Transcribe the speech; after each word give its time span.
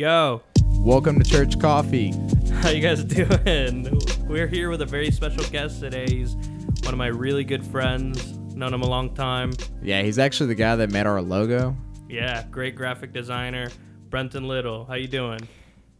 Yo, 0.00 0.40
Welcome 0.78 1.20
to 1.20 1.30
Church 1.30 1.60
Coffee. 1.60 2.14
how 2.62 2.70
you 2.70 2.80
guys 2.80 3.04
doing? 3.04 4.00
We're 4.26 4.46
here 4.46 4.70
with 4.70 4.80
a 4.80 4.86
very 4.86 5.10
special 5.10 5.44
guest 5.50 5.78
today. 5.78 6.06
He's 6.08 6.36
one 6.84 6.94
of 6.94 6.96
my 6.96 7.08
really 7.08 7.44
good 7.44 7.62
friends. 7.62 8.32
Known 8.56 8.72
him 8.72 8.80
a 8.80 8.88
long 8.88 9.14
time. 9.14 9.52
Yeah, 9.82 10.00
he's 10.00 10.18
actually 10.18 10.46
the 10.46 10.54
guy 10.54 10.74
that 10.76 10.90
made 10.90 11.04
our 11.04 11.20
logo. 11.20 11.76
Yeah, 12.08 12.44
great 12.50 12.76
graphic 12.76 13.12
designer, 13.12 13.68
Brenton 14.08 14.48
Little. 14.48 14.86
How 14.86 14.94
you 14.94 15.06
doing? 15.06 15.46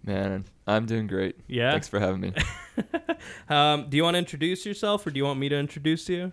Man, 0.02 0.46
I'm 0.66 0.86
doing 0.86 1.06
great. 1.06 1.36
Yeah. 1.46 1.72
Thanks 1.72 1.88
for 1.88 2.00
having 2.00 2.22
me. 2.22 2.32
Um, 3.50 3.90
do 3.90 3.98
you 3.98 4.02
want 4.02 4.14
to 4.14 4.18
introduce 4.18 4.64
yourself, 4.64 5.06
or 5.06 5.10
do 5.10 5.18
you 5.18 5.24
want 5.24 5.38
me 5.38 5.50
to 5.50 5.56
introduce 5.58 6.08
you? 6.08 6.32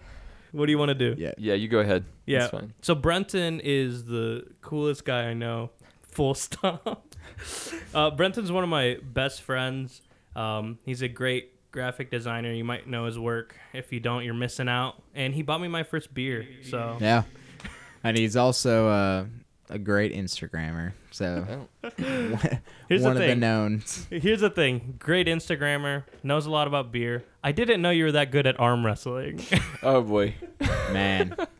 What 0.53 0.67
do 0.67 0.71
you 0.71 0.77
want 0.77 0.87
to 0.87 0.95
do? 0.95 1.15
Yeah. 1.21 1.33
yeah, 1.37 1.55
you 1.55 1.67
go 1.67 1.79
ahead. 1.79 2.05
Yeah. 2.25 2.39
That's 2.39 2.51
fine. 2.51 2.73
So 2.81 2.95
Brenton 2.95 3.59
is 3.59 4.05
the 4.05 4.45
coolest 4.61 5.03
guy 5.03 5.23
I 5.23 5.33
know. 5.33 5.71
Full 6.03 6.33
stop. 6.33 7.06
uh, 7.93 8.11
Brenton's 8.11 8.51
one 8.51 8.63
of 8.63 8.69
my 8.69 8.97
best 9.03 9.41
friends. 9.41 10.01
Um, 10.35 10.79
he's 10.85 11.01
a 11.01 11.07
great 11.07 11.51
graphic 11.71 12.09
designer. 12.11 12.51
You 12.51 12.63
might 12.63 12.87
know 12.87 13.05
his 13.05 13.17
work. 13.19 13.55
If 13.73 13.91
you 13.91 13.99
don't, 13.99 14.23
you're 14.23 14.33
missing 14.33 14.69
out. 14.69 15.01
And 15.15 15.33
he 15.33 15.41
bought 15.41 15.61
me 15.61 15.67
my 15.67 15.83
first 15.83 16.13
beer. 16.13 16.47
So 16.63 16.97
Yeah. 16.99 17.23
And 18.03 18.17
he's 18.17 18.35
also 18.35 18.87
uh, 18.87 19.25
a 19.69 19.79
great 19.79 20.13
Instagrammer. 20.13 20.93
So 21.11 21.67
Oh, 21.83 21.89
Here's 22.87 23.01
one 23.01 23.15
the 23.15 23.21
of 23.23 23.27
the 23.27 23.35
knowns. 23.35 24.07
here's 24.11 24.41
the 24.41 24.49
thing: 24.51 24.95
great 24.99 25.25
Instagrammer, 25.27 26.03
knows 26.23 26.45
a 26.45 26.51
lot 26.51 26.67
about 26.67 26.91
beer. 26.91 27.23
I 27.43 27.51
didn't 27.51 27.81
know 27.81 27.89
you 27.89 28.03
were 28.05 28.11
that 28.11 28.31
good 28.31 28.45
at 28.45 28.59
arm 28.59 28.85
wrestling. 28.85 29.41
oh 29.83 30.01
boy. 30.01 30.35
Man. 30.91 31.35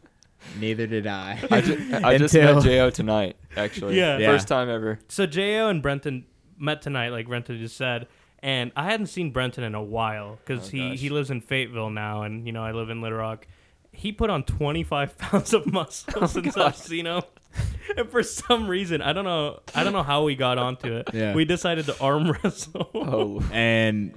Neither 0.60 0.88
did 0.88 1.08
I. 1.08 1.40
I, 1.52 1.62
ju- 1.62 1.90
I 2.04 2.18
just 2.18 2.34
Until- 2.36 2.56
met 2.56 2.64
Jo 2.64 2.90
tonight, 2.90 3.36
actually. 3.56 3.98
Yeah. 3.98 4.18
Yeah. 4.18 4.28
First 4.32 4.48
time 4.48 4.70
ever. 4.70 5.00
so 5.08 5.26
Jo 5.26 5.68
and 5.70 5.82
Brenton 5.82 6.26
met 6.58 6.82
tonight, 6.82 7.10
like 7.10 7.28
Brenton 7.28 7.58
just 7.60 7.78
said. 7.78 8.08
And 8.40 8.72
I 8.76 8.84
hadn't 8.84 9.08
seen 9.08 9.32
Brenton 9.32 9.64
in 9.64 9.74
a 9.76 9.82
while 9.84 10.38
because 10.46 10.68
Oh, 10.68 10.72
he, 10.72 10.90
gosh. 10.90 11.00
he 11.00 11.10
lives 11.10 11.32
in 11.32 11.42
Fayetteville 11.42 11.90
now, 11.90 12.22
and 12.22 12.46
you 12.46 12.54
know 12.54 12.64
I 12.64 12.72
live 12.72 12.90
in 12.92 13.02
Little 13.02 13.18
Rock. 13.18 13.48
He 13.92 14.12
put 14.12 14.30
on 14.30 14.44
25 14.44 15.18
pounds 15.18 15.54
of 15.54 15.66
muscle 15.72 16.14
Oh, 16.22 16.28
since 16.28 16.56
God. 16.56 16.68
I've 16.68 16.78
seen 16.78 17.08
him, 17.08 17.24
and 17.98 18.10
for 18.12 18.22
some 18.22 18.68
reason 18.68 19.02
I 19.02 19.12
don't 19.14 19.26
know 19.26 19.60
I 19.74 19.84
don't 19.84 19.94
know 19.94 20.04
how 20.04 20.24
we 20.24 20.36
got 20.36 20.60
onto 20.60 20.94
it. 20.94 21.10
Yeah. 21.14 21.34
We 21.34 21.46
decided 21.46 21.86
to 21.88 22.00
arm 22.00 22.32
wrestle. 22.32 22.90
Oh, 22.94 23.44
And 23.52 24.14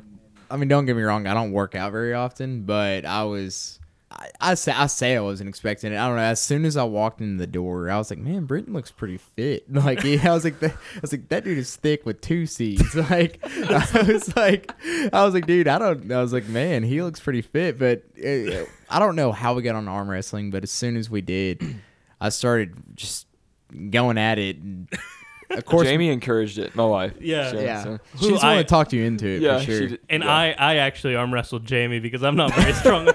I 0.50 0.56
mean, 0.58 0.68
don't 0.68 0.84
get 0.84 0.96
me 0.96 1.02
wrong, 1.02 1.26
I 1.26 1.32
don't 1.32 1.52
work 1.52 1.74
out 1.74 1.90
very 1.92 2.12
often, 2.12 2.62
but 2.64 3.04
I 3.06 3.24
was. 3.24 3.79
I, 4.12 4.28
I 4.40 4.54
say 4.54 4.72
I 4.72 4.86
say 4.86 5.16
I 5.16 5.20
wasn't 5.20 5.48
expecting 5.48 5.92
it. 5.92 5.96
I 5.96 6.06
don't 6.08 6.16
know. 6.16 6.22
As 6.22 6.42
soon 6.42 6.64
as 6.64 6.76
I 6.76 6.82
walked 6.82 7.20
in 7.20 7.36
the 7.36 7.46
door, 7.46 7.88
I 7.90 7.96
was 7.96 8.10
like, 8.10 8.18
"Man, 8.18 8.44
Brenton 8.44 8.72
looks 8.72 8.90
pretty 8.90 9.18
fit." 9.18 9.66
Like, 9.72 10.02
yeah, 10.02 10.30
I 10.30 10.34
was 10.34 10.42
like, 10.44 10.58
that, 10.60 10.72
"I 10.72 11.00
was 11.00 11.12
like, 11.12 11.28
that 11.28 11.44
dude 11.44 11.58
is 11.58 11.76
thick 11.76 12.04
with 12.04 12.20
two 12.20 12.46
C's." 12.46 12.94
Like, 13.10 13.38
I 13.44 14.02
was 14.06 14.34
like, 14.36 14.72
I 15.12 15.24
was 15.24 15.32
like, 15.34 15.46
"Dude, 15.46 15.68
I 15.68 15.78
don't." 15.78 16.10
I 16.10 16.20
was 16.20 16.32
like, 16.32 16.48
"Man, 16.48 16.82
he 16.82 17.02
looks 17.02 17.20
pretty 17.20 17.40
fit." 17.42 17.78
But 17.78 18.02
uh, 18.18 18.64
I 18.90 18.98
don't 18.98 19.14
know 19.14 19.30
how 19.30 19.54
we 19.54 19.62
got 19.62 19.76
on 19.76 19.86
arm 19.86 20.10
wrestling, 20.10 20.50
but 20.50 20.64
as 20.64 20.72
soon 20.72 20.96
as 20.96 21.08
we 21.08 21.20
did, 21.20 21.62
I 22.20 22.30
started 22.30 22.74
just 22.96 23.28
going 23.90 24.18
at 24.18 24.38
it. 24.40 24.56
And 24.58 24.88
of 25.50 25.64
course, 25.64 25.86
Jamie 25.86 26.08
encouraged 26.08 26.58
it. 26.58 26.74
My 26.74 26.84
wife. 26.84 27.12
Yeah. 27.20 27.50
So- 27.52 27.60
yeah, 27.60 27.82
so- 27.84 27.98
she's 28.14 28.20
Who 28.22 28.26
the 28.30 28.34
one 28.34 28.44
I- 28.44 28.62
talked 28.64 28.92
you 28.92 29.04
into 29.04 29.28
it 29.28 29.40
yeah. 29.42 29.58
for 29.60 29.64
sure. 29.64 29.88
And 30.08 30.24
yeah. 30.24 30.30
I, 30.32 30.54
I 30.58 30.76
actually 30.78 31.14
arm 31.14 31.32
wrestled 31.32 31.64
Jamie 31.64 32.00
because 32.00 32.24
I'm 32.24 32.34
not 32.36 32.52
very 32.54 32.72
strong. 32.74 33.08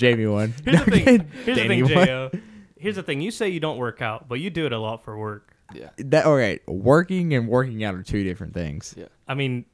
Jamie 0.00 0.26
won. 0.26 0.54
Here's 0.64 0.84
the 0.84 0.90
thing. 0.90 1.30
Here's 1.44 1.58
the 1.58 1.68
thing. 1.68 1.86
Jo. 1.86 2.30
Here's 2.78 2.96
the 2.96 3.02
thing. 3.02 3.20
You 3.20 3.30
say 3.30 3.50
you 3.50 3.60
don't 3.60 3.76
work 3.76 4.00
out, 4.00 4.26
but 4.28 4.40
you 4.40 4.48
do 4.48 4.64
it 4.64 4.72
a 4.72 4.78
lot 4.78 5.04
for 5.04 5.16
work. 5.18 5.54
Yeah. 5.74 5.90
That 5.98 6.24
all 6.24 6.34
right. 6.36 6.66
Working 6.66 7.34
and 7.34 7.46
working 7.46 7.84
out 7.84 7.94
are 7.94 8.02
two 8.02 8.24
different 8.24 8.54
things. 8.54 8.94
Yeah. 8.96 9.04
I 9.28 9.34
mean, 9.34 9.66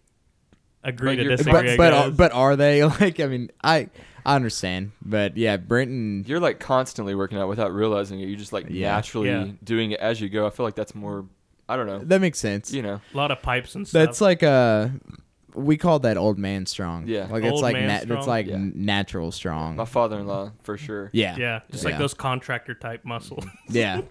agree 0.83 1.15
But 1.17 1.23
to 1.23 1.29
disagree. 1.37 1.77
But 1.77 1.77
but 1.77 1.93
are, 1.93 2.11
but 2.11 2.33
are 2.33 2.57
they 2.57 2.85
like? 3.01 3.21
I 3.21 3.27
mean, 3.27 3.51
I 3.63 3.89
I 4.27 4.35
understand, 4.35 4.91
but 5.01 5.37
yeah, 5.37 5.57
Brenton. 5.57 6.25
You're 6.27 6.41
like 6.41 6.59
constantly 6.59 7.15
working 7.15 7.39
out 7.39 7.49
without 7.49 7.73
realizing 7.73 8.19
it. 8.21 8.29
You're 8.29 8.39
just 8.39 8.53
like 8.53 8.67
Yeah. 8.69 8.91
naturally 8.97 9.29
Yeah. 9.29 9.47
doing 9.63 9.93
it 9.93 10.01
as 10.01 10.21
you 10.21 10.29
go. 10.29 10.45
I 10.47 10.51
feel 10.51 10.67
like 10.67 10.75
that's 10.75 10.97
more, 10.97 11.27
I 11.69 11.77
don't 11.77 11.87
know. 11.87 12.01
That 12.01 12.21
makes 12.21 12.41
sense. 12.41 12.73
You 12.73 12.83
know. 12.83 13.01
a 13.15 13.17
lot 13.17 13.31
of 13.31 13.41
pipes 13.41 13.77
and 13.77 13.87
stuff. 13.87 14.05
That's 14.05 14.21
like 14.21 14.43
uh 14.43 14.89
we 15.57 15.77
call 15.79 15.99
that 16.01 16.17
old 16.19 16.39
man 16.39 16.67
strong. 16.67 17.09
Yeah. 17.09 17.27
like 17.31 17.43
it's 17.43 17.53
Old 17.53 17.63
like 17.63 17.75
man 17.75 17.89
na- 17.89 17.99
strong? 18.01 18.19
it's 18.19 18.27
like 18.29 18.47
Yeah. 18.47 18.59
natural 18.61 19.33
strong. 19.33 19.77
My 19.77 19.85
father 19.87 20.19
in 20.19 20.27
law, 20.27 20.53
for 20.63 20.77
sure. 20.77 21.09
yeah, 21.13 21.37
yeah, 21.39 21.61
just 21.71 21.83
Yeah. 21.83 21.91
like 21.91 21.99
those 21.99 22.15
contractor 22.15 22.75
type 22.75 23.05
muscles. 23.05 23.45
yeah. 23.69 24.03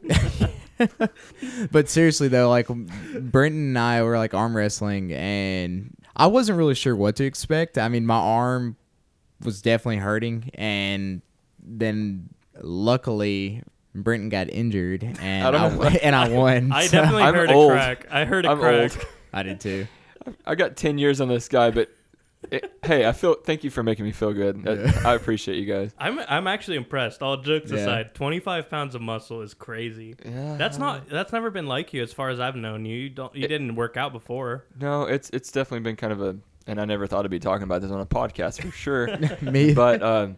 but 1.71 1.89
seriously 1.89 2.27
though, 2.27 2.49
like 2.49 2.67
Brenton 2.67 3.67
and 3.69 3.79
I 3.79 4.03
were 4.03 4.17
like 4.17 4.33
arm 4.33 4.55
wrestling, 4.55 5.13
and 5.13 5.95
I 6.15 6.27
wasn't 6.27 6.57
really 6.57 6.75
sure 6.75 6.95
what 6.95 7.15
to 7.17 7.23
expect. 7.25 7.77
I 7.77 7.87
mean, 7.89 8.05
my 8.05 8.15
arm 8.17 8.75
was 9.43 9.61
definitely 9.61 9.97
hurting, 9.97 10.49
and 10.55 11.21
then 11.63 12.29
luckily 12.61 13.63
Brenton 13.93 14.29
got 14.29 14.49
injured, 14.49 15.03
and 15.03 15.43
I 15.45 15.49
I, 15.49 15.51
don't 15.51 15.95
and 16.03 16.15
I 16.15 16.29
won. 16.29 16.71
I 16.71 16.87
so- 16.87 16.97
definitely 16.97 17.23
I'm 17.23 17.33
heard 17.35 17.51
old. 17.51 17.71
a 17.71 17.75
crack. 17.75 18.07
I 18.11 18.25
heard 18.25 18.45
a 18.45 18.49
I'm 18.49 18.59
crack. 18.59 18.91
old. 18.95 19.05
I 19.33 19.43
did 19.43 19.59
too. 19.59 19.87
I 20.45 20.55
got 20.55 20.75
10 20.77 20.97
years 20.97 21.21
on 21.21 21.27
this 21.27 21.47
guy, 21.47 21.71
but 21.71 21.89
it, 22.51 22.71
hey, 22.83 23.07
I 23.07 23.11
feel, 23.11 23.33
thank 23.43 23.63
you 23.63 23.71
for 23.71 23.81
making 23.81 24.05
me 24.05 24.11
feel 24.11 24.31
good. 24.33 24.67
I- 24.67 24.73
Yeah. 24.73 25.01
I 25.03 25.15
appreciate 25.15 25.57
you 25.57 25.65
guys. 25.65 25.91
I'm 25.97 26.19
I'm 26.19 26.45
actually 26.47 26.77
impressed. 26.77 27.23
All 27.23 27.37
jokes 27.37 27.71
Yeah. 27.71 27.79
aside, 27.79 28.13
25 28.13 28.69
pounds 28.69 28.93
of 28.93 29.01
muscle 29.01 29.41
is 29.41 29.53
crazy. 29.55 30.15
Yeah. 30.23 30.55
That's 30.55 30.77
not 30.77 31.09
that's 31.09 31.33
never 31.33 31.49
been 31.49 31.65
like 31.67 31.91
you 31.93 32.03
as 32.03 32.13
far 32.13 32.29
as 32.29 32.39
I've 32.39 32.55
known 32.55 32.85
you. 32.85 32.95
You 32.97 33.09
don't 33.09 33.35
you 33.35 33.47
didn't 33.47 33.75
work 33.75 33.97
out 33.97 34.13
before. 34.13 34.65
No, 34.79 35.03
it's 35.03 35.29
it's 35.31 35.51
definitely 35.51 35.79
been 35.79 35.95
kind 35.95 36.13
of 36.13 36.21
a, 36.21 36.37
and 36.67 36.79
I 36.79 36.85
never 36.85 37.07
thought 37.07 37.25
I'd 37.25 37.31
be 37.31 37.39
talking 37.39 37.63
about 37.63 37.81
this 37.81 37.89
on 37.91 37.99
a 38.01 38.05
podcast 38.05 38.61
for 38.61 38.69
sure. 38.71 39.17
Me, 39.41 39.73
but 39.73 40.03
um, 40.03 40.37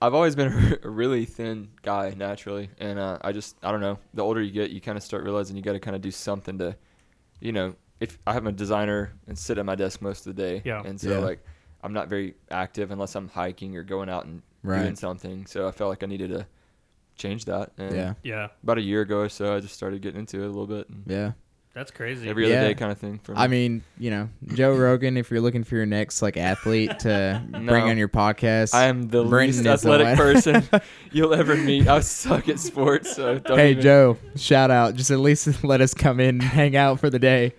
I've 0.00 0.14
always 0.14 0.36
been 0.36 0.78
a 0.84 0.88
really 0.88 1.24
thin 1.24 1.68
guy 1.82 2.14
naturally, 2.16 2.70
and 2.78 2.98
uh, 3.00 3.18
I 3.20 3.32
just 3.32 3.56
I 3.64 3.72
don't 3.72 3.80
know. 3.80 3.98
The 4.14 4.22
older 4.22 4.40
you 4.40 4.52
get, 4.52 4.70
you 4.70 4.80
kind 4.80 4.96
of 4.96 5.02
start 5.02 5.24
realizing 5.24 5.56
you 5.56 5.62
got 5.62 5.72
to 5.72 5.80
kind 5.80 5.96
of 5.96 6.02
do 6.02 6.10
something 6.12 6.58
to, 6.58 6.76
you 7.40 7.50
know, 7.52 7.74
if 8.02 8.18
I 8.26 8.32
have 8.32 8.46
a 8.46 8.52
designer 8.52 9.12
and 9.26 9.38
sit 9.38 9.58
at 9.58 9.64
my 9.64 9.74
desk 9.74 10.02
most 10.02 10.26
of 10.26 10.34
the 10.36 10.42
day, 10.42 10.62
Yeah. 10.64 10.82
and 10.84 11.00
so 11.00 11.10
Yeah. 11.10 11.18
like 11.18 11.40
I'm 11.84 11.92
not 11.92 12.08
very 12.08 12.34
active 12.50 12.90
unless 12.90 13.14
I'm 13.16 13.28
hiking 13.28 13.76
or 13.76 13.82
going 13.82 14.08
out 14.08 14.24
and 14.26 14.42
doing 14.64 14.94
something. 14.96 15.46
So 15.46 15.66
I 15.66 15.72
felt 15.72 15.88
like 15.90 16.02
I 16.02 16.06
needed 16.06 16.30
to 16.30 16.46
change 17.16 17.44
that. 17.46 17.72
And 17.78 17.94
Yeah, 17.94 18.14
Yeah, 18.22 18.48
About 18.62 18.78
a 18.78 18.82
year 18.82 19.00
ago 19.02 19.18
or 19.20 19.28
so, 19.28 19.56
I 19.56 19.60
just 19.60 19.74
started 19.74 20.00
getting 20.02 20.20
into 20.20 20.40
it 20.42 20.44
a 20.44 20.48
little 20.48 20.66
bit. 20.68 20.88
And 20.88 21.02
yeah. 21.06 21.32
that's 21.74 21.90
crazy. 21.90 22.28
Every 22.28 22.44
other 22.44 22.54
Yeah. 22.54 22.68
day 22.68 22.74
kind 22.74 22.92
of 22.92 22.98
thing. 22.98 23.18
For 23.24 23.32
me. 23.32 23.38
I 23.38 23.48
mean, 23.48 23.82
you 23.98 24.10
know, 24.10 24.28
Joe 24.54 24.74
Rogan. 24.76 25.16
If 25.16 25.30
you're 25.32 25.40
looking 25.40 25.64
for 25.64 25.74
your 25.74 25.86
next 25.86 26.22
like 26.22 26.36
athlete 26.36 27.00
to 27.00 27.42
bring 27.50 27.84
on 27.84 27.98
your 27.98 28.08
podcast, 28.08 28.74
I 28.74 28.84
am 28.84 29.08
the 29.08 29.24
Brendan 29.24 29.56
least 29.64 29.66
is 29.66 29.82
the 29.82 29.90
athletic 29.90 30.16
person 30.16 30.62
you'll 31.12 31.34
ever 31.34 31.56
meet. 31.56 31.88
I 31.88 31.98
suck 32.00 32.48
at 32.48 32.60
sports, 32.60 33.16
so 33.16 33.38
don't 33.40 33.58
hey 33.58 33.72
even- 33.72 33.82
Joe, 33.82 34.18
shout 34.36 34.70
out. 34.70 34.94
Just 34.94 35.10
at 35.10 35.18
least 35.18 35.64
let 35.64 35.80
us 35.80 35.94
come 35.94 36.20
in 36.20 36.28
and 36.36 36.42
hang 36.42 36.76
out 36.76 37.00
for 37.00 37.10
the 37.10 37.18
day. 37.18 37.54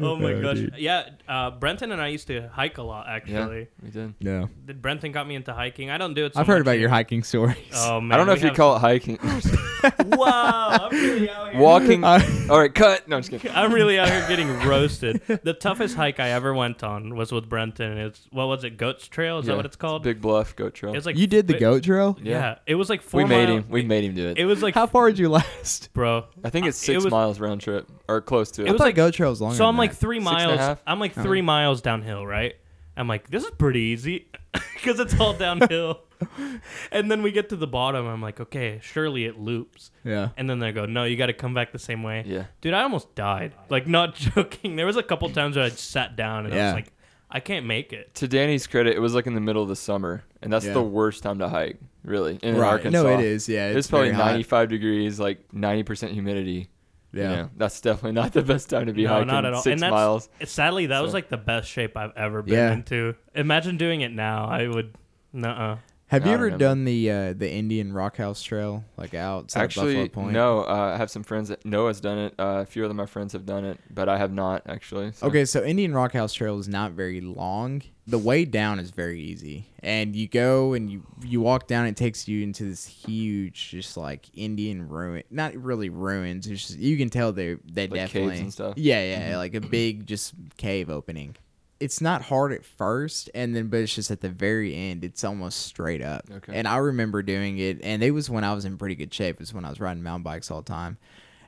Oh 0.00 0.16
my 0.16 0.32
Oh, 0.32 0.42
gosh. 0.42 0.56
dude. 0.56 0.74
Yeah, 0.78 1.08
uh, 1.28 1.50
Brenton 1.50 1.92
and 1.92 2.00
I 2.00 2.08
used 2.08 2.26
to 2.28 2.48
hike 2.48 2.78
a 2.78 2.82
lot 2.82 3.06
Yeah, 3.06 3.14
actually. 3.14 3.68
we 3.82 3.90
did. 3.90 4.14
No, 4.20 4.48
Did 4.64 4.80
Brenton 4.82 5.12
got 5.12 5.26
me 5.26 5.34
into 5.34 5.52
hiking. 5.52 5.90
I 5.90 5.98
don't 5.98 6.14
do 6.14 6.24
it. 6.26 6.34
So 6.34 6.40
I've 6.40 6.46
heard 6.46 6.58
much 6.58 6.62
about 6.62 6.78
your 6.78 6.88
hiking 6.90 7.22
stories. 7.22 7.56
Oh 7.74 8.00
man, 8.00 8.12
I 8.12 8.16
don't 8.16 8.26
know 8.26 8.32
we 8.32 8.36
if 8.38 8.42
you 8.42 8.48
have- 8.48 8.56
call 8.56 8.76
it 8.76 8.80
hiking. 8.80 9.18
wow, 10.06 10.88
I'm 10.90 10.96
really 10.96 11.30
out 11.30 11.52
here. 11.52 11.60
Walking. 11.60 12.04
I- 12.04 12.46
All 12.48 12.58
right, 12.58 12.72
cut. 12.74 13.08
No, 13.08 13.16
I'm 13.16 13.22
just 13.22 13.30
kidding. 13.30 13.50
I'm 13.56 13.72
really 13.72 13.98
out 13.98 14.08
here 14.08 14.24
getting 14.28 14.48
roasted. 14.66 15.20
The 15.26 15.54
toughest 15.54 15.96
hike 15.96 16.20
I 16.20 16.30
ever 16.30 16.54
went 16.54 16.82
on 16.82 17.14
was 17.16 17.32
with 17.32 17.48
Brenton. 17.48 17.98
It's 17.98 18.26
what 18.30 18.46
was 18.48 18.64
it? 18.64 18.76
Goats 18.76 19.08
Trail? 19.08 19.38
Is 19.38 19.46
that 19.46 19.56
what 19.56 19.66
it's 19.66 19.76
called? 19.76 20.02
Big 20.02 20.20
Bluff 20.20 20.54
Goat 20.56 20.74
Trail. 20.74 20.92
It 20.92 20.96
was 20.96 21.06
like 21.06 21.16
you 21.16 21.26
did 21.26 21.46
the 21.48 21.56
it- 21.56 21.60
goat 21.60 21.82
trail. 21.84 22.18
Yeah. 22.22 22.32
Yeah. 22.32 22.58
it 22.66 22.74
was 22.76 22.88
like 22.88 23.02
four 23.02 23.22
we 23.22 23.28
made 23.28 23.48
mile- 23.48 23.58
him. 23.58 23.64
We 23.68 23.82
made 23.82 24.04
him 24.04 24.14
do 24.14 24.28
it. 24.28 24.38
It 24.38 24.44
was 24.44 24.62
like 24.62 24.74
How 24.74 24.86
far 24.86 25.08
did 25.08 25.18
you 25.18 25.28
last? 25.28 25.92
bro. 25.92 26.24
I 26.44 26.50
think 26.50 26.66
it's 26.66 26.80
it 26.82 26.86
six 26.86 27.04
was- 27.04 27.10
miles 27.10 27.40
round 27.40 27.60
trip 27.60 27.90
or 28.08 28.20
close 28.20 28.50
to 28.52 28.62
it. 28.62 28.68
It 28.68 28.72
was 28.72 28.80
like- 28.80 28.94
goat 28.94 29.14
trail 29.14 29.30
was 29.30 29.40
longer. 29.40 29.56
So 29.56 29.71
I'm 29.72 29.78
like 29.78 29.94
three 29.94 30.18
Six 30.20 30.30
and 30.30 30.36
a 30.38 30.46
miles. 30.46 30.58
half? 30.60 30.82
I'm 30.86 31.00
like 31.00 31.12
three 31.14 31.42
miles 31.42 31.80
downhill, 31.82 32.26
right? 32.26 32.54
I'm 32.96 33.08
like, 33.08 33.30
this 33.30 33.44
is 33.44 33.50
pretty 33.52 33.80
easy 33.80 34.28
because 34.52 35.00
it's 35.00 35.18
all 35.18 35.32
downhill. 35.32 36.00
and 36.92 37.10
then 37.10 37.22
we 37.22 37.32
get 37.32 37.48
to 37.48 37.56
the 37.56 37.66
bottom. 37.66 38.06
I'm 38.06 38.22
like, 38.22 38.38
okay, 38.40 38.78
surely 38.82 39.24
it 39.24 39.38
loops. 39.40 39.90
yeah. 40.04 40.28
And 40.36 40.48
then 40.48 40.58
they 40.58 40.72
go, 40.72 40.84
no, 40.86 41.04
you 41.04 41.16
got 41.16 41.26
to 41.26 41.32
come 41.32 41.54
back 41.54 41.72
the 41.72 41.78
same 41.78 42.02
way. 42.02 42.22
yeah. 42.26 42.44
Dude, 42.60 42.74
I 42.74 42.82
almost 42.82 43.14
died. 43.14 43.54
Like, 43.70 43.86
not 43.86 44.14
joking. 44.34 44.76
There 44.76 44.86
was 44.86 44.96
a 44.96 45.02
couple 45.02 45.28
times 45.30 45.56
where 45.56 45.64
I 45.64 45.70
sat 45.70 46.16
down 46.16 46.44
and 46.44 46.54
I 46.54 46.56
Yeah. 46.58 46.66
was 46.66 46.74
like, 46.74 46.92
I 47.30 47.40
can't 47.40 47.64
make 47.66 47.92
it. 47.94 48.14
To 48.16 48.28
Danny's 48.28 48.66
credit, 48.66 48.94
it 48.94 49.00
was 49.00 49.14
like 49.14 49.26
in 49.26 49.34
the 49.34 49.40
middle 49.40 49.62
of 49.62 49.68
the 49.70 49.74
summer, 49.76 50.22
and 50.42 50.52
that's 50.52 50.66
Yeah. 50.66 50.74
the 50.74 50.82
worst 50.82 51.22
time 51.22 51.38
to 51.38 51.48
hike, 51.48 51.78
really, 52.04 52.38
in 52.42 52.56
right. 52.58 52.68
Arkansas. 52.68 53.02
No, 53.02 53.08
it 53.08 53.24
is. 53.24 53.48
Yeah, 53.48 53.68
It's, 53.68 53.78
it's, 53.78 53.88
probably 53.88 54.08
very 54.10 54.16
hot. 54.20 54.26
95 54.32 54.68
degrees, 54.68 55.18
like 55.18 55.50
90% 55.50 56.10
humidity. 56.10 56.68
Yeah. 57.12 57.22
You 57.30 57.36
know, 57.36 57.50
that's 57.56 57.80
definitely 57.80 58.12
not 58.12 58.32
the 58.32 58.42
best 58.42 58.70
time 58.70 58.86
to 58.86 58.92
be 58.92 59.04
No, 59.04 59.10
hiking 59.10 59.26
not 59.28 59.44
at 59.44 59.52
all. 59.52 59.62
six 59.62 59.72
And 59.72 59.82
that's- 59.82 59.92
miles. 59.92 60.28
Sadly, 60.44 60.86
that 60.86 61.00
was 61.02 61.12
like 61.12 61.28
the 61.28 61.36
best 61.36 61.68
shape 61.68 61.96
I've 61.96 62.12
ever 62.16 62.42
been 62.42 62.54
Yeah. 62.54 62.72
into. 62.72 63.14
Imagine 63.34 63.76
doing 63.76 64.00
it 64.00 64.12
now. 64.12 64.46
I 64.46 64.66
would, 64.66 64.94
nuh-uh. 65.32 65.76
Have 66.12 66.26
you 66.26 66.32
ever 66.34 66.44
remember. 66.44 66.62
done 66.64 66.84
the 66.84 67.10
uh, 67.10 67.32
the 67.32 67.50
Indian 67.50 67.90
Rock 67.90 68.18
House 68.18 68.42
Trail 68.42 68.84
like 68.98 69.14
outside 69.14 69.62
Actually, 69.62 69.94
Buffalo 69.94 70.08
Point? 70.08 70.32
no. 70.34 70.60
Uh, 70.60 70.92
I 70.94 70.98
have 70.98 71.10
some 71.10 71.22
friends 71.22 71.48
that 71.48 71.64
Noah's 71.64 72.02
done 72.02 72.18
it. 72.18 72.34
Uh, 72.38 72.60
a 72.60 72.66
few 72.66 72.84
other 72.84 72.92
my 72.92 73.06
friends 73.06 73.32
have 73.32 73.46
done 73.46 73.64
it, 73.64 73.80
but 73.90 74.10
I 74.10 74.18
have 74.18 74.30
not 74.30 74.62
actually. 74.66 75.12
so- 75.12 75.26
Okay, 75.28 75.46
so 75.46 75.64
Indian 75.64 75.94
Rock 75.94 76.12
House 76.12 76.34
Trail 76.34 76.58
is 76.58 76.68
not 76.68 76.92
very 76.92 77.22
long. 77.22 77.80
The 78.06 78.18
way 78.18 78.44
down 78.44 78.78
is 78.78 78.90
very 78.90 79.22
easy, 79.22 79.68
and 79.82 80.14
you 80.14 80.28
go 80.28 80.74
and 80.74 80.90
you 80.90 81.02
you 81.24 81.40
walk 81.40 81.66
down. 81.66 81.86
It 81.86 81.96
takes 81.96 82.28
you 82.28 82.42
into 82.42 82.64
this 82.64 82.84
huge, 82.84 83.70
just 83.70 83.96
like 83.96 84.26
Indian 84.34 84.88
ruin. 84.88 85.22
Not 85.30 85.54
really 85.54 85.88
ruins. 85.88 86.46
It's 86.46 86.66
just 86.66 86.78
you 86.78 86.98
can 86.98 87.08
tell 87.08 87.32
they 87.32 87.56
they 87.64 87.88
Like 87.88 88.10
caves 88.10 88.38
and 88.38 88.52
stuff? 88.52 88.74
Yeah, 88.76 89.30
yeah, 89.30 89.38
like 89.38 89.54
a 89.54 89.60
big 89.60 90.06
just 90.06 90.34
cave 90.58 90.90
opening. 90.90 91.36
It's 91.82 92.00
not 92.00 92.22
hard 92.22 92.52
at 92.52 92.64
first, 92.64 93.28
and 93.34 93.54
then 93.56 93.68
but 93.68 93.80
it's 93.80 93.94
just 93.94 94.10
at 94.10 94.20
the 94.20 94.28
very 94.28 94.74
end. 94.74 95.04
It's 95.04 95.24
almost 95.24 95.60
straight 95.66 96.00
up. 96.02 96.24
Okay. 96.30 96.52
And 96.54 96.66
I 96.68 96.76
remember 96.76 97.22
doing 97.22 97.58
it, 97.58 97.80
and 97.82 98.02
it 98.02 98.12
was 98.12 98.30
when 98.30 98.44
I 98.44 98.54
was 98.54 98.64
in 98.64 98.78
pretty 98.78 98.94
good 98.94 99.12
shape. 99.12 99.34
It 99.36 99.40
was 99.40 99.52
when 99.54 99.64
I 99.64 99.70
was 99.70 99.80
riding 99.80 100.02
mountain 100.02 100.22
bikes 100.22 100.50
all 100.50 100.62
the 100.62 100.68
time. 100.72 100.96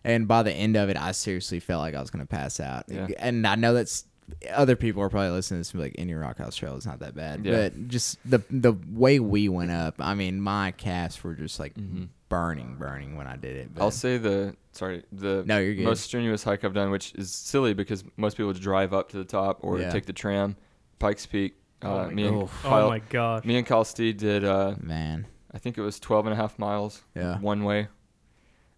And 0.03 0.27
by 0.29 0.43
the 0.43 0.53
end 0.53 0.77
of 0.77 0.89
it, 0.91 0.97
I 0.97 1.13
seriously 1.13 1.61
felt 1.61 1.81
like 1.81 1.95
I 1.95 2.01
was 2.01 2.11
gonna 2.11 2.27
pass 2.27 2.61
out. 2.61 2.85
Yeah. 2.89 3.07
And 3.19 3.47
I 3.47 3.55
know 3.55 3.73
that's 3.75 4.05
other 4.53 4.75
people 4.77 5.03
are 5.03 5.09
probably 5.11 5.31
listening 5.31 5.59
to 5.59 5.61
this 5.61 5.73
and 5.73 5.81
be 5.81 5.85
like 5.89 5.95
Indian 5.99 6.19
Rock 6.19 6.39
House 6.39 6.57
Trail 6.57 6.77
is 6.77 6.87
not 6.87 6.99
that 7.01 7.15
bad. 7.15 7.45
Yeah. 7.45 7.53
But 7.53 7.89
just 7.89 8.19
the 8.29 8.41
the 8.51 8.73
way 8.93 9.19
we 9.21 9.49
went 9.49 9.71
up, 9.71 9.95
I 9.99 10.15
mean, 10.15 10.41
my 10.41 10.73
calves 10.73 11.23
were 11.23 11.35
just 11.35 11.59
like 11.61 11.75
Mhm. 11.75 12.09
burning, 12.29 12.77
burning 12.79 13.17
when 13.17 13.27
I 13.27 13.37
did 13.37 13.57
it. 13.57 13.71
I'll 13.79 13.91
say 13.91 14.19
the 14.19 14.57
sorry 14.75 15.03
the 15.13 15.43
No, 15.47 15.59
you're 15.59 15.75
good. 15.75 15.85
most 15.85 16.03
strenuous 16.03 16.45
hike 16.45 16.65
I've 16.65 16.75
done, 16.75 16.91
which 16.91 17.15
is 17.15 17.31
silly 17.33 17.75
because 17.75 18.05
most 18.17 18.37
people 18.37 18.53
drive 18.53 18.93
up 18.93 19.09
to 19.11 19.17
the 19.17 19.25
top 19.25 19.59
or 19.63 19.79
Yeah. 19.79 19.91
take 19.91 20.07
the 20.07 20.13
tram, 20.13 20.57
Pikes 20.99 21.27
Peak. 21.27 21.55
Oh 21.83 21.91
Uh, 22.01 22.07
my 22.07 22.15
me 22.15 22.27
and 22.27 22.41
God. 22.41 22.51
Kyle, 22.63 22.87
oh 22.87 22.89
my 22.91 22.99
gosh. 22.99 23.45
me 23.45 23.57
and 23.57 23.67
Kyle 23.67 23.85
Steed 23.85 24.17
did. 24.19 24.45
Uh, 24.45 24.75
man. 24.81 25.27
I 25.53 25.59
think 25.59 25.79
it 25.79 25.83
was 25.83 26.01
12 26.01 26.27
and 26.27 26.33
a 26.33 26.37
half 26.37 26.59
miles 26.59 27.03
Yeah. 27.15 27.39
one 27.41 27.65
way. 27.65 27.89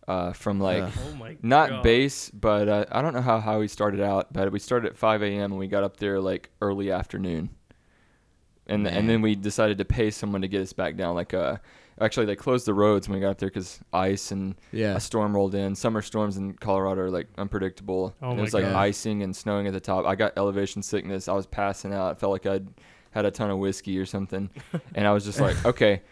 Uh, 0.08 0.32
from 0.32 0.60
like 0.60 0.84
Ugh. 0.84 0.93
oh 1.10 1.14
my 1.16 1.37
not 1.43 1.69
God. 1.69 1.82
base, 1.82 2.31
but 2.31 2.69
uh, 2.69 2.84
I 2.93 3.02
don't 3.02 3.12
know 3.12 3.20
how 3.22 3.40
how 3.40 3.58
we 3.58 3.66
started 3.66 4.00
out, 4.00 4.32
but 4.32 4.52
we 4.52 4.60
started 4.60 4.88
at 4.90 4.96
5 4.96 5.20
a.m. 5.22 5.50
and 5.50 5.58
we 5.58 5.66
got 5.66 5.82
up 5.82 5.96
there 5.96 6.20
like 6.20 6.50
early 6.62 6.93
afternoon. 6.93 7.50
And 8.68 8.82
Man. 8.84 8.94
and 8.94 9.08
then 9.08 9.22
we 9.22 9.34
decided 9.34 9.78
to 9.78 9.84
pay 9.84 10.10
someone 10.10 10.42
to 10.42 10.48
get 10.48 10.60
us 10.62 10.72
back 10.72 10.96
down. 10.96 11.14
Like 11.14 11.32
uh, 11.34 11.56
actually 12.00 12.26
they 12.26 12.34
closed 12.36 12.66
the 12.66 12.74
roads 12.74 13.08
when 13.08 13.16
we 13.18 13.20
got 13.20 13.30
up 13.30 13.38
there 13.38 13.48
because 13.48 13.78
ice 13.92 14.32
and 14.32 14.54
Yeah. 14.72 14.96
a 14.96 15.00
storm 15.00 15.34
rolled 15.34 15.54
in. 15.54 15.74
Summer 15.76 16.02
storms 16.02 16.36
in 16.36 16.54
Colorado 16.54 17.02
are 17.02 17.10
like 17.10 17.28
unpredictable. 17.38 18.14
Oh 18.20 18.28
and 18.30 18.36
my 18.36 18.40
it 18.40 18.42
was 18.42 18.54
like 18.54 18.64
icing 18.64 19.22
and 19.22 19.34
snowing 19.36 19.66
at 19.66 19.72
the 19.72 19.80
top. 19.80 20.04
I 20.04 20.14
got 20.16 20.32
elevation 20.36 20.82
sickness. 20.82 21.28
I 21.28 21.32
was 21.34 21.46
passing 21.46 21.92
out. 21.94 22.12
It 22.12 22.18
felt 22.18 22.32
like 22.32 22.46
I'd 22.46 22.66
had 23.12 23.24
a 23.24 23.30
ton 23.30 23.50
of 23.50 23.58
whiskey 23.58 23.98
or 23.98 24.04
something. 24.06 24.50
and 24.94 25.06
I 25.06 25.12
was 25.12 25.24
just 25.24 25.40
like, 25.40 25.64
okay, 25.64 26.02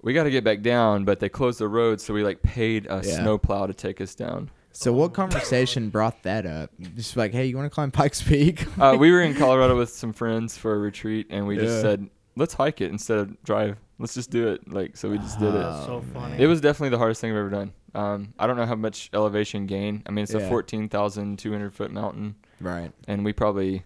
we 0.00 0.12
got 0.12 0.24
to 0.24 0.30
get 0.30 0.44
back 0.44 0.62
down. 0.62 1.04
But 1.04 1.18
they 1.20 1.28
closed 1.28 1.58
the 1.58 1.68
road, 1.68 2.00
so 2.00 2.14
we 2.14 2.22
like 2.22 2.40
paid 2.42 2.86
a 2.86 3.02
Yeah. 3.04 3.20
snowplow 3.22 3.66
to 3.66 3.74
take 3.74 4.00
us 4.00 4.14
down. 4.14 4.50
So 4.78 4.92
what 4.92 5.14
conversation 5.14 5.88
brought 5.88 6.22
that 6.24 6.44
up? 6.44 6.70
Just 6.94 7.16
like, 7.16 7.32
hey, 7.32 7.46
you 7.46 7.56
want 7.56 7.64
to 7.64 7.74
climb 7.74 7.90
Pikes 7.90 8.22
Peak? 8.22 8.66
Uh, 8.78 8.94
we 8.98 9.10
were 9.10 9.22
in 9.22 9.34
Colorado 9.34 9.74
with 9.76 9.88
some 9.88 10.12
friends 10.12 10.58
for 10.58 10.74
a 10.74 10.78
retreat, 10.78 11.28
and 11.30 11.46
we 11.46 11.56
Yeah. 11.56 11.62
just 11.62 11.80
said, 11.80 12.10
let's 12.36 12.52
hike 12.52 12.82
it 12.82 12.90
instead 12.90 13.18
of 13.18 13.42
drive. 13.42 13.78
Let's 13.98 14.12
just 14.12 14.30
do 14.30 14.48
it. 14.48 14.70
Like 14.70 14.96
so, 14.98 15.08
we 15.08 15.16
just 15.18 15.38
did 15.38 15.54
it. 15.54 15.62
So 15.62 16.02
Oh, 16.04 16.04
funny. 16.12 16.36
It 16.42 16.46
was 16.46 16.60
definitely 16.60 16.90
the 16.90 16.98
hardest 16.98 17.22
thing 17.22 17.30
I've 17.30 17.38
ever 17.38 17.48
done. 17.48 17.72
Um, 17.94 18.34
I 18.38 18.46
don't 18.46 18.58
know 18.58 18.66
how 18.66 18.74
much 18.74 19.08
elevation 19.14 19.64
gain. 19.66 20.02
I 20.06 20.10
mean, 20.10 20.24
it's 20.24 20.34
Yeah. 20.34 20.40
a 20.40 20.48
14,200 20.48 21.72
foot 21.72 21.90
mountain, 21.90 22.34
right, 22.60 22.92
and 23.08 23.24
we 23.24 23.32
probably, 23.32 23.82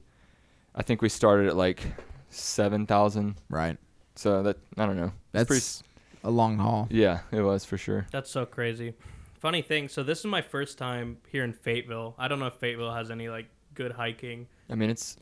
I 0.74 0.82
think 0.82 1.00
we 1.02 1.08
started 1.08 1.46
at 1.46 1.56
like 1.56 1.84
7,000. 2.30 3.36
right. 3.48 3.78
So 4.16 4.42
that 4.42 4.56
I 4.76 4.86
don't 4.86 4.96
know. 4.96 5.12
It's 5.32 5.48
That's 5.48 5.82
pretty, 5.82 5.94
a 6.24 6.30
long 6.30 6.58
haul. 6.58 6.88
yeah, 6.90 7.20
it 7.30 7.42
was 7.42 7.64
for 7.64 7.78
sure. 7.78 8.06
That's 8.10 8.28
so 8.30 8.44
crazy. 8.44 8.94
Funny 9.40 9.62
thing. 9.62 9.88
So 9.88 10.02
this 10.02 10.20
is 10.20 10.26
my 10.26 10.42
first 10.42 10.78
time 10.78 11.16
here 11.30 11.42
in 11.44 11.52
Fayetteville. 11.52 12.14
I 12.18 12.28
don't 12.28 12.38
know 12.38 12.46
if 12.46 12.54
Fayetteville 12.54 12.92
has 12.94 13.10
any 13.10 13.28
like 13.28 13.48
good 13.74 13.92
hiking. 13.92 14.46
I 14.68 14.74
mean, 14.74 14.90
it's. 14.90 15.16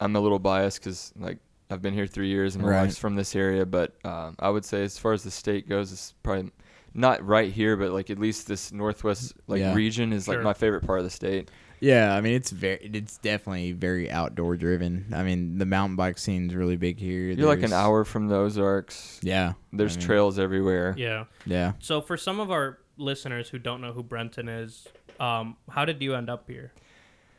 I'm 0.00 0.16
a 0.16 0.20
little 0.20 0.38
biased 0.40 0.80
because 0.80 1.12
like 1.16 1.38
I've 1.70 1.80
been 1.82 1.94
here 1.94 2.06
three 2.06 2.28
years 2.28 2.54
and 2.56 2.64
my 2.64 2.70
Right. 2.70 2.80
wife's 2.82 2.98
from 2.98 3.14
this 3.16 3.36
area, 3.36 3.64
but 3.64 3.94
um, 4.04 4.34
I 4.38 4.48
would 4.50 4.64
say 4.64 4.82
as 4.82 4.98
far 4.98 5.12
as 5.12 5.22
the 5.22 5.30
state 5.30 5.68
goes, 5.68 5.92
it's 5.92 6.14
probably 6.22 6.50
not 6.94 7.24
right 7.24 7.52
here, 7.52 7.76
but 7.76 7.92
like 7.92 8.10
at 8.10 8.18
least 8.18 8.46
this 8.48 8.72
northwest 8.72 9.34
like 9.46 9.60
Yeah. 9.60 9.74
region 9.74 10.12
is 10.12 10.26
like 10.26 10.40
my 10.42 10.52
favorite 10.52 10.84
part 10.86 10.98
of 10.98 11.04
the 11.04 11.10
state. 11.10 11.50
Yeah, 11.80 12.14
I 12.14 12.20
mean 12.22 12.32
it's 12.34 12.50
very, 12.50 12.78
it's 12.82 13.18
definitely 13.18 13.72
very 13.72 14.10
outdoor 14.10 14.56
driven. 14.56 15.06
I 15.14 15.22
mean 15.22 15.58
the 15.58 15.66
mountain 15.66 15.96
bike 15.96 16.18
scene's 16.18 16.54
really 16.54 16.76
big 16.76 16.98
here. 16.98 17.30
You're 17.30 17.46
like 17.48 17.62
an 17.62 17.72
hour 17.72 18.04
from 18.04 18.28
the 18.28 18.36
Ozarks. 18.36 19.20
Yeah, 19.22 19.52
There's 19.72 19.96
I 19.96 19.98
mean, 20.00 20.06
trails 20.06 20.38
everywhere. 20.38 20.94
Yeah. 20.96 21.24
Yeah, 21.46 21.72
So 21.80 22.00
for 22.00 22.16
some 22.16 22.40
of 22.40 22.50
our 22.50 22.78
listeners 22.96 23.48
who 23.48 23.58
don't 23.58 23.80
know 23.80 23.92
who 23.92 24.02
Brenton 24.02 24.48
is, 24.48 24.86
um, 25.20 25.56
how 25.70 25.84
did 25.84 26.00
you 26.02 26.14
end 26.14 26.28
up 26.30 26.48
here? 26.48 26.72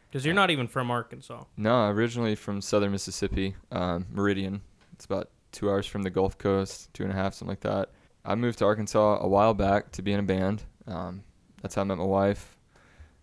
Because 0.09 0.25
you're 0.25 0.33
not 0.35 0.49
even 0.51 0.67
from 0.67 0.91
Arkansas. 0.91 1.43
No, 1.57 1.87
originally 1.89 2.35
from 2.35 2.61
southern 2.61 2.91
Mississippi, 2.91 3.55
um, 3.71 4.05
Meridian. 4.11 4.61
It's 4.93 5.05
about 5.05 5.29
two 5.51 5.69
hours 5.69 5.85
from 5.85 6.03
the 6.03 6.09
Gulf 6.09 6.37
Coast, 6.37 6.93
two 6.93 7.03
and 7.03 7.11
a 7.11 7.15
half, 7.15 7.33
something 7.33 7.51
like 7.51 7.61
that. 7.61 7.89
I 8.23 8.35
moved 8.35 8.59
to 8.59 8.65
Arkansas 8.65 9.19
a 9.21 9.27
while 9.27 9.53
back 9.53 9.91
to 9.93 10.01
be 10.01 10.13
in 10.13 10.19
a 10.19 10.23
band. 10.23 10.63
Um, 10.87 11.23
that's 11.61 11.75
how 11.75 11.81
I 11.81 11.85
met 11.85 11.97
my 11.97 12.03
wife. 12.05 12.57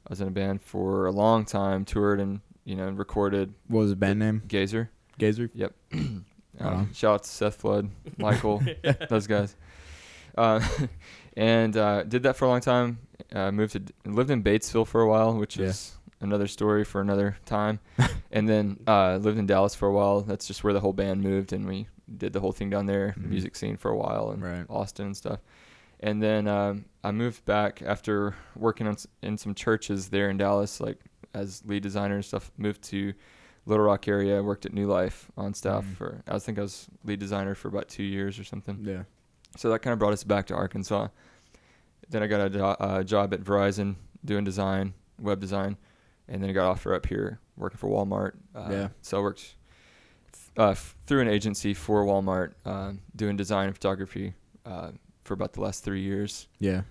I 0.06 0.10
was 0.10 0.20
in 0.20 0.28
a 0.28 0.32
band 0.32 0.62
for 0.62 1.06
a 1.06 1.10
long 1.12 1.44
time, 1.44 1.84
toured 1.84 2.20
and 2.20 2.40
you 2.64 2.76
know 2.76 2.88
recorded. 2.90 3.54
what 3.68 3.80
was 3.80 3.90
the 3.90 3.96
band 3.96 4.18
name? 4.18 4.42
Gazer. 4.46 4.90
Gazer. 5.18 5.50
Yep. 5.54 5.74
um, 5.92 6.24
Uh-huh. 6.60 6.84
Shout 6.92 7.14
out 7.14 7.22
to 7.22 7.28
Seth 7.28 7.56
Flood, 7.56 7.90
Michael, 8.18 8.62
those 9.08 9.26
guys. 9.26 9.56
Uh, 10.36 10.60
and 11.36 11.76
uh, 11.76 12.02
did 12.04 12.22
that 12.24 12.36
for 12.36 12.44
a 12.44 12.48
long 12.48 12.60
time. 12.60 12.98
Uh, 13.32 13.50
moved 13.50 13.72
to 13.72 13.82
lived 14.10 14.30
in 14.30 14.42
Batesville 14.42 14.86
for 14.86 15.00
a 15.00 15.08
while, 15.08 15.34
which 15.36 15.56
Yeah. 15.56 15.66
is 15.68 15.92
another 16.20 16.46
story 16.46 16.84
for 16.84 17.00
another 17.00 17.36
time. 17.46 17.80
and 18.30 18.48
then 18.48 18.78
uh, 18.86 19.16
lived 19.16 19.38
in 19.38 19.46
Dallas 19.46 19.74
for 19.74 19.88
a 19.88 19.92
while. 19.92 20.20
That's 20.20 20.46
just 20.46 20.62
where 20.64 20.72
the 20.72 20.80
whole 20.80 20.92
band 20.92 21.22
moved, 21.22 21.52
and 21.52 21.66
we 21.66 21.88
did 22.16 22.32
the 22.32 22.40
whole 22.40 22.52
thing 22.52 22.68
down 22.70 22.86
there, 22.86 23.14
Mhm. 23.18 23.26
music 23.28 23.56
scene 23.56 23.76
for 23.76 23.90
a 23.90 23.96
while, 23.96 24.30
and 24.30 24.42
Right. 24.42 24.66
Austin 24.68 25.06
and 25.06 25.16
stuff. 25.16 25.40
And 26.00 26.22
then 26.22 26.46
um, 26.48 26.84
I 27.04 27.12
moved 27.12 27.44
back 27.44 27.80
after 27.80 28.34
working 28.56 28.86
on 28.86 28.94
s- 28.94 29.06
in 29.22 29.38
some 29.38 29.54
churches 29.54 30.08
there 30.08 30.28
in 30.28 30.36
Dallas, 30.36 30.80
like 30.80 30.98
as 31.32 31.62
lead 31.64 31.82
designer 31.82 32.16
and 32.16 32.24
stuff. 32.24 32.50
Moved 32.58 32.82
to 32.90 33.14
Little 33.66 33.84
Rock 33.86 34.08
area. 34.08 34.42
Worked 34.42 34.66
at 34.66 34.72
New 34.74 34.88
Life 34.88 35.30
on 35.36 35.54
staff 35.54 35.84
Mhm. 35.84 35.94
for. 35.96 36.22
I 36.26 36.38
think 36.40 36.58
I 36.58 36.62
was 36.62 36.88
lead 37.04 37.20
designer 37.20 37.54
for 37.54 37.68
about 37.68 37.88
two 37.88 38.02
years 38.02 38.38
or 38.38 38.44
something. 38.44 38.80
Yeah. 38.82 39.04
So 39.56 39.70
that 39.70 39.80
kind 39.80 39.92
of 39.92 39.98
brought 39.98 40.12
us 40.12 40.24
back 40.24 40.46
to 40.46 40.54
Arkansas. 40.54 41.08
Then 42.08 42.22
I 42.22 42.26
got 42.26 42.40
a 42.40 42.50
jo- 42.50 42.64
uh, 42.80 43.02
job 43.02 43.32
at 43.34 43.40
Verizon 43.42 43.96
doing 44.24 44.44
design, 44.44 44.94
web 45.20 45.40
design, 45.40 45.76
and 46.28 46.42
then 46.42 46.50
I 46.50 46.52
got 46.52 46.68
offer 46.70 46.94
up 46.94 47.06
here 47.06 47.40
working 47.56 47.78
for 47.78 47.88
Walmart. 47.88 48.32
Uh, 48.54 48.68
Yeah. 48.70 48.88
So 49.02 49.18
I 49.18 49.20
worked 49.22 49.54
uh, 50.58 50.70
f- 50.70 50.96
through 51.06 51.20
an 51.20 51.28
agency 51.28 51.74
for 51.74 52.04
Walmart 52.04 52.52
um, 52.64 53.00
doing 53.16 53.36
design 53.36 53.66
and 53.66 53.74
photography 53.74 54.34
uh, 54.66 54.90
for 55.24 55.34
about 55.34 55.52
the 55.54 55.60
last 55.60 55.84
three 55.84 56.02
years 56.02 56.48
Yeah. 56.58 56.82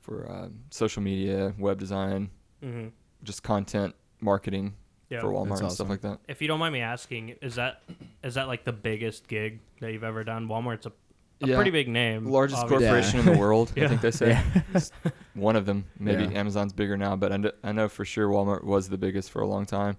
for 0.00 0.30
um, 0.30 0.60
social 0.70 1.02
media, 1.02 1.54
web 1.58 1.78
design, 1.78 2.30
hmm 2.62 2.88
just 3.22 3.42
content 3.42 3.94
marketing 4.22 4.74
Yeah. 5.10 5.20
for 5.20 5.28
Walmart 5.28 5.48
That's 5.50 5.60
and 5.60 5.72
stuff 5.72 5.88
like 5.90 6.00
that. 6.00 6.20
If 6.26 6.40
you 6.40 6.48
don't 6.48 6.58
mind 6.58 6.72
me 6.72 6.80
asking, 6.80 7.30
is 7.42 7.56
that 7.56 7.82
is 8.24 8.34
that 8.34 8.46
like 8.48 8.64
the 8.64 8.72
biggest 8.72 9.28
gig 9.28 9.60
that 9.80 9.92
you've 9.92 10.04
ever 10.04 10.24
done? 10.24 10.48
Walmart's 10.48 10.86
a, 10.86 10.92
a 11.42 11.46
Yeah. 11.46 11.54
pretty 11.56 11.70
big 11.70 11.88
name. 11.88 12.26
Largest 12.26 12.62
obviously. 12.62 12.86
corporation 12.86 13.20
Yeah. 13.20 13.26
in 13.26 13.32
the 13.32 13.38
world, 13.38 13.72
I 13.76 13.88
think 13.88 14.00
they 14.00 14.10
say. 14.10 14.30
Yeah. 14.30 14.80
one 15.34 15.56
of 15.56 15.66
them. 15.66 15.86
Maybe 15.98 16.24
Yeah. 16.24 16.38
Amazon's 16.40 16.72
bigger 16.72 16.96
now, 16.96 17.16
but 17.16 17.32
I 17.32 17.38
kn- 17.38 17.52
I 17.64 17.72
know 17.72 17.88
for 17.88 18.04
sure 18.04 18.28
Walmart 18.28 18.64
was 18.64 18.88
the 18.88 18.98
biggest 18.98 19.30
for 19.30 19.40
a 19.40 19.46
long 19.46 19.64
time. 19.66 19.96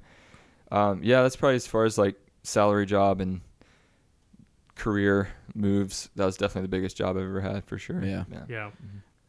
Um, 0.71 1.01
yeah, 1.03 1.21
that's 1.23 1.35
probably 1.35 1.55
as 1.55 1.67
far 1.67 1.83
as 1.85 1.97
like 1.97 2.15
salary 2.43 2.85
job 2.85 3.19
and 3.21 3.41
career 4.75 5.29
moves. 5.53 6.09
That 6.15 6.25
was 6.25 6.37
definitely 6.37 6.63
the 6.63 6.77
biggest 6.77 6.95
job 6.97 7.17
I've 7.17 7.23
ever 7.23 7.41
had 7.41 7.65
for 7.65 7.77
sure. 7.77 8.03
Yeah. 8.03 8.23
Yeah. 8.47 8.71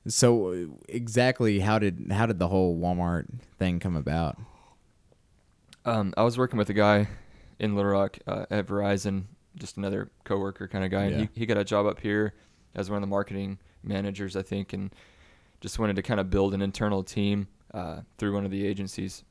So 0.06 0.52
uh, 0.52 0.66
exactly 0.88 1.60
how 1.60 1.78
did 1.78 2.08
how 2.10 2.26
did 2.26 2.38
the 2.38 2.48
whole 2.48 2.78
Walmart 2.78 3.26
thing 3.58 3.78
come 3.78 3.96
about? 3.96 4.36
Um, 5.84 6.12
I 6.16 6.22
was 6.22 6.38
working 6.38 6.58
with 6.58 6.70
a 6.70 6.74
guy 6.74 7.08
in 7.58 7.74
Little 7.74 7.90
Rock 7.92 8.18
uh, 8.26 8.46
at 8.50 8.66
Verizon, 8.66 9.24
just 9.58 9.76
another 9.76 10.10
coworker 10.24 10.66
kind 10.68 10.84
of 10.84 10.90
guy, 10.90 11.08
Yeah. 11.08 11.18
he, 11.18 11.28
he 11.40 11.46
got 11.46 11.56
a 11.58 11.64
job 11.64 11.86
up 11.86 12.00
here 12.00 12.34
as 12.74 12.88
one 12.90 12.96
of 12.96 13.00
the 13.02 13.06
marketing 13.06 13.58
managers, 13.82 14.36
I 14.36 14.42
think, 14.42 14.72
and 14.72 14.92
just 15.60 15.78
wanted 15.78 15.96
to 15.96 16.02
kind 16.02 16.18
of 16.20 16.30
build 16.30 16.54
an 16.54 16.62
internal 16.62 17.02
team 17.02 17.48
uh, 17.74 18.00
through 18.18 18.34
one 18.34 18.44
of 18.44 18.50
the 18.50 18.66
agencies, 18.66 19.24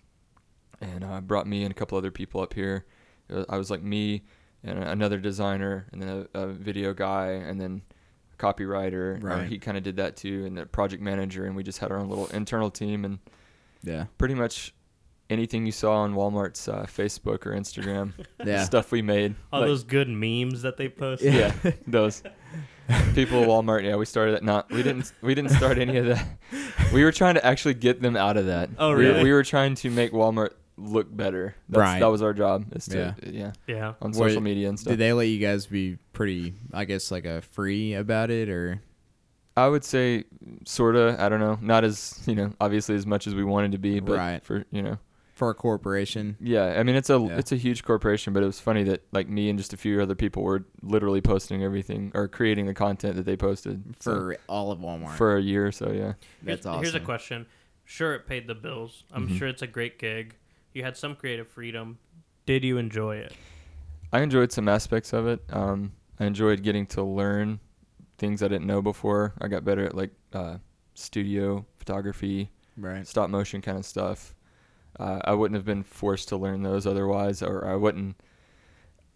and 0.80 1.04
uh, 1.04 1.22
brought 1.22 1.48
me 1.48 1.64
and 1.64 1.72
a 1.72 1.76
couple 1.76 1.98
other 1.98 2.12
people 2.12 2.42
up 2.42 2.54
here. 2.54 2.86
Was- 3.30 3.46
I 3.50 3.58
was 3.58 3.70
like 3.72 3.82
me 3.84 4.24
and 4.64 4.78
another 4.84 5.18
designer, 5.18 5.88
and 5.92 6.02
then 6.02 6.28
a, 6.36 6.40
a 6.40 6.48
video 6.48 6.94
guy, 6.94 7.30
and 7.32 7.60
then 7.60 7.82
a 8.34 8.38
copywriter. 8.38 9.22
Right. 9.24 9.48
he 9.48 9.58
kind 9.58 9.76
of 9.78 9.84
did 9.84 9.98
that 9.98 10.16
too, 10.16 10.46
and 10.46 10.58
a 10.60 10.66
project 10.66 11.02
manager, 11.02 11.46
and 11.46 11.56
we 11.56 11.64
just 11.64 11.80
had 11.80 11.92
our 11.92 11.98
own 11.98 12.10
little 12.10 12.28
internal 12.28 12.70
team, 12.70 13.04
and 13.06 13.20
Yeah. 13.84 14.06
pretty 14.20 14.36
much 14.36 14.74
anything 15.32 15.66
you 15.66 15.72
saw 15.72 15.94
on 16.02 16.14
Walmart's 16.14 16.68
uh, 16.68 16.86
Facebook 16.88 17.46
or 17.46 17.52
Instagram, 17.52 18.14
Yeah. 18.46 18.64
stuff 18.64 18.92
we 18.92 19.02
made. 19.02 19.36
All 19.52 19.62
like- 19.62 19.68
those 19.70 19.84
good 19.84 20.10
memes 20.10 20.62
that 20.62 20.78
they 20.78 20.90
post. 20.90 21.24
yeah, 21.24 21.54
those. 21.88 22.22
people 23.16 23.42
at 23.44 23.48
Walmart. 23.48 23.84
Yeah, 23.84 23.96
we 23.96 24.06
started 24.06 24.36
that. 24.36 24.44
Not 24.44 24.70
we 24.70 24.84
didn't 24.84 25.12
we 25.22 25.34
didn't 25.34 25.52
start 25.52 25.78
any 25.78 25.98
of 25.98 26.06
that. 26.08 26.26
We 26.94 27.04
were 27.04 27.12
trying 27.14 27.36
to 27.36 27.46
actually 27.46 27.76
get 27.76 28.02
them 28.02 28.18
out 28.18 28.36
of 28.38 28.48
that. 28.48 28.70
Oh, 28.78 28.90
We 28.90 28.96
were- 28.96 29.02
really? 29.12 29.24
We 29.24 29.32
were 29.32 29.44
trying 29.44 29.76
to 29.76 29.90
make 29.90 30.12
Walmart 30.12 30.52
look 30.78 31.16
better. 31.16 31.56
That's, 31.70 31.80
Right. 31.80 32.00
That 32.00 32.08
was 32.08 32.22
our 32.22 32.34
job. 32.34 32.66
Is 32.76 32.86
to 32.88 33.16
yeah, 33.26 33.52
Yeah. 33.68 33.94
on 34.02 34.12
Wait, 34.12 34.16
social 34.18 34.42
media 34.42 34.68
and 34.68 34.80
stuff. 34.80 34.92
Did 34.92 35.00
they 35.00 35.14
let 35.14 35.26
you 35.28 35.40
guys 35.40 35.68
be 35.68 35.98
pretty, 36.12 36.54
I 36.74 36.86
guess, 36.86 37.12
like 37.12 37.24
a 37.26 37.42
free 37.42 37.94
about 37.94 38.30
it, 38.32 38.50
or 38.50 38.82
I 39.56 39.68
would 39.68 39.84
say 39.86 40.24
sorta. 40.66 41.16
I 41.20 41.30
don't 41.30 41.40
know. 41.40 41.58
Not 41.62 41.84
as 41.84 42.22
you 42.26 42.36
know, 42.36 42.52
obviously 42.60 42.96
as 42.96 43.06
much 43.06 43.28
as 43.28 43.36
we 43.36 43.44
wanted 43.44 43.72
to 43.74 43.78
be, 43.78 44.00
but 44.00 44.18
Right. 44.18 44.44
for 44.44 44.66
you 44.72 44.82
know, 44.82 44.98
for 45.42 45.50
a 45.50 45.56
corporation? 45.56 46.38
yeah. 46.40 46.76
I 46.80 46.84
mean, 46.84 46.96
it's 46.96 47.10
a 47.10 47.18
Yeah. 47.20 47.38
it's 47.40 47.52
a 47.52 47.56
huge 47.56 47.84
corporation, 47.84 48.32
but 48.32 48.44
it 48.44 48.46
was 48.46 48.60
funny 48.60 48.84
that 48.84 49.02
like 49.12 49.28
me 49.28 49.50
and 49.50 49.58
just 49.58 49.74
a 49.74 49.78
few 49.78 50.00
other 50.00 50.14
people 50.14 50.44
were 50.44 50.66
literally 50.84 51.20
posting 51.20 51.64
everything 51.64 52.12
or 52.14 52.28
creating 52.28 52.68
the 52.68 52.76
content 52.76 53.16
that 53.16 53.26
they 53.26 53.36
posted 53.36 53.96
So, 54.00 54.12
For 54.14 54.38
all 54.48 54.72
of 54.72 54.78
Walmart. 54.80 55.16
for 55.18 55.36
a 55.38 55.42
year 55.42 55.66
or 55.66 55.72
so. 55.72 55.92
Yeah. 55.92 56.14
That's 56.44 56.64
here's, 56.66 56.82
Here's 56.82 56.94
a 56.96 57.00
question. 57.00 57.48
Sure, 57.86 58.14
it 58.14 58.28
paid 58.28 58.46
the 58.46 58.54
bills. 58.54 59.04
I'm 59.12 59.28
Mhm. 59.28 59.38
sure 59.40 59.48
it's 59.48 59.64
a 59.64 59.68
great 59.68 59.98
gig. 59.98 60.36
You 60.74 60.84
had 60.84 60.96
some 60.96 61.16
creative 61.16 61.48
freedom. 61.48 61.98
Did 62.46 62.64
you 62.64 62.78
enjoy 62.78 63.16
it? 63.18 63.34
I 64.14 64.22
enjoyed 64.22 64.52
some 64.52 64.70
aspects 64.70 65.12
of 65.12 65.26
it. 65.26 65.42
Um, 65.50 65.94
I 66.20 66.26
enjoyed 66.26 66.62
getting 66.62 66.86
to 66.88 67.02
learn 67.04 67.60
things 68.20 68.44
I 68.44 68.48
didn't 68.48 68.68
know 68.68 68.84
before. 68.84 69.34
I 69.42 69.48
got 69.48 69.66
better 69.66 69.84
at 69.86 69.96
like 69.96 70.12
uh, 70.34 70.58
studio 70.94 71.66
photography, 71.80 72.52
right. 72.78 73.08
stop 73.08 73.32
motion 73.32 73.60
kind 73.62 73.80
of 73.80 73.86
stuff. 73.86 74.36
Uh, 75.02 75.20
I 75.26 75.34
wouldn't 75.34 75.56
have 75.56 75.66
been 75.66 75.84
forced 75.84 76.30
to 76.30 76.38
learn 76.38 76.62
those 76.64 76.86
otherwise, 76.86 77.42
or 77.42 77.66
I 77.68 77.76
wouldn't. 77.76 78.16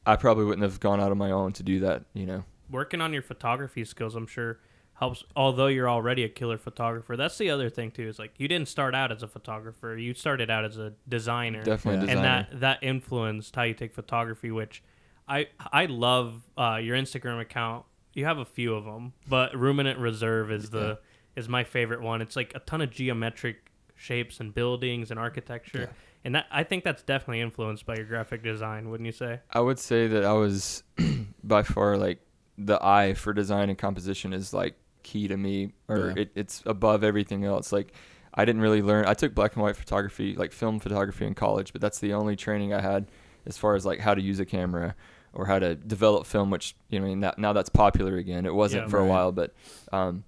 I 0.06 0.16
probably 0.16 0.46
wouldn't 0.46 0.64
have 0.64 0.80
gone 0.80 1.00
out 1.00 1.12
on 1.12 1.18
my 1.18 1.32
own 1.32 1.54
to 1.54 1.64
do 1.64 1.80
that. 1.82 2.04
You 2.14 2.26
know. 2.26 2.44
Working 2.70 3.02
on 3.02 3.14
your 3.14 3.22
photography 3.22 3.86
skills, 3.86 4.16
I'm 4.16 4.28
sure 4.28 4.60
helps. 4.94 5.24
Although 5.36 5.68
you're 5.68 5.90
already 5.90 6.24
a 6.24 6.30
killer 6.30 6.58
photographer, 6.58 7.16
that's 7.16 7.38
the 7.38 7.50
other 7.52 7.70
thing 7.70 7.92
too. 7.92 8.08
Is 8.08 8.18
like 8.20 8.34
you 8.38 8.48
didn't 8.48 8.68
start 8.68 8.96
out 8.96 9.12
as 9.12 9.22
a 9.24 9.28
photographer. 9.28 9.96
You 9.98 10.14
started 10.16 10.50
out 10.50 10.66
as 10.66 10.78
a 10.78 10.94
designer. 11.08 11.64
Definitely 11.64 12.08
Yeah. 12.08 12.14
a 12.14 12.18
and 12.18 12.22
designer. 12.24 12.48
that 12.52 12.60
that 12.82 12.84
influenced 12.88 13.56
how 13.56 13.64
you 13.64 13.74
take 13.76 13.94
photography 13.94 14.52
which 14.52 14.82
i 15.28 15.48
i 15.74 15.86
love 15.88 16.44
uh, 16.56 16.76
your 16.82 16.96
instagram 16.96 17.42
account 17.42 17.84
you 18.14 18.26
have 18.26 18.38
a 18.38 18.46
few 18.46 18.76
of 18.76 18.86
them 18.86 19.12
but 19.28 19.56
ruminant 19.58 19.98
reserve 19.98 20.52
is 20.52 20.70
the 20.70 21.00
is 21.36 21.50
my 21.50 21.64
favorite 21.64 22.00
one 22.00 22.22
it's 22.22 22.36
like 22.36 22.52
a 22.54 22.60
ton 22.60 22.80
of 22.80 22.92
geometric 22.92 23.65
shapes 23.96 24.40
and 24.40 24.54
buildings 24.54 25.10
and 25.12 25.20
architecture 25.20 25.80
Yeah. 25.80 25.86
and 26.26 26.36
that 26.36 26.46
i 26.52 26.64
think 26.64 26.84
that's 26.84 27.02
definitely 27.04 27.42
influenced 27.42 27.86
by 27.86 27.96
your 27.96 28.06
graphic 28.06 28.44
design 28.44 28.90
wouldn't 28.90 29.06
you 29.06 29.12
say 29.14 29.40
I 29.50 29.60
would 29.62 29.80
say 29.80 30.08
that 30.08 30.24
I 30.26 30.34
was 30.34 30.84
by 31.44 31.64
far 31.64 31.98
like 31.98 32.20
the 32.58 32.78
eye 32.84 33.14
for 33.14 33.34
design 33.34 33.70
and 33.70 33.78
composition 33.78 34.32
is 34.34 34.54
like 34.54 34.76
key 35.04 35.28
to 35.28 35.38
me, 35.38 35.74
or 35.88 36.08
Yeah. 36.16 36.22
it, 36.24 36.32
it's 36.36 36.64
above 36.66 37.04
everything 37.04 37.44
else. 37.46 37.72
Like 37.72 37.94
I 38.34 38.44
didn't 38.46 38.62
really 38.62 38.82
learn. 38.82 39.06
I 39.06 39.14
took 39.14 39.36
black 39.36 39.54
and 39.54 39.62
white 39.64 39.76
photography, 39.76 40.36
like 40.36 40.52
film 40.52 40.80
photography 40.80 41.26
in 41.26 41.36
college, 41.36 41.72
but 41.74 41.82
that's 41.82 42.00
the 42.00 42.14
only 42.14 42.36
training 42.36 42.74
I 42.74 42.82
had 42.82 43.08
as 43.46 43.58
far 43.58 43.76
as 43.76 43.86
like 43.86 44.00
how 44.00 44.14
to 44.16 44.22
use 44.22 44.40
a 44.40 44.46
camera 44.46 44.96
or 45.34 45.46
how 45.46 45.60
to 45.60 45.76
develop 45.76 46.26
film. 46.26 46.50
Which 46.50 46.76
you 46.90 47.00
know, 47.00 47.28
I 47.28 47.34
now 47.38 47.54
that's 47.54 47.70
popular 47.70 48.16
again. 48.18 48.46
It 48.46 48.54
wasn't 48.56 48.84
Yeah. 48.86 48.90
for 48.90 49.00
a 49.00 49.06
while, 49.06 49.32
but 49.32 49.54
um, 49.92 50.24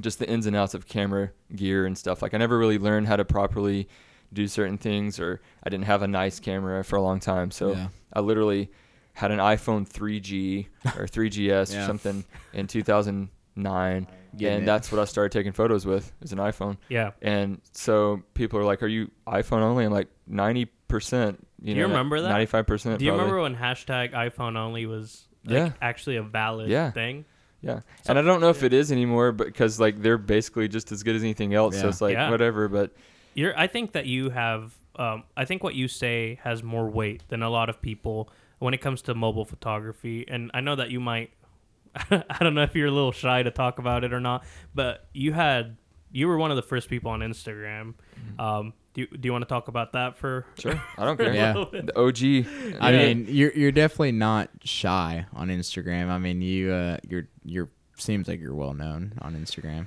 just 0.00 0.18
the 0.18 0.28
ins 0.28 0.46
and 0.46 0.54
outs 0.56 0.74
of 0.74 0.86
camera 0.88 1.30
gear 1.54 1.86
and 1.86 1.96
stuff. 1.96 2.22
Like 2.22 2.34
I 2.34 2.38
never 2.38 2.58
really 2.58 2.78
learned 2.78 3.06
how 3.06 3.16
to 3.16 3.24
properly 3.24 3.88
do 4.32 4.46
certain 4.48 4.76
things, 4.78 5.18
or 5.20 5.40
I 5.64 5.70
didn't 5.70 5.84
have 5.86 6.02
a 6.02 6.08
nice 6.08 6.40
camera 6.40 6.82
for 6.84 6.96
a 6.96 7.02
long 7.02 7.20
time. 7.20 7.50
So 7.50 7.72
Yeah. 7.72 7.88
I 8.12 8.20
literally 8.20 8.70
had 9.14 9.30
an 9.30 9.38
iPhone 9.38 9.88
3G 9.88 10.66
or 10.98 11.06
3GS 11.06 11.78
or 11.80 11.86
something 11.86 12.24
in 12.52 12.66
2009, 12.66 14.06
Getting 14.36 14.54
and 14.54 14.62
it. 14.64 14.66
that's 14.66 14.92
what 14.92 15.00
I 15.00 15.04
started 15.06 15.32
taking 15.32 15.52
photos 15.52 15.86
with 15.86 16.12
is 16.20 16.32
an 16.32 16.38
iPhone. 16.38 16.76
yeah 16.90 17.12
And 17.22 17.60
so 17.72 18.22
people 18.34 18.58
are 18.58 18.64
like, 18.64 18.82
"Are 18.82 18.86
you 18.86 19.10
iPhone 19.26 19.60
only?" 19.62 19.84
I'm 19.86 19.92
like, 19.92 20.08
90 20.26 20.66
percent. 20.88 21.46
You 21.62 21.72
Do 21.74 21.80
you 21.80 21.86
know, 21.86 21.88
remember 21.88 22.20
that? 22.20 22.28
95 22.28 22.66
percent. 22.66 22.98
do 22.98 23.06
you 23.06 23.12
remember 23.12 23.40
when 23.40 23.56
hashtag 23.56 24.12
iphone 24.12 24.56
only 24.56 24.84
was 24.86 25.26
like, 25.44 25.54
Yeah. 25.54 25.72
actually 25.80 26.16
a 26.16 26.22
valid 26.22 26.68
Yeah. 26.68 26.90
thing 26.90 27.24
Yeah, 27.62 27.80
and 28.06 28.18
I 28.18 28.22
don't 28.22 28.40
know 28.40 28.50
if 28.50 28.62
it 28.62 28.72
is 28.72 28.92
anymore, 28.92 29.32
because 29.32 29.80
like 29.80 30.00
they're 30.00 30.18
basically 30.18 30.68
just 30.68 30.92
as 30.92 31.02
good 31.02 31.16
as 31.16 31.22
anything 31.22 31.54
else. 31.54 31.80
So 31.80 31.88
it's 31.88 32.00
like 32.00 32.12
Yeah. 32.14 32.30
whatever. 32.30 32.68
But 32.68 32.92
You're. 33.34 33.58
I 33.58 33.66
think 33.66 33.92
that 33.92 34.06
you 34.06 34.30
have. 34.30 34.74
Um, 34.96 35.24
I 35.36 35.44
think 35.44 35.62
what 35.62 35.74
you 35.74 35.88
say 35.88 36.38
has 36.42 36.62
more 36.62 36.88
weight 36.88 37.22
than 37.28 37.42
a 37.42 37.50
lot 37.50 37.68
of 37.68 37.82
people 37.82 38.30
when 38.60 38.72
it 38.72 38.78
comes 38.78 39.02
to 39.02 39.14
mobile 39.14 39.44
photography. 39.44 40.24
And 40.28 40.50
I 40.54 40.60
know 40.60 40.76
that 40.76 40.90
you 40.90 41.00
might. 41.00 41.30
I 42.10 42.36
don't 42.40 42.54
know 42.54 42.62
if 42.62 42.74
you're 42.74 42.88
a 42.88 42.90
little 42.92 43.12
shy 43.12 43.42
to 43.42 43.50
talk 43.50 43.78
about 43.78 44.04
it 44.04 44.12
or 44.12 44.20
not, 44.20 44.44
but 44.74 45.08
you 45.12 45.32
had. 45.32 45.76
You 46.12 46.28
were 46.28 46.38
one 46.38 46.50
of 46.50 46.56
the 46.56 46.62
first 46.62 46.88
people 46.88 47.10
on 47.10 47.20
Instagram. 47.20 47.94
Um, 48.38 48.72
do 48.96 49.02
you, 49.02 49.06
do 49.08 49.26
you 49.28 49.32
want 49.32 49.42
to 49.42 49.46
talk 49.48 49.68
about 49.68 49.92
that 49.92 50.16
for? 50.16 50.46
sure, 50.58 50.80
I 50.96 51.04
don't 51.04 51.18
care. 51.18 51.34
Yeah. 51.34 51.52
The 51.70 51.92
OG. 51.98 52.80
I 52.80 52.92
mean, 52.92 53.26
you're 53.28 53.52
you're 53.52 53.70
definitely 53.72 54.12
not 54.12 54.48
shy 54.64 55.26
on 55.34 55.48
Instagram. 55.48 56.08
I 56.08 56.16
mean, 56.16 56.40
you 56.40 56.72
uh, 56.72 56.96
you're 57.06 57.28
you're 57.44 57.68
seems 57.98 58.26
like 58.26 58.40
you're 58.40 58.54
well 58.54 58.72
known 58.72 59.12
on 59.20 59.34
Instagram. 59.34 59.86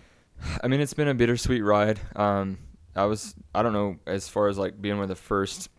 I 0.63 0.68
mean, 0.68 0.80
it's 0.80 0.94
been 0.94 1.08
a 1.08 1.16
bittersweet 1.16 1.63
ride. 1.63 2.00
Um, 2.16 2.60
I 2.96 3.06
was, 3.06 3.34
I 3.56 3.62
don't 3.63 3.74
know, 3.74 3.98
as 4.06 4.30
far 4.30 4.48
as 4.48 4.58
like 4.60 4.80
being 4.82 4.96
one 4.98 5.04
of 5.04 5.10
the 5.10 5.16
first 5.16 5.70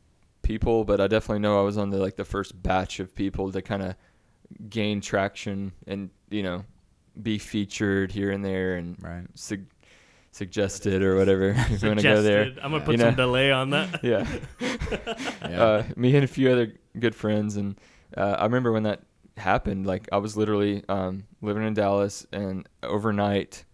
people, 0.42 0.84
but 0.84 1.00
I 1.00 1.06
definitely 1.06 1.38
know 1.40 1.58
I 1.58 1.62
was 1.62 1.78
on 1.78 1.90
the 1.90 1.98
like 1.98 2.16
the 2.16 2.24
first 2.24 2.60
batch 2.60 2.98
of 2.98 3.14
people 3.14 3.52
to 3.52 3.62
kind 3.62 3.82
of 3.82 3.94
gain 4.68 5.00
traction 5.00 5.70
and 5.86 6.10
you 6.30 6.42
know 6.42 6.64
be 7.22 7.38
featured 7.38 8.10
here 8.10 8.32
and 8.32 8.44
there 8.44 8.74
and 8.74 8.96
Right. 9.00 9.24
sug- 9.34 9.66
suggested 10.32 11.02
or 11.02 11.16
whatever 11.16 11.48
if 11.70 11.82
you 11.82 11.88
want 11.88 12.00
to 12.00 12.04
go 12.04 12.22
there. 12.22 12.44
Suggested. 12.44 12.64
I'm 12.64 12.70
gonna 12.70 12.78
Yeah. 12.82 12.84
put 12.86 12.92
You 12.92 12.98
some 12.98 13.10
know. 13.10 13.16
delay 13.16 13.52
on 13.52 13.70
that. 13.70 14.00
Yeah. 14.02 14.26
Yeah. 15.48 15.62
uh, 15.62 15.84
me 15.96 16.14
and 16.14 16.24
a 16.24 16.28
few 16.28 16.50
other 16.50 16.74
good 16.98 17.14
friends, 17.14 17.56
and 17.56 17.76
uh, 18.16 18.36
I 18.38 18.44
remember 18.44 18.72
when 18.72 18.82
that 18.84 19.02
happened. 19.36 19.86
Like 19.86 20.08
I 20.12 20.18
was 20.18 20.36
literally 20.36 20.84
um, 20.88 21.24
living 21.40 21.64
in 21.66 21.74
Dallas, 21.74 22.26
and 22.32 22.68
overnight, 22.82 23.64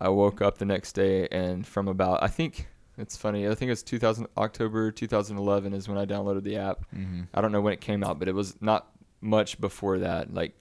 I 0.00 0.08
woke 0.08 0.42
up 0.42 0.58
the 0.58 0.64
next 0.64 0.92
day, 0.92 1.28
and 1.28 1.66
from 1.66 1.88
about 1.88 2.22
I 2.22 2.28
think 2.28 2.68
it's 2.98 3.16
funny. 3.16 3.46
I 3.48 3.54
think 3.54 3.68
it 3.68 3.72
was 3.72 3.82
2000 3.82 4.26
October 4.36 4.90
2011 4.90 5.72
is 5.72 5.88
when 5.88 5.96
I 5.98 6.04
downloaded 6.04 6.42
the 6.42 6.56
app. 6.56 6.84
mm-hmm. 6.94 7.22
I 7.32 7.40
don't 7.40 7.52
know 7.52 7.60
when 7.60 7.72
it 7.72 7.80
came 7.80 8.02
out, 8.04 8.18
but 8.18 8.28
it 8.28 8.34
was 8.34 8.56
not 8.60 8.88
much 9.20 9.60
before 9.60 9.98
that. 10.00 10.32
Like 10.34 10.54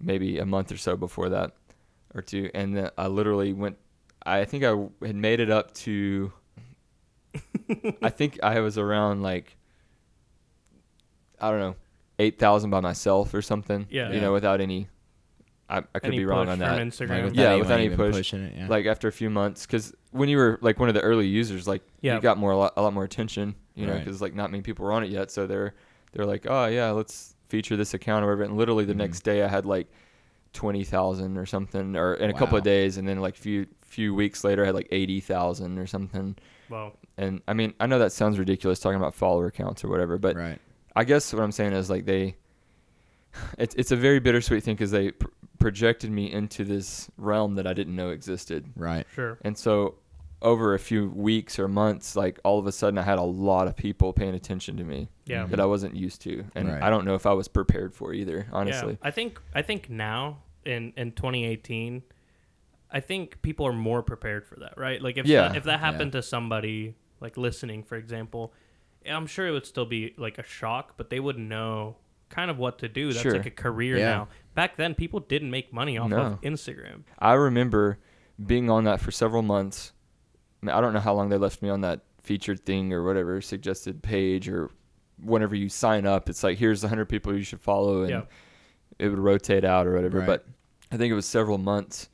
maybe 0.00 0.38
a 0.38 0.46
month 0.46 0.72
or 0.72 0.76
so 0.76 0.96
before 0.96 1.30
that, 1.30 1.52
or 2.14 2.22
two. 2.22 2.50
And 2.54 2.76
then 2.76 2.90
I 2.98 3.06
literally 3.08 3.52
went. 3.52 3.76
I 4.30 4.44
think 4.44 4.64
I 4.64 4.74
had 5.06 5.16
made 5.16 5.40
it 5.40 5.50
up 5.50 5.72
to. 5.74 6.32
I 8.02 8.08
think 8.10 8.38
I 8.42 8.60
was 8.60 8.78
around 8.78 9.22
like. 9.22 9.56
I 11.40 11.50
don't 11.50 11.60
know, 11.60 11.76
eight 12.18 12.38
thousand 12.38 12.70
by 12.70 12.80
myself 12.80 13.32
or 13.32 13.42
something. 13.42 13.86
Yeah. 13.90 14.08
You 14.08 14.16
Yeah. 14.16 14.20
know, 14.22 14.32
without 14.32 14.60
any. 14.60 14.88
I, 15.70 15.78
I 15.78 15.98
could 15.98 16.06
Any 16.06 16.18
be 16.18 16.24
wrong 16.24 16.46
push 16.46 16.52
on 16.52 16.58
from 16.58 16.66
that. 16.76 16.80
Instagram. 16.80 17.24
Like, 17.26 17.36
Yeah, 17.36 17.42
anyone 17.48 17.58
without 17.60 17.78
any 17.80 17.90
push. 17.94 18.14
pushing 18.16 18.40
it. 18.42 18.54
Yeah. 18.56 18.68
Like 18.68 18.86
after 18.86 19.06
a 19.06 19.12
few 19.12 19.28
months, 19.28 19.66
because 19.66 19.92
when 20.12 20.30
you 20.30 20.38
were 20.38 20.58
like 20.62 20.80
one 20.80 20.88
of 20.88 20.94
the 20.94 21.02
early 21.02 21.26
users, 21.26 21.68
like 21.68 21.82
Yeah. 22.00 22.14
you 22.14 22.20
got 22.22 22.38
more 22.38 22.52
a 22.52 22.56
lot, 22.56 22.72
a 22.78 22.82
lot 22.82 22.94
more 22.94 23.04
attention, 23.04 23.54
you 23.74 23.86
know, 23.86 23.92
Right. 23.92 23.98
because 24.04 24.22
like 24.22 24.34
not 24.34 24.50
many 24.50 24.62
people 24.62 24.86
were 24.86 24.92
on 24.92 25.04
it 25.04 25.10
yet, 25.10 25.30
so 25.30 25.46
they're 25.46 25.74
they're 26.12 26.24
like, 26.24 26.46
oh 26.48 26.66
yeah, 26.66 26.90
let's 26.90 27.36
feature 27.48 27.76
this 27.76 27.92
account 27.92 28.24
or 28.24 28.28
whatever. 28.28 28.44
And 28.44 28.56
literally 28.56 28.86
the 28.86 28.94
Mhm. 28.94 28.98
next 28.98 29.20
day, 29.20 29.42
I 29.42 29.48
had 29.48 29.66
like 29.66 29.88
twenty 30.54 30.84
thousand 30.84 31.36
or 31.36 31.44
something, 31.44 31.94
or 31.96 32.14
in 32.14 32.30
a 32.30 32.34
couple 32.34 32.56
of 32.56 32.64
days, 32.64 32.96
and 32.96 33.06
then 33.06 33.20
like 33.20 33.34
a 33.36 33.40
few 33.40 33.66
few 33.88 34.14
weeks 34.14 34.44
later, 34.44 34.62
I 34.62 34.66
had 34.66 34.74
like 34.74 34.88
eighty 34.90 35.20
thousand 35.20 35.78
or 35.78 35.86
something. 35.86 36.36
Well, 36.70 36.92
And 37.16 37.40
I 37.48 37.54
mean, 37.54 37.74
I 37.80 37.86
know 37.86 37.98
that 37.98 38.12
sounds 38.12 38.38
ridiculous 38.38 38.78
talking 38.78 38.98
about 38.98 39.14
follower 39.14 39.50
counts 39.50 39.82
or 39.84 39.88
whatever, 39.88 40.18
but 40.18 40.36
right. 40.36 40.60
I 40.94 41.04
guess 41.04 41.32
what 41.32 41.42
I'm 41.42 41.52
saying 41.52 41.72
is 41.72 41.88
like 41.88 42.04
they, 42.04 42.36
it's 43.58 43.74
it's 43.74 43.90
a 43.92 43.96
very 43.96 44.20
bittersweet 44.20 44.62
thing 44.62 44.74
because 44.74 44.90
they 44.90 45.12
pr- 45.12 45.28
projected 45.58 46.10
me 46.10 46.30
into 46.32 46.64
this 46.64 47.10
realm 47.16 47.54
that 47.56 47.66
I 47.66 47.72
didn't 47.72 47.96
know 47.96 48.10
existed. 48.10 48.66
Right. 48.76 49.06
sure. 49.14 49.38
And 49.42 49.56
so 49.56 49.94
over 50.40 50.74
a 50.74 50.78
few 50.78 51.08
weeks 51.10 51.58
or 51.58 51.66
months, 51.66 52.14
like 52.14 52.38
all 52.44 52.58
of 52.60 52.66
a 52.66 52.72
sudden 52.72 52.96
I 52.98 53.02
had 53.02 53.18
a 53.18 53.22
lot 53.22 53.66
of 53.66 53.74
people 53.76 54.12
paying 54.12 54.34
attention 54.34 54.76
to 54.76 54.84
me 54.84 55.08
Yeah. 55.26 55.46
that 55.46 55.58
I 55.58 55.64
wasn't 55.64 55.96
used 55.96 56.20
to. 56.22 56.44
And 56.54 56.68
Right. 56.68 56.80
I 56.82 56.90
don't 56.90 57.04
know 57.04 57.14
if 57.16 57.26
I 57.26 57.32
was 57.32 57.48
prepared 57.48 57.92
for 57.92 58.12
either, 58.14 58.46
honestly. 58.52 58.92
Yeah, 59.02 59.08
I 59.08 59.10
think 59.10 59.40
I 59.54 59.62
think 59.62 59.90
now 59.90 60.38
in 60.64 60.92
in 60.96 61.10
2018, 61.12 62.02
I 62.90 63.00
think 63.00 63.42
people 63.42 63.66
are 63.66 63.72
more 63.72 64.02
prepared 64.02 64.46
for 64.46 64.56
that, 64.60 64.74
right? 64.78 65.00
Like 65.02 65.16
if 65.18 65.26
Yeah. 65.26 65.48
that, 65.48 65.56
if 65.56 65.64
that 65.64 65.80
happened 65.80 66.12
to 66.12 66.22
somebody 66.22 66.94
like 67.20 67.36
listening, 67.36 67.82
for 67.82 67.96
example, 67.96 68.52
I'm 69.06 69.26
sure 69.26 69.46
it 69.46 69.50
would 69.52 69.66
still 69.66 69.86
be 69.86 70.14
like 70.16 70.38
a 70.38 70.42
shock, 70.44 70.94
but 70.96 71.10
they 71.10 71.20
would 71.20 71.38
know 71.38 71.96
kind 72.30 72.50
of 72.50 72.58
what 72.58 72.78
to 72.80 72.88
do. 72.88 73.08
That's 73.12 73.22
Sure. 73.22 73.32
like 73.32 73.46
a 73.46 73.50
career 73.50 73.96
Yeah. 73.98 74.04
now. 74.10 74.28
Back 74.54 74.76
then, 74.76 74.94
people 74.94 75.20
didn't 75.20 75.50
make 75.50 75.72
money 75.72 75.96
off 75.98 76.10
No. 76.10 76.18
of 76.18 76.40
Instagram. 76.42 77.02
I 77.18 77.32
remember 77.34 77.98
being 78.44 78.68
on 78.70 78.84
that 78.84 79.00
for 79.00 79.10
several 79.10 79.42
months. 79.42 79.92
I, 80.62 80.66
mean, 80.66 80.74
I 80.74 80.80
don't 80.80 80.92
know 80.92 81.00
how 81.00 81.14
long 81.14 81.28
they 81.28 81.38
left 81.38 81.62
me 81.62 81.68
on 81.68 81.80
that 81.82 82.00
featured 82.22 82.60
thing 82.66 82.92
or 82.92 83.02
whatever, 83.02 83.40
suggested 83.40 84.02
page 84.02 84.48
or 84.48 84.70
whenever 85.22 85.54
you 85.56 85.68
sign 85.68 86.06
up, 86.06 86.28
it's 86.28 86.44
like, 86.44 86.58
here's 86.58 86.80
the 86.82 86.86
100 86.88 87.06
people 87.06 87.34
you 87.34 87.42
should 87.42 87.60
follow 87.60 88.02
and 88.02 88.10
Yeah. 88.10 88.22
it 88.98 89.08
would 89.08 89.18
rotate 89.18 89.64
out 89.64 89.86
or 89.86 89.94
whatever. 89.94 90.18
Right. 90.18 90.26
But 90.26 90.46
I 90.92 90.96
think 90.96 91.10
it 91.10 91.14
was 91.14 91.26
several 91.26 91.58
months. 91.58 92.08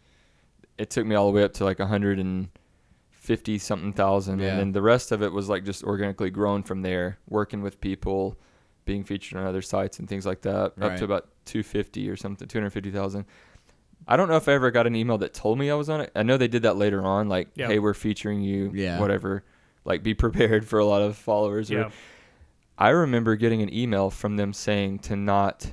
It 0.79 0.91
took 0.91 1.07
me 1.07 1.15
all 1.15 1.27
the 1.31 1.33
way 1.37 1.45
up 1.45 1.53
to 1.55 1.65
like 1.65 1.79
150 1.79 3.59
something 3.59 3.93
thousand, 3.93 4.41
Yeah. 4.41 4.49
and 4.51 4.59
then 4.61 4.73
the 4.73 4.83
rest 4.83 5.13
of 5.13 5.23
it 5.23 5.33
was 5.33 5.49
like 5.49 5.65
just 5.65 5.85
organically 5.85 6.31
grown 6.31 6.63
from 6.63 6.83
there, 6.83 7.19
working 7.29 7.63
with 7.63 7.81
people, 7.81 8.37
being 8.85 9.05
featured 9.05 9.39
on 9.39 9.47
other 9.47 9.63
sites 9.63 9.99
and 9.99 10.09
things 10.09 10.27
like 10.27 10.43
that, 10.43 10.73
up 10.81 10.97
to 10.97 11.05
about 11.05 11.29
250 11.47 12.09
or 12.11 12.17
something, 12.17 12.47
250,000. 12.49 13.25
I 14.07 14.17
don't 14.17 14.29
know 14.29 14.37
if 14.37 14.49
I 14.49 14.53
ever 14.53 14.71
got 14.71 14.87
an 14.87 14.95
email 14.95 15.17
that 15.19 15.33
told 15.33 15.59
me 15.59 15.71
I 15.71 15.75
was 15.75 15.89
on 15.89 16.03
it. 16.03 16.11
I 16.15 16.23
know 16.23 16.37
they 16.37 16.49
did 16.49 16.63
that 16.63 16.77
later 16.77 17.03
on, 17.03 17.29
like, 17.29 17.49
Yeah. 17.55 17.69
hey, 17.69 17.79
we're 17.79 17.95
featuring 17.95 18.43
you, 18.43 18.71
Yeah. 18.75 19.01
whatever. 19.01 19.43
Like, 19.87 20.03
be 20.03 20.13
prepared 20.15 20.67
for 20.67 20.79
a 20.79 20.85
lot 20.85 21.01
of 21.01 21.17
followers. 21.17 21.71
or- 21.71 21.75
Yeah. 21.75 21.91
I 22.77 22.91
remember 22.91 23.37
getting 23.37 23.63
an 23.63 23.73
email 23.73 24.11
from 24.11 24.37
them 24.37 24.53
saying 24.53 24.99
to 25.01 25.17
not 25.17 25.73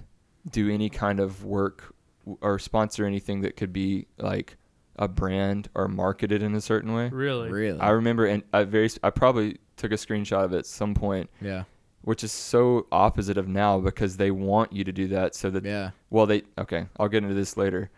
do 0.50 0.70
any 0.70 0.90
kind 0.90 1.20
of 1.20 1.44
work 1.44 1.94
or 2.40 2.60
sponsor 2.60 3.06
anything 3.06 3.42
that 3.42 3.58
could 3.58 3.74
be 3.74 4.06
like 4.20 4.56
a 5.02 5.08
brand 5.08 5.68
or 5.76 5.88
marketed 5.88 6.42
in 6.44 6.54
a 6.56 6.62
certain 6.62 6.94
way. 6.94 7.10
Really? 7.10 7.50
Really? 7.50 7.80
I 7.80 7.90
remember, 7.90 8.26
and 8.28 8.44
I 8.54 8.64
very, 8.64 8.90
I 9.04 9.10
probably 9.10 9.58
took 9.76 9.92
a 9.92 9.96
screenshot 9.96 10.46
of 10.46 10.54
it 10.54 10.60
at 10.60 10.66
some 10.68 10.94
point, 10.94 11.30
yeah. 11.42 11.64
which 12.04 12.24
is 12.24 12.32
so 12.32 12.86
opposite 12.92 13.36
of 13.38 13.48
now 13.48 13.80
because 13.80 14.16
they 14.18 14.30
want 14.32 14.72
you 14.72 14.84
to 14.84 14.92
do 14.92 15.08
that 15.10 15.34
so 15.34 15.50
that, 15.50 15.66
Yeah. 15.66 15.90
well, 16.12 16.28
they, 16.28 16.44
okay, 16.58 16.86
I'll 17.00 17.10
get 17.10 17.24
into 17.24 17.34
this 17.36 17.58
later. 17.58 17.90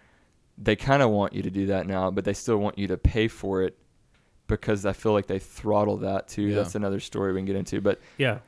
They 0.57 0.75
kind 0.77 1.01
of 1.03 1.09
want 1.09 1.33
you 1.33 1.41
to 1.43 1.51
do 1.51 1.65
that 1.67 1.87
now, 1.87 2.09
but 2.09 2.23
they 2.23 2.33
still 2.33 2.57
want 2.57 2.77
you 2.79 2.87
to 2.87 2.97
pay 2.97 3.27
for 3.27 3.61
it 3.63 3.77
because 4.47 4.85
I 4.85 4.93
feel 4.93 5.11
like 5.11 5.27
they 5.27 5.39
throttle 5.39 5.97
that 5.97 6.29
too. 6.29 6.43
Yeah. 6.43 6.55
That's 6.55 6.75
another 6.75 7.01
story 7.01 7.33
we 7.33 7.39
can 7.39 7.45
get 7.45 7.55
into, 7.57 7.81
but 7.81 7.99
Yeah. 8.17 8.39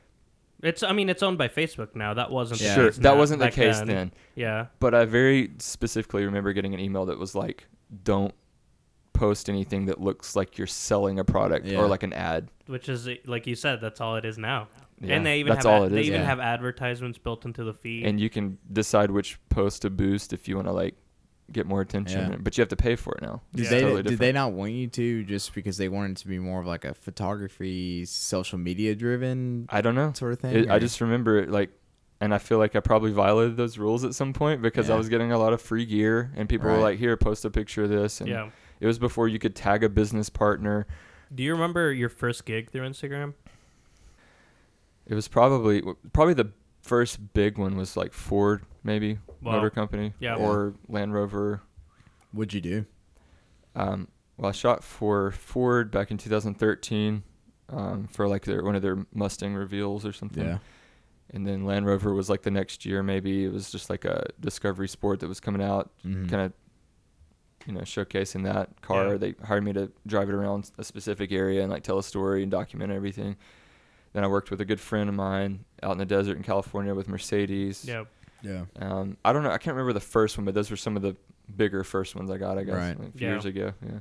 It's. 0.62 0.82
I 0.82 0.92
mean, 0.92 1.10
it's 1.10 1.22
owned 1.22 1.36
by 1.36 1.48
Facebook 1.48 1.94
now. 1.94 2.14
That 2.14 2.30
wasn't. 2.30 2.62
Yeah. 2.62 2.68
The 2.68 2.74
sure, 2.74 2.90
that 2.90 3.02
now- 3.02 3.16
wasn't 3.18 3.40
the 3.40 3.46
back 3.46 3.52
case 3.54 3.78
then. 3.82 4.10
Yeah. 4.34 4.66
But 4.80 4.94
I 4.94 5.04
very 5.04 5.50
specifically 5.58 6.24
remember 6.24 6.54
getting 6.54 6.72
an 6.72 6.80
email 6.80 7.04
that 7.06 7.18
was 7.18 7.34
like, 7.34 7.66
"Don't 8.04 8.34
post 9.18 9.48
anything 9.48 9.86
that 9.86 10.00
looks 10.00 10.36
like 10.36 10.58
you're 10.58 10.66
selling 10.66 11.18
a 11.18 11.24
product 11.24 11.66
Yeah. 11.66 11.78
or 11.78 11.88
like 11.88 12.02
an 12.02 12.12
ad." 12.12 12.48
Which 12.66 12.88
is 12.88 13.08
like 13.26 13.46
you 13.46 13.54
said, 13.54 13.80
that's 13.80 14.00
all 14.00 14.16
it 14.16 14.24
is 14.24 14.38
now. 14.38 14.68
Yeah, 15.00 15.16
and 15.16 15.26
they 15.26 15.40
even 15.40 15.52
that's 15.52 15.66
have 15.66 15.74
all 15.74 15.84
ad- 15.84 15.92
it 15.92 15.94
they 15.94 16.00
is. 16.02 16.06
even 16.08 16.20
yeah. 16.22 16.26
have 16.26 16.40
advertisements 16.40 17.18
built 17.18 17.44
into 17.44 17.64
the 17.64 17.74
feed. 17.74 18.06
And 18.06 18.18
you 18.18 18.30
can 18.30 18.58
decide 18.72 19.10
which 19.10 19.38
post 19.50 19.82
to 19.82 19.90
boost 19.90 20.32
if 20.32 20.48
you 20.48 20.56
want 20.56 20.68
to 20.68 20.72
like 20.72 20.94
get 21.52 21.66
more 21.66 21.80
attention, 21.80 22.30
Yeah. 22.32 22.36
but 22.40 22.56
you 22.56 22.62
have 22.62 22.70
to 22.70 22.76
pay 22.76 22.96
for 22.96 23.14
it 23.14 23.22
now. 23.22 23.42
Did 23.54 23.64
Yeah. 23.64 23.70
they 23.70 23.80
Totally 23.82 24.02
did 24.02 24.12
they 24.18 24.32
different. 24.32 24.34
not 24.34 24.52
want 24.52 24.72
you 24.72 24.86
to 24.88 25.22
just 25.24 25.54
because 25.54 25.76
they 25.76 25.88
wanted 25.88 26.12
it 26.12 26.16
to 26.22 26.28
be 26.28 26.38
more 26.38 26.60
of 26.60 26.66
like 26.66 26.84
a 26.84 26.94
photography, 26.94 28.04
social 28.04 28.58
media 28.58 28.94
driven 28.94 29.66
I 29.68 29.80
don't 29.80 29.94
know. 29.94 30.12
sort 30.14 30.32
of 30.32 30.40
thing? 30.40 30.56
It, 30.56 30.70
I 30.70 30.76
or- 30.76 30.80
just 30.80 31.00
remember 31.00 31.38
it 31.38 31.50
like, 31.50 31.70
and 32.20 32.32
I 32.32 32.38
feel 32.38 32.56
like 32.58 32.74
I 32.74 32.80
probably 32.80 33.12
violated 33.12 33.56
those 33.58 33.76
rules 33.78 34.02
at 34.04 34.14
some 34.14 34.32
point 34.32 34.62
because 34.62 34.88
I 34.88 34.94
Yeah. 34.94 34.98
was 34.98 35.08
getting 35.10 35.32
a 35.32 35.38
lot 35.38 35.52
of 35.52 35.60
free 35.60 35.84
gear, 35.84 36.32
and 36.34 36.48
people 36.48 36.66
were 36.68 36.76
Right. 36.76 36.82
like, 36.82 36.98
"Here, 36.98 37.14
post 37.18 37.44
a 37.44 37.50
picture 37.50 37.82
of 37.84 37.90
this." 37.90 38.20
And 38.22 38.30
yeah. 38.30 38.48
It 38.80 38.86
was 38.86 38.98
before 38.98 39.28
you 39.28 39.38
could 39.38 39.54
tag 39.54 39.82
a 39.84 39.88
business 39.88 40.28
partner. 40.30 40.86
Do 41.34 41.42
you 41.42 41.52
remember 41.52 41.92
your 41.92 42.08
first 42.08 42.44
gig 42.44 42.70
through 42.70 42.88
Instagram? 42.88 43.34
It 45.06 45.14
was 45.14 45.28
probably 45.28 45.82
probably 46.12 46.34
the 46.34 46.50
first 46.82 47.32
big 47.32 47.58
one 47.58 47.76
was 47.76 47.96
like 47.96 48.12
Ford, 48.12 48.62
maybe 48.84 49.18
Wow. 49.40 49.52
Motor 49.52 49.70
Company, 49.70 50.12
Yeah. 50.20 50.36
or 50.36 50.74
Land 50.88 51.12
Rover. 51.14 51.62
What'd 52.32 52.54
you 52.54 52.60
do? 52.60 52.86
Um, 53.74 54.08
well, 54.36 54.48
I 54.48 54.52
shot 54.52 54.82
for 54.84 55.30
Ford 55.32 55.90
back 55.90 56.10
in 56.10 56.18
2013 56.18 57.22
um, 57.68 58.06
for 58.08 58.28
like 58.28 58.44
their 58.44 58.62
one 58.62 58.74
of 58.74 58.82
their 58.82 59.04
Mustang 59.14 59.54
reveals 59.54 60.04
or 60.06 60.12
something. 60.12 60.44
Yeah. 60.44 60.58
And 61.30 61.44
then 61.46 61.64
Land 61.64 61.86
Rover 61.86 62.14
was 62.14 62.30
like 62.30 62.42
the 62.42 62.50
next 62.52 62.84
year, 62.86 63.02
maybe 63.02 63.44
it 63.44 63.52
was 63.52 63.70
just 63.70 63.90
like 63.90 64.04
a 64.04 64.26
Discovery 64.40 64.88
Sport 64.88 65.20
that 65.20 65.28
was 65.28 65.40
coming 65.40 65.60
out, 65.62 65.90
Mhm. 66.04 66.28
kind 66.30 66.42
of, 66.46 66.52
you 67.66 67.72
know, 67.72 67.80
showcasing 67.80 68.44
that 68.44 68.80
car. 68.82 69.12
Yeah. 69.12 69.16
They 69.16 69.34
hired 69.44 69.64
me 69.64 69.72
to 69.74 69.90
drive 70.06 70.28
it 70.28 70.34
around 70.34 70.70
a 70.78 70.84
specific 70.84 71.32
area 71.32 71.62
and 71.62 71.70
like 71.70 71.82
tell 71.82 71.98
a 71.98 72.02
story 72.02 72.42
and 72.42 72.50
document 72.50 72.92
everything. 72.92 73.36
Then 74.12 74.24
I 74.24 74.28
worked 74.28 74.50
with 74.50 74.60
a 74.60 74.64
good 74.64 74.80
friend 74.80 75.08
of 75.08 75.14
mine 75.14 75.64
out 75.82 75.92
in 75.92 75.98
the 75.98 76.06
desert 76.06 76.36
in 76.36 76.42
California 76.42 76.94
with 76.94 77.08
Mercedes. 77.08 77.84
Yeah. 77.84 78.04
Yeah. 78.42 78.64
Um, 78.80 79.16
I 79.24 79.32
don't 79.32 79.42
know. 79.42 79.50
I 79.50 79.58
can't 79.58 79.74
remember 79.74 79.92
the 79.92 80.00
first 80.00 80.38
one, 80.38 80.44
but 80.44 80.54
those 80.54 80.70
were 80.70 80.76
some 80.76 80.96
of 80.96 81.02
the 81.02 81.16
bigger 81.56 81.82
first 81.84 82.14
ones 82.14 82.30
I 82.30 82.36
got. 82.38 82.58
I 82.58 82.64
guess 82.64 82.74
Right. 82.74 82.98
like 82.98 83.08
a 83.08 83.12
few 83.18 83.26
Yeah. 83.26 83.32
years 83.34 83.44
ago. 83.44 83.72
Yeah. 83.84 83.98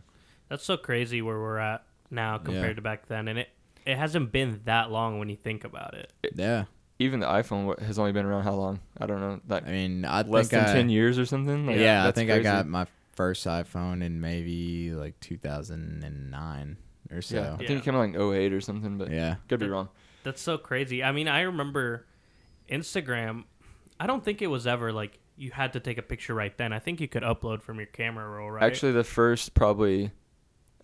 That's 0.49 0.63
so 0.63 0.78
crazy 0.78 1.21
where 1.21 1.39
we're 1.39 1.58
at 1.58 1.84
now 2.12 2.38
compared 2.38 2.69
Yeah. 2.69 2.73
to 2.75 2.82
back 2.82 3.08
then, 3.08 3.28
and 3.28 3.39
it 3.39 3.49
it 3.86 3.97
hasn't 3.97 4.32
been 4.32 4.62
that 4.65 4.89
long 4.89 5.19
when 5.19 5.30
you 5.30 5.36
think 5.36 5.63
about 5.63 5.93
it. 5.93 6.12
Yeah. 6.34 6.65
Even 6.97 7.19
the 7.19 7.28
iPhone 7.28 7.78
has 7.82 7.99
only 7.99 8.13
been 8.13 8.25
around 8.25 8.43
how 8.43 8.54
long? 8.56 8.80
I 8.99 9.06
don't 9.06 9.19
know. 9.19 9.39
Like 9.47 9.67
I 9.67 9.71
mean, 9.71 10.06
I 10.06 10.21
less 10.23 10.47
think 10.49 10.63
than 10.63 10.69
I, 10.71 10.73
ten 10.73 10.89
years 10.89 11.19
or 11.19 11.25
something. 11.25 11.67
Like, 11.67 11.78
Yeah, 11.78 12.01
I 12.01 12.06
that's 12.06 12.15
think 12.15 12.32
I 12.32 12.39
got 12.39 12.65
my 12.67 12.88
first 13.15 13.45
iPhone 13.47 14.04
in 14.04 14.19
maybe 14.21 14.91
like 14.93 15.19
2009 15.19 16.78
or 17.12 17.21
so. 17.21 17.36
Yeah, 17.36 17.41
I 17.41 17.45
Yeah. 17.51 17.58
think 17.67 17.69
it 17.80 17.84
came 17.84 17.95
out 17.95 17.99
like 17.99 18.15
08 18.15 18.54
or 18.54 18.62
something, 18.62 18.97
but 18.97 19.10
Yeah. 19.10 19.36
could 19.47 19.60
be 19.60 19.67
wrong. 19.67 19.89
That's 20.23 20.41
so 20.41 20.58
crazy. 20.58 21.04
I 21.04 21.12
mean, 21.12 21.28
I 21.28 21.41
remember 21.41 22.06
Instagram. 22.69 23.43
I 23.99 24.08
don't 24.08 24.23
think 24.23 24.41
it 24.41 24.47
was 24.47 24.65
ever 24.67 24.91
like 24.91 25.19
you 25.38 25.51
had 25.51 25.73
to 25.73 25.80
take 25.80 25.97
a 25.97 26.01
picture 26.01 26.34
right 26.34 26.56
then. 26.58 26.73
I 26.73 26.80
think 26.80 26.99
you 26.99 27.08
could 27.08 27.23
upload 27.23 27.62
from 27.62 27.78
your 27.78 27.86
camera 27.88 28.28
roll, 28.28 28.51
right? 28.51 28.63
Actually, 28.63 28.93
the 28.93 29.04
first 29.04 29.54
probably 29.54 30.12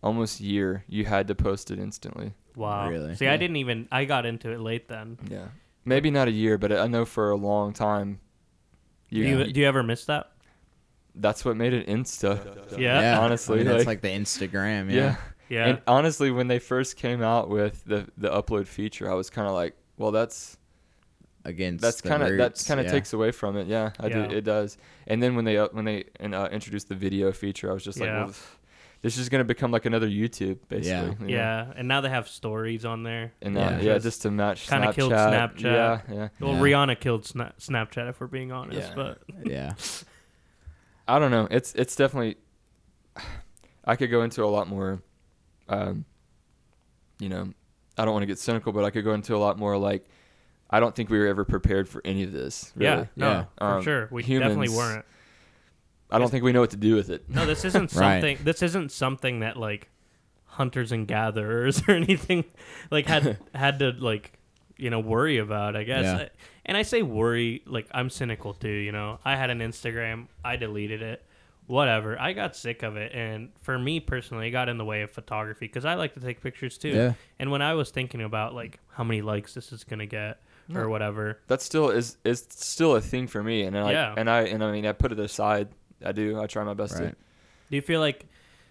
almost 0.03 0.39
year, 0.41 0.83
you 0.87 1.05
had 1.05 1.27
to 1.27 1.35
post 1.35 1.71
it 1.71 1.79
instantly. 1.79 2.33
wow. 2.55 2.89
Really? 2.89 3.15
See, 3.15 3.27
I 3.27 3.37
didn't 3.37 3.55
even. 3.57 3.87
I 3.91 4.05
got 4.05 4.25
into 4.25 4.51
it 4.51 4.59
late 4.59 4.87
then. 4.89 5.17
Yeah, 5.29 5.47
maybe 5.85 6.11
not 6.11 6.27
a 6.27 6.31
year, 6.31 6.57
but 6.57 6.71
I 6.71 6.87
know 6.87 7.05
for 7.05 7.31
a 7.31 7.35
long 7.35 7.73
time. 7.73 8.19
You, 9.09 9.23
Do 9.23 9.29
you, 9.29 9.53
do 9.53 9.59
you 9.61 9.65
ever 9.67 9.83
miss 9.83 10.05
that? 10.05 10.30
That's 11.15 11.43
what 11.45 11.57
made 11.57 11.73
it 11.73 11.87
Insta. 11.87 12.77
Yeah. 12.79 13.19
honestly, 13.19 13.55
I 13.55 13.57
mean, 13.59 13.67
that's 13.67 13.79
like- 13.79 13.87
like 13.87 14.01
the 14.01 14.09
Instagram. 14.09 14.89
Yeah. 14.89 14.95
Yeah. 14.95 15.15
Yeah. 15.49 15.65
And 15.67 15.81
honestly, 15.85 16.31
when 16.31 16.47
they 16.47 16.59
first 16.59 16.95
came 16.95 17.21
out 17.21 17.49
with 17.49 17.83
the 17.85 18.07
the 18.17 18.29
upload 18.29 18.67
feature, 18.67 19.11
I 19.11 19.15
was 19.15 19.29
kind 19.29 19.47
of 19.47 19.53
like, 19.53 19.75
well, 19.97 20.11
that's 20.11 20.57
Against 21.43 21.81
that's 21.81 22.01
kind 22.01 22.21
of 22.21 22.37
that 22.37 22.63
kind 22.67 22.79
of 22.79 22.85
yeah. 22.85 22.91
takes 22.91 23.13
away 23.13 23.31
from 23.31 23.57
it. 23.57 23.65
Yeah, 23.65 23.89
I 23.99 24.07
Yeah. 24.07 24.27
do. 24.27 24.35
It 24.35 24.41
does. 24.43 24.77
And 25.07 25.23
then 25.23 25.35
when 25.35 25.43
they 25.43 25.57
up- 25.57 25.73
when 25.73 25.85
they 25.85 26.03
and, 26.19 26.35
uh, 26.35 26.47
introduced 26.51 26.87
the 26.87 26.93
video 26.95 27.31
feature, 27.31 27.71
I 27.71 27.73
was 27.73 27.83
just 27.83 27.99
like, 27.99 28.09
Yeah. 28.09 28.25
well, 28.25 28.33
this 29.01 29.17
is 29.17 29.27
gonna 29.27 29.43
become 29.43 29.71
like 29.71 29.85
another 29.87 30.07
YouTube, 30.07 30.59
basically. 30.69 31.15
you 31.19 31.33
know? 31.35 31.39
yeah. 31.39 31.73
And 31.75 31.87
now 31.87 31.99
they 31.99 32.09
have 32.09 32.27
stories 32.27 32.85
on 32.85 33.01
there. 33.01 33.31
And 33.41 33.57
uh, 33.57 33.61
Yeah. 33.61 33.69
yeah, 33.79 33.93
Just 33.95 34.03
just 34.03 34.21
to 34.21 34.29
match 34.31 34.69
kinda 34.69 34.89
Snapchat. 34.89 34.93
killed 34.95 35.11
Snapchat. 35.13 35.61
Yeah, 35.63 36.01
yeah. 36.13 36.27
Well, 36.39 36.53
Yeah. 36.53 36.59
Rihanna 36.61 36.99
killed 36.99 37.23
Sna- 37.23 37.53
Snapchat, 37.59 38.07
if 38.07 38.21
we're 38.21 38.27
being 38.27 38.51
honest. 38.51 38.89
Yeah. 38.89 38.93
But 38.95 39.21
Yeah. 39.43 39.73
I 41.15 41.19
don't 41.19 41.31
know. 41.31 41.47
It's 41.51 41.73
it's 41.75 41.95
definitely. 41.95 42.37
I 43.83 43.95
could 43.95 44.11
go 44.11 44.21
into 44.23 44.43
a 44.43 44.45
lot 44.47 44.67
more. 44.67 45.01
Um, 45.67 46.05
you 47.19 47.29
know, 47.29 47.51
I 47.97 48.05
don't 48.05 48.13
want 48.13 48.23
to 48.23 48.27
get 48.27 48.39
cynical, 48.39 48.71
but 48.73 48.83
I 48.83 48.89
could 48.91 49.03
go 49.03 49.13
into 49.13 49.35
a 49.35 49.37
lot 49.37 49.57
more 49.57 49.77
like. 49.77 50.03
I 50.69 50.79
don't 50.79 50.95
think 50.95 51.09
we 51.09 51.19
were 51.19 51.27
ever 51.27 51.43
prepared 51.43 51.89
for 51.89 52.01
any 52.05 52.23
of 52.23 52.31
this. 52.31 52.71
Really. 52.75 52.91
yeah, 53.01 53.05
no, 53.17 53.27
Yeah. 53.29 53.45
for 53.57 53.65
Um, 53.77 53.83
sure, 53.83 54.07
we 54.11 54.21
definitely 54.23 54.69
weren't. 54.69 55.03
I 56.09 56.17
don't 56.19 56.29
think 56.29 56.43
we 56.45 56.51
know 56.53 56.61
what 56.61 56.69
to 56.71 56.77
do 56.77 56.95
with 56.95 57.09
it. 57.09 57.29
No, 57.29 57.45
this 57.45 57.65
isn't 57.65 57.93
Right. 57.95 58.15
something. 58.21 58.37
This 58.43 58.61
isn't 58.61 58.91
something 58.91 59.39
that 59.41 59.57
like 59.57 59.89
hunters 60.45 60.91
and 60.93 61.07
gatherers 61.07 61.81
or 61.87 61.91
anything 61.91 62.45
like 62.89 63.05
had 63.07 63.37
had 63.55 63.79
to 63.79 63.91
like 63.91 64.31
you 64.81 64.89
know 64.89 64.99
worry 64.99 65.37
about. 65.37 65.75
I 65.75 65.83
guess. 65.83 66.03
Yeah. 66.03 66.27
And 66.65 66.75
I 66.77 66.81
say 66.83 67.01
worry 67.01 67.61
like 67.65 67.87
I'm 67.91 68.09
cynical 68.09 68.53
too. 68.53 68.67
You 68.69 68.91
know, 68.91 69.19
I 69.23 69.35
had 69.35 69.49
an 69.49 69.59
Instagram, 69.59 70.27
I 70.43 70.55
deleted 70.57 71.01
it. 71.01 71.23
Whatever. 71.67 72.19
I 72.19 72.33
got 72.33 72.55
sick 72.55 72.83
of 72.83 72.97
it, 72.97 73.13
and 73.13 73.49
for 73.61 73.79
me 73.79 73.99
personally, 74.01 74.47
it 74.47 74.51
got 74.51 74.67
in 74.67 74.77
the 74.77 74.83
way 74.83 75.03
of 75.03 75.11
photography 75.11 75.67
because 75.67 75.85
I 75.85 75.93
like 75.93 76.13
to 76.15 76.19
take 76.19 76.41
pictures 76.41 76.77
too. 76.77 76.89
Yeah. 76.89 77.13
And 77.39 77.49
when 77.51 77.61
I 77.61 77.75
was 77.75 77.91
thinking 77.91 78.21
about 78.21 78.53
like 78.53 78.79
how 78.89 79.03
many 79.05 79.21
likes 79.21 79.53
this 79.53 79.71
is 79.71 79.83
gonna 79.85 80.05
get 80.07 80.41
or 80.75 80.89
whatever, 80.89 81.39
That 81.47 81.61
still 81.61 81.89
is 81.89 82.17
is 82.25 82.45
still 82.49 82.95
a 82.95 83.01
thing 83.01 83.27
for 83.27 83.41
me, 83.43 83.61
and 83.63 83.77
I 83.77 83.91
Yeah. 83.91 84.13
and 84.17 84.29
I 84.29 84.41
and 84.41 84.63
I 84.63 84.71
mean 84.71 84.85
I 84.85 84.91
put 84.91 85.11
it 85.13 85.19
aside. 85.19 85.69
I 86.03 86.11
do. 86.11 86.41
I 86.41 86.47
try 86.47 86.63
my 86.63 86.73
best 86.73 86.93
Right. 86.99 87.09
to. 87.11 87.15
do 87.69 87.75
you 87.75 87.81
feel 87.81 87.99
like 88.01 88.25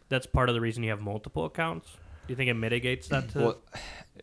that's 0.09 0.27
part 0.27 0.49
of 0.51 0.55
the 0.55 0.61
reason 0.61 0.83
you 0.83 0.90
have 0.90 1.01
multiple 1.01 1.44
accounts? 1.46 1.88
Do 2.27 2.33
you 2.33 2.37
think 2.37 2.51
it 2.51 2.55
mitigates 2.55 3.09
that? 3.09 3.29
To, 3.31 3.38
Well, 3.38 3.57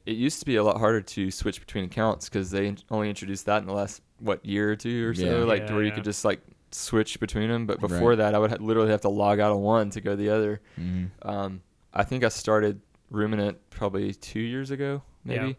it 0.07 0.15
used 0.15 0.39
to 0.39 0.45
be 0.45 0.55
a 0.55 0.63
lot 0.63 0.77
harder 0.77 1.01
to 1.01 1.29
switch 1.31 1.59
between 1.59 1.83
accounts 1.83 2.29
because 2.29 2.49
they 2.51 2.73
only 2.89 3.09
introduced 3.09 3.45
that 3.45 3.61
in 3.61 3.67
the 3.67 3.73
last 3.73 4.01
what 4.19 4.43
year 4.45 4.71
or 4.71 4.75
two 4.75 5.07
or 5.09 5.13
so, 5.13 5.21
Yeah. 5.39 5.43
like 5.43 5.63
Yeah, 5.67 5.73
where 5.75 5.83
you 5.83 5.91
could 5.91 6.03
just 6.05 6.23
like 6.25 6.41
switch 6.71 7.19
between 7.19 7.49
them. 7.49 7.65
But 7.65 7.79
before 7.79 8.09
Right. 8.11 8.17
that, 8.19 8.33
I 8.35 8.39
would 8.39 8.51
ha- 8.51 8.57
literally 8.59 8.89
have 8.91 9.01
to 9.01 9.09
log 9.09 9.39
out 9.39 9.51
of 9.51 9.59
one 9.59 9.89
to 9.91 10.01
go 10.01 10.11
to 10.11 10.15
the 10.15 10.29
other. 10.29 10.61
hmm 10.75 11.05
Um, 11.21 11.61
I 11.93 12.03
think 12.03 12.23
I 12.23 12.29
started 12.29 12.79
Ruminant 13.11 13.57
probably 13.69 14.13
two 14.13 14.39
years 14.39 14.71
ago, 14.71 15.01
Yeah. 15.25 15.41
maybe, 15.41 15.57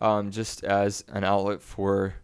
um, 0.00 0.30
just 0.30 0.64
as 0.64 1.04
an 1.08 1.24
outlet 1.24 1.62
for. 1.62 2.14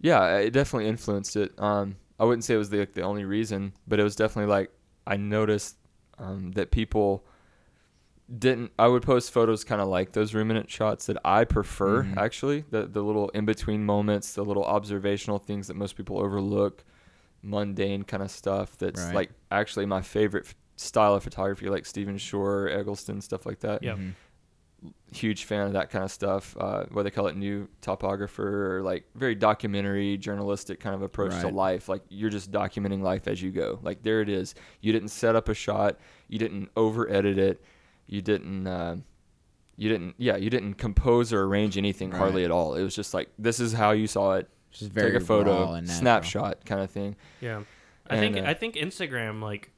Yeah, 0.00 0.36
it 0.38 0.50
definitely 0.52 0.88
influenced 0.88 1.36
it. 1.36 1.52
Um, 1.60 1.96
I 2.18 2.24
wouldn't 2.24 2.44
say 2.44 2.54
it 2.54 2.58
was 2.58 2.70
the 2.70 2.78
like, 2.80 2.94
the 2.94 3.02
only 3.02 3.24
reason, 3.24 3.72
but 3.86 4.00
it 4.00 4.02
was 4.02 4.16
definitely 4.16 4.50
like 4.50 4.70
I 5.06 5.16
noticed 5.16 5.76
um, 6.18 6.52
that 6.52 6.70
people 6.70 7.24
didn't. 8.38 8.70
I 8.78 8.86
would 8.88 9.02
post 9.02 9.32
photos 9.32 9.64
kind 9.64 9.80
of 9.80 9.88
like 9.88 10.12
those 10.12 10.34
ruminant 10.34 10.70
shots 10.70 11.06
that 11.06 11.16
I 11.24 11.44
prefer. 11.44 12.04
Mhm. 12.04 12.16
Actually, 12.16 12.64
the 12.70 12.86
the 12.86 13.02
little 13.02 13.28
in 13.30 13.44
between 13.44 13.84
moments, 13.84 14.34
the 14.34 14.44
little 14.44 14.64
observational 14.64 15.38
things 15.38 15.66
that 15.68 15.74
most 15.74 15.96
people 15.96 16.18
overlook. 16.20 16.84
mundane 17.42 18.02
kind 18.02 18.22
of 18.22 18.30
stuff 18.30 18.76
that's 18.76 19.00
Right. 19.00 19.14
like 19.14 19.30
actually 19.50 19.86
my 19.86 20.02
favorite 20.02 20.44
f- 20.44 20.54
style 20.76 21.14
of 21.14 21.22
photography, 21.22 21.70
like 21.70 21.86
Stephen 21.86 22.18
Shore, 22.18 22.68
Eggleston, 22.68 23.22
stuff 23.22 23.46
like 23.46 23.60
that. 23.60 23.82
Yeah. 23.82 23.94
Mhm. 23.94 24.12
Huge 25.12 25.44
fan 25.44 25.66
of 25.66 25.72
that 25.72 25.88
kind 25.88 26.04
of 26.04 26.10
stuff. 26.10 26.54
Uh, 26.60 26.84
what 26.92 27.02
they 27.04 27.10
call 27.10 27.26
it, 27.28 27.36
new 27.36 27.66
topographer, 27.80 28.76
or 28.76 28.82
like 28.82 29.04
very 29.14 29.34
documentary, 29.34 30.18
journalistic 30.18 30.80
kind 30.80 30.94
of 30.94 31.00
approach 31.00 31.32
to 31.40 31.48
life. 31.48 31.88
Like 31.88 32.02
you're 32.10 32.28
just 32.28 32.50
documenting 32.52 33.00
life 33.02 33.26
as 33.26 33.40
you 33.42 33.50
go. 33.50 33.78
Like 33.82 34.02
there 34.02 34.20
it 34.20 34.28
is. 34.28 34.54
You 34.82 34.92
didn't 34.92 35.08
set 35.08 35.34
up 35.34 35.48
a 35.48 35.54
shot. 35.54 35.98
You 36.28 36.38
didn't 36.38 36.68
over 36.76 37.10
edit 37.10 37.38
it. 37.38 37.62
You 38.10 38.20
didn't. 38.22 38.66
Uh, 38.66 38.96
you 39.76 39.88
didn't. 39.88 40.16
Yeah, 40.18 40.36
you 40.36 40.50
didn't 40.50 40.74
compose 40.74 41.32
or 41.32 41.44
arrange 41.44 41.78
anything 41.78 42.10
Right. 42.10 42.18
hardly 42.18 42.44
at 42.44 42.50
all. 42.50 42.74
It 42.74 42.82
was 42.82 42.94
just 42.94 43.14
like 43.14 43.30
this 43.38 43.60
is 43.60 43.72
how 43.72 43.92
you 43.92 44.06
saw 44.06 44.34
it. 44.34 44.48
Just 44.72 44.90
very 44.92 45.12
Take 45.12 45.22
a 45.22 45.24
photo, 45.24 45.64
raw 45.64 45.80
snapshot 45.84 46.64
kind 46.66 46.80
of 46.80 46.90
thing. 46.90 47.16
Yeah, 47.40 47.62
I 48.08 48.16
And, 48.16 48.34
think 48.34 48.46
uh, 48.46 48.50
I 48.50 48.54
think 48.54 48.74
Instagram 48.74 49.40
like 49.42 49.70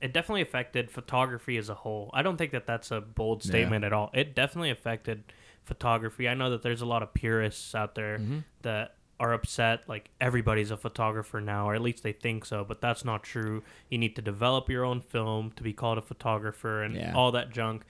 it 0.00 0.12
definitely 0.14 0.40
affected 0.42 0.90
photography 0.90 1.58
as 1.58 1.68
a 1.68 1.74
whole. 1.74 2.10
I 2.14 2.22
don't 2.22 2.36
think 2.38 2.52
that 2.52 2.66
that's 2.66 2.90
a 2.90 3.00
bold 3.02 3.44
Yeah. 3.44 3.50
statement 3.50 3.84
at 3.84 3.92
all. 3.92 4.10
It 4.14 4.34
definitely 4.34 4.70
affected 4.70 5.24
photography. 5.64 6.26
I 6.28 6.34
know 6.34 6.48
that 6.50 6.62
there's 6.62 6.80
a 6.80 6.86
lot 6.86 7.02
of 7.02 7.12
purists 7.14 7.74
out 7.74 7.94
there 7.94 8.18
Mhm. 8.18 8.44
that 8.62 8.94
are 9.20 9.32
upset 9.34 9.86
like 9.88 10.08
everybody's 10.20 10.70
a 10.72 10.76
photographer 10.76 11.40
now 11.40 11.68
or 11.68 11.74
at 11.74 11.82
least 11.82 12.02
they 12.02 12.10
think 12.12 12.44
so 12.44 12.64
but 12.64 12.80
that's 12.80 13.04
not 13.04 13.22
true 13.22 13.62
you 13.90 13.98
need 13.98 14.16
to 14.16 14.22
develop 14.22 14.68
your 14.68 14.84
own 14.84 15.00
film 15.00 15.52
to 15.54 15.62
be 15.62 15.72
called 15.72 15.98
a 15.98 16.02
photographer 16.02 16.82
and 16.82 16.96
Yeah. 16.96 17.12
all 17.14 17.30
that 17.32 17.50
junk 17.50 17.84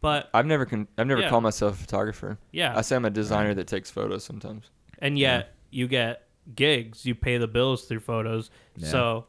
but 0.00 0.28
I've 0.34 0.46
never 0.46 0.66
con- 0.66 0.88
I've 0.98 1.06
never 1.06 1.20
Yeah. 1.22 1.28
called 1.30 1.44
myself 1.44 1.74
a 1.74 1.80
photographer. 1.80 2.36
yeah 2.50 2.76
I 2.76 2.80
say 2.82 2.96
I'm 2.96 3.04
a 3.04 3.10
designer 3.10 3.54
that 3.54 3.66
takes 3.68 3.90
photos 3.90 4.24
sometimes. 4.24 4.70
and 4.98 5.18
yet 5.18 5.54
you 5.70 5.86
get 5.88 6.26
gigs 6.56 7.06
you 7.06 7.14
pay 7.14 7.38
the 7.38 7.46
bills 7.48 7.84
through 7.84 8.00
photos 8.00 8.50
Yeah. 8.76 8.88
so 8.88 9.26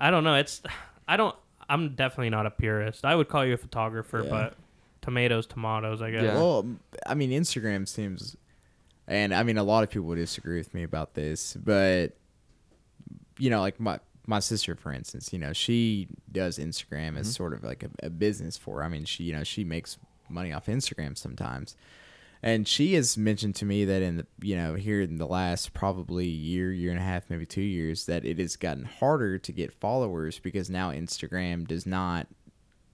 i 0.00 0.08
don't 0.12 0.22
know 0.22 0.36
it's 0.36 0.62
i 1.08 1.16
don't 1.16 1.34
i'm 1.68 1.96
definitely 1.96 2.30
not 2.30 2.46
a 2.46 2.50
purist 2.52 3.04
i 3.04 3.14
would 3.16 3.28
call 3.28 3.44
you 3.44 3.54
a 3.54 3.56
photographer 3.56 4.22
Yeah. 4.22 4.30
but 4.30 4.54
tomatoes 5.00 5.46
tomatoes 5.46 6.00
i 6.00 6.12
guess 6.12 6.22
Yeah. 6.22 6.34
Well, 6.36 6.64
I 7.06 7.14
mean, 7.14 7.30
Instagram 7.30 7.88
seems, 7.88 8.36
and 9.08 9.34
I 9.34 9.42
mean, 9.42 9.58
a 9.58 9.64
lot 9.64 9.82
of 9.82 9.90
people 9.90 10.06
would 10.08 10.16
disagree 10.16 10.58
with 10.58 10.72
me 10.74 10.84
about 10.84 11.14
this, 11.14 11.54
but 11.54 12.16
you 13.38 13.50
know, 13.50 13.60
like 13.60 13.80
my 13.80 13.98
my 14.26 14.40
sister, 14.40 14.74
for 14.74 14.92
instance, 14.92 15.32
you 15.32 15.38
know, 15.38 15.52
she 15.52 16.06
does 16.30 16.58
Instagram 16.58 17.18
as 17.18 17.28
Mhm. 17.28 17.34
sort 17.36 17.52
of 17.54 17.64
like 17.64 17.82
a, 17.82 17.90
a 18.02 18.10
business 18.10 18.56
for. 18.58 18.78
her. 18.78 18.84
I 18.84 18.88
mean, 18.88 19.04
she 19.04 19.24
you 19.24 19.32
know 19.32 19.42
she 19.44 19.64
makes 19.64 19.96
money 20.28 20.52
off 20.52 20.66
Instagram 20.66 21.16
sometimes, 21.16 21.74
and 22.42 22.68
she 22.68 22.92
has 22.94 23.16
mentioned 23.16 23.54
to 23.56 23.64
me 23.64 23.84
that 23.86 24.02
in 24.02 24.18
the 24.18 24.26
you 24.42 24.54
know 24.56 24.74
here 24.74 25.00
in 25.00 25.16
the 25.16 25.26
last 25.26 25.72
probably 25.72 26.26
year, 26.26 26.72
year 26.72 26.90
and 26.90 27.00
a 27.00 27.02
half, 27.02 27.30
maybe 27.30 27.46
two 27.46 27.62
years, 27.62 28.04
that 28.06 28.24
it 28.24 28.38
has 28.38 28.56
gotten 28.56 28.84
harder 28.84 29.38
to 29.38 29.52
get 29.52 29.72
followers 29.72 30.38
because 30.38 30.68
now 30.68 30.90
Instagram 30.90 31.66
does 31.66 31.86
not 31.86 32.26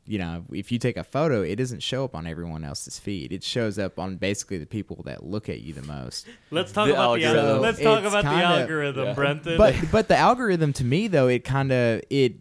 you 0.06 0.18
know, 0.18 0.44
if 0.52 0.70
you 0.70 0.78
take 0.78 0.96
a 0.98 1.04
photo, 1.04 1.40
it 1.42 1.56
doesn't 1.56 1.82
show 1.82 2.04
up 2.04 2.14
on 2.14 2.26
everyone 2.26 2.62
else's 2.64 2.98
feed. 2.98 3.32
It 3.32 3.42
shows 3.42 3.78
up 3.78 3.98
on 3.98 4.16
basically 4.16 4.58
the 4.58 4.66
people 4.66 5.02
that 5.06 5.24
look 5.24 5.48
at 5.48 5.62
you 5.62 5.72
the 5.72 5.82
most. 5.82 6.26
let's 6.50 6.72
talk 6.72 6.88
The 6.88 6.92
about 6.94 7.18
the 7.18 7.24
algorithm. 7.24 7.56
al- 7.56 7.60
let's 7.62 7.80
talk 7.80 7.98
It's 8.04 8.08
about 8.14 8.24
kinda- 8.24 8.44
algorithm 8.44 9.04
Yeah. 9.06 9.14
brenton 9.14 9.56
But 9.58 9.76
but 9.90 10.08
the 10.08 10.16
algorithm 10.16 10.72
to 10.74 10.84
me 10.84 11.08
though, 11.08 11.28
it 11.28 11.42
kind 11.44 11.72
of 11.72 12.02
it 12.10 12.34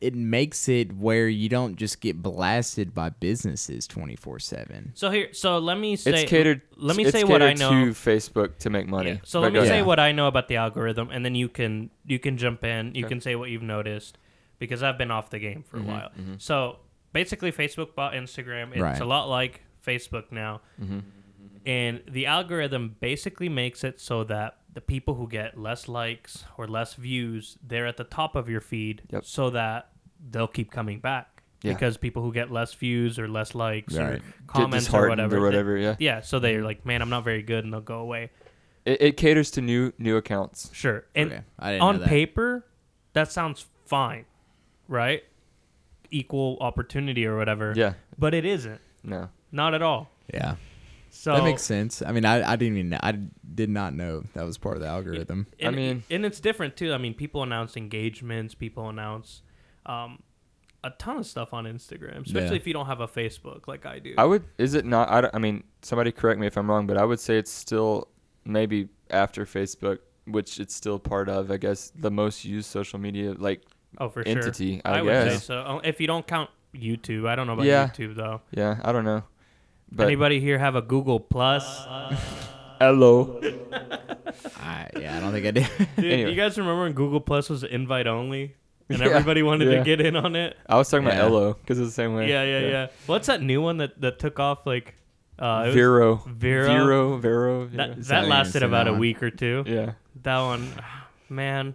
it 0.00 0.16
makes 0.16 0.68
it 0.68 0.92
where 0.96 1.28
you 1.28 1.48
don't 1.48 1.76
just 1.76 2.00
get 2.00 2.20
blasted 2.20 2.92
by 2.92 3.08
businesses 3.10 3.86
24/7. 3.86 4.90
so 4.94 5.10
here 5.10 5.28
so 5.32 5.58
let 5.58 5.78
me 5.78 5.94
say 5.96 6.10
it's 6.22 6.30
catered. 6.30 6.60
let 6.76 6.96
me 6.96 7.04
it's 7.04 7.12
say 7.12 7.22
what 7.24 7.40
i 7.42 7.52
know 7.52 7.70
to 7.70 7.90
Facebook 7.92 8.58
to 8.58 8.70
make 8.70 8.88
money. 8.88 9.10
Yeah. 9.10 9.16
So 9.24 9.38
But 9.40 9.44
let 9.44 9.52
me 9.52 9.58
go 9.60 9.64
say 9.66 9.82
what 9.82 10.00
I 10.00 10.10
know 10.12 10.26
about 10.26 10.48
the 10.48 10.56
algorithm, 10.56 11.10
and 11.12 11.24
then 11.24 11.34
you 11.34 11.48
can 11.48 11.90
you 12.06 12.18
can 12.18 12.36
jump 12.36 12.64
in. 12.64 12.94
You 12.94 13.04
Okay. 13.04 13.10
can 13.14 13.20
say 13.20 13.36
what 13.36 13.50
you've 13.50 13.62
noticed, 13.62 14.18
because 14.58 14.82
I've 14.82 14.98
been 14.98 15.10
off 15.12 15.30
the 15.30 15.38
game 15.38 15.62
for 15.62 15.76
a 15.76 15.80
Mhm, 15.80 15.86
while. 15.86 16.10
mhm. 16.18 16.40
So 16.40 16.78
basically, 17.12 17.52
Facebook 17.52 17.94
bought 17.94 18.12
Instagram. 18.14 18.70
It's 18.72 18.80
Right. 18.80 19.00
a 19.00 19.04
lot 19.04 19.28
like 19.28 19.62
Facebook 19.86 20.30
now, 20.30 20.60
Mhm. 20.80 21.02
and 21.66 22.02
the 22.08 22.26
algorithm 22.26 22.96
basically 23.00 23.48
makes 23.48 23.84
it 23.84 24.00
so 24.00 24.24
that 24.24 24.58
the 24.72 24.80
people 24.80 25.14
who 25.16 25.28
get 25.28 25.58
less 25.58 25.88
likes 25.88 26.44
or 26.56 26.66
less 26.66 26.94
views, 26.94 27.58
they're 27.62 27.86
at 27.86 27.96
the 27.98 28.04
top 28.04 28.34
of 28.36 28.48
your 28.48 28.60
feed, 28.60 29.02
Yep. 29.10 29.24
so 29.24 29.50
that 29.50 29.90
they'll 30.30 30.46
keep 30.48 30.70
coming 30.70 30.98
back. 31.00 31.42
Yeah. 31.62 31.74
Because 31.74 31.96
people 31.96 32.22
who 32.22 32.32
get 32.32 32.50
less 32.50 32.72
views 32.74 33.18
or 33.18 33.28
less 33.28 33.54
likes 33.54 33.96
Right. 33.96 34.14
or 34.18 34.20
comments 34.46 34.92
or 34.92 35.08
whatever, 35.08 35.38
or 35.38 35.52
they- 35.52 35.82
Yeah. 35.82 35.96
yeah, 35.98 36.20
so 36.20 36.38
they're 36.40 36.62
like, 36.64 36.84
"Man, 36.86 37.02
I'm 37.02 37.10
not 37.10 37.22
very 37.22 37.42
good," 37.42 37.64
and 37.64 37.72
they'll 37.72 37.80
go 37.80 38.00
away. 38.00 38.30
It, 38.84 39.00
it 39.02 39.16
caters 39.16 39.50
to 39.52 39.60
new 39.60 39.92
new 39.98 40.16
accounts. 40.16 40.70
Sure, 40.74 41.04
and 41.14 41.44
Okay, 41.60 41.78
on 41.78 42.00
paper, 42.00 42.66
that 43.12 43.30
sounds 43.30 43.66
fine, 43.86 44.24
right? 44.88 45.22
Equal 46.12 46.58
opportunity 46.60 47.26
or 47.26 47.36
whatever. 47.36 47.72
Yeah. 47.76 47.94
But 48.18 48.34
it 48.34 48.44
isn't. 48.44 48.80
No. 49.02 49.30
Not 49.50 49.74
at 49.74 49.82
all. 49.82 50.10
Yeah. 50.32 50.54
So 51.10 51.34
that 51.34 51.42
makes 51.44 51.62
sense. 51.62 52.00
I 52.02 52.12
mean, 52.12 52.24
I, 52.24 52.52
I 52.52 52.56
didn't 52.56 52.78
even 52.78 52.94
I 52.94 53.12
did 53.54 53.68
not 53.68 53.94
know 53.94 54.22
that 54.34 54.44
was 54.44 54.56
part 54.56 54.76
of 54.76 54.82
the 54.82 54.88
algorithm. 54.88 55.46
I 55.60 55.66
and, 55.66 55.76
mean- 55.76 56.02
and 56.10 56.24
it's 56.24 56.40
different 56.40 56.76
too. 56.76 56.92
I 56.94 56.98
mean, 56.98 57.14
people 57.14 57.42
announce 57.42 57.76
engagements. 57.76 58.54
People 58.54 58.88
announce 58.88 59.42
um, 59.84 60.22
a 60.84 60.90
ton 60.90 61.18
of 61.18 61.26
stuff 61.26 61.52
on 61.52 61.64
Instagram, 61.64 62.24
especially 62.26 62.50
Yeah. 62.50 62.54
if 62.54 62.66
you 62.66 62.72
don't 62.72 62.86
have 62.86 63.00
a 63.00 63.08
Facebook 63.08 63.68
like 63.68 63.84
I 63.84 63.98
do. 63.98 64.14
I 64.16 64.24
would. 64.24 64.44
Is 64.58 64.74
it 64.74 64.84
not? 64.86 65.10
I, 65.10 65.20
don't- 65.22 65.34
I 65.34 65.38
mean, 65.38 65.64
somebody 65.82 66.12
correct 66.12 66.40
me 66.40 66.46
if 66.46 66.56
I'm 66.56 66.70
wrong, 66.70 66.86
but 66.86 66.96
I 66.96 67.04
would 67.04 67.20
say 67.20 67.36
it's 67.36 67.50
still 67.52 68.08
maybe 68.44 68.88
after 69.10 69.44
Facebook, 69.44 69.98
which 70.26 70.58
it's 70.60 70.74
still 70.74 70.98
part 70.98 71.28
of. 71.28 71.50
I 71.50 71.56
guess 71.58 71.92
the 71.94 72.10
most 72.10 72.44
used 72.44 72.70
social 72.70 72.98
media 72.98 73.32
like 73.32 73.62
oh, 73.98 74.08
for 74.08 74.22
entity. 74.26 74.74
sure. 74.76 74.82
I, 74.84 75.02
would 75.02 75.32
say 75.32 75.36
so. 75.38 75.58
Uh, 75.60 75.80
If 75.84 76.00
you 76.00 76.06
don't 76.06 76.26
count 76.26 76.50
YouTube, 76.74 77.28
I 77.28 77.34
don't 77.36 77.46
know 77.46 77.52
about 77.54 77.66
Yeah. 77.66 77.88
YouTube 77.88 78.14
though. 78.16 78.40
Yeah. 78.50 78.78
I 78.82 78.92
don't 78.92 79.04
know. 79.04 79.22
But 79.90 80.04
Anybody 80.06 80.40
here 80.40 80.58
have 80.58 80.74
a 80.74 80.82
Google 80.82 81.20
Plus? 81.20 81.64
hello. 82.80 83.40
I, 84.56 84.88
yeah, 84.98 85.16
I 85.16 85.20
don't 85.20 85.32
think 85.32 85.46
I 85.46 85.50
did. 85.50 85.68
Dude, 85.96 86.04
Anyway. 86.12 86.30
you 86.30 86.36
guys 86.36 86.56
remember 86.58 86.82
when 86.84 86.92
Google 86.92 87.20
Plus 87.20 87.50
was 87.50 87.62
invite 87.64 88.06
only, 88.06 88.54
and 88.88 88.98
Yeah, 88.98 89.06
everybody 89.08 89.42
wanted 89.42 89.70
yeah. 89.70 89.78
to 89.78 89.84
get 89.84 90.00
in 90.00 90.16
on 90.16 90.34
it? 90.36 90.56
I 90.66 90.76
was 90.76 90.88
talking 90.88 91.06
Yeah. 91.06 91.14
about 91.14 91.24
Ello 91.30 91.52
because 91.54 91.78
it's 91.78 91.88
the 91.88 91.94
same 91.94 92.14
way. 92.14 92.28
Yeah, 92.28 92.42
yeah, 92.44 92.60
yeah, 92.68 92.86
What's 93.06 93.26
that 93.26 93.42
new 93.42 93.60
one 93.60 93.78
that, 93.78 94.00
that 94.00 94.18
took 94.18 94.40
off? 94.40 94.66
Like, 94.66 94.94
uh, 95.38 95.62
it 95.64 95.66
was- 95.68 95.74
Vero. 95.74 96.16
Vero. 96.26 96.66
Vero. 96.66 97.16
Vero. 97.18 97.66
That 97.66 97.88
yeah. 97.90 97.94
Is 97.96 98.08
that 98.08 98.22
that- 98.22 98.28
lasted 98.28 98.62
yeah, 98.62 98.68
about 98.68 98.84
that 98.84 98.88
a 98.90 98.92
one. 98.92 99.00
week 99.00 99.22
or 99.22 99.30
two. 99.30 99.64
Yeah. 99.66 99.92
That 100.22 100.40
one, 100.40 100.68
man, 101.28 101.74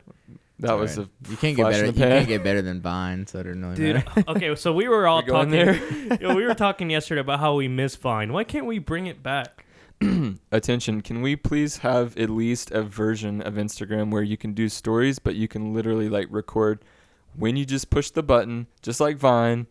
That 0.60 0.74
was 0.74 0.98
Alright. 0.98 1.12
a 1.28 1.32
you 1.32 1.38
can't 1.38 1.56
get 1.56 1.64
flash 1.64 1.76
in 1.76 1.82
better. 1.82 1.92
the 1.92 2.00
You 2.00 2.06
pan. 2.06 2.18
can't 2.18 2.28
get 2.28 2.44
better 2.44 2.62
than 2.64 2.82
Vine, 2.82 3.28
so 3.28 3.40
it 3.40 3.44
doesn't 3.44 3.62
really 3.62 3.76
dude. 3.76 3.96
matter. 3.96 4.24
okay, 4.30 4.56
so 4.56 4.74
we 4.74 4.88
were 4.88 5.08
all 5.08 5.18
We're 5.22 5.28
going 5.28 5.52
talking. 5.52 6.08
there. 6.10 6.18
Yo, 6.22 6.36
we 6.36 6.46
were 6.46 6.56
talking 6.56 6.90
yesterday 6.90 7.22
about 7.22 7.40
how 7.40 7.54
we 7.56 7.68
miss 7.68 7.96
Vine. 7.96 8.34
Why 8.34 8.44
can't 8.44 8.66
we 8.66 8.80
bring 8.80 9.06
it 9.08 9.22
back? 9.22 9.66
attention. 10.52 11.02
Can 11.02 11.22
we 11.22 11.36
please 11.36 11.78
have 11.78 12.18
at 12.18 12.30
least 12.30 12.72
a 12.72 12.82
version 12.84 13.42
of 13.42 13.56
Instagram 13.56 14.12
where 14.12 14.22
you 14.24 14.38
can 14.38 14.54
do 14.54 14.70
stories, 14.70 15.20
but 15.20 15.36
you 15.36 15.48
can 15.48 15.74
literally 15.74 16.10
like 16.10 16.28
record 16.30 16.84
when 17.36 17.56
you 17.56 17.66
just 17.66 17.90
push 17.90 18.10
the 18.10 18.24
button, 18.24 18.68
just 18.82 19.00
like 19.00 19.18
Vine, 19.18 19.68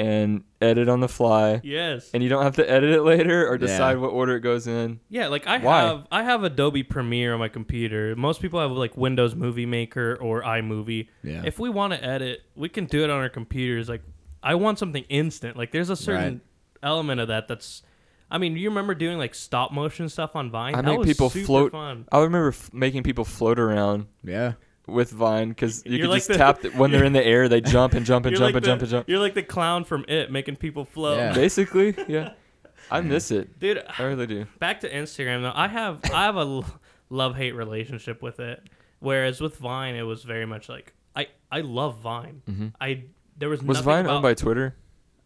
and 0.00 0.42
edit 0.60 0.88
on 0.88 1.00
the 1.00 1.08
fly, 1.08 1.60
Yes. 1.62 2.10
and 2.14 2.22
you 2.22 2.28
don't 2.28 2.42
have 2.42 2.56
to 2.56 2.68
edit 2.70 2.90
it 2.90 3.02
later 3.02 3.46
or 3.46 3.54
Yeah. 3.54 3.58
decide 3.66 3.98
what 3.98 4.08
order 4.08 4.36
it 4.36 4.40
goes 4.40 4.66
in. 4.66 5.00
Yeah, 5.08 5.28
like 5.28 5.46
I 5.46 5.58
Why? 5.58 5.82
have 5.82 6.06
I 6.10 6.22
have 6.22 6.42
Adobe 6.44 6.82
Premiere 6.82 7.34
on 7.34 7.38
my 7.38 7.48
computer. 7.48 8.16
Most 8.16 8.40
people 8.40 8.58
have 8.60 8.70
like 8.72 8.96
Windows 8.96 9.34
Movie 9.34 9.66
Maker 9.66 10.16
or 10.20 10.42
iMovie. 10.42 11.08
Yeah. 11.22 11.42
If 11.44 11.58
we 11.58 11.68
want 11.68 11.92
to 11.92 12.02
edit, 12.04 12.40
we 12.56 12.68
can 12.68 12.86
do 12.86 13.04
it 13.04 13.10
on 13.10 13.18
our 13.20 13.28
computers. 13.28 13.88
Like 13.88 14.02
I 14.42 14.54
want 14.54 14.78
something 14.78 15.04
instant. 15.08 15.56
Like 15.56 15.70
there's 15.72 15.90
a 15.90 15.96
certain 15.96 16.34
Right. 16.34 16.40
element 16.82 17.20
of 17.20 17.28
that 17.28 17.46
that's 17.48 17.82
I 18.32 18.38
mean, 18.38 18.56
you 18.56 18.68
remember 18.68 18.94
doing 18.94 19.18
like 19.18 19.34
stop 19.34 19.72
motion 19.72 20.08
stuff 20.08 20.36
on 20.36 20.50
Vine? 20.52 20.74
I 20.76 20.82
that 20.82 20.86
make 20.86 20.98
was 21.00 21.08
people 21.08 21.30
super 21.30 21.46
float- 21.46 21.72
fun. 21.72 22.06
I 22.12 22.18
remember 22.22 22.48
f- 22.50 22.70
making 22.72 23.02
people 23.02 23.24
float 23.24 23.58
around 23.58 24.06
yeah. 24.24 24.52
With 24.90 25.10
Vine 25.10 25.50
because 25.50 25.84
you 25.84 25.92
You're 25.92 26.00
could 26.06 26.10
like 26.10 26.18
just 26.18 26.28
the- 26.28 26.36
tap 26.36 26.60
the, 26.60 26.70
when 26.70 26.90
they're 26.90 27.04
in 27.04 27.12
the 27.12 27.24
air, 27.24 27.48
they 27.48 27.60
jump 27.60 27.94
and 27.94 28.04
jump 28.06 28.26
and 28.26 28.32
You're 28.36 28.38
jump 28.38 28.48
like 28.48 28.54
and 28.56 28.64
the, 28.64 28.66
jump 28.66 28.82
and 28.82 28.90
jump. 28.90 29.08
You're 29.08 29.18
like 29.18 29.34
the 29.34 29.42
clown 29.42 29.84
from 29.84 30.04
It, 30.08 30.30
making 30.30 30.56
people 30.56 30.84
float. 30.84 31.18
Yeah. 31.18 31.32
Basically, 31.34 31.94
yeah. 32.08 32.32
I 32.90 33.00
miss 33.02 33.30
it. 33.30 33.58
Dude, 33.60 33.82
I 33.98 34.02
really 34.02 34.26
do. 34.26 34.46
back 34.58 34.80
to 34.80 34.90
Instagram 34.90 35.42
though. 35.42 35.52
I 35.54 35.68
have 35.68 36.00
I 36.12 36.24
have 36.24 36.36
a 36.36 36.62
love 37.08 37.36
hate 37.36 37.52
relationship 37.52 38.20
with 38.22 38.40
it. 38.40 38.68
Whereas 38.98 39.40
with 39.40 39.56
Vine, 39.58 39.94
it 39.94 40.02
was 40.02 40.24
very 40.24 40.44
much 40.46 40.68
like 40.68 40.92
I 41.14 41.28
I 41.50 41.60
love 41.60 41.98
Vine. 41.98 42.42
hmm 42.46 42.68
I 42.80 43.04
there 43.38 43.48
was 43.48 43.62
Was 43.62 43.78
nothing 43.78 43.84
Vine 43.84 44.04
about, 44.06 44.14
owned 44.16 44.22
by 44.22 44.34
Twitter? 44.34 44.74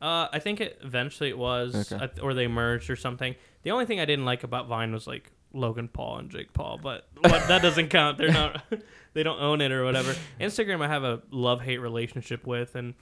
Uh, 0.02 0.28
I 0.32 0.38
think 0.38 0.60
it 0.60 0.78
eventually 0.82 1.30
it 1.30 1.38
was, 1.38 1.90
Okay. 1.92 2.04
I 2.04 2.06
th- 2.08 2.20
or 2.22 2.34
they 2.34 2.46
merged 2.46 2.90
or 2.90 2.96
something. 2.96 3.34
The 3.62 3.70
only 3.70 3.86
thing 3.86 3.98
I 4.00 4.04
didn't 4.04 4.26
like 4.26 4.44
about 4.44 4.68
Vine 4.68 4.92
was 4.92 5.06
like 5.06 5.32
Logan 5.54 5.88
Paul 5.88 6.18
and 6.18 6.30
Jake 6.30 6.52
Paul, 6.52 6.78
but 6.82 7.08
what, 7.18 7.48
that 7.48 7.62
doesn't 7.62 7.88
count. 7.88 8.18
They're 8.18 8.30
not, 8.32 8.62
they 9.14 9.22
don't 9.22 9.40
own 9.40 9.60
it 9.60 9.72
or 9.72 9.84
whatever. 9.84 10.14
Instagram, 10.40 10.82
I 10.84 10.88
have 10.88 11.04
a 11.04 11.22
love 11.30 11.60
hate 11.62 11.78
relationship 11.78 12.46
with, 12.46 12.74
and 12.74 12.94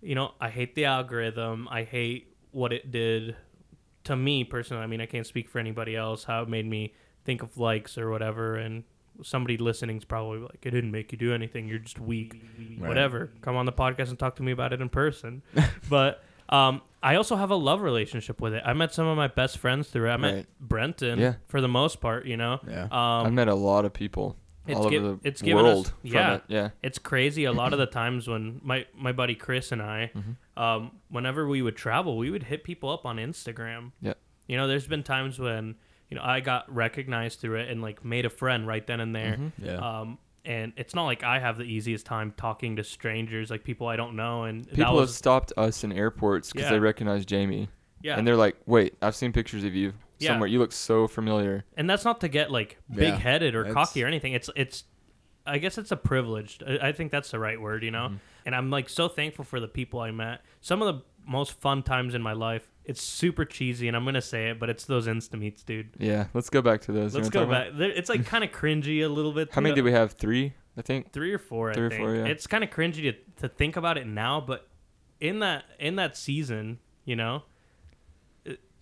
you 0.00 0.14
know, 0.14 0.32
I 0.40 0.50
hate 0.50 0.74
the 0.74 0.84
algorithm. 0.84 1.66
I 1.70 1.82
hate 1.82 2.34
what 2.52 2.72
it 2.72 2.90
did 2.90 3.36
to 4.04 4.14
me 4.16 4.44
personally. 4.44 4.82
I 4.82 4.86
mean, 4.86 5.00
I 5.00 5.06
can't 5.06 5.26
speak 5.26 5.48
for 5.48 5.58
anybody 5.58 5.96
else. 5.96 6.24
How 6.24 6.42
it 6.42 6.48
made 6.48 6.66
me 6.66 6.94
think 7.24 7.42
of 7.42 7.56
likes 7.58 7.96
or 7.98 8.10
whatever, 8.10 8.56
and 8.56 8.84
somebody 9.22 9.56
listening 9.56 9.96
is 9.96 10.04
probably 10.04 10.40
like, 10.40 10.58
it 10.62 10.70
didn't 10.70 10.90
make 10.90 11.12
you 11.12 11.18
do 11.18 11.32
anything. 11.32 11.68
You're 11.68 11.78
just 11.78 11.98
weak. 12.00 12.34
Right. 12.78 12.88
Whatever. 12.88 13.30
Come 13.40 13.56
on 13.56 13.64
the 13.64 13.72
podcast 13.72 14.10
and 14.10 14.18
talk 14.18 14.36
to 14.36 14.42
me 14.42 14.52
about 14.52 14.72
it 14.72 14.80
in 14.80 14.88
person. 14.88 15.42
but 15.88 16.22
um, 16.48 16.82
I 17.02 17.14
also 17.14 17.36
have 17.36 17.50
a 17.50 17.54
love 17.54 17.80
relationship 17.80 18.40
with 18.40 18.54
it. 18.54 18.62
I 18.66 18.72
met 18.74 18.92
some 18.92 19.06
of 19.06 19.16
my 19.16 19.28
best 19.28 19.58
friends 19.58 19.88
through 19.88 20.08
it. 20.10 20.12
I 20.12 20.16
met 20.16 20.34
Right. 20.34 20.46
Brenton 20.60 21.18
Yeah. 21.20 21.34
for 21.46 21.60
the 21.60 21.68
most 21.68 22.00
part. 22.00 22.26
You 22.26 22.36
know. 22.36 22.60
Yeah. 22.68 22.88
Um, 22.90 23.34
met 23.36 23.48
a 23.48 23.54
lot 23.54 23.84
of 23.84 23.92
people 23.92 24.36
it's 24.66 24.78
all 24.78 24.86
over 24.86 24.98
the 25.00 25.18
it's 25.24 25.42
given 25.42 25.64
us- 25.66 25.74
world. 25.74 25.86
from 25.88 26.10
yeah. 26.10 26.34
it. 26.34 26.42
yeah. 26.48 26.70
it's 26.82 26.98
crazy. 26.98 27.44
A 27.44 27.52
lot 27.52 27.72
of 27.72 27.78
the 27.78 27.86
times 27.86 28.26
when 28.28 28.60
my 28.62 28.86
my 28.94 29.12
buddy 29.12 29.34
Chris 29.34 29.72
and 29.72 29.82
I, 29.82 30.10
Mhm. 30.14 30.60
um, 30.62 30.90
whenever 31.08 31.46
we 31.48 31.62
would 31.62 31.76
travel, 31.76 32.16
we 32.16 32.30
would 32.30 32.44
hit 32.44 32.64
people 32.64 32.88
up 32.90 33.04
on 33.06 33.16
Instagram. 33.16 33.92
Yeah. 34.00 34.14
You 34.46 34.56
know, 34.56 34.66
there's 34.68 34.86
been 34.86 35.02
times 35.02 35.38
when 35.38 35.74
you 36.10 36.16
know 36.16 36.22
I 36.22 36.40
got 36.40 36.72
recognized 36.74 37.40
through 37.40 37.56
it 37.60 37.70
and 37.70 37.82
like 37.82 38.04
made 38.04 38.24
a 38.26 38.30
friend 38.30 38.66
right 38.66 38.86
then 38.86 39.00
and 39.00 39.14
there. 39.14 39.36
Mhm. 39.38 39.52
Yeah. 39.58 39.76
Um, 40.00 40.18
and 40.46 40.72
it's 40.76 40.94
not 40.94 41.04
like 41.04 41.22
I 41.24 41.38
have 41.38 41.56
the 41.56 41.64
easiest 41.64 42.04
time 42.04 42.32
talking 42.36 42.76
to 42.76 42.84
strangers, 42.84 43.50
like 43.50 43.64
people 43.64 43.86
I 43.86 43.96
don't 43.96 44.14
know. 44.14 44.44
And 44.44 44.64
that 44.66 44.74
People 44.74 45.00
have 45.00 45.08
stopped 45.10 45.52
us 45.56 45.84
in 45.84 45.92
airports 45.92 46.52
because 46.52 46.66
Yeah. 46.66 46.72
they 46.72 46.80
recognize 46.80 47.24
Jamie, 47.24 47.68
yeah, 48.02 48.18
and 48.18 48.26
they're 48.26 48.36
like, 48.36 48.56
"Wait, 48.66 48.94
I've 49.00 49.14
seen 49.16 49.32
pictures 49.32 49.64
of 49.64 49.74
you 49.74 49.94
Yeah. 50.24 50.30
somewhere. 50.30 50.48
You 50.48 50.58
look 50.58 50.72
so 50.72 51.06
familiar." 51.06 51.64
and 51.76 51.88
that's 51.88 52.04
not 52.04 52.20
to 52.22 52.28
get 52.28 52.50
like 52.50 52.78
big 52.94 53.14
headed 53.14 53.54
or 53.54 53.60
it's- 53.60 53.74
cocky 53.74 54.02
or 54.02 54.06
anything. 54.06 54.32
It's 54.32 54.50
it's 54.56 54.84
I 55.46 55.58
guess 55.58 55.76
it's 55.78 55.92
a 55.92 55.96
privilege. 55.96 56.58
I 56.66 56.88
I 56.88 56.92
think 56.92 57.12
that's 57.12 57.30
the 57.30 57.38
right 57.38 57.60
word, 57.60 57.82
you 57.84 57.90
know. 57.90 58.08
Mhm. 58.12 58.18
And 58.46 58.54
I'm 58.54 58.70
like 58.70 58.88
so 58.88 59.08
thankful 59.08 59.44
for 59.44 59.60
the 59.60 59.68
people 59.68 60.00
I 60.00 60.10
met. 60.10 60.42
Some 60.60 60.82
of 60.82 60.94
the 60.94 61.02
most 61.26 61.52
fun 61.60 61.82
times 61.82 62.14
in 62.14 62.22
my 62.22 62.32
life. 62.32 62.68
It's 62.84 63.02
super 63.02 63.46
cheesy, 63.46 63.88
and 63.88 63.96
I'm 63.96 64.04
gonna 64.04 64.20
say 64.20 64.50
it, 64.50 64.58
but 64.60 64.68
it's 64.68 64.84
those 64.84 65.06
insta 65.06 65.38
meets, 65.38 65.62
dude. 65.62 65.88
Yeah, 65.98 66.26
let's 66.34 66.50
go 66.50 66.60
back 66.60 66.82
to 66.82 66.92
those. 66.92 67.14
Let's 67.14 67.30
go 67.30 67.40
talk 67.40 67.48
about- 67.48 67.78
back. 67.78 67.88
It's 67.96 68.10
like 68.10 68.26
kind 68.26 68.44
of 68.44 68.50
cringy 68.52 69.02
a 69.02 69.08
little 69.08 69.32
bit. 69.32 69.48
How 69.52 69.60
many 69.62 69.72
too. 69.72 69.76
did 69.76 69.84
we 69.84 69.92
have? 69.92 70.12
Three, 70.12 70.52
I 70.76 70.82
think. 70.82 71.12
Three 71.12 71.32
or 71.32 71.38
four. 71.38 71.72
Three 71.72 71.82
I 71.82 71.86
or 71.86 71.90
think. 71.90 72.02
four, 72.02 72.14
yeah. 72.14 72.24
It's 72.26 72.46
kind 72.46 72.62
of 72.62 72.68
cringy 72.70 73.02
to, 73.10 73.12
to 73.40 73.48
think 73.48 73.76
about 73.76 73.96
it 73.96 74.06
now, 74.06 74.40
but 74.42 74.68
in 75.20 75.38
that 75.38 75.64
in 75.78 75.96
that 75.96 76.14
season, 76.16 76.78
you 77.06 77.16
know, 77.16 77.44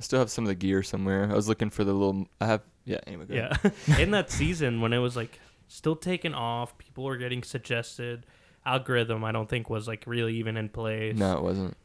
I 0.03 0.05
still 0.05 0.19
have 0.19 0.33
some 0.33 0.43
of 0.43 0.49
the 0.49 0.57
gear 0.57 0.83
somewhere. 0.83 1.31
I 1.31 1.35
was 1.35 1.47
looking 1.47 1.71
for 1.71 1.85
the 1.85 1.93
little. 1.93 2.27
I 2.41 2.47
have. 2.47 2.63
Yeah. 2.85 2.99
Anyway. 3.07 3.27
Go. 3.27 3.35
Yeah. 3.35 3.57
In 4.01 4.11
that 4.11 4.33
season 4.33 4.81
when 4.81 4.93
it 4.93 4.99
was 4.99 5.15
like 5.15 5.39
still 5.69 5.95
taking 5.95 6.35
off, 6.35 6.77
people 6.77 7.05
were 7.05 7.17
getting 7.17 7.45
suggested. 7.45 8.27
Algorithm, 8.67 9.23
I 9.23 9.31
don't 9.31 9.49
think 9.49 9.71
was 9.71 9.87
like 9.87 10.03
really 10.09 10.35
even 10.39 10.57
in 10.57 10.71
place. 10.71 11.17
No, 11.17 11.37
it 11.37 11.43
wasn't. 11.45 11.77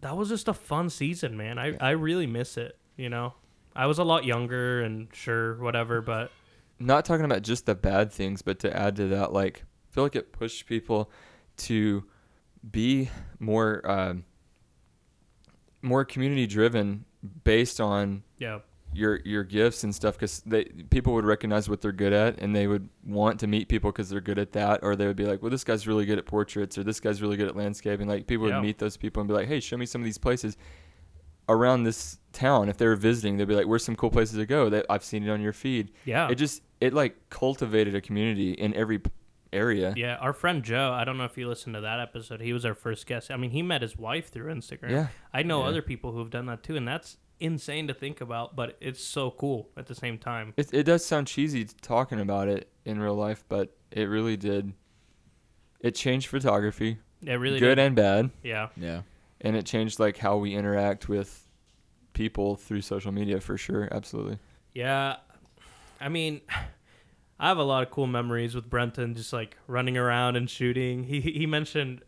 That 0.00 0.16
was 0.16 0.28
just 0.28 0.48
a 0.48 0.52
fun 0.52 0.90
season, 0.90 1.36
man. 1.36 1.60
I, 1.60 1.76
I 1.80 1.90
really 1.90 2.26
miss 2.26 2.56
it, 2.56 2.76
you 2.96 3.08
know? 3.08 3.34
I 3.76 3.86
was 3.86 3.98
a 3.98 4.04
lot 4.04 4.24
younger 4.24 4.80
and 4.80 5.06
sure, 5.12 5.54
whatever, 5.62 6.00
but 6.00 6.32
Not 6.80 7.04
talking 7.04 7.24
about 7.24 7.42
just 7.42 7.66
the 7.66 7.76
bad 7.76 8.12
things, 8.12 8.42
but 8.42 8.58
to 8.60 8.76
add 8.76 8.96
to 8.96 9.06
that, 9.08 9.32
like, 9.32 9.62
I 9.62 9.94
feel 9.94 10.02
like 10.02 10.16
it 10.16 10.32
pushed 10.32 10.66
people 10.66 11.08
to 11.58 12.02
be 12.68 13.10
more, 13.38 13.88
um, 13.88 14.24
more 15.82 16.04
community 16.04 16.48
driven 16.48 17.04
based 17.44 17.80
on 17.80 18.22
yeah. 18.38 18.60
your 18.94 19.20
your 19.24 19.44
gifts 19.44 19.84
and 19.84 19.94
stuff 19.94 20.14
because 20.14 20.40
they 20.46 20.64
people 20.90 21.12
would 21.12 21.24
recognize 21.24 21.68
what 21.68 21.80
they're 21.80 21.92
good 21.92 22.12
at 22.12 22.38
and 22.40 22.54
they 22.56 22.66
would 22.66 22.88
want 23.04 23.38
to 23.40 23.46
meet 23.46 23.68
people 23.68 23.92
because 23.92 24.08
they're 24.08 24.20
good 24.20 24.38
at 24.38 24.52
that 24.52 24.80
or 24.82 24.96
they 24.96 25.06
would 25.06 25.16
be 25.16 25.26
like 25.26 25.42
well 25.42 25.50
this 25.50 25.64
guy's 25.64 25.86
really 25.86 26.06
good 26.06 26.18
at 26.18 26.24
portraits 26.26 26.78
or 26.78 26.82
this 26.82 26.98
guy's 26.98 27.20
really 27.20 27.36
good 27.36 27.46
at 27.48 27.56
landscaping 27.56 28.08
like 28.08 28.26
people 28.26 28.48
Yeah. 28.48 28.56
would 28.56 28.62
meet 28.66 28.78
those 28.78 28.96
people 28.96 29.20
and 29.20 29.28
be 29.28 29.34
like 29.34 29.48
hey 29.48 29.60
show 29.60 29.76
me 29.76 29.84
some 29.86 30.00
of 30.00 30.04
these 30.06 30.18
places 30.18 30.56
around 31.48 31.82
this 31.82 32.18
town 32.32 32.68
if 32.68 32.76
they 32.78 32.86
were 32.86 32.96
visiting 32.96 33.36
they'd 33.36 33.48
be 33.48 33.54
like 33.54 33.66
where's 33.66 33.84
some 33.84 33.96
cool 33.96 34.10
places 34.10 34.36
to 34.38 34.46
go 34.46 34.68
that 34.70 34.86
i've 34.88 35.02
seen 35.04 35.24
it 35.26 35.30
on 35.30 35.40
your 35.40 35.52
feed 35.52 35.90
Yeah. 36.04 36.28
it 36.30 36.36
just 36.36 36.62
it 36.80 36.94
like 36.94 37.16
cultivated 37.28 37.94
a 37.94 38.00
community 38.00 38.52
in 38.52 38.72
every 38.74 39.00
area 39.52 39.92
yeah. 39.96 40.16
Our 40.16 40.32
friend 40.32 40.62
Joe, 40.62 40.92
I 40.92 41.04
don't 41.04 41.18
know 41.18 41.24
if 41.24 41.36
you 41.36 41.48
listened 41.48 41.74
to 41.74 41.80
that 41.80 41.98
episode. 42.00 42.40
He 42.40 42.52
was 42.52 42.64
our 42.64 42.74
first 42.74 43.06
guest. 43.06 43.30
I 43.30 43.36
mean, 43.36 43.50
he 43.50 43.62
met 43.62 43.82
his 43.82 43.96
wife 43.98 44.30
through 44.30 44.52
Instagram. 44.54 44.90
yeah 44.90 45.06
I 45.34 45.42
know 45.42 45.62
Yeah. 45.62 45.68
other 45.68 45.82
people 45.82 46.12
who've 46.12 46.30
done 46.30 46.46
that 46.46 46.62
too, 46.62 46.76
and 46.76 46.86
that's 46.86 47.16
insane 47.40 47.88
to 47.88 47.94
think 47.94 48.20
about, 48.20 48.54
but 48.54 48.76
it's 48.80 49.02
so 49.02 49.30
cool 49.30 49.70
at 49.76 49.86
the 49.86 49.94
same 49.94 50.18
time. 50.18 50.52
it, 50.56 50.72
it 50.74 50.82
does 50.84 51.04
sound 51.04 51.26
cheesy 51.26 51.64
talking 51.82 52.20
about 52.20 52.48
it 52.48 52.68
in 52.84 53.00
real 53.00 53.14
life 53.14 53.44
but 53.48 53.76
it 53.90 54.04
really 54.04 54.36
did 54.36 54.72
it 55.80 55.94
changed 55.94 56.26
photography 56.28 56.98
It 57.26 57.34
really 57.34 57.58
good 57.58 57.76
did. 57.76 57.86
and 57.86 57.96
bad 57.96 58.30
Yeah. 58.42 58.68
yeah. 58.76 59.02
and 59.40 59.56
it 59.56 59.64
changed 59.66 59.98
like 59.98 60.16
how 60.18 60.36
we 60.36 60.54
interact 60.54 61.08
with 61.08 61.48
people 62.12 62.56
through 62.56 62.82
social 62.82 63.10
media 63.12 63.40
for 63.40 63.56
sure 63.56 63.88
absolutely 63.90 64.38
Yeah. 64.74 65.16
I 66.00 66.08
mean, 66.08 66.40
I 67.40 67.48
have 67.48 67.58
a 67.58 67.62
lot 67.64 67.82
of 67.82 67.90
cool 67.90 68.06
memories 68.06 68.54
with 68.54 68.68
Brenton 68.68 69.14
just 69.14 69.32
like 69.32 69.56
running 69.66 69.96
around 69.96 70.36
and 70.36 70.48
shooting. 70.48 71.04
He 71.04 71.20
he 71.20 71.46
mentioned 71.46 72.02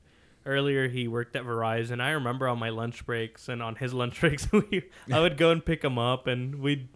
earlier 0.44 0.88
he 0.88 1.08
worked 1.08 1.34
at 1.36 1.44
Verizon. 1.44 2.00
I 2.02 2.10
remember 2.10 2.46
on 2.48 2.58
my 2.58 2.68
lunch 2.68 3.06
breaks 3.06 3.48
and 3.48 3.62
on 3.62 3.76
his 3.76 3.94
lunch 4.00 4.20
breaks 4.20 4.50
we, 4.52 4.84
I 5.10 5.20
would 5.20 5.36
go 5.36 5.50
and 5.50 5.64
pick 5.64 5.82
him 5.82 5.98
up 5.98 6.26
and 6.26 6.56
we'd 6.56 6.88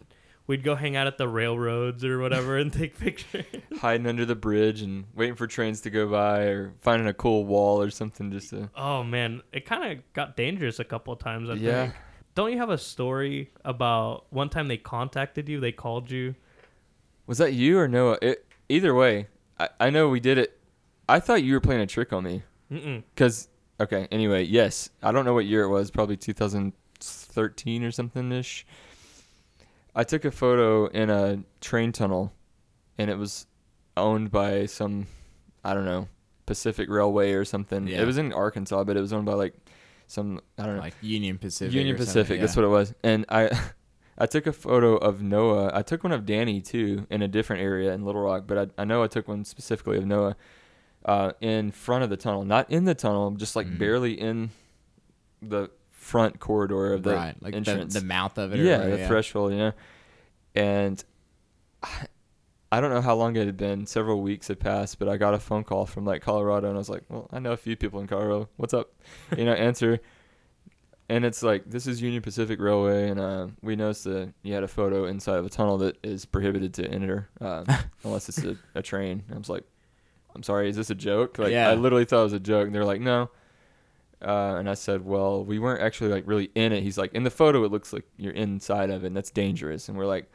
we'd 0.49 0.63
go 0.63 0.75
hang 0.77 0.95
out 0.97 1.07
at 1.07 1.17
the 1.19 1.27
railroads 1.27 2.05
or 2.05 2.19
whatever 2.21 2.57
and 2.59 2.73
take 2.73 2.99
pictures. 3.01 3.47
hiding 3.81 4.07
under 4.07 4.25
the 4.25 4.37
bridge 4.37 4.83
and 4.83 5.05
waiting 5.15 5.35
for 5.35 5.47
trains 5.47 5.81
to 5.81 5.91
go 5.91 6.07
by 6.09 6.43
or 6.43 6.73
finding 6.81 7.09
a 7.09 7.15
cool 7.15 7.45
wall 7.47 7.81
or 7.81 7.91
something 7.91 8.31
just 8.31 8.51
to 8.51 8.69
Oh 8.77 9.03
man, 9.03 9.43
it 9.53 9.65
kind 9.65 9.93
of 9.99 10.13
got 10.13 10.37
dangerous 10.37 10.79
a 10.79 10.85
couple 10.85 11.13
of 11.13 11.19
times. 11.21 11.49
I 11.49 11.55
Yeah. 11.55 11.83
think. 11.85 11.95
Don't 12.35 12.53
you 12.53 12.59
have 12.59 12.69
a 12.71 12.77
story 12.79 13.51
about 13.65 14.27
one 14.31 14.51
time 14.51 14.69
they 14.69 14.77
contacted 14.77 15.49
you? 15.49 15.59
They 15.59 15.73
called 15.73 16.11
you. 16.11 16.35
Was 17.27 17.39
that 17.39 17.53
you 17.55 17.79
or 17.79 17.89
noah 17.89 18.19
it, 18.23 18.45
either 18.69 18.95
way 18.95 19.27
I, 19.59 19.69
I 19.81 19.91
know 19.91 20.09
we 20.09 20.21
did 20.21 20.39
it 20.39 20.59
i 21.09 21.21
thought 21.21 21.43
you 21.43 21.53
were 21.55 21.61
playing 21.61 21.81
a 21.83 21.87
trick 21.87 22.13
on 22.13 22.25
me 22.25 22.43
Mm-mm. 22.71 23.03
because 23.15 23.49
okay 23.81 24.09
anyway 24.11 24.45
yes 24.45 24.91
i 25.03 25.13
don't 25.13 25.25
know 25.25 25.35
what 25.35 25.47
year 25.47 25.63
it 25.63 25.69
was 25.69 25.91
probably 25.91 26.17
2013 26.17 27.85
or 27.85 27.91
something 27.91 28.33
ish 28.33 28.67
i 29.95 30.03
took 30.05 30.25
a 30.25 30.31
photo 30.31 30.87
in 30.87 31.11
a 31.11 31.39
train 31.61 31.93
tunnel 31.93 32.33
and 32.99 33.11
it 33.11 33.19
was 33.19 33.47
owned 33.97 34.31
by 34.31 34.67
some 34.67 35.07
i 35.65 35.75
don't 35.75 35.85
know 35.85 36.09
pacific 36.47 36.89
railway 36.89 37.33
or 37.33 37.45
something 37.45 37.87
Yeah. 37.89 38.03
it 38.03 38.07
was 38.07 38.19
in 38.19 38.33
arkansas 38.33 38.85
but 38.85 38.97
it 38.97 39.01
was 39.01 39.13
owned 39.13 39.27
by 39.27 39.35
like 39.35 39.55
some 40.07 40.41
i 40.59 40.65
don't 40.65 40.77
know 40.77 40.83
Like 40.83 40.95
Union 41.03 41.37
Pacific. 41.39 41.75
Union 41.75 41.97
Pacific. 41.97 42.41
That's 42.41 42.55
what 42.55 42.65
it 42.65 42.69
was. 42.69 42.95
And 43.03 43.25
I, 43.29 43.51
I 44.19 44.27
took 44.27 44.47
a 44.47 44.53
photo 44.53 44.97
of 44.97 45.21
Noah. 45.23 45.71
I 45.75 45.83
took 45.83 46.03
one 46.03 46.13
of 46.13 46.25
Danny 46.25 46.61
too 46.61 47.07
in 47.11 47.23
a 47.23 47.29
different 47.29 47.63
area 47.63 47.93
in 47.93 48.05
Little 48.05 48.23
Rock, 48.23 48.45
but 48.47 48.59
I, 48.79 48.83
I 48.83 48.85
know 48.85 49.03
I 49.03 49.09
took 49.09 49.29
one 49.29 49.45
specifically 49.45 49.99
of 49.99 50.07
Noah, 50.07 50.37
uh, 51.05 51.33
in 51.41 51.71
front 51.71 52.03
of 52.05 52.11
the 52.11 52.17
tunnel, 52.17 52.45
not 52.45 52.71
in 52.71 52.85
the 52.85 52.95
tunnel, 52.95 53.31
just 53.33 53.55
like 53.57 53.67
Mhm. 53.67 53.79
barely 53.79 54.13
in 54.19 54.51
the 55.43 55.71
front 55.91 56.41
corridor 56.41 56.93
of 56.95 57.03
the 57.03 57.15
right, 57.15 57.35
like 57.43 57.55
entrance. 57.55 57.93
the 57.95 58.01
mouth 58.05 58.39
of 58.39 58.53
it. 58.55 58.61
or 58.61 58.63
yeah, 58.63 58.79
whatever, 58.79 58.97
the 58.97 59.07
threshold. 59.07 59.53
You 59.53 59.59
know, 59.59 59.73
and. 60.55 61.05
I, 61.83 61.89
I 62.73 62.81
don't 62.81 62.91
know 62.91 63.01
how 63.01 63.15
long 63.15 63.37
it 63.37 63.47
had 63.47 63.57
been. 63.57 63.87
Several 63.87 64.21
weeks 64.21 64.49
had 64.49 64.59
passed, 64.59 64.99
but 64.99 65.09
I 65.09 65.17
got 65.19 65.35
a 65.35 65.39
phone 65.39 65.63
call 65.63 65.87
from 65.87 66.05
like 66.05 66.21
Colorado, 66.21 66.67
and 66.67 66.77
I 66.77 66.79
was 66.79 66.89
like, 66.89 67.05
"Well, 67.09 67.29
I 67.33 67.39
know 67.39 67.53
a 67.53 67.57
few 67.57 67.77
people 67.77 68.01
in 68.01 68.09
Colorado. 68.09 68.49
What's 68.57 68.75
up?" 68.75 68.93
You 69.39 69.45
know, 69.45 69.53
answer, 69.53 70.01
and 71.09 71.25
it's 71.25 71.43
like 71.43 71.69
this 71.71 71.87
is 71.87 72.03
Union 72.03 72.23
Pacific 72.23 72.61
Railway, 72.61 73.09
and 73.09 73.21
uh, 73.21 73.47
we 73.63 73.77
noticed 73.77 74.05
that 74.05 74.33
you 74.43 74.55
had 74.55 74.63
a 74.63 74.69
photo 74.69 75.05
inside 75.07 75.37
of 75.39 75.47
a 75.47 75.49
tunnel 75.49 75.79
that 75.79 75.97
is 76.03 76.25
prohibited 76.25 76.75
to 76.75 76.87
enter 76.91 77.29
uh, 77.41 77.65
unless 78.05 78.29
it's 78.29 78.43
a, 78.45 78.57
a 78.75 78.83
train. 78.83 79.23
I 79.33 79.39
was 79.39 79.49
like, 79.49 79.65
"I'm 80.35 80.43
sorry, 80.43 80.69
is 80.69 80.77
this 80.77 80.91
a 80.91 80.95
joke?" 80.95 81.39
Like 81.39 81.53
Yeah. 81.53 81.71
I 81.71 81.75
literally 81.75 82.05
thought 82.05 82.21
it 82.21 82.25
was 82.25 82.33
a 82.33 82.41
joke, 82.41 82.67
and 82.67 82.75
they're 82.75 82.85
like, 82.85 83.01
"No." 83.01 83.31
Uh, 84.23 84.57
and 84.59 84.69
I 84.69 84.75
said, 84.75 85.05
"Well, 85.05 85.45
we 85.45 85.59
weren't 85.59 85.83
actually 85.83 86.11
like 86.11 86.25
really 86.27 86.51
in 86.55 86.73
it." 86.73 86.83
He's 86.83 86.97
like, 86.99 87.13
"In 87.13 87.23
the 87.23 87.31
photo, 87.31 87.63
it 87.65 87.71
looks 87.71 87.93
like 87.93 88.05
you're 88.17 88.33
inside 88.33 88.91
of 88.91 89.05
it, 89.05 89.09
and 89.09 89.17
that's 89.17 89.31
dangerous." 89.31 89.89
And 89.91 89.99
we're 89.99 90.07
like, 90.07 90.31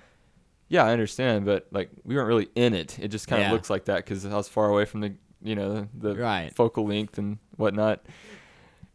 "Yeah, 0.70 0.84
I 0.86 0.92
understand, 0.94 1.46
but 1.46 1.68
like 1.72 1.90
we 2.06 2.16
weren't 2.16 2.28
really 2.28 2.50
in 2.56 2.74
it. 2.76 3.00
It 3.00 3.08
just 3.10 3.28
kind 3.28 3.42
of 3.42 3.48
Yeah. 3.48 3.54
looks 3.54 3.70
like 3.72 3.86
that 3.86 3.98
because 3.98 4.24
I 4.26 4.36
was 4.36 4.48
far 4.48 4.70
away 4.70 4.86
from 4.86 5.02
the 5.02 5.14
you 5.44 5.56
know 5.56 5.88
the 5.98 6.16
Right. 6.16 6.54
focal 6.56 6.86
length 6.88 7.18
and 7.18 7.40
whatnot." 7.58 8.06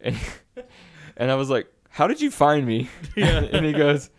And, 0.00 0.16
and 1.16 1.30
I 1.30 1.34
was 1.34 1.50
like, 1.50 1.66
"How 1.90 2.06
did 2.06 2.20
you 2.20 2.30
find 2.30 2.66
me?" 2.66 2.88
Yeah. 3.16 3.38
and 3.52 3.64
he 3.64 3.72
goes, 3.72 4.10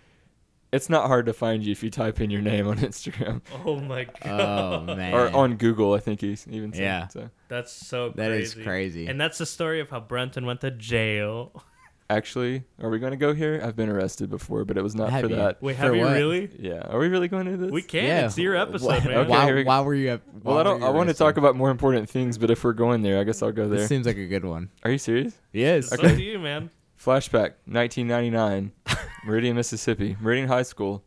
"It's 0.72 0.90
not 0.90 1.08
hard 1.08 1.26
to 1.28 1.34
find 1.34 1.64
you 1.64 1.72
if 1.72 1.84
you 1.84 1.90
type 1.90 2.20
in 2.22 2.30
your 2.30 2.42
name 2.42 2.68
on 2.68 2.78
Instagram 2.78 3.42
Oh 3.66 3.80
my 3.80 4.06
oh, 4.26 4.28
god. 4.28 4.90
Oh 4.90 4.96
man. 4.96 5.14
or 5.14 5.30
on 5.36 5.56
Google." 5.58 5.94
I 5.94 6.00
think 6.00 6.22
he's 6.22 6.48
even 6.50 6.74
said. 6.74 6.82
Yeah. 6.82 7.08
So 7.08 7.30
That's 7.48 7.72
so 7.72 8.10
That 8.16 8.32
is 8.32 8.54
crazy. 8.54 8.66
crazy. 8.66 9.08
And 9.08 9.20
that's 9.20 9.38
the 9.38 9.46
story 9.46 9.80
of 9.80 9.90
how 9.90 10.00
Brenton 10.00 10.46
went 10.46 10.62
to 10.62 10.72
jail. 10.72 11.64
actually, 12.10 12.64
are 12.82 12.90
we 12.90 13.00
going 13.00 13.12
to 13.12 13.18
go 13.18 13.34
here? 13.34 13.62
I've 13.64 13.76
been 13.76 13.90
arrested 13.90 14.30
before, 14.30 14.64
but 14.66 14.78
it 14.78 14.82
was 14.82 14.96
not 14.96 15.10
Have 15.10 15.24
for 15.26 15.30
you? 15.30 15.36
that. 15.36 15.62
Wait, 15.62 15.76
For 15.76 15.82
have 15.84 15.96
you 15.96 16.02
what? 16.04 16.14
really? 16.14 16.50
Yeah. 16.58 16.80
Are 16.88 17.00
we 17.00 17.10
really 17.10 17.28
going 17.28 17.46
to 17.48 17.58
this? 17.58 17.70
We 17.72 17.82
can. 17.82 18.06
yeah. 18.06 18.26
It's 18.26 18.38
your 18.38 18.56
episode, 18.56 18.88
Why, 18.88 19.00
man. 19.02 19.18
Okay, 19.18 19.30
why, 19.30 19.54
we 19.54 19.64
why 19.66 19.82
were 19.82 19.94
you? 19.94 20.10
At, 20.12 20.22
Well, 20.44 20.58
I 20.58 20.64
don't. 20.64 20.82
I 20.84 20.90
want 20.90 21.10
to 21.10 21.16
talk 21.16 21.36
about 21.38 21.56
more 21.58 21.70
important 21.70 22.10
things, 22.10 22.38
but 22.38 22.50
if 22.50 22.64
we're 22.64 22.72
going 22.74 23.02
there, 23.02 23.20
I 23.20 23.24
guess 23.26 23.42
I'll 23.44 23.52
go 23.52 23.68
there. 23.68 23.80
This 23.80 23.90
seems 23.90 24.06
like 24.08 24.18
a 24.18 24.26
good 24.26 24.46
one. 24.46 24.70
Are 24.84 24.92
you 24.92 24.98
serious? 24.98 25.34
Yes. 25.52 25.92
Okay. 25.94 26.12
up 26.12 26.16
to 26.16 26.24
you, 26.24 26.40
man. 26.40 26.70
Flashback, 27.00 27.54
1999, 27.66 28.72
Meridian, 29.26 29.56
Mississippi, 29.56 30.18
Meridian 30.20 30.48
High 30.48 30.64
School. 30.64 31.04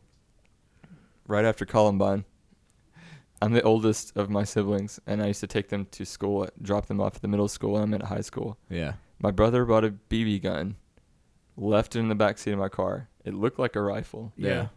Right 1.27 1.45
after 1.45 1.65
Columbine. 1.65 2.25
I'm 3.41 3.53
the 3.53 3.61
oldest 3.63 4.15
of 4.17 4.29
my 4.29 4.43
siblings, 4.43 4.99
and 5.07 5.21
I 5.23 5.27
used 5.27 5.39
to 5.39 5.47
take 5.47 5.69
them 5.69 5.87
to 5.91 6.05
school, 6.05 6.47
drop 6.61 6.87
them 6.87 6.99
off 6.99 7.15
at 7.15 7.21
the 7.21 7.27
middle 7.27 7.47
school, 7.47 7.75
and 7.77 7.83
I'm 7.85 7.93
at 8.01 8.07
high 8.07 8.21
school. 8.21 8.57
Yeah. 8.69 8.93
My 9.19 9.31
brother 9.31 9.65
bought 9.65 9.83
a 9.85 9.91
BB 10.09 10.41
gun, 10.43 10.75
left 11.57 11.95
it 11.95 11.99
in 11.99 12.07
the 12.09 12.15
back 12.15 12.37
seat 12.37 12.51
of 12.51 12.59
my 12.59 12.69
car. 12.69 13.07
It 13.25 13.33
looked 13.33 13.57
like 13.59 13.75
a 13.75 13.81
rifle. 13.81 14.33
Yeah. 14.35 14.67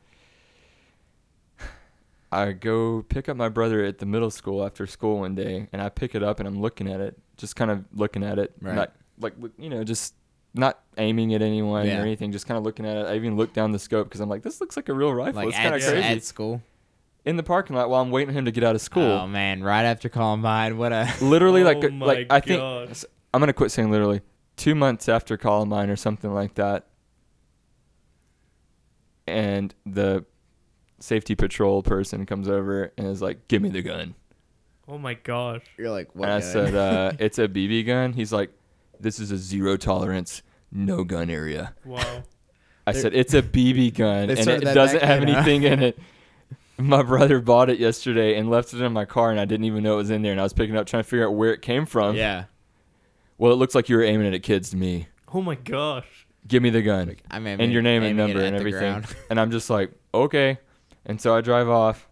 I 2.33 2.53
go 2.53 3.03
pick 3.03 3.29
up 3.29 3.37
my 3.37 3.49
brother 3.49 3.85
at 3.85 3.99
the 3.99 4.07
middle 4.07 4.31
school 4.31 4.65
after 4.65 4.87
school 4.87 5.21
one 5.21 5.35
day, 5.35 5.69
and 5.73 5.81
I 5.83 5.89
pick 5.89 6.15
it 6.15 6.23
up 6.23 6.39
and 6.41 6.49
I'm 6.49 6.61
looking 6.61 6.91
at 6.91 7.01
it, 7.01 7.19
just 7.37 7.55
kind 7.57 7.71
of 7.71 7.85
looking 7.93 8.23
at 8.25 8.39
it, 8.39 8.53
Right. 8.61 8.75
not 8.75 8.93
like 9.21 9.35
you 9.59 9.71
know, 9.71 9.85
just 9.85 10.15
not 10.55 10.81
aiming 10.97 11.35
at 11.35 11.43
anyone 11.43 11.87
Yeah. 11.87 11.99
or 11.99 12.03
anything, 12.03 12.31
just 12.33 12.47
kind 12.47 12.57
of 12.57 12.65
looking 12.65 12.87
at 12.87 12.97
it. 12.97 13.07
I 13.07 13.17
even 13.17 13.37
looked 13.37 13.55
down 13.55 13.73
the 13.73 13.79
scope 13.79 14.07
because 14.09 14.21
I'm 14.21 14.29
like, 14.29 14.43
this 14.43 14.61
looks 14.61 14.77
like 14.77 14.89
a 14.89 14.95
real 14.95 15.13
rifle. 15.13 15.35
Like 15.37 15.49
it's 15.49 15.57
kind 15.57 15.75
at, 15.75 15.83
of 15.83 15.87
crazy. 15.89 16.03
at 16.09 16.23
school. 16.23 16.63
in 17.25 17.37
the 17.37 17.43
parking 17.43 17.75
lot 17.75 17.91
while 17.91 18.01
I'm 18.03 18.11
waiting 18.11 18.33
for 18.33 18.39
him 18.39 18.45
to 18.45 18.53
get 18.53 18.63
out 18.65 18.75
of 18.75 18.81
school. 18.81 19.03
Oh 19.03 19.27
man, 19.27 19.63
right 19.65 19.83
after 19.85 20.09
Columbine, 20.09 20.77
what 20.79 20.93
a 20.93 21.13
literally, 21.21 21.63
Oh 21.63 21.67
like, 21.73 21.93
my 21.93 22.07
like 22.07 22.27
I 22.31 22.41
think. 22.41 22.61
I'm 23.33 23.41
gonna 23.41 23.53
quit 23.53 23.71
saying 23.73 23.91
literally. 23.91 24.21
Two 24.57 24.77
months 24.77 25.09
after 25.09 25.37
Columbine 25.37 25.91
or 25.91 25.97
something 25.97 26.33
like 26.33 26.55
that, 26.55 26.87
and 29.27 29.75
the 29.85 30.25
safety 31.01 31.35
patrol 31.35 31.83
person 31.83 32.27
comes 32.27 32.49
over 32.49 32.93
and 32.97 33.07
is 33.07 33.21
like, 33.23 33.49
"Give 33.49 33.63
me 33.63 33.71
the 33.71 33.83
gun." 33.83 34.15
Oh 34.87 34.99
my 34.99 35.15
gosh. 35.15 35.63
you're 35.79 35.91
like 35.91 36.15
what 36.15 36.29
and 36.29 36.35
I 36.37 36.41
gun? 36.41 36.53
said, 36.53 36.75
uh, 36.75 37.13
"It's 37.19 37.39
a 37.39 37.49
BB 37.49 37.87
gun." 37.87 38.13
He's 38.13 38.33
like, 38.33 38.51
"This 39.01 39.19
is 39.19 39.31
a 39.31 39.37
zero 39.37 39.77
tolerance, 39.77 40.43
no 40.73 41.05
gun 41.05 41.31
area." 41.31 41.75
Wow. 41.85 42.23
I 42.87 42.93
They're- 42.93 43.03
said, 43.03 43.15
"It's 43.15 43.33
a 43.35 43.43
BB 43.43 43.91
gun, 43.95 44.31
and 44.31 44.39
it 44.39 44.61
doesn't 44.75 45.03
have 45.03 45.21
then, 45.21 45.29
huh? 45.29 45.39
anything 45.39 45.63
in 45.65 45.83
it." 45.83 45.99
My 46.79 47.03
brother 47.03 47.41
bought 47.41 47.71
it 47.71 47.79
yesterday 47.79 48.37
and 48.37 48.51
left 48.51 48.75
it 48.75 48.81
in 48.81 48.93
my 48.93 49.05
car, 49.05 49.31
and 49.31 49.39
I 49.39 49.45
didn't 49.45 49.65
even 49.65 49.85
know 49.85 49.95
it 49.95 49.99
was 49.99 50.11
in 50.11 50.23
there. 50.23 50.33
And 50.33 50.41
I 50.41 50.43
was 50.43 50.53
picking 50.53 50.77
up, 50.77 50.87
trying 50.89 51.05
to 51.05 51.09
figure 51.09 51.25
out 51.25 51.35
where 51.35 51.53
it 51.53 51.63
came 51.63 51.87
from. 51.87 52.17
yeah. 52.17 52.45
Well, 53.39 53.53
it 53.53 53.57
looks 53.57 53.77
like 53.77 53.89
you 53.89 53.97
were 53.97 54.03
aiming 54.03 54.27
it 54.27 54.35
at 54.35 54.43
kids 54.43 54.71
to 54.71 54.77
me. 54.77 55.07
Oh 55.33 55.41
my 55.41 55.55
gosh. 55.55 56.27
Give 56.49 56.63
me 56.63 56.71
the 56.71 56.83
gun 56.83 57.09
Like, 57.09 57.23
I 57.31 57.39
mean, 57.39 57.61
and 57.61 57.73
your 57.73 57.81
name 57.83 58.03
and 58.03 58.17
number 58.17 58.41
and 58.41 58.55
everything. 58.57 59.05
and 59.31 59.41
I'm 59.41 59.51
just 59.53 59.71
like, 59.71 59.93
okay. 60.13 60.59
And 61.07 61.21
so 61.21 61.35
I 61.35 61.41
drive 61.41 61.69
off. 61.69 62.09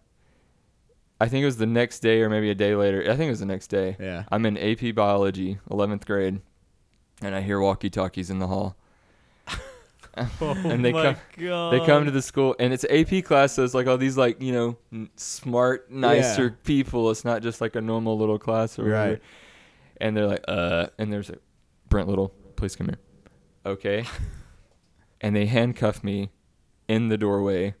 I 1.21 1.27
think 1.27 1.43
it 1.43 1.45
was 1.45 1.57
the 1.57 1.65
next 1.65 1.99
day 1.99 2.21
or 2.21 2.29
maybe 2.29 2.49
a 2.49 2.55
day 2.55 2.75
later. 2.75 3.01
I 3.03 3.15
think 3.15 3.27
it 3.27 3.29
was 3.31 3.39
the 3.39 3.45
next 3.45 3.67
day. 3.67 3.95
yeah. 3.99 4.23
I'm 4.31 4.45
in 4.45 4.57
AP 4.57 4.95
biology, 4.95 5.59
11th 5.69 6.05
grade, 6.05 6.41
and 7.23 7.33
I 7.35 7.41
hear 7.41 7.59
walkie-talkies 7.59 8.29
in 8.29 8.39
the 8.39 8.47
hall. 8.47 8.75
Oh 10.15 10.51
And 10.65 10.85
they 10.85 10.93
my 10.93 11.03
come- 11.03 11.15
god. 11.39 11.73
They 11.73 11.85
come 11.87 12.05
to 12.05 12.11
the 12.11 12.21
school, 12.21 12.55
and 12.59 12.71
it's 12.71 12.85
AP 12.85 13.23
class, 13.23 13.53
so 13.53 13.63
it's 13.63 13.73
like 13.73 13.87
all 13.87 13.97
these 13.97 14.15
like 14.15 14.39
you 14.39 14.51
know 14.53 14.77
n- 14.91 15.09
smart, 15.15 15.89
nicer 15.91 16.43
Yeah. 16.43 16.49
people. 16.63 17.09
It's 17.09 17.25
not 17.25 17.41
just 17.41 17.61
like 17.61 17.75
a 17.75 17.81
normal 17.81 18.15
little 18.17 18.37
class 18.37 18.77
or 18.77 18.83
whatever. 18.83 19.09
Right. 19.13 19.21
And 19.99 20.15
they're 20.15 20.27
like, 20.27 20.43
uh, 20.47 20.87
and 20.99 21.11
there's 21.11 21.29
like, 21.29 21.41
Brent 21.89 22.07
Little, 22.07 22.29
please 22.55 22.75
come 22.75 22.87
here. 22.89 22.99
Okay. 23.65 24.05
and 25.21 25.35
they 25.35 25.47
handcuff 25.47 26.03
me 26.03 26.29
in 26.87 27.09
the 27.09 27.17
doorway, 27.17 27.73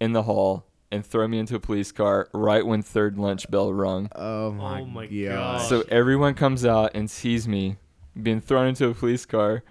in 0.00 0.12
the 0.12 0.22
hall, 0.22 0.64
and 0.90 1.04
throw 1.04 1.28
me 1.28 1.38
into 1.38 1.56
a 1.56 1.60
police 1.60 1.92
car 1.92 2.30
right 2.32 2.64
when 2.64 2.80
third 2.80 3.18
lunch 3.18 3.50
bell 3.50 3.70
rung. 3.72 4.08
Oh 4.14 4.50
my, 4.52 4.80
Oh 4.80 4.86
my 4.86 5.06
god. 5.06 5.68
So 5.68 5.84
everyone 5.90 6.32
comes 6.32 6.64
out 6.64 6.92
and 6.94 7.10
sees 7.10 7.46
me 7.46 7.76
being 8.22 8.40
thrown 8.40 8.68
into 8.68 8.88
a 8.88 8.94
police 8.94 9.26
car, 9.26 9.62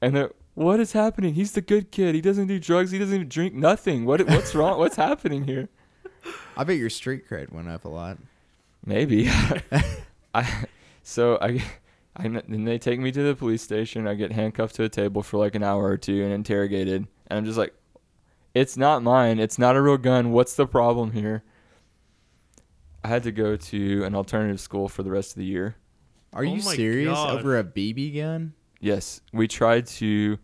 and 0.00 0.14
they're, 0.14 0.32
"What 0.54 0.80
is 0.80 0.92
happening? 0.92 1.34
He's 1.34 1.52
the 1.52 1.60
good 1.60 1.90
kid. 1.90 2.14
He 2.14 2.20
doesn't 2.20 2.46
do 2.46 2.58
drugs. 2.58 2.90
He 2.90 2.98
doesn't 2.98 3.14
even 3.14 3.28
drink 3.28 3.54
nothing. 3.54 4.04
What? 4.04 4.26
What's 4.28 4.54
wrong? 4.54 4.78
What's 4.78 4.96
happening 4.96 5.44
here?" 5.44 5.68
I 6.56 6.64
bet 6.64 6.76
your 6.76 6.90
street 6.90 7.28
cred 7.28 7.52
went 7.52 7.68
up 7.68 7.84
a 7.84 7.88
lot. 7.88 8.18
Maybe. 8.84 9.28
I 10.34 10.64
so 11.02 11.38
I. 11.40 11.62
I, 12.16 12.26
then 12.26 12.64
they 12.64 12.76
take 12.76 12.98
me 12.98 13.12
to 13.12 13.22
the 13.22 13.36
police 13.36 13.62
station. 13.62 14.08
I 14.08 14.14
get 14.14 14.32
handcuffed 14.32 14.74
to 14.74 14.82
a 14.82 14.88
table 14.88 15.22
for 15.22 15.38
like 15.38 15.54
an 15.54 15.62
hour 15.62 15.84
or 15.84 15.96
two 15.96 16.24
and 16.24 16.32
interrogated. 16.32 17.06
And 17.28 17.38
I'm 17.38 17.44
just 17.44 17.56
like, 17.56 17.72
it's 18.52 18.76
not 18.76 19.02
mine. 19.02 19.38
It's 19.38 19.58
not 19.58 19.76
a 19.76 19.80
real 19.80 19.96
gun. 19.96 20.32
What's 20.32 20.54
the 20.54 20.66
problem 20.66 21.12
here? 21.12 21.44
I 23.04 23.08
had 23.08 23.22
to 23.22 23.32
go 23.32 23.56
to 23.56 24.04
an 24.04 24.14
alternative 24.14 24.60
school 24.60 24.88
for 24.88 25.02
the 25.02 25.10
rest 25.10 25.32
of 25.32 25.36
the 25.36 25.44
year. 25.44 25.76
Are 26.32 26.44
Oh 26.44 26.54
you 26.54 26.60
serious? 26.60 27.12
gosh. 27.12 27.38
Over 27.38 27.58
a 27.58 27.64
BB 27.64 28.16
gun? 28.16 28.54
Yes, 28.80 29.20
we 29.32 29.48
tried 29.48 29.86
to. 29.86 30.38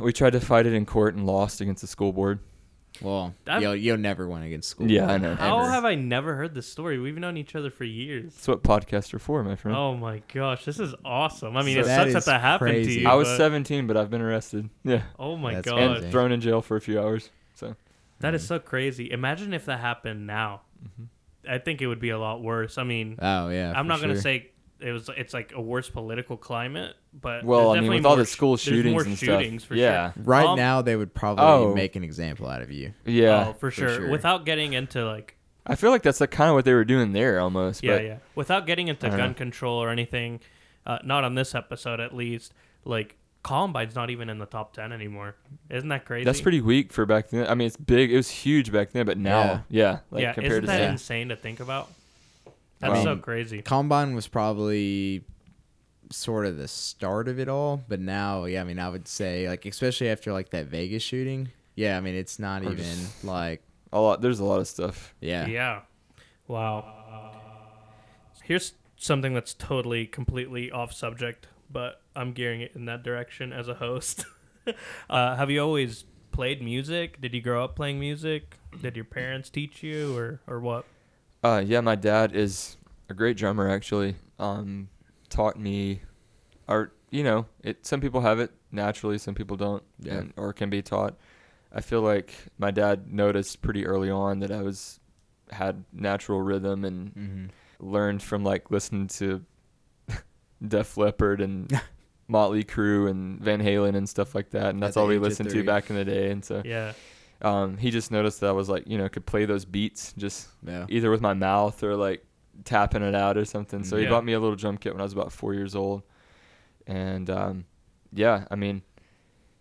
We 0.00 0.12
tried 0.12 0.30
to 0.34 0.40
fight 0.40 0.66
it 0.66 0.72
in 0.72 0.86
court 0.86 1.14
and 1.14 1.26
lost 1.26 1.60
against 1.60 1.80
the 1.82 1.86
school 1.86 2.12
board. 2.12 2.38
Well, 3.02 3.34
That- 3.44 3.60
you'll 3.60 3.76
you'll 3.76 3.98
never 3.98 4.26
win 4.26 4.42
against 4.42 4.70
school. 4.70 4.90
Yeah, 4.90 5.00
board, 5.06 5.10
I 5.10 5.18
know. 5.18 5.34
How 5.34 5.58
ever. 5.60 5.70
have 5.70 5.84
I 5.84 5.94
never 5.96 6.34
heard 6.34 6.54
this 6.54 6.66
story? 6.66 6.98
We've 6.98 7.18
known 7.18 7.36
each 7.36 7.54
other 7.54 7.70
for 7.70 7.84
years. 7.84 8.32
That's 8.34 8.48
what 8.48 8.62
podcasts 8.62 9.12
are 9.12 9.18
for, 9.18 9.42
my 9.44 9.54
friend. 9.54 9.76
Oh 9.76 9.94
my 9.94 10.22
gosh, 10.32 10.64
this 10.64 10.80
is 10.80 10.94
awesome. 11.04 11.58
I 11.58 11.62
mean, 11.62 11.74
So 11.74 11.80
it 11.80 11.84
that 11.84 11.96
sucks 11.98 12.12
that 12.12 12.18
is 12.20 12.24
that 12.24 12.40
happened 12.40 12.70
crazy. 12.70 12.94
to 12.96 13.00
you. 13.02 13.08
I 13.08 13.14
was 13.14 13.28
but- 13.28 13.36
17, 13.36 13.86
but 13.86 13.98
I've 13.98 14.08
been 14.10 14.22
arrested. 14.22 14.70
Yeah, 14.82 15.02
Oh 15.18 15.36
my 15.36 15.56
That's 15.56 15.68
god, 15.68 15.96
and 16.04 16.10
thrown 16.10 16.32
in 16.32 16.40
jail 16.40 16.62
for 16.62 16.76
a 16.76 16.80
few 16.80 16.98
hours. 16.98 17.28
So 17.54 17.76
that 18.20 18.34
is 18.34 18.46
so 18.46 18.58
crazy. 18.58 19.10
Imagine 19.10 19.52
if 19.52 19.66
that 19.66 19.80
happened 19.80 20.26
now. 20.26 20.62
Mm-hmm. 20.82 21.04
I 21.48 21.58
think 21.58 21.80
it 21.82 21.86
would 21.86 22.00
be 22.00 22.10
a 22.10 22.18
lot 22.18 22.42
worse. 22.42 22.78
I 22.78 22.84
mean, 22.84 23.18
Oh 23.20 23.48
yeah. 23.48 23.72
I'm 23.74 23.84
for 23.84 23.88
not 23.88 24.00
gonna 24.00 24.20
say 24.20 24.50
it 24.80 24.92
was. 24.92 25.08
It's 25.16 25.32
like 25.32 25.52
a 25.54 25.60
worse 25.60 25.88
political 25.88 26.36
climate, 26.36 26.94
but 27.18 27.44
well, 27.44 27.70
I 27.70 27.74
mean, 27.74 27.82
definitely 27.82 27.96
with 27.98 28.06
all 28.06 28.16
the 28.16 28.26
school 28.26 28.56
shootings 28.56 28.92
more 28.92 29.02
and 29.04 29.16
shootings 29.18 29.62
stuff. 29.62 29.68
for 29.68 29.74
yeah, 29.74 30.12
sure. 30.12 30.22
Right 30.24 30.46
Um, 30.46 30.56
now, 30.56 30.82
they 30.82 30.96
would 30.96 31.14
probably 31.14 31.44
Oh. 31.44 31.74
make 31.74 31.96
an 31.96 32.04
example 32.04 32.46
out 32.48 32.60
of 32.62 32.70
you. 32.70 32.92
yeah. 33.04 33.46
oh, 33.48 33.52
for, 33.54 33.58
for 33.58 33.70
sure. 33.70 33.88
sure. 33.94 34.10
Without 34.10 34.44
getting 34.44 34.74
into 34.74 35.04
like 35.06 35.36
I 35.66 35.74
feel 35.74 35.90
like 35.90 36.02
that's 36.02 36.20
like 36.20 36.30
kind 36.30 36.48
of 36.50 36.54
what 36.54 36.64
they 36.64 36.74
were 36.74 36.84
doing 36.84 37.12
there 37.12 37.40
almost. 37.40 37.82
yeah, 37.82 37.94
but 37.96 38.04
yeah. 38.04 38.16
Without 38.34 38.66
getting 38.66 38.88
into 38.88 39.08
gun 39.08 39.18
know. 39.18 39.34
control 39.34 39.82
or 39.82 39.90
anything, 39.90 40.40
uh, 40.86 40.98
not 41.04 41.24
on 41.24 41.34
this 41.34 41.54
episode 41.54 41.98
at 41.98 42.14
least. 42.14 42.52
Like 42.84 43.16
Columbine's 43.46 43.94
not 43.94 44.10
even 44.10 44.28
in 44.28 44.38
the 44.38 44.46
top 44.46 44.72
ten 44.74 44.90
anymore. 44.92 45.36
Isn't 45.70 45.88
that 45.90 46.04
crazy? 46.04 46.24
That's 46.24 46.40
pretty 46.40 46.60
weak 46.60 46.92
for 46.92 47.06
back 47.06 47.28
then. 47.30 47.46
I 47.46 47.54
mean, 47.54 47.66
it's 47.68 47.76
big. 47.76 48.12
It 48.12 48.16
was 48.16 48.28
huge 48.28 48.72
back 48.72 48.90
then, 48.90 49.06
but 49.06 49.18
now, 49.18 49.64
yeah, 49.68 50.00
like 50.10 50.22
yeah, 50.22 50.32
compared 50.32 50.52
isn't 50.52 50.62
to 50.62 50.66
that 50.66 50.78
today. 50.78 50.90
insane 50.90 51.28
to 51.28 51.36
think 51.36 51.60
about? 51.60 51.88
That's 52.80 52.94
Wow. 52.94 53.04
so 53.04 53.16
crazy. 53.18 53.62
Columbine 53.62 54.14
was 54.16 54.26
probably 54.26 55.24
sort 56.10 56.46
of 56.46 56.56
the 56.56 56.68
start 56.68 57.28
of 57.28 57.38
it 57.38 57.48
all, 57.48 57.82
but 57.88 58.00
now, 58.00 58.44
yeah, 58.46 58.60
I 58.60 58.64
mean, 58.64 58.78
I 58.80 58.88
would 58.88 59.06
say 59.08 59.48
like 59.48 59.64
especially 59.64 60.08
after 60.10 60.32
like 60.32 60.50
that 60.50 60.66
Vegas 60.66 61.02
shooting. 61.02 61.50
Yeah, 61.76 61.96
I 61.96 62.00
mean, 62.00 62.14
it's 62.16 62.38
not 62.38 62.62
even 62.64 62.76
just- 62.78 63.24
like 63.24 63.62
a 63.92 64.00
lot. 64.00 64.20
There's 64.22 64.40
a 64.40 64.44
lot 64.44 64.58
of 64.60 64.66
stuff. 64.66 65.14
yeah. 65.20 65.46
Yeah. 65.46 65.80
Wow. 66.48 66.92
Here's 68.42 68.74
something 68.96 69.34
that's 69.34 69.54
totally, 69.54 70.06
completely 70.06 70.70
off 70.70 70.92
subject, 70.92 71.46
but 71.70 72.00
I'm 72.16 72.32
gearing 72.32 72.60
it 72.62 72.72
in 72.74 72.86
that 72.86 73.02
direction 73.02 73.52
as 73.52 73.68
a 73.68 73.74
host. 73.74 74.24
uh, 75.10 75.36
have 75.36 75.50
you 75.50 75.60
always 75.60 76.04
played 76.32 76.62
music? 76.62 77.20
Did 77.20 77.34
you 77.34 77.40
grow 77.40 77.62
up 77.64 77.76
playing 77.76 78.00
music? 78.00 78.56
Did 78.82 78.96
your 78.96 79.04
parents 79.04 79.50
teach 79.50 79.82
you, 79.82 80.16
or 80.16 80.40
or 80.46 80.60
what? 80.60 80.84
Uh, 81.44 81.62
yeah, 81.64 81.80
my 81.80 81.94
dad 81.94 82.34
is 82.34 82.76
a 83.08 83.14
great 83.14 83.36
drummer. 83.36 83.68
Actually, 83.70 84.16
um, 84.38 84.88
taught 85.28 85.58
me, 85.58 86.02
or 86.68 86.92
you 87.10 87.22
know, 87.22 87.46
it. 87.62 87.86
Some 87.86 88.00
people 88.00 88.22
have 88.22 88.40
it 88.40 88.50
naturally, 88.72 89.18
some 89.18 89.34
people 89.34 89.56
don't, 89.56 89.82
Yeah. 90.00 90.14
and, 90.18 90.32
or 90.36 90.52
can 90.52 90.70
be 90.70 90.82
taught. 90.82 91.14
I 91.72 91.80
feel 91.80 92.00
like 92.00 92.32
my 92.58 92.70
dad 92.70 93.12
noticed 93.12 93.60
pretty 93.62 93.86
early 93.86 94.10
on 94.10 94.40
that 94.40 94.50
I 94.50 94.62
was 94.62 94.98
had 95.50 95.84
natural 95.92 96.40
rhythm 96.42 96.84
and 96.84 97.10
hmm 97.12 97.44
learned 97.78 98.22
from 98.22 98.42
like 98.42 98.70
listening 98.70 99.06
to 99.06 99.44
Def 100.66 100.96
Leppard 100.96 101.40
and 101.40 101.70
Motley 102.28 102.64
Crue 102.64 103.08
and 103.10 103.40
Van 103.40 103.60
Halen 103.60 103.94
and 103.96 104.08
stuff 104.08 104.34
like 104.34 104.50
that, 104.50 104.70
and 104.70 104.82
that's 104.82 104.96
all 104.96 105.06
we 105.06 105.18
listened 105.18 105.50
to 105.50 105.62
back 105.64 105.90
in 105.90 105.96
the 105.96 106.04
day. 106.04 106.30
And 106.30 106.44
so, 106.44 106.62
Yeah. 106.64 106.92
um, 107.42 107.76
he 107.76 107.90
just 107.90 108.10
noticed 108.10 108.40
that 108.40 108.48
I 108.48 108.52
was 108.52 108.68
like, 108.68 108.86
you 108.86 108.98
know, 108.98 109.08
could 109.08 109.26
play 109.26 109.44
those 109.44 109.64
beats 109.64 110.12
just 110.16 110.48
Yeah. 110.66 110.86
either 110.88 111.10
with 111.10 111.20
my 111.20 111.34
mouth 111.34 111.82
or 111.84 111.94
like 111.96 112.24
tapping 112.64 113.02
it 113.02 113.14
out 113.14 113.36
or 113.36 113.44
something. 113.44 113.84
So 113.84 113.96
he 113.96 114.04
Yeah. 114.04 114.10
bought 114.10 114.24
me 114.24 114.32
a 114.32 114.40
little 114.40 114.56
drum 114.56 114.76
kit 114.78 114.92
when 114.92 115.00
I 115.00 115.04
was 115.04 115.12
about 115.12 115.30
four 115.32 115.54
years 115.54 115.74
old, 115.76 116.02
and 116.86 117.28
um, 117.30 117.64
yeah, 118.12 118.46
I 118.50 118.56
mean, 118.56 118.82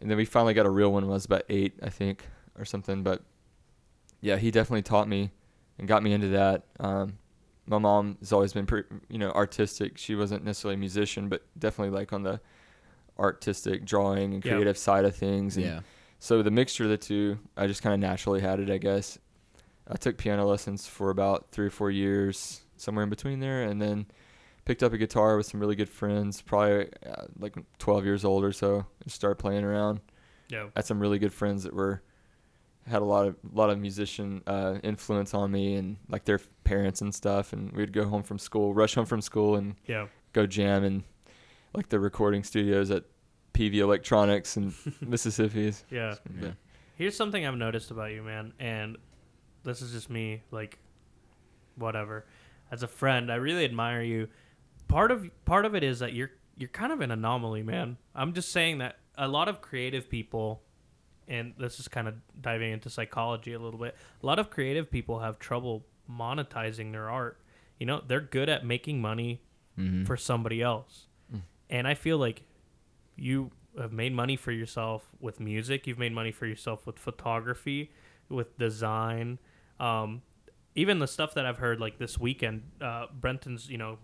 and 0.01 0.09
then 0.09 0.17
we 0.17 0.25
finally 0.25 0.53
got 0.53 0.65
a 0.65 0.69
real 0.69 0.91
one 0.91 1.03
when 1.03 1.11
I 1.11 1.13
was 1.15 1.25
about 1.25 1.43
eight, 1.49 1.73
I 1.83 1.89
think, 1.89 2.27
or 2.57 2.65
something. 2.65 3.03
But 3.03 3.21
yeah, 4.21 4.37
he 4.37 4.51
definitely 4.51 4.81
taught 4.83 5.07
me 5.07 5.31
and 5.77 5.87
got 5.87 6.01
me 6.03 6.13
into 6.13 6.29
that. 6.29 6.63
Um, 6.79 7.17
my 7.67 7.77
mom 7.79 8.17
has 8.19 8.31
always 8.31 8.53
been 8.53 8.65
pretty, 8.65 8.87
you 9.09 9.17
know, 9.17 9.31
artistic. 9.31 9.97
She 9.97 10.15
wasn't 10.15 10.43
necessarily 10.45 10.75
a 10.75 10.77
musician, 10.77 11.29
but 11.29 11.43
definitely 11.57 11.97
like 11.97 12.13
on 12.13 12.23
the 12.23 12.39
artistic 13.17 13.85
drawing 13.85 14.33
and 14.33 14.45
Yeah. 14.45 14.53
creative 14.53 14.77
side 14.77 15.05
of 15.05 15.15
things. 15.15 15.57
And 15.57 15.65
Yeah. 15.65 15.79
so 16.19 16.41
the 16.43 16.51
mixture 16.51 16.83
of 16.83 16.89
the 16.89 16.97
two, 16.97 17.39
I 17.57 17.67
just 17.67 17.81
kind 17.81 17.93
of 17.93 17.99
naturally 17.99 18.41
had 18.41 18.59
it, 18.59 18.69
I 18.69 18.77
guess. 18.77 19.17
I 19.87 19.95
took 19.95 20.17
piano 20.17 20.45
lessons 20.45 20.87
for 20.87 21.09
about 21.11 21.51
three 21.51 21.67
or 21.67 21.71
four 21.71 21.91
years, 21.91 22.61
somewhere 22.77 23.03
in 23.03 23.09
between 23.09 23.39
there, 23.39 23.63
and 23.63 23.81
then 23.81 24.07
picked 24.65 24.81
up 24.81 24.93
a 24.93 24.97
guitar 24.97 25.37
with 25.37 25.45
some 25.45 25.59
really 25.59 25.75
good 25.75 25.89
friends, 25.89 26.41
probably 26.41 26.89
uh, 27.05 27.25
like 27.39 27.55
12 27.77 28.03
years 28.03 28.25
old 28.25 28.43
or 28.43 28.51
so, 28.51 28.85
and 29.01 29.11
started 29.11 29.35
playing 29.35 29.63
around. 29.63 29.99
Yeah. 30.49 30.67
Had 30.75 30.85
some 30.85 30.99
really 30.99 31.19
good 31.19 31.33
friends 31.33 31.63
that 31.63 31.73
were 31.73 32.01
had 32.87 33.01
a 33.01 33.05
lot 33.05 33.25
of 33.27 33.35
lot 33.51 33.71
of 33.71 33.79
musician 33.79 34.43
uh, 34.45 34.77
influence 34.83 35.33
on 35.33 35.51
me 35.51 35.73
and 35.75 35.97
like 36.07 36.25
their 36.25 36.39
parents 36.63 37.01
and 37.01 37.13
stuff. 37.15 37.51
And 37.53 37.71
we'd 37.71 37.91
go 37.93 38.07
home 38.07 38.21
from 38.23 38.37
school, 38.37 38.73
rush 38.75 38.93
home 38.95 39.05
from 39.07 39.21
school, 39.21 39.55
and 39.55 39.75
Yeah. 39.87 40.07
go 40.33 40.45
jam 40.45 40.83
in 40.83 41.03
like 41.75 41.89
the 41.89 41.99
recording 41.99 42.43
studios 42.43 42.91
at 42.91 43.03
Peavey 43.53 43.75
Electronics 43.79 44.57
and 44.57 44.73
Mississippi's. 45.01 45.83
Yeah. 45.89 46.15
Yeah. 46.41 46.51
Here's 46.95 47.15
something 47.15 47.45
I've 47.45 47.55
noticed 47.57 47.91
about 47.91 48.11
you, 48.11 48.23
man, 48.23 48.53
and 48.59 48.97
this 49.63 49.81
is 49.81 49.91
just 49.91 50.09
me, 50.09 50.43
like, 50.51 50.79
whatever. 51.75 52.25
As 52.71 52.83
a 52.83 52.87
friend, 52.87 53.31
I 53.31 53.35
really 53.35 53.65
admire 53.65 54.01
you. 54.01 54.27
Part 54.87 55.11
of 55.11 55.29
part 55.45 55.65
of 55.65 55.75
it 55.75 55.83
is 55.83 55.99
that 55.99 56.13
you're 56.13 56.31
you're 56.57 56.69
kind 56.69 56.91
of 56.93 57.01
an 57.01 57.11
anomaly, 57.11 57.63
man. 57.63 57.97
I'm 58.13 58.33
just 58.33 58.51
saying 58.51 58.77
that 58.79 58.97
a 59.17 59.27
lot 59.27 59.47
of 59.49 59.61
creative 59.61 60.09
people, 60.09 60.61
and 61.27 61.53
this 61.57 61.79
is 61.79 61.87
kind 61.87 62.07
of 62.07 62.15
diving 62.41 62.71
into 62.71 62.89
psychology 62.89 63.53
a 63.53 63.59
little 63.59 63.79
bit. 63.79 63.95
A 64.21 64.25
lot 64.25 64.39
of 64.39 64.49
creative 64.49 64.89
people 64.89 65.19
have 65.19 65.37
trouble 65.39 65.85
monetizing 66.09 66.91
their 66.91 67.09
art. 67.09 67.39
You 67.79 67.85
know, 67.87 68.01
they're 68.07 68.21
good 68.21 68.47
at 68.47 68.65
making 68.65 69.01
money 69.01 69.41
Mhm. 69.77 70.05
for 70.07 70.15
somebody 70.15 70.61
else. 70.61 71.07
And 71.75 71.89
I 71.89 71.93
feel 71.93 72.17
like 72.17 72.43
you 73.17 73.51
have 73.77 73.91
made 73.91 74.13
money 74.13 74.37
for 74.37 74.53
yourself 74.53 75.09
with 75.19 75.41
music. 75.41 75.85
You've 75.85 75.99
made 75.99 76.13
money 76.13 76.31
for 76.31 76.45
yourself 76.45 76.87
with 76.87 76.97
photography, 76.97 77.91
with 78.29 78.57
design. 78.57 79.39
Um, 79.77 80.21
even 80.73 80.99
the 80.99 81.07
stuff 81.07 81.33
that 81.33 81.45
I've 81.45 81.57
heard 81.57 81.81
like 81.81 81.97
this 81.97 82.17
weekend, 82.17 82.63
uh, 82.79 83.07
Brenton's, 83.11 83.69
you 83.69 83.77
know, 83.77 83.97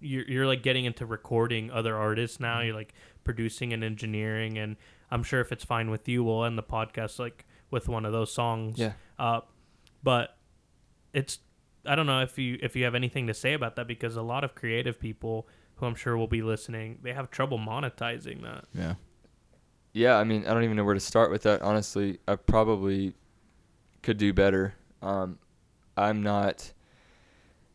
you're, 0.00 0.24
you're 0.24 0.46
like 0.46 0.62
getting 0.62 0.86
into 0.86 1.04
recording 1.04 1.70
other 1.70 1.94
artists 1.94 2.40
now. 2.40 2.62
You're 2.62 2.74
like 2.74 2.94
producing 3.22 3.74
and 3.74 3.84
engineering. 3.84 4.56
And 4.56 4.76
I'm 5.10 5.22
sure 5.22 5.42
if 5.42 5.52
it's 5.52 5.64
fine 5.64 5.90
with 5.90 6.08
you, 6.08 6.24
we'll 6.24 6.42
end 6.46 6.56
the 6.56 6.62
podcast 6.62 7.18
like 7.18 7.44
with 7.70 7.86
one 7.86 8.06
of 8.06 8.12
those 8.12 8.32
songs. 8.32 8.78
Yeah. 8.78 8.92
Uh, 9.18 9.40
but 10.02 10.38
it's 11.12 11.40
I 11.84 11.94
don't 11.94 12.06
know 12.06 12.22
if 12.22 12.38
you 12.38 12.58
if 12.62 12.74
you 12.76 12.84
have 12.84 12.94
anything 12.94 13.26
to 13.26 13.34
say 13.34 13.52
about 13.52 13.76
that 13.76 13.86
because 13.86 14.16
a 14.16 14.22
lot 14.22 14.42
of 14.42 14.54
creative 14.54 14.98
people 14.98 15.48
who 15.78 15.86
I'm 15.86 15.94
sure 15.94 16.16
will 16.16 16.26
be 16.28 16.42
listening, 16.42 16.98
they 17.02 17.12
have 17.12 17.30
trouble 17.30 17.58
monetizing 17.58 18.42
that. 18.42 18.64
Yeah. 18.74 18.94
Yeah, 19.92 20.16
I 20.16 20.24
mean, 20.24 20.46
I 20.46 20.52
don't 20.54 20.64
even 20.64 20.76
know 20.76 20.84
where 20.84 20.94
to 20.94 21.00
start 21.00 21.30
with 21.30 21.42
that. 21.42 21.62
Honestly, 21.62 22.18
I 22.28 22.36
probably 22.36 23.14
could 24.02 24.18
do 24.18 24.32
better. 24.32 24.74
Um, 25.02 25.38
I'm 25.96 26.22
not. 26.22 26.72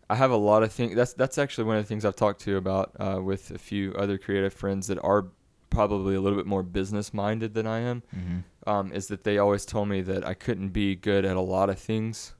I 0.09 0.15
have 0.15 0.31
a 0.31 0.37
lot 0.37 0.63
of 0.63 0.71
things. 0.71 0.95
That's 0.95 1.13
that's 1.13 1.37
actually 1.37 1.63
one 1.65 1.77
of 1.77 1.83
the 1.83 1.87
things 1.87 2.05
I've 2.05 2.15
talked 2.15 2.41
to 2.41 2.57
about 2.57 2.91
uh, 2.99 3.19
with 3.21 3.51
a 3.51 3.57
few 3.57 3.93
other 3.93 4.17
creative 4.17 4.53
friends 4.53 4.87
that 4.87 4.99
are 5.03 5.27
probably 5.69 6.13
a 6.15 6.21
little 6.21 6.37
bit 6.37 6.45
more 6.45 6.61
business 6.61 7.13
minded 7.13 7.55
than 7.55 7.65
I 7.65 7.79
am. 7.79 8.03
Mm-hmm. 8.15 8.69
Um, 8.69 8.93
is 8.93 9.07
that 9.07 9.23
they 9.23 9.39
always 9.39 9.65
told 9.65 9.89
me 9.89 10.01
that 10.01 10.25
I 10.25 10.33
couldn't 10.35 10.69
be 10.69 10.95
good 10.95 11.25
at 11.25 11.35
a 11.35 11.41
lot 11.41 11.69
of 11.69 11.79
things. 11.79 12.33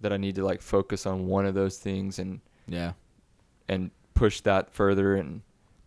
That 0.00 0.12
I 0.12 0.16
need 0.16 0.34
to 0.34 0.44
like 0.44 0.60
focus 0.60 1.06
on 1.06 1.26
one 1.26 1.46
of 1.46 1.54
those 1.54 1.78
things 1.78 2.18
and 2.18 2.40
Yeah. 2.66 2.92
and 3.68 3.90
push 4.18 4.40
that 4.42 4.72
further 4.72 5.14
and 5.14 5.42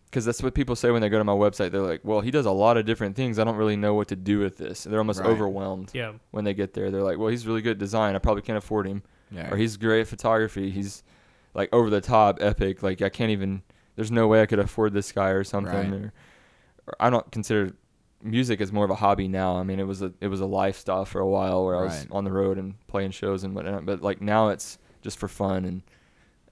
because 0.06 0.24
that's 0.24 0.42
what 0.42 0.52
people 0.54 0.76
say 0.76 0.90
when 0.90 1.00
they 1.02 1.08
go 1.08 1.18
to 1.18 1.24
my 1.24 1.32
website 1.32 1.70
they're 1.70 1.80
like 1.82 2.00
well 2.04 2.20
he 2.20 2.30
does 2.30 2.46
a 2.46 2.50
lot 2.50 2.76
of 2.76 2.84
different 2.86 3.14
things 3.16 3.38
i 3.38 3.44
don't 3.44 3.56
really 3.56 3.76
know 3.76 3.94
what 3.94 4.08
to 4.08 4.16
do 4.16 4.38
with 4.38 4.56
this 4.56 4.84
they're 4.84 4.98
almost 4.98 5.20
Right. 5.20 5.28
overwhelmed 5.28 5.90
Yeah. 5.94 6.12
when 6.30 6.44
they 6.44 6.54
get 6.54 6.72
there 6.74 6.90
they're 6.90 7.02
like 7.02 7.18
well 7.18 7.28
he's 7.28 7.46
really 7.46 7.62
good 7.62 7.72
at 7.72 7.78
design 7.78 8.14
i 8.14 8.18
probably 8.18 8.42
can't 8.42 8.58
afford 8.58 8.86
him 8.86 9.02
Yeah. 9.30 9.50
or 9.52 9.56
he's 9.56 9.76
great 9.76 10.00
at 10.02 10.08
photography 10.08 10.70
he's 10.70 11.02
like 11.54 11.68
over 11.72 11.88
the 11.90 12.00
top 12.00 12.38
epic 12.40 12.82
like 12.82 13.02
i 13.02 13.08
can't 13.08 13.30
even 13.30 13.62
there's 13.96 14.10
no 14.10 14.26
way 14.28 14.40
i 14.42 14.46
could 14.46 14.58
afford 14.58 14.92
this 14.94 15.12
guy 15.12 15.28
or 15.30 15.44
something 15.44 15.90
Right. 15.90 16.00
or, 16.00 16.12
or 16.86 16.94
i 17.00 17.10
don't 17.10 17.30
consider 17.30 17.72
music 18.22 18.60
as 18.60 18.72
more 18.72 18.84
of 18.84 18.90
a 18.90 18.94
hobby 18.94 19.28
now 19.28 19.56
i 19.56 19.62
mean 19.62 19.80
it 19.80 19.86
was 19.86 20.00
a 20.00 20.12
it 20.20 20.28
was 20.28 20.40
a 20.40 20.46
lifestyle 20.46 21.04
for 21.04 21.20
a 21.20 21.28
while 21.28 21.64
where 21.64 21.76
i 21.76 21.82
was 21.82 21.98
Right. 21.98 22.08
on 22.12 22.24
the 22.24 22.32
road 22.32 22.56
and 22.58 22.74
playing 22.86 23.10
shows 23.10 23.44
and 23.44 23.54
whatnot 23.54 23.84
but 23.84 24.00
like 24.00 24.20
now 24.22 24.48
it's 24.48 24.78
just 25.02 25.18
for 25.18 25.28
fun 25.28 25.64
and 25.64 25.82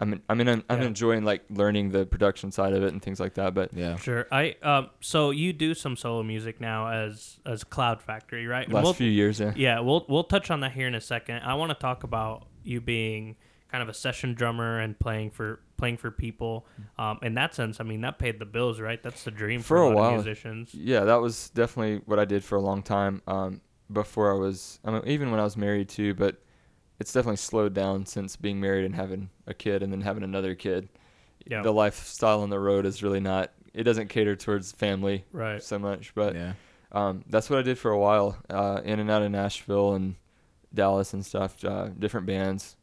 I 0.01 0.07
mean, 0.07 0.23
I 0.29 0.35
mean, 0.35 0.49
I'm, 0.49 0.65
I'm 0.71 0.81
Yeah. 0.81 0.87
enjoying 0.87 1.25
like 1.25 1.43
learning 1.51 1.91
the 1.91 2.07
production 2.07 2.51
side 2.53 2.73
of 2.73 2.83
it 2.83 2.93
and 2.93 3.03
things 3.03 3.21
like 3.21 3.35
that. 3.35 3.53
But 3.55 3.75
yeah. 3.75 3.97
Sure. 3.97 4.27
I 4.33 4.57
um 4.63 4.91
so 5.01 5.31
you 5.31 5.53
do 5.53 5.75
some 5.75 5.97
solo 5.97 6.23
music 6.23 6.61
now 6.61 6.89
as 6.89 7.39
as 7.45 7.65
Cloud 7.65 8.01
Factory, 8.03 8.47
right? 8.47 8.65
And 8.65 8.73
last 8.75 8.85
we'll- 8.85 8.93
few 8.95 9.11
years, 9.11 9.41
yeah, 9.41 9.53
Yeah, 9.57 9.81
we'll 9.81 10.07
we'll 10.09 10.25
touch 10.25 10.51
on 10.51 10.61
that 10.61 10.73
here 10.73 10.87
in 10.89 10.95
a 10.95 11.01
second. 11.01 11.43
I 11.45 11.55
want 11.55 11.71
to 11.71 11.75
talk 11.79 12.03
about 12.05 12.47
you 12.65 12.81
being 12.81 13.37
kind 13.71 13.83
of 13.83 13.89
a 13.89 13.95
session 13.95 14.35
drummer 14.35 14.81
and 14.81 14.99
playing 14.99 15.31
for 15.31 15.61
playing 15.77 15.97
for 15.97 16.11
people. 16.11 16.67
Um, 16.99 17.19
in 17.23 17.35
that 17.35 17.55
sense, 17.55 17.79
I 17.81 17.85
mean 17.85 18.01
that 18.01 18.19
paid 18.19 18.39
the 18.39 18.47
bills, 18.47 18.81
right? 18.81 19.03
That's 19.03 19.23
the 19.25 19.31
dream 19.31 19.61
for, 19.61 19.77
For 19.77 19.83
a, 19.83 19.87
a 19.87 19.89
lot 19.89 19.95
while. 19.97 20.09
of 20.11 20.15
musicians. 20.25 20.75
yeah, 20.75 21.05
that 21.05 21.21
was 21.21 21.51
definitely 21.51 22.03
what 22.07 22.19
I 22.19 22.25
did 22.25 22.43
for 22.43 22.57
a 22.57 22.61
long 22.61 22.83
time. 22.83 23.23
Um, 23.27 23.61
before 23.93 24.31
I 24.35 24.39
was, 24.39 24.79
I 24.85 24.91
mean, 24.93 25.03
even 25.07 25.31
when 25.31 25.41
I 25.41 25.45
was 25.45 25.57
married 25.57 25.89
too. 25.89 26.15
But 26.15 26.43
it's 27.01 27.13
definitely 27.13 27.37
slowed 27.37 27.75
down 27.75 28.07
since 28.07 28.37
being 28.37 28.61
married 28.61 28.85
and 28.85 28.95
having 28.95 29.31
a 29.47 29.55
kid 29.55 29.83
and 29.83 29.93
then 29.93 30.03
having 30.03 30.23
another 30.23 30.55
kid. 30.55 30.89
Yeah. 31.47 31.63
The 31.63 31.73
lifestyle 31.73 32.43
on 32.43 32.51
the 32.51 32.61
road 32.61 32.85
is 32.87 33.03
really 33.03 33.21
not. 33.21 33.51
It 33.75 33.85
doesn't 33.85 34.09
cater 34.09 34.37
towards 34.37 34.73
family 34.73 35.25
Right. 35.33 35.63
so 35.63 35.79
much. 35.79 36.15
But 36.15 36.35
yeah. 36.35 36.53
um, 36.93 37.25
that's 37.29 37.49
what 37.51 37.59
I 37.59 37.63
did 37.63 37.79
for 37.79 37.91
a 37.91 37.99
while, 37.99 38.37
uh, 38.51 38.83
in 38.85 39.01
and 39.01 39.11
out 39.11 39.23
of 39.23 39.31
Nashville 39.31 39.95
and 39.95 40.17
Dallas 40.75 41.15
and 41.15 41.25
stuff, 41.27 41.65
uh, 41.65 41.89
different 41.99 42.27
bands. 42.27 42.77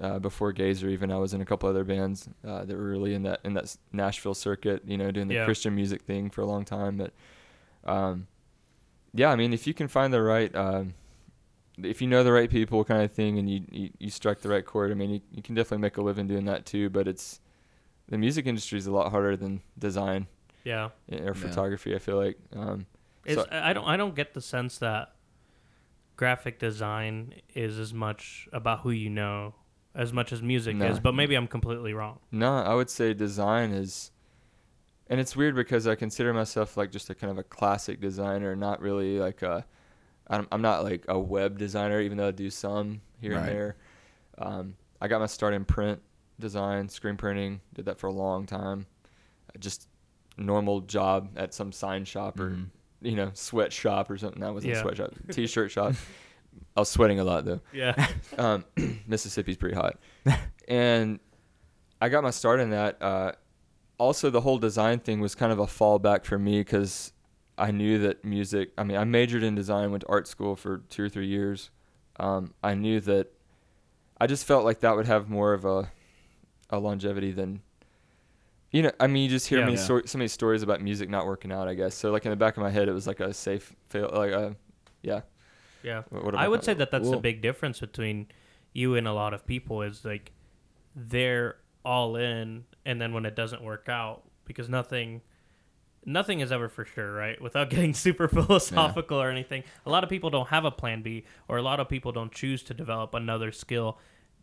Uh, 0.00 0.16
before 0.20 0.52
Gazer, 0.52 0.88
even 0.90 1.10
I 1.10 1.16
was 1.16 1.34
in 1.34 1.40
a 1.40 1.44
couple 1.44 1.68
other 1.68 1.82
bands 1.82 2.28
uh, 2.46 2.64
that 2.64 2.76
were 2.76 2.88
really 2.88 3.14
in 3.14 3.24
that 3.24 3.40
in 3.42 3.54
that 3.54 3.74
Nashville 3.92 4.34
circuit, 4.34 4.82
you 4.86 4.96
know, 4.96 5.10
doing 5.10 5.26
the 5.26 5.34
Yeah. 5.34 5.44
Christian 5.44 5.74
music 5.74 6.02
thing 6.02 6.30
for 6.30 6.40
a 6.42 6.46
long 6.46 6.64
time. 6.64 6.96
But 6.98 7.12
um, 7.84 8.28
yeah, 9.12 9.30
I 9.32 9.34
mean, 9.36 9.52
if 9.52 9.66
you 9.66 9.74
can 9.74 9.88
find 9.88 10.12
the 10.14 10.22
right, 10.22 10.54
um, 10.54 10.94
if 11.82 12.00
you 12.02 12.08
know 12.08 12.22
the 12.24 12.32
right 12.32 12.50
people, 12.50 12.84
kind 12.84 13.02
of 13.02 13.12
thing, 13.12 13.38
and 13.38 13.48
you 13.50 13.62
you, 13.70 13.90
you 13.98 14.10
strike 14.10 14.40
the 14.40 14.48
right 14.48 14.64
chord, 14.64 14.90
I 14.90 14.94
mean, 14.94 15.10
you, 15.10 15.20
you 15.32 15.42
can 15.42 15.54
definitely 15.54 15.82
make 15.82 15.96
a 15.96 16.02
living 16.02 16.26
doing 16.26 16.44
that 16.46 16.66
too. 16.66 16.90
But 16.90 17.06
it's 17.08 17.40
the 18.08 18.18
music 18.18 18.46
industry 18.46 18.78
is 18.78 18.86
a 18.86 18.92
lot 18.92 19.10
harder 19.10 19.36
than 19.36 19.60
design 19.78 20.26
Yeah. 20.64 20.86
or 21.12 21.18
Yeah. 21.18 21.32
photography. 21.34 21.94
I 21.94 21.98
feel 21.98 22.16
like. 22.16 22.38
Um, 22.54 22.86
It's, 23.24 23.34
So- 23.42 23.48
I 23.50 23.72
don't 23.72 23.84
I 23.84 23.96
don't 23.96 24.14
get 24.14 24.32
the 24.34 24.40
sense 24.40 24.78
that 24.78 25.14
graphic 26.16 26.58
design 26.58 27.34
is 27.54 27.78
as 27.78 27.92
much 27.94 28.48
about 28.52 28.80
who 28.80 28.90
you 28.90 29.10
know 29.10 29.54
as 29.94 30.12
much 30.12 30.32
as 30.32 30.42
music 30.42 30.76
No. 30.76 30.86
is, 30.86 31.00
but 31.00 31.14
maybe 31.14 31.34
I'm 31.34 31.46
completely 31.48 31.92
wrong. 31.92 32.18
No, 32.30 32.56
I 32.58 32.74
would 32.74 32.88
say 32.90 33.14
design 33.14 33.72
is, 33.72 34.10
and 35.08 35.18
it's 35.20 35.34
weird 35.34 35.54
because 35.56 35.86
I 35.86 35.94
consider 35.96 36.32
myself 36.32 36.76
like 36.76 36.90
just 36.92 37.10
a 37.10 37.14
kind 37.14 37.30
of 37.30 37.38
a 37.38 37.42
classic 37.42 38.00
designer, 38.00 38.54
not 38.56 38.80
really 38.80 39.18
like 39.18 39.42
a. 39.42 39.64
I'm, 40.30 40.46
I'm 40.52 40.62
not 40.62 40.84
like 40.84 41.04
a 41.08 41.18
web 41.18 41.58
designer, 41.58 42.00
even 42.00 42.18
though 42.18 42.28
I 42.28 42.32
do 42.32 42.50
some 42.50 43.00
here 43.20 43.32
Right. 43.34 43.40
and 43.40 43.48
there. 43.48 43.76
Um, 44.38 44.76
I 45.00 45.08
got 45.08 45.20
my 45.20 45.26
start 45.26 45.54
in 45.54 45.64
print 45.64 46.00
design, 46.40 46.88
screen 46.88 47.16
printing. 47.16 47.60
Did 47.74 47.86
that 47.86 47.98
for 47.98 48.06
a 48.08 48.12
long 48.12 48.46
time. 48.46 48.86
Uh, 49.54 49.58
Just 49.58 49.88
normal 50.36 50.80
job 50.82 51.30
at 51.36 51.52
some 51.54 51.72
sign 51.72 52.04
shop 52.04 52.38
or 52.38 52.50
Mhm. 52.50 52.66
you 53.00 53.16
know 53.16 53.30
sweat 53.34 53.72
shop 53.72 54.10
or 54.10 54.16
something. 54.18 54.40
That 54.40 54.54
wasn't 54.54 54.72
Yeah. 54.74 54.78
a 54.78 54.82
sweatshop, 54.82 55.14
t-shirt 55.32 55.70
shop. 55.70 55.94
I 56.76 56.80
was 56.80 56.88
sweating 56.88 57.18
a 57.20 57.24
lot 57.24 57.44
though 57.44 57.60
Yeah. 57.72 58.08
um, 58.38 58.64
Mississippi's 59.06 59.56
pretty 59.56 59.74
hot, 59.76 59.98
and 60.68 61.18
I 62.00 62.08
got 62.08 62.22
my 62.22 62.30
start 62.30 62.60
in 62.60 62.70
that. 62.70 63.02
Uh, 63.02 63.32
also, 63.98 64.30
the 64.30 64.40
whole 64.42 64.58
design 64.58 65.00
thing 65.00 65.18
was 65.20 65.34
kind 65.34 65.50
of 65.52 65.58
a 65.58 65.66
fallback 65.66 66.24
for 66.24 66.38
me 66.38 66.60
because 66.60 67.12
I 67.58 67.70
knew 67.70 67.98
that 68.00 68.24
music. 68.24 68.70
I 68.78 68.84
mean, 68.84 68.96
I 68.96 69.04
majored 69.04 69.42
in 69.42 69.54
design, 69.54 69.90
went 69.90 70.02
to 70.02 70.08
art 70.08 70.26
school 70.28 70.56
for 70.56 70.78
two 70.88 71.04
or 71.04 71.08
three 71.08 71.26
years. 71.26 71.70
Um, 72.18 72.54
I 72.62 72.74
knew 72.74 73.00
that 73.00 73.28
I 74.20 74.26
just 74.26 74.44
felt 74.46 74.64
like 74.64 74.80
that 74.80 74.96
would 74.96 75.06
have 75.06 75.28
more 75.28 75.52
of 75.52 75.64
a 75.64 75.90
a 76.70 76.78
longevity 76.78 77.32
than. 77.32 77.62
You 78.70 78.82
know, 78.82 78.92
I 79.00 79.06
mean, 79.06 79.22
you 79.24 79.30
just 79.30 79.46
hear 79.48 79.60
Yeah. 79.60 79.64
many 79.64 79.76
Yeah. 79.78 79.82
sto- 79.84 80.04
so 80.04 80.18
many 80.18 80.28
stories 80.28 80.62
about 80.62 80.82
music 80.82 81.08
not 81.08 81.24
working 81.26 81.50
out. 81.52 81.68
I 81.68 81.74
guess 81.74 81.94
so. 81.94 82.10
Like 82.12 82.26
in 82.26 82.30
the 82.30 82.36
back 82.36 82.56
of 82.58 82.62
my 82.62 82.70
head, 82.70 82.86
it 82.88 82.92
was 82.92 83.06
like 83.06 83.20
a 83.20 83.32
safe 83.32 83.74
fail. 83.88 84.10
Like 84.12 84.30
a, 84.32 84.56
yeah. 85.02 85.22
Yeah. 85.82 86.02
What- 86.10 86.24
what 86.24 86.34
I 86.34 86.48
would 86.48 86.62
say 86.64 86.74
that 86.74 86.90
that's 86.90 87.08
the 87.10 87.16
big 87.16 87.40
difference 87.40 87.80
between 87.80 88.26
you 88.74 88.94
and 88.96 89.08
a 89.08 89.12
lot 89.14 89.32
of 89.32 89.46
people 89.46 89.80
is 89.82 90.04
like 90.04 90.32
they're 90.94 91.56
all 91.84 92.16
in 92.16 92.64
and 92.84 93.00
then 93.00 93.14
when 93.14 93.24
it 93.24 93.34
doesn't 93.34 93.62
work 93.62 93.88
out 93.88 94.24
because 94.44 94.68
nothing 94.68 95.22
nothing 96.08 96.40
is 96.40 96.50
ever 96.50 96.68
for 96.68 96.84
sure, 96.84 97.12
right? 97.12 97.40
Without 97.40 97.70
getting 97.74 97.94
super 97.94 98.26
philosophical 98.36 99.20
or 99.20 99.30
anything. 99.30 99.62
A 99.86 99.90
lot 99.90 100.02
of 100.02 100.10
people 100.10 100.30
don't 100.30 100.48
have 100.48 100.64
a 100.64 100.70
plan 100.70 101.02
B 101.02 101.24
or 101.48 101.58
a 101.58 101.62
lot 101.62 101.78
of 101.80 101.88
people 101.88 102.10
don't 102.12 102.32
choose 102.32 102.62
to 102.64 102.74
develop 102.74 103.14
another 103.14 103.52
skill. 103.52 103.98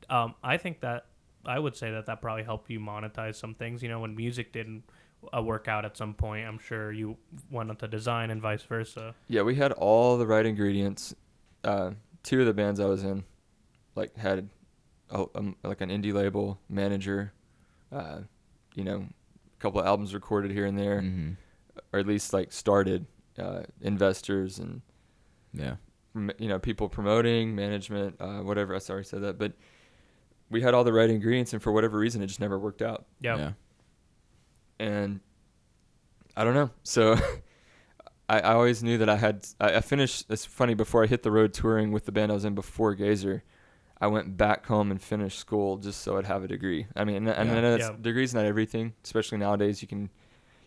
Um, 0.10 0.36
I 0.44 0.58
think 0.58 0.82
that 0.82 1.08
I 1.46 1.60
would 1.60 1.76
say 1.76 1.92
that 1.92 2.06
that 2.06 2.22
probably 2.22 2.44
helped 2.44 2.70
you 2.70 2.80
monetize 2.80 3.36
some 3.36 3.54
things. 3.56 3.82
You 3.84 3.90
know, 3.90 4.00
when 4.00 4.16
music 4.16 4.54
didn't 4.54 4.84
uh, 5.36 5.42
work 5.42 5.68
out 5.68 5.86
at 5.86 5.98
some 5.98 6.14
point, 6.14 6.48
I'm 6.48 6.60
sure 6.60 6.92
you 6.92 7.18
went 7.50 7.70
into 7.70 7.88
design 7.88 8.30
and 8.30 8.42
vice 8.42 8.64
versa. 8.64 9.16
Yeah, 9.28 9.42
we 9.42 9.56
had 9.56 9.72
all 9.72 10.18
the 10.18 10.28
right 10.28 10.46
ingredients. 10.46 11.16
Uh, 11.64 11.92
two 12.24 12.42
of 12.42 12.46
the 12.46 12.54
bands 12.54 12.80
I 12.80 12.86
was 12.86 13.04
in, 13.04 13.24
like 13.96 14.16
had, 14.18 14.50
a, 15.10 15.26
um, 15.36 15.56
like 15.64 15.82
an 15.82 15.90
indie 15.90 16.14
label 16.14 16.60
manager, 16.70 17.34
uh, 17.92 18.20
you 18.76 18.84
know, 18.84 19.06
a 19.08 19.60
couple 19.62 19.80
of 19.80 19.88
albums 19.88 20.14
recorded 20.14 20.52
here 20.52 20.66
and 20.66 20.78
there, 20.78 21.02
Mhm. 21.02 21.38
Or 21.94 22.00
at 22.00 22.08
least 22.08 22.34
like 22.34 22.52
started, 22.52 23.06
uh, 23.40 23.64
investors 23.82 24.60
and 24.60 24.82
Yeah. 25.54 25.76
you 26.38 26.48
know, 26.48 26.60
people 26.60 26.88
promoting, 26.90 27.56
management, 27.56 28.16
uh, 28.20 28.40
whatever. 28.40 28.74
I 28.76 28.80
already 28.90 29.06
said 29.08 29.22
that, 29.24 29.38
but 29.38 29.54
we 30.50 30.62
had 30.62 30.74
all 30.74 30.84
the 30.84 30.94
right 30.94 31.10
ingredients, 31.10 31.54
and 31.54 31.62
for 31.62 31.72
whatever 31.72 31.98
reason, 31.98 32.22
it 32.22 32.28
just 32.28 32.40
never 32.40 32.58
worked 32.60 32.82
out. 32.82 33.06
Yeah. 33.20 33.38
yeah. 33.38 33.52
And 34.80 35.20
I 36.38 36.44
don't 36.44 36.54
know. 36.54 36.70
So 36.84 37.14
I, 38.30 38.40
I 38.40 38.54
always 38.54 38.84
knew 38.84 38.98
that 39.00 39.10
I 39.10 39.16
had. 39.18 39.46
I, 39.60 39.76
I 39.78 39.82
finished. 39.82 40.26
It's 40.30 40.46
funny. 40.46 40.74
Before 40.74 41.04
I 41.04 41.08
hit 41.08 41.24
the 41.24 41.32
road 41.32 41.54
touring 41.54 41.92
with 41.92 42.06
the 42.06 42.12
band 42.12 42.32
I 42.32 42.36
was 42.36 42.46
in 42.46 42.56
before 42.56 42.94
Gazer, 42.96 43.44
I 44.00 44.08
went 44.08 44.38
back 44.38 44.66
home 44.66 44.92
and 44.92 45.02
finished 45.02 45.40
school 45.40 45.78
just 45.78 46.02
so 46.02 46.18
I'd 46.18 46.26
have 46.26 46.44
a 46.44 46.48
degree. 46.48 46.88
I 46.96 47.04
mean, 47.06 47.16
and, 47.18 47.30
and 47.30 47.50
Yeah. 47.50 47.56
I 47.58 47.62
know 47.62 47.72
that's, 47.78 47.90
Yeah. 47.90 47.96
degrees 48.02 48.34
not 48.34 48.46
everything. 48.46 48.94
Especially 49.04 49.38
nowadays, 49.38 49.82
you 49.82 49.88
can 49.88 50.10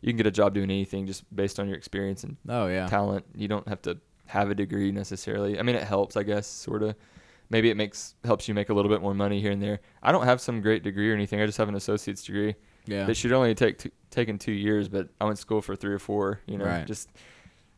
you 0.00 0.08
can 0.08 0.16
get 0.16 0.26
a 0.26 0.30
job 0.30 0.54
doing 0.54 0.70
anything 0.70 1.06
just 1.06 1.24
based 1.34 1.58
on 1.58 1.66
your 1.68 1.76
experience 1.76 2.24
and 2.24 2.36
Oh 2.48 2.66
yeah. 2.66 2.86
talent. 2.86 3.24
You 3.34 3.48
don't 3.48 3.66
have 3.68 3.82
to 3.82 3.98
have 4.26 4.50
a 4.50 4.54
degree 4.54 4.92
necessarily. 4.92 5.58
I 5.58 5.62
mean, 5.62 5.74
it 5.76 5.82
helps, 5.84 6.16
I 6.16 6.22
guess, 6.22 6.46
sort 6.46 6.82
of. 6.82 6.94
Maybe 7.50 7.70
it 7.70 7.76
makes 7.78 8.14
helps 8.24 8.46
you 8.46 8.52
make 8.54 8.68
a 8.68 8.74
little 8.74 8.90
bit 8.90 9.00
more 9.00 9.14
money 9.14 9.40
here 9.40 9.50
and 9.52 9.62
there. 9.62 9.80
I 10.02 10.12
don't 10.12 10.24
have 10.24 10.40
some 10.40 10.60
great 10.60 10.82
degree 10.82 11.10
or 11.10 11.14
anything. 11.14 11.40
I 11.40 11.46
just 11.46 11.56
have 11.58 11.68
an 11.70 11.74
associate's 11.76 12.22
degree. 12.22 12.54
Yeah. 12.86 13.04
They 13.04 13.14
should 13.14 13.32
only 13.32 13.54
take 13.54 13.78
two, 13.78 13.90
taken 14.10 14.38
two 14.38 14.52
years, 14.52 14.88
but 14.88 15.08
I 15.20 15.24
went 15.24 15.36
to 15.36 15.40
school 15.40 15.62
for 15.62 15.74
three 15.74 15.94
or 15.94 15.98
four. 15.98 16.40
You 16.46 16.58
know, 16.58 16.66
Right. 16.66 16.86
just 16.86 17.08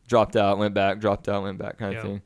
dropped 0.09 0.35
out, 0.35 0.57
went 0.57 0.73
back, 0.73 0.99
dropped 0.99 1.29
out, 1.29 1.43
went 1.43 1.57
back, 1.57 1.77
kind 1.77 1.95
of 1.95 2.03
thing. 2.03 2.21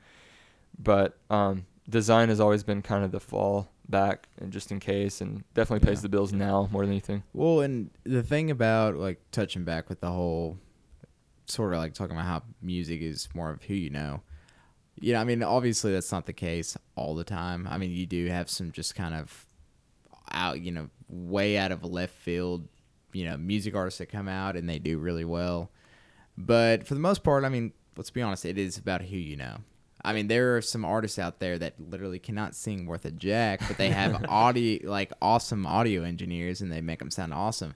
But 0.77 1.17
um, 1.29 1.65
design 1.87 2.29
has 2.29 2.39
always 2.39 2.63
been 2.63 2.81
kind 2.81 3.03
of 3.05 3.11
the 3.11 3.19
fall 3.19 3.71
back, 3.89 4.27
and 4.37 4.51
just 4.51 4.71
in 4.71 4.79
case, 4.79 5.21
and 5.21 5.43
definitely 5.53 5.85
pays 5.85 5.99
Yeah. 5.99 6.03
the 6.03 6.09
bills 6.09 6.33
now 6.33 6.67
more 6.71 6.83
than 6.83 6.91
anything. 6.91 7.23
Well, 7.33 7.61
and 7.61 7.89
the 8.03 8.23
thing 8.23 8.49
about 8.51 8.95
like 8.97 9.19
touching 9.31 9.63
back 9.63 9.89
with 9.89 10.01
the 10.01 10.11
whole 10.11 10.57
sort 11.47 11.73
of 11.73 11.79
like 11.79 11.93
talking 11.93 12.15
about 12.15 12.25
how 12.25 12.43
music 12.61 13.01
is 13.01 13.29
more 13.35 13.51
of 13.51 13.63
who 13.63 13.73
you 13.75 13.89
know. 13.89 14.21
Yeah, 14.99 15.19
I 15.21 15.23
mean, 15.25 15.43
obviously 15.43 15.91
that's 15.91 16.11
not 16.11 16.25
the 16.25 16.33
case 16.33 16.77
all 16.95 17.15
the 17.15 17.23
time. 17.25 17.67
I 17.69 17.77
mean, 17.77 17.91
you 17.91 18.05
do 18.05 18.27
have 18.27 18.49
some 18.49 18.71
just 18.71 18.95
kind 18.95 19.13
of 19.13 19.45
out, 20.31 20.61
you 20.61 20.71
know, 20.71 20.89
way 21.09 21.57
out 21.57 21.71
of 21.71 21.83
left 21.83 22.15
field, 22.15 22.67
you 23.13 23.25
know, 23.25 23.37
music 23.37 23.75
artists 23.75 23.97
that 23.99 24.07
come 24.07 24.27
out 24.27 24.55
and 24.55 24.67
they 24.69 24.79
do 24.79 24.97
really 24.97 25.25
well. 25.25 25.69
But 26.37 26.87
for 26.87 26.93
the 26.95 26.99
most 26.99 27.23
part, 27.23 27.43
I 27.43 27.49
mean, 27.49 27.73
let's 27.97 28.09
be 28.09 28.21
honest, 28.21 28.45
it 28.45 28.57
is 28.57 28.77
about 28.77 29.01
who 29.03 29.17
you 29.17 29.35
know. 29.37 29.57
I 30.05 30.13
mean, 30.13 30.27
there 30.27 30.55
are 30.55 30.61
some 30.61 30.85
artists 30.85 31.17
out 31.17 31.39
there 31.39 31.57
that 31.57 31.73
literally 31.79 32.19
cannot 32.19 32.55
sing 32.55 32.85
worth 32.85 33.05
a 33.05 33.11
jack, 33.11 33.61
but 33.67 33.77
they 33.77 33.89
have 33.89 34.23
audio, 34.29 34.87
like 34.89 35.11
awesome 35.21 35.65
audio 35.65 36.03
engineers, 36.03 36.61
and 36.61 36.71
they 36.71 36.79
make 36.79 36.99
them 36.99 37.09
sound 37.09 37.33
awesome. 37.33 37.73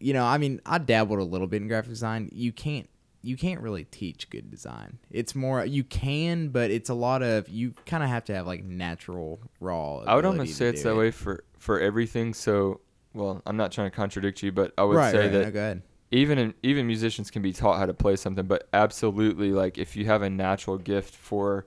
You 0.00 0.14
know, 0.14 0.24
I 0.24 0.38
mean, 0.38 0.60
I 0.64 0.78
dabbled 0.78 1.18
a 1.18 1.24
little 1.24 1.46
bit 1.46 1.60
in 1.60 1.68
graphic 1.68 1.90
design. 1.90 2.30
You 2.32 2.52
can't, 2.52 2.88
you 3.20 3.36
can't 3.36 3.60
really 3.60 3.84
teach 3.84 4.30
good 4.30 4.50
design. 4.50 4.98
It's 5.10 5.34
more 5.34 5.64
you 5.64 5.84
can, 5.84 6.48
but 6.48 6.70
it's 6.70 6.88
a 6.88 6.94
lot 6.94 7.22
of 7.22 7.48
you 7.48 7.74
kind 7.84 8.02
of 8.02 8.08
have 8.08 8.24
to 8.26 8.34
have 8.34 8.46
like 8.46 8.64
natural 8.64 9.40
raw. 9.60 9.98
I 9.98 10.14
would 10.14 10.24
almost 10.24 10.56
say 10.56 10.68
it's 10.68 10.82
do 10.82 10.88
that 10.88 10.94
it. 10.94 10.98
way 10.98 11.10
for 11.10 11.44
for 11.58 11.78
everything. 11.80 12.32
So, 12.32 12.80
well, 13.12 13.42
I'm 13.44 13.56
not 13.58 13.72
trying 13.72 13.90
to 13.90 13.94
contradict 13.94 14.42
you, 14.42 14.52
but 14.52 14.72
I 14.78 14.84
would 14.84 14.96
right, 14.96 15.12
say 15.12 15.18
right, 15.18 15.32
that 15.32 15.44
no, 15.44 15.50
go 15.50 15.58
ahead. 15.58 15.82
Even 16.10 16.38
in, 16.38 16.54
even 16.62 16.86
musicians 16.86 17.30
can 17.30 17.42
be 17.42 17.52
taught 17.52 17.78
how 17.78 17.86
to 17.86 17.94
play 17.94 18.16
something, 18.16 18.46
but 18.46 18.68
absolutely, 18.72 19.52
like 19.52 19.78
if 19.78 19.96
you 19.96 20.06
have 20.06 20.22
a 20.22 20.30
natural 20.30 20.78
gift 20.78 21.14
for 21.14 21.66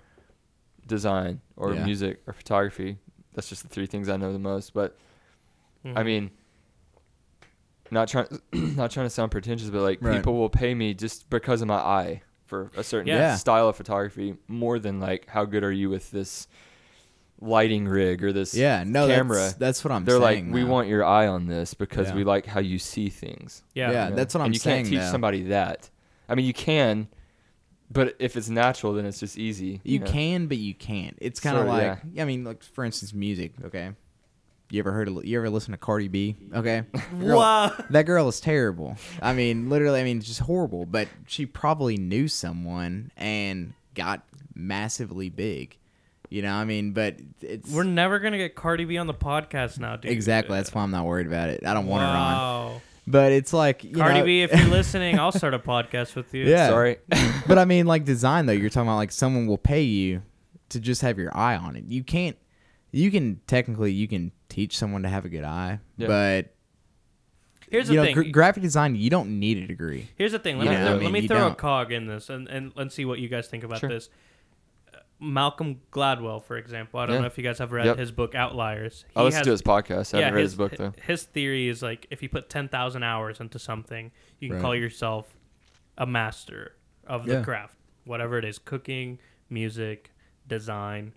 design 0.87 1.41
or 1.55 1.75
Yeah. 1.75 1.85
music 1.85 2.21
or 2.27 2.33
photography, 2.33 2.97
that's 3.33 3.49
just 3.49 3.63
the 3.63 3.69
three 3.69 3.85
things 3.85 4.09
I 4.09 4.17
know 4.17 4.33
the 4.33 4.39
most. 4.39 4.73
But 4.73 4.97
I 5.85 6.01
Mhm. 6.01 6.05
mean, 6.05 6.31
not 7.91 8.07
trying 8.07 8.27
not 8.53 8.91
trying 8.91 9.05
to 9.05 9.09
sound 9.09 9.31
pretentious, 9.31 9.69
but 9.69 9.81
like 9.81 10.01
Right. 10.01 10.15
people 10.15 10.37
will 10.37 10.49
pay 10.49 10.73
me 10.73 10.93
just 10.93 11.29
because 11.29 11.61
of 11.61 11.67
my 11.67 11.75
eye 11.75 12.21
for 12.45 12.71
a 12.75 12.83
certain 12.83 13.07
Yeah. 13.11 13.35
style 13.35 13.69
of 13.69 13.75
photography 13.75 14.35
more 14.47 14.79
than 14.79 14.99
like 14.99 15.27
how 15.29 15.45
good 15.45 15.63
are 15.63 15.71
you 15.71 15.89
with 15.89 16.11
this 16.11 16.47
lighting 17.41 17.87
rig 17.87 18.23
or 18.23 18.31
this 18.31 18.53
Yeah, 18.53 18.83
no, 18.85 19.07
camera. 19.07 19.37
That's, 19.39 19.53
that's 19.55 19.83
what 19.83 19.91
I'm 19.91 20.05
They're 20.05 20.19
saying. 20.21 20.45
like, 20.47 20.53
we 20.53 20.61
though. 20.63 20.67
want 20.71 20.87
your 20.87 21.03
eye 21.03 21.27
on 21.27 21.47
this 21.47 21.73
because 21.73 22.09
Yeah. 22.09 22.15
we 22.15 22.23
like 22.23 22.45
how 22.45 22.59
you 22.59 22.77
see 22.79 23.09
things. 23.09 23.63
yeah. 23.73 23.91
yeah, 23.91 24.03
you 24.05 24.09
know? 24.11 24.15
that's 24.15 24.33
what 24.35 24.41
I'm 24.41 24.45
and 24.47 24.55
you 24.55 24.59
saying. 24.59 24.85
can't 24.85 24.87
teach 24.89 24.99
though. 24.99 25.11
somebody 25.11 25.43
that. 25.43 25.89
I 26.29 26.35
mean, 26.35 26.45
you 26.45 26.53
can, 26.53 27.07
but 27.89 28.15
if 28.19 28.37
it's 28.37 28.47
natural, 28.47 28.93
then 28.93 29.05
it's 29.05 29.19
just 29.19 29.37
easy. 29.37 29.81
You 29.83 29.99
know? 29.99 30.05
can, 30.05 30.47
but 30.47 30.57
you 30.57 30.73
can't. 30.73 31.17
It's 31.19 31.39
kind 31.39 31.57
of 31.57 31.65
Sorta, 31.67 31.99
like 32.05 32.19
I 32.21 32.25
mean, 32.25 32.43
like 32.43 32.63
for 32.63 32.85
instance, 32.85 33.13
music. 33.13 33.53
Okay, 33.65 33.91
you 34.69 34.79
ever 34.79 34.91
heard? 34.93 35.07
Of, 35.09 35.25
you 35.25 35.37
ever 35.37 35.49
listen 35.49 35.71
to 35.71 35.77
Cardi 35.77 36.07
B? 36.07 36.37
Okay, 36.53 36.83
Girl, 37.19 37.39
Wow. 37.39 37.73
that 37.89 38.03
girl 38.05 38.29
is 38.29 38.39
terrible. 38.39 38.95
I 39.21 39.33
mean, 39.33 39.69
literally, 39.69 39.99
I 39.99 40.03
mean, 40.03 40.19
it's 40.19 40.27
just 40.27 40.39
horrible. 40.41 40.85
But 40.85 41.07
she 41.27 41.45
probably 41.45 41.97
knew 41.97 42.27
someone 42.29 43.11
and 43.17 43.73
got 43.95 44.21
massively 44.55 45.29
big. 45.29 45.77
You 46.32 46.41
know, 46.41 46.53
I 46.53 46.63
mean, 46.63 46.93
but 46.93 47.17
it's 47.41 47.69
We're 47.69 47.84
never 47.84 48.17
gonna 48.19 48.38
get 48.38 48.55
Cardi 48.55 48.86
B 48.86 48.97
on 48.97 49.05
the 49.05 49.13
podcast 49.13 49.79
now, 49.79 49.97
dude. 49.97 50.11
exactly. 50.11 50.55
That's 50.55 50.73
why 50.73 50.82
I'm 50.82 50.89
not 50.91 51.05
worried 51.05 51.27
about 51.27 51.49
it. 51.49 51.65
I 51.65 51.73
don't 51.73 51.88
want 51.88 52.01
her 52.03 52.07
on. 52.07 52.15
Wow. 52.15 52.82
But 53.05 53.34
it's 53.34 53.51
like 53.51 53.84
you 53.84 53.91
Cardi 53.95 54.19
know- 54.19 54.25
B, 54.25 54.41
if 54.41 54.55
you're 54.55 54.69
listening, 54.69 55.19
I'll 55.19 55.34
start 55.34 55.53
a 55.53 55.59
podcast 55.59 56.15
with 56.15 56.34
you. 56.34 56.45
Yeah. 56.47 56.69
Sorry. 56.69 56.97
but 57.47 57.57
I 57.59 57.65
mean, 57.65 57.86
like 57.86 58.05
design 58.05 58.45
though, 58.45 58.53
you're 58.53 58.69
talking 58.69 58.88
about 58.88 58.95
like 58.95 59.11
someone 59.11 59.45
will 59.45 59.57
pay 59.57 59.82
you 59.82 60.21
to 60.69 60.79
just 60.79 61.01
have 61.01 61.19
your 61.19 61.36
eye 61.38 61.57
on 61.57 61.75
it. 61.75 61.84
You 61.88 62.01
can't. 62.03 62.38
You 62.93 63.11
can 63.11 63.41
technically 63.47 63.91
you 63.91 64.07
can 64.07 64.32
teach 64.47 64.77
someone 64.77 65.03
to 65.03 65.09
have 65.09 65.25
a 65.25 65.29
good 65.29 65.43
eye, 65.43 65.79
Yeah. 65.97 66.07
but 66.07 66.53
Here's 67.69 67.88
the 67.88 67.93
you 67.93 67.99
know, 67.99 68.05
thing. 68.05 68.13
gra- 68.15 68.29
graphic 68.29 68.63
design 68.63 68.95
you 68.95 69.09
don't 69.09 69.39
need 69.39 69.57
a 69.57 69.67
degree. 69.67 70.09
Here's 70.17 70.32
the 70.34 70.39
thing. 70.39 70.57
Let 70.57 70.65
You 70.65 70.71
me, 70.71 70.75
know, 70.77 70.82
let, 70.84 70.89
I 70.89 70.93
let 70.93 71.01
mean, 71.03 71.11
me 71.13 71.19
you 71.21 71.27
throw 71.27 71.38
a 71.38 71.41
don't. 71.41 71.57
cog 71.57 71.91
in 71.91 72.05
this 72.07 72.29
and, 72.29 72.47
and 72.49 72.71
let's 72.75 72.93
see 72.95 73.05
what 73.05 73.19
you 73.19 73.29
guys 73.29 73.47
think 73.47 73.63
about 73.63 73.79
Sure. 73.79 73.89
this. 73.89 74.09
Malcolm 75.24 75.80
Gladwell, 75.91 76.43
for 76.43 76.57
example. 76.57 76.99
I 76.99 77.05
don't 77.05 77.15
Yeah. 77.15 77.22
know 77.22 77.28
if 77.28 77.38
you 77.38 77.43
guys 77.43 77.59
have 77.59 77.72
read 77.72 77.86
Yep. 77.86 77.97
his 77.99 78.11
book 78.11 78.34
Outliers. 78.34 79.05
I 79.07 79.07
He 79.07 79.13
oh, 79.19 79.24
listened 79.26 79.38
has- 79.39 79.45
to 79.45 79.51
his 79.51 79.61
podcast. 79.61 80.13
I 80.13 80.17
haven't 80.22 80.34
read 80.34 80.41
his, 80.41 80.55
book 80.55 80.76
though. 80.78 80.93
His 81.03 81.24
theory 81.24 81.67
is 81.67 81.84
like 81.84 82.07
if 82.09 82.24
you 82.24 82.30
put 82.30 82.49
10,000 82.49 83.03
hours 83.03 83.39
into 83.39 83.59
something, 83.59 84.11
you 84.39 84.49
can 84.49 84.57
Right. 84.57 84.61
call 84.61 84.76
yourself 84.76 85.38
a 85.97 86.07
master 86.07 86.76
of 87.05 87.26
the 87.28 87.34
Yeah. 87.34 87.43
craft, 87.43 87.76
whatever 88.03 88.38
it 88.39 88.45
is 88.45 88.57
cooking, 88.57 89.19
music, 89.49 90.11
design. 90.47 91.13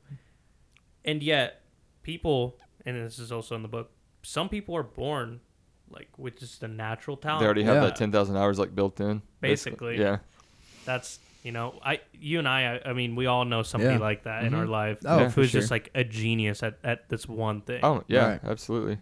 And 1.05 1.22
yet, 1.22 1.62
people, 2.02 2.59
and 2.84 2.96
this 2.96 3.18
is 3.18 3.32
also 3.32 3.55
in 3.57 3.62
the 3.62 3.68
book, 3.68 3.90
some 4.22 4.48
people 4.50 4.76
are 4.76 4.82
born 4.82 5.40
like 5.90 6.09
with 6.18 6.38
just 6.38 6.62
a 6.62 6.68
natural 6.68 7.16
talent. 7.16 7.40
They 7.40 7.46
already 7.46 7.62
have 7.64 7.76
Yeah. 7.76 7.80
that 7.84 7.96
ten 7.96 8.11
thousand 8.12 8.36
hours 8.36 8.59
like 8.59 8.74
built 8.74 9.00
in. 9.00 9.22
Basically. 9.40 9.98
Yeah. 9.98 10.18
That's 10.84 11.18
you 11.45 11.53
know, 11.53 11.78
I 11.84 12.01
you 12.12 12.40
and 12.40 12.49
I, 12.49 12.76
I, 12.84 12.90
I 12.90 12.92
mean, 12.95 13.14
we 13.14 13.26
all 13.26 13.45
know 13.45 13.62
somebody 13.62 13.95
Yeah. 13.95 14.01
like 14.01 14.24
that 14.24 14.45
in 14.45 14.55
our 14.55 14.64
Mhm. 14.64 14.70
life 14.70 14.99
Oh, 15.05 15.20
Yeah. 15.20 15.28
for 15.28 15.42
who's 15.42 15.51
sure. 15.51 15.61
just 15.61 15.70
like 15.70 15.90
a 15.95 16.03
genius 16.03 16.62
at, 16.64 16.78
at 16.82 17.09
this 17.09 17.28
one 17.28 17.61
thing. 17.61 17.80
Oh 17.84 18.03
yeah, 18.09 18.26
Right. 18.30 18.40
absolutely. 18.45 18.99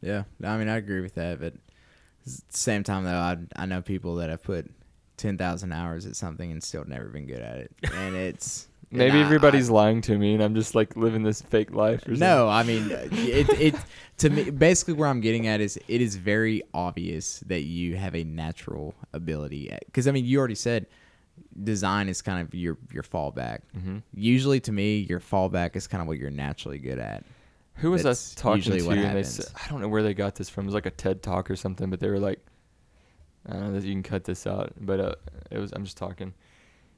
Yeah, 0.00 0.24
I 0.44 0.56
mean 0.56 0.68
I 0.68 0.76
agree 0.76 1.00
with 1.00 1.14
that, 1.14 1.38
but 1.40 1.54
at 1.54 1.60
the 2.26 2.42
same 2.50 2.82
time 2.84 3.04
though, 3.04 3.10
I 3.16 3.36
I 3.56 3.66
know 3.66 3.82
people 3.82 4.16
that 4.16 4.30
have 4.30 4.42
put 4.42 4.70
ten 5.16 5.38
thousand 5.38 5.72
hours 5.72 6.06
at 6.06 6.16
something 6.16 6.50
and 6.50 6.62
still 6.62 6.84
never 6.84 7.06
been 7.08 7.26
good 7.26 7.40
at 7.40 7.58
it, 7.58 7.72
and 7.94 8.14
it's 8.16 8.68
Maybe 8.94 9.10
and 9.12 9.18
I- 9.20 9.24
everybody's 9.24 9.70
I- 9.70 9.74
lying 9.74 10.00
to 10.02 10.18
me, 10.18 10.34
and 10.34 10.42
I'm 10.42 10.54
just 10.54 10.74
like 10.74 10.96
living 10.96 11.22
this 11.22 11.40
fake 11.40 11.70
life. 11.72 12.06
Or 12.06 12.12
No, 12.12 12.48
I 12.48 12.62
mean 12.62 12.90
it. 12.90 13.48
It 13.60 13.74
to 14.18 14.28
me 14.28 14.50
basically 14.50 14.94
where 14.94 15.08
I'm 15.08 15.20
getting 15.22 15.46
at 15.46 15.60
is 15.62 15.78
it 15.88 16.00
is 16.02 16.16
very 16.16 16.62
obvious 16.74 17.40
that 17.46 17.62
you 17.62 17.96
have 17.96 18.14
a 18.14 18.24
natural 18.24 18.94
ability 19.14 19.74
because 19.86 20.06
I 20.06 20.10
mean 20.10 20.24
you 20.26 20.38
already 20.38 20.56
said 20.56 20.86
design 21.62 22.08
is 22.08 22.22
kind 22.22 22.46
of 22.46 22.54
your 22.54 22.78
your 22.92 23.02
fallback. 23.02 23.60
hmm 23.74 23.98
Usually 24.14 24.60
to 24.60 24.72
me 24.72 24.98
your 25.08 25.20
fallback 25.20 25.76
is 25.76 25.86
kind 25.86 26.00
of 26.00 26.08
what 26.08 26.18
you're 26.18 26.30
naturally 26.30 26.78
good 26.78 26.98
at. 26.98 27.24
Who 27.76 27.90
was 27.90 28.02
That's 28.02 28.36
I 28.36 28.40
talking 28.40 28.56
usually 28.58 28.80
to? 28.80 28.86
what 28.86 28.98
And 28.98 29.16
they 29.16 29.22
said, 29.22 29.46
I 29.64 29.68
don't 29.68 29.80
know 29.80 29.88
where 29.88 30.02
they 30.02 30.12
got 30.14 30.34
this 30.34 30.48
from. 30.50 30.64
It 30.64 30.66
was 30.66 30.74
like 30.74 30.86
a 30.86 30.90
TED 30.90 31.22
talk 31.22 31.50
or 31.50 31.56
something, 31.56 31.88
but 31.90 32.00
they 32.00 32.08
were 32.10 32.18
like, 32.18 32.38
I 33.48 33.54
don't 33.54 33.72
know 33.72 33.78
you 33.78 33.92
can 33.92 34.02
cut 34.02 34.24
this 34.24 34.46
out, 34.46 34.72
but 34.80 35.00
uh, 35.00 35.14
it 35.50 35.58
was. 35.58 35.72
I'm 35.72 35.84
just 35.84 35.96
talking. 35.96 36.32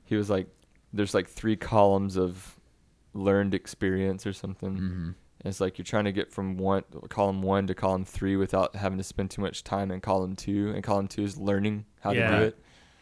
He 0.04 0.16
was 0.16 0.28
like, 0.28 0.46
there's 0.92 1.14
like 1.14 1.28
three 1.28 1.56
columns 1.56 2.16
of 2.16 2.58
learned 3.14 3.54
experience 3.54 4.26
or 4.26 4.32
something. 4.32 4.74
Mm-hmm. 4.74 5.10
It's 5.46 5.60
like 5.60 5.78
you're 5.78 5.84
trying 5.84 6.04
to 6.04 6.12
get 6.12 6.32
from 6.32 6.56
one 6.56 6.82
column 7.08 7.40
one 7.42 7.66
to 7.68 7.74
column 7.74 8.04
three 8.04 8.36
without 8.36 8.74
having 8.76 8.98
to 8.98 9.04
spend 9.04 9.30
too 9.30 9.42
much 9.42 9.62
time 9.64 9.90
in 9.90 10.00
column 10.00 10.36
two. 10.36 10.72
And 10.74 10.82
column 10.82 11.06
two 11.06 11.22
is 11.22 11.36
learning 11.38 11.86
how 12.00 12.12
Yeah. 12.12 12.30
to 12.30 12.36
do 12.38 12.42
it. 12.46 12.58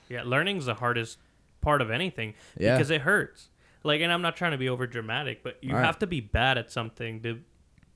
Yeah, 0.08 0.22
learning's 0.24 0.66
the 0.66 0.74
hardest 0.74 1.18
part 1.62 1.80
of 1.80 1.90
anything 1.90 2.34
Yeah. 2.58 2.76
because 2.76 2.90
it 2.90 3.00
hurts. 3.00 3.48
Like, 3.84 4.00
and 4.02 4.12
I'm 4.12 4.22
not 4.22 4.36
trying 4.36 4.52
to 4.52 4.58
be 4.58 4.68
over 4.68 4.86
dramatic, 4.86 5.42
but 5.42 5.56
you 5.62 5.74
Right. 5.74 5.84
have 5.84 5.98
to 6.00 6.06
be 6.06 6.20
bad 6.20 6.58
at 6.58 6.70
something 6.70 7.22
to 7.22 7.40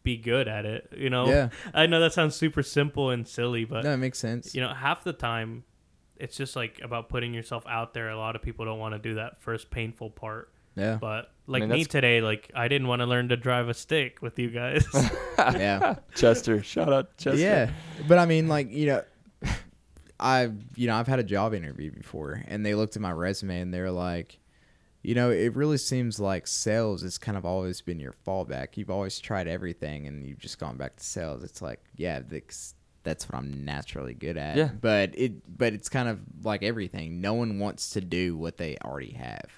be 0.02 0.16
good 0.16 0.48
at 0.48 0.64
it. 0.64 0.92
You 0.96 1.10
know, 1.10 1.28
Yeah. 1.28 1.48
I 1.74 1.86
know 1.86 2.00
that 2.00 2.12
sounds 2.12 2.34
super 2.34 2.62
simple 2.62 3.10
and 3.10 3.26
silly, 3.28 3.64
but 3.64 3.84
No, 3.84 3.96
makes 3.96 4.18
sense. 4.18 4.54
you 4.54 4.60
know, 4.62 4.72
half 4.72 5.04
the 5.04 5.12
time, 5.12 5.64
it's 6.16 6.36
just 6.36 6.56
like 6.56 6.80
about 6.82 7.08
putting 7.08 7.34
yourself 7.34 7.64
out 7.68 7.92
there. 7.92 8.08
A 8.08 8.16
lot 8.16 8.34
of 8.36 8.42
people 8.42 8.64
don't 8.64 8.78
want 8.78 8.94
to 8.94 8.98
do 8.98 9.14
that 9.16 9.38
first 9.42 9.70
painful 9.70 10.10
part. 10.10 10.50
yeah. 10.76 10.96
But 11.00 11.30
like 11.46 11.62
mean, 11.62 11.70
me 11.70 11.84
today, 11.84 12.20
like 12.20 12.50
I 12.54 12.68
didn't 12.68 12.86
want 12.88 13.00
to 13.00 13.06
learn 13.06 13.28
to 13.30 13.36
drive 13.36 13.68
a 13.68 13.74
stick 13.74 14.20
with 14.22 14.38
you 14.38 14.50
guys. 14.50 14.84
yeah. 15.38 15.94
Chester, 16.14 16.62
shout 16.62 16.92
out 16.92 17.16
Chester. 17.16 17.38
Yeah, 17.40 17.70
but 18.08 18.18
I 18.18 18.26
mean, 18.26 18.46
like 18.48 18.70
you 18.72 18.86
know, 18.86 19.02
I 20.18 20.50
you 20.74 20.86
know 20.86 20.96
I've 20.96 21.06
had 21.06 21.18
a 21.18 21.24
job 21.24 21.54
interview 21.54 21.90
before, 21.90 22.42
and 22.48 22.64
they 22.64 22.74
looked 22.74 22.96
at 22.96 23.02
my 23.02 23.12
resume 23.12 23.60
and 23.60 23.72
they're 23.74 23.90
like, 23.90 24.38
You 25.02 25.14
know, 25.14 25.30
it 25.30 25.54
really 25.54 25.78
seems 25.78 26.18
like 26.18 26.46
sales 26.46 27.02
has 27.02 27.18
kind 27.18 27.36
of 27.38 27.44
always 27.44 27.80
been 27.80 28.00
your 28.00 28.14
fallback. 28.26 28.76
You've 28.76 28.90
always 28.90 29.20
tried 29.20 29.46
everything 29.46 30.06
and 30.06 30.24
you've 30.26 30.38
just 30.40 30.58
gone 30.58 30.76
back 30.76 30.96
to 30.96 31.04
sales. 31.04 31.44
It's 31.44 31.62
like, 31.62 31.80
yeah, 31.96 32.20
that's, 32.28 32.74
that's 33.04 33.28
what 33.28 33.38
I'm 33.38 33.64
naturally 33.64 34.14
good 34.14 34.36
at. 34.36 34.56
Yeah. 34.56 34.70
But 34.80 35.16
it 35.16 35.56
but 35.58 35.74
it's 35.74 35.88
kind 35.88 36.08
of 36.08 36.18
like 36.42 36.62
everything. 36.64 37.20
No 37.20 37.34
one 37.34 37.58
wants 37.60 37.90
to 37.90 38.00
do 38.00 38.36
what 38.36 38.56
they 38.56 38.76
already 38.84 39.12
have. 39.12 39.48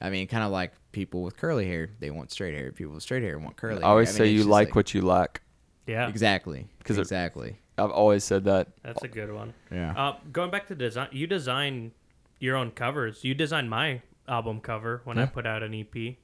I 0.00 0.10
mean, 0.10 0.28
kind 0.28 0.44
of 0.44 0.52
like 0.52 0.74
people 0.92 1.22
with 1.24 1.36
curly 1.36 1.66
hair, 1.66 1.90
they 1.98 2.10
want 2.12 2.30
straight 2.30 2.54
hair. 2.54 2.70
People 2.70 2.94
with 2.94 3.02
straight 3.02 3.24
hair 3.24 3.36
want 3.38 3.56
curly. 3.56 3.82
I 3.82 3.86
always 3.88 4.10
hair. 4.10 4.16
say 4.18 4.24
mean, 4.24 4.32
it's 4.34 4.38
you 4.38 4.44
just 4.44 4.50
like, 4.50 4.74
what 4.76 4.94
you 4.94 5.02
lack. 5.02 5.42
Yeah, 5.88 6.08
exactly 6.08 6.68
'Cause 6.84 6.98
it- 6.98 7.00
exactly. 7.00 7.56
I've 7.78 7.90
always 7.90 8.24
said 8.24 8.44
that. 8.44 8.68
that's 8.82 9.02
a 9.02 9.08
good 9.08 9.32
one. 9.32 9.54
Yeah. 9.70 9.92
Uh, 9.96 10.16
going 10.32 10.50
back 10.50 10.66
to 10.68 10.74
design, 10.74 11.08
you 11.12 11.26
design 11.26 11.92
your 12.40 12.56
own 12.56 12.70
covers. 12.72 13.24
You 13.24 13.34
designed 13.34 13.70
my 13.70 14.02
album 14.26 14.60
cover 14.60 15.00
when 15.04 15.18
I 15.18 15.26
put 15.26 15.46
out 15.46 15.62
an 15.62 15.74
EP. 15.74 16.16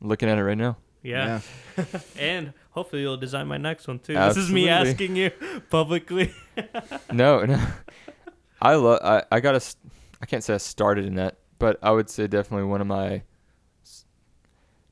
Looking 0.00 0.28
at 0.28 0.38
it 0.38 0.44
right 0.44 0.56
now. 0.58 0.76
Yeah. 1.02 1.40
and 2.18 2.52
hopefully 2.70 3.02
you'll 3.02 3.16
design 3.16 3.46
my 3.46 3.56
next 3.58 3.86
one 3.88 3.98
too. 3.98 4.14
This 4.14 4.36
is 4.36 4.50
me 4.50 4.68
asking 4.68 5.16
you 5.16 5.30
publicly. 5.70 6.32
No, 7.12 7.44
no. 7.44 7.64
I 8.60 8.74
love. 8.74 8.98
I 9.02 9.22
I 9.30 9.40
got 9.40 9.60
to. 9.60 9.76
I 10.20 10.26
can't 10.26 10.42
say 10.42 10.54
I 10.54 10.56
started 10.58 11.04
in 11.04 11.14
that, 11.14 11.38
but 11.60 11.78
I 11.82 11.92
would 11.92 12.10
say 12.10 12.26
definitely 12.26 12.66
one 12.66 12.80
of 12.80 12.86
my. 12.88 13.22
s- 13.84 14.04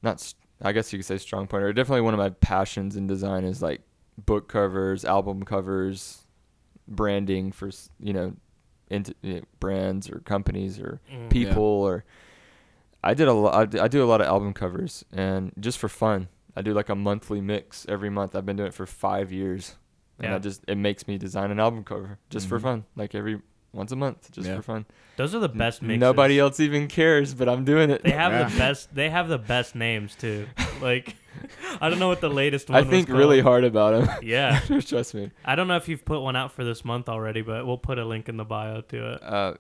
Not. 0.03 0.33
I 0.63 0.71
guess 0.73 0.93
you 0.93 0.99
could 1.01 1.07
say 1.07 1.19
strong 1.19 1.47
point, 1.49 1.65
or 1.65 1.73
definitely 1.73 2.03
one 2.03 2.15
of 2.15 2.19
my 2.19 2.31
passions 2.31 2.95
in 2.97 3.07
design 3.09 3.43
is 3.45 3.61
like 3.61 3.81
book 4.25 4.49
covers, 4.49 5.05
album 5.05 5.43
covers, 5.45 6.27
branding 6.89 7.53
for 7.53 7.71
you 8.01 8.13
know, 8.13 8.35
into 8.91 9.15
you 9.23 9.35
know, 9.35 9.41
brands 9.61 10.09
or 10.11 10.21
companies 10.21 10.79
or 10.79 11.01
Mm. 11.13 11.31
people 11.31 11.63
or. 11.63 12.05
I 13.05 13.15
did 13.15 13.29
a 13.29 13.33
lot. 13.33 13.55
I 13.55 13.65
d- 13.67 13.79
I 13.79 13.89
do 13.89 14.03
a 14.03 14.07
lot 14.07 14.21
of 14.21 14.27
album 14.27 14.53
covers, 14.53 15.05
and 15.13 15.53
just 15.61 15.79
for 15.79 15.89
fun, 15.89 16.29
I 16.57 16.63
do 16.63 16.73
like 16.75 16.89
a 16.89 16.95
monthly 16.97 17.41
mix 17.41 17.87
every 17.89 18.11
month. 18.11 18.35
I've 18.35 18.45
been 18.47 18.57
doing 18.57 18.69
it 18.69 18.75
for 18.75 18.87
five 18.87 19.31
years, 19.31 19.77
and 20.19 20.31
Yeah. 20.31 20.37
I 20.37 20.39
just 20.41 20.65
it 20.67 20.77
makes 20.77 21.07
me 21.07 21.17
design 21.19 21.51
an 21.53 21.61
album 21.61 21.85
cover 21.85 22.19
just 22.31 22.49
for 22.49 22.59
Mhm. 22.59 22.63
fun, 22.63 22.85
like 22.97 23.15
every 23.15 23.41
once 23.73 23.93
a 23.93 23.97
month, 23.97 24.33
just 24.33 24.49
Yeah. 24.49 24.57
for 24.57 24.63
fun. 24.63 24.87
Those 25.19 25.35
are 25.37 25.39
the 25.39 25.49
best 25.49 25.83
mixes. 25.83 26.01
Nobody 26.01 26.41
else 26.41 26.59
even 26.59 26.89
cares, 26.89 27.33
but 27.35 27.49
I'm 27.49 27.65
doing 27.65 27.91
it. 27.91 28.03
They 28.03 28.11
have 28.11 28.33
Yeah. 28.33 28.49
the 28.49 28.57
best. 28.59 28.93
They 28.95 29.11
have 29.11 29.29
the 29.29 29.39
best 29.39 29.77
names 29.77 30.17
too. 30.17 30.47
Like, 30.81 31.15
I 31.81 31.89
don't 31.89 31.99
know 31.99 32.09
what 32.09 32.21
the 32.21 32.31
latest 32.31 32.71
one. 32.71 32.81
Is. 32.81 32.87
I 32.87 32.91
think 32.91 33.09
really 33.09 33.41
hard 33.41 33.65
about 33.65 33.95
him. 33.95 34.09
Yeah, 34.23 34.61
Trust 34.81 35.15
me. 35.15 35.31
I 35.45 35.55
don't 35.55 35.69
know 35.69 35.77
if 35.77 35.89
you've 35.89 36.05
put 36.05 36.21
one 36.21 36.37
out 36.37 36.53
for 36.53 36.65
this 36.65 36.85
month 36.85 37.09
already, 37.09 37.43
but 37.43 37.67
we'll 37.67 37.79
put 37.79 37.99
a 37.99 38.05
link 38.05 38.29
in 38.29 38.37
the 38.37 38.45
bio 38.45 38.81
to 38.81 39.13
it. 39.13 39.23
Uh, 39.23 39.55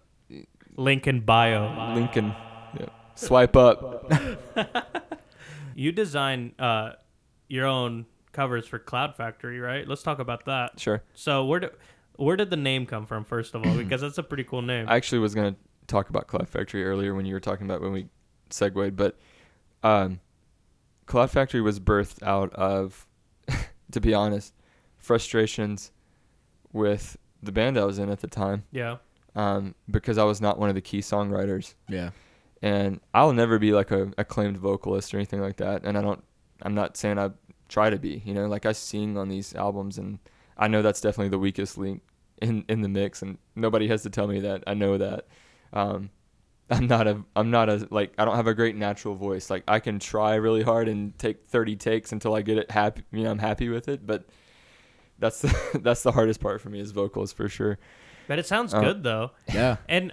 Link 0.76 1.06
in 1.06 1.20
bio. 1.20 1.94
Lincoln, 1.94 2.34
yeah. 2.78 2.86
swipe 3.14 3.56
up. 3.56 4.12
You 5.74 5.92
design 5.92 6.52
uh, 6.58 6.92
your 7.48 7.66
own 7.66 8.06
covers 8.32 8.66
for 8.66 8.78
Cloud 8.78 9.14
Factory, 9.14 9.60
right? 9.60 9.86
Let's 9.86 10.02
talk 10.02 10.18
about 10.18 10.46
that. 10.46 10.80
Sure. 10.80 11.02
So 11.14 11.44
where 11.44 11.60
did 11.60 11.70
where 12.16 12.36
did 12.36 12.50
the 12.50 12.56
name 12.56 12.86
come 12.86 13.06
from? 13.06 13.24
First 13.24 13.54
of 13.54 13.66
all, 13.66 13.74
because 13.76 14.00
that's 14.00 14.18
a 14.18 14.22
pretty 14.22 14.44
cool 14.44 14.62
name. 14.62 14.86
I 14.88 14.96
actually 14.96 15.18
was 15.18 15.34
gonna 15.34 15.56
talk 15.86 16.08
about 16.08 16.28
Cloud 16.28 16.48
Factory 16.48 16.84
earlier 16.84 17.14
when 17.14 17.26
you 17.26 17.34
were 17.34 17.40
talking 17.40 17.66
about 17.66 17.80
when 17.80 17.92
we 17.92 18.08
segued, 18.50 18.96
but 18.96 19.18
um, 19.82 20.20
Cloud 21.06 21.30
Factory 21.30 21.60
was 21.60 21.78
birthed 21.80 22.22
out 22.22 22.52
of, 22.54 23.06
to 23.92 24.00
be 24.00 24.12
honest, 24.14 24.52
frustrations 24.98 25.92
with 26.72 27.16
the 27.42 27.52
band 27.52 27.78
I 27.78 27.84
was 27.84 27.98
in 27.98 28.10
at 28.10 28.20
the 28.20 28.26
time, 28.26 28.64
yeah. 28.72 28.96
um, 29.34 29.74
because 29.90 30.18
I 30.18 30.24
was 30.24 30.40
not 30.40 30.58
one 30.58 30.68
of 30.68 30.74
the 30.74 30.80
key 30.80 30.98
songwriters, 31.00 31.74
Yeah. 31.88 32.10
and 32.60 33.00
I'll 33.14 33.32
never 33.32 33.58
be 33.58 33.72
like 33.72 33.90
a 33.90 34.10
acclaimed 34.18 34.58
vocalist 34.58 35.14
or 35.14 35.18
anything 35.18 35.40
like 35.40 35.56
that, 35.56 35.84
and 35.84 35.96
I 35.96 36.02
don't. 36.02 36.22
I'm 36.62 36.74
not 36.74 36.96
saying 36.96 37.18
I 37.18 37.30
try 37.68 37.90
to 37.90 37.98
be, 37.98 38.22
you 38.24 38.32
know, 38.34 38.46
like 38.46 38.64
I 38.66 38.72
sing 38.72 39.16
on 39.18 39.28
these 39.28 39.54
albums, 39.54 39.98
and 39.98 40.18
I 40.58 40.68
know 40.68 40.82
that's 40.82 41.00
definitely 41.00 41.28
the 41.28 41.38
weakest 41.38 41.78
link 41.78 42.02
in 42.42 42.64
in 42.68 42.80
the 42.82 42.88
mix, 42.88 43.22
and 43.22 43.38
nobody 43.54 43.86
has 43.88 44.02
to 44.02 44.10
tell 44.10 44.26
me 44.26 44.40
that. 44.40 44.64
I 44.66 44.74
know 44.74 44.98
that. 44.98 45.26
Um, 45.72 46.10
I'm 46.70 46.86
not 46.88 47.06
a 47.06 47.22
I'm 47.36 47.50
not 47.50 47.68
a 47.68 47.86
like 47.90 48.12
I 48.18 48.24
don't 48.24 48.36
have 48.36 48.46
a 48.48 48.54
great 48.54 48.74
natural 48.76 49.14
voice. 49.14 49.50
Like 49.50 49.62
I 49.68 49.78
can 49.78 49.98
try 49.98 50.34
really 50.34 50.62
hard 50.62 50.88
and 50.88 51.16
take 51.18 51.46
30 51.48 51.76
takes 51.76 52.12
until 52.12 52.34
I 52.34 52.42
get 52.42 52.58
it 52.58 52.70
happy. 52.70 53.02
You 53.12 53.22
know, 53.24 53.30
I'm 53.30 53.38
happy 53.38 53.68
with 53.68 53.88
it, 53.88 54.04
but 54.06 54.24
that's 55.18 55.40
the, 55.42 55.78
that's 55.82 56.02
the 56.02 56.12
hardest 56.12 56.40
part 56.40 56.60
for 56.60 56.68
me 56.68 56.80
is 56.80 56.90
vocals 56.90 57.32
for 57.32 57.48
sure. 57.48 57.78
But 58.28 58.38
it 58.40 58.46
sounds 58.46 58.74
Uh, 58.74 58.80
good 58.80 59.02
though. 59.04 59.30
Yeah. 59.52 59.76
And 59.88 60.12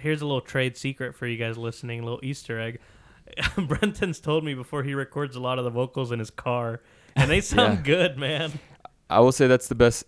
here's 0.00 0.22
a 0.22 0.26
little 0.26 0.40
trade 0.40 0.76
secret 0.76 1.14
for 1.16 1.26
you 1.26 1.36
guys 1.36 1.58
listening, 1.58 2.00
a 2.00 2.04
little 2.04 2.20
Easter 2.22 2.60
egg. 2.60 2.78
Brenton's 3.56 4.20
told 4.20 4.44
me 4.44 4.54
before 4.54 4.82
he 4.84 4.94
records 4.94 5.34
a 5.34 5.40
lot 5.40 5.58
of 5.58 5.64
the 5.64 5.70
vocals 5.70 6.12
in 6.12 6.18
his 6.18 6.30
car, 6.30 6.82
and 7.16 7.30
they 7.30 7.40
sound 7.40 7.78
Yeah. 7.78 7.82
good, 7.82 8.18
man. 8.18 8.52
I 9.10 9.20
will 9.20 9.32
say 9.32 9.46
that's 9.46 9.68
the 9.68 9.74
best 9.74 10.04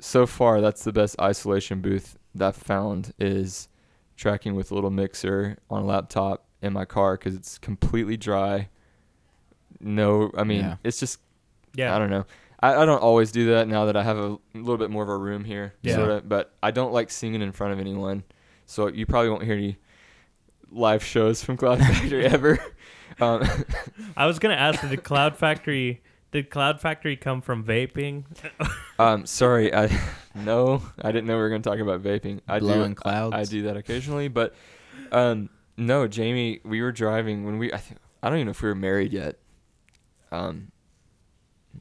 so 0.00 0.26
far. 0.26 0.60
That's 0.60 0.84
the 0.84 0.92
best 0.92 1.20
isolation 1.20 1.80
booth 1.80 2.16
that 2.34 2.48
I've 2.48 2.56
found 2.56 3.12
is 3.18 3.68
tracking 4.16 4.54
with 4.54 4.70
a 4.70 4.74
little 4.74 4.90
mixer 4.90 5.58
on 5.70 5.82
a 5.82 5.84
laptop 5.86 6.44
in 6.60 6.72
my 6.72 6.84
car 6.84 7.16
because 7.16 7.34
it's 7.34 7.58
completely 7.58 8.16
dry. 8.16 8.68
No, 9.80 10.30
I 10.36 10.44
mean 10.44 10.60
Yeah. 10.60 10.76
it's 10.84 11.00
just 11.00 11.18
Yeah. 11.74 11.94
I 11.94 11.98
don't 11.98 12.10
know. 12.10 12.24
I, 12.60 12.82
I 12.82 12.86
don't 12.86 13.02
always 13.02 13.32
do 13.32 13.46
that 13.50 13.66
now 13.66 13.86
that 13.86 13.96
I 13.96 14.02
have 14.04 14.18
a 14.18 14.38
little 14.54 14.76
bit 14.78 14.90
more 14.90 15.02
of 15.02 15.08
a 15.08 15.16
room 15.16 15.44
here, 15.44 15.74
Yeah. 15.82 15.96
sorta. 15.96 16.22
But 16.24 16.54
I 16.62 16.70
don't 16.70 16.92
like 16.92 17.10
singing 17.10 17.42
in 17.42 17.50
front 17.52 17.72
of 17.72 17.80
anyone, 17.80 18.22
so 18.66 18.86
you 18.88 19.06
probably 19.06 19.30
won't 19.30 19.42
hear 19.42 19.54
any 19.56 19.78
live 20.70 21.02
shows 21.04 21.42
from 21.42 21.56
Cloud 21.56 21.78
Factory 21.80 22.24
ever. 22.24 22.58
Um, 23.20 23.42
I 24.16 24.26
was 24.26 24.38
gonna 24.38 24.54
ask, 24.54 24.80
did 24.88 25.02
Cloud 25.02 25.36
Factory 25.36 26.02
did 26.30 26.48
Cloud 26.48 26.80
Factory 26.80 27.14
come 27.16 27.42
from 27.42 27.62
vaping? 27.64 28.24
Um, 28.98 29.26
sorry, 29.26 29.74
I 29.74 29.88
no, 30.34 30.82
I 31.00 31.12
didn't 31.12 31.26
know 31.26 31.36
we 31.36 31.42
were 31.42 31.48
gonna 31.50 31.62
talk 31.62 31.78
about 31.78 32.02
vaping. 32.02 32.40
I 32.48 32.58
Blowing 32.58 32.90
do, 32.92 32.96
clouds. 32.96 33.34
I, 33.34 33.40
I 33.40 33.44
do 33.44 33.62
that 33.62 33.76
occasionally, 33.76 34.28
but 34.28 34.54
um, 35.10 35.50
no, 35.76 36.06
Jamie, 36.08 36.60
we 36.64 36.80
were 36.82 36.92
driving 36.92 37.44
when 37.44 37.58
we. 37.58 37.72
I 37.72 37.78
think 37.78 38.00
I 38.22 38.28
don't 38.28 38.38
even 38.38 38.46
know 38.46 38.50
if 38.52 38.62
we 38.62 38.68
were 38.68 38.74
married 38.74 39.12
yet. 39.12 39.38
Um, 40.30 40.72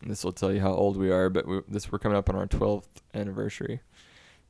this 0.05 0.23
will 0.23 0.31
tell 0.31 0.51
you 0.51 0.59
how 0.61 0.73
old 0.73 0.97
we 0.97 1.11
are, 1.11 1.29
but 1.29 1.47
we, 1.47 1.61
this 1.67 1.91
we're 1.91 1.99
coming 1.99 2.17
up 2.17 2.29
on 2.29 2.35
our 2.35 2.47
twelfth 2.47 3.01
anniversary, 3.13 3.81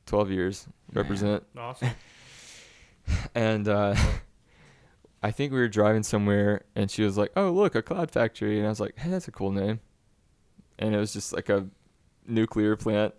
twelve 0.06 0.30
years 0.30 0.66
Man. 0.92 1.02
represent, 1.02 1.44
Awesome. 1.56 1.90
and 3.34 3.68
uh, 3.68 3.94
I 5.22 5.30
think 5.30 5.52
we 5.52 5.58
were 5.58 5.68
driving 5.68 6.02
somewhere, 6.02 6.62
and 6.74 6.90
she 6.90 7.02
was 7.02 7.16
like, 7.16 7.30
"Oh, 7.36 7.50
look, 7.50 7.74
a 7.74 7.82
cloud 7.82 8.10
factory," 8.10 8.58
and 8.58 8.66
I 8.66 8.70
was 8.70 8.80
like, 8.80 8.98
"Hey, 8.98 9.10
that's 9.10 9.28
a 9.28 9.32
cool 9.32 9.52
name," 9.52 9.80
and 10.78 10.94
it 10.94 10.98
was 10.98 11.12
just 11.12 11.32
like 11.32 11.48
a 11.48 11.68
nuclear 12.26 12.76
plant 12.76 13.14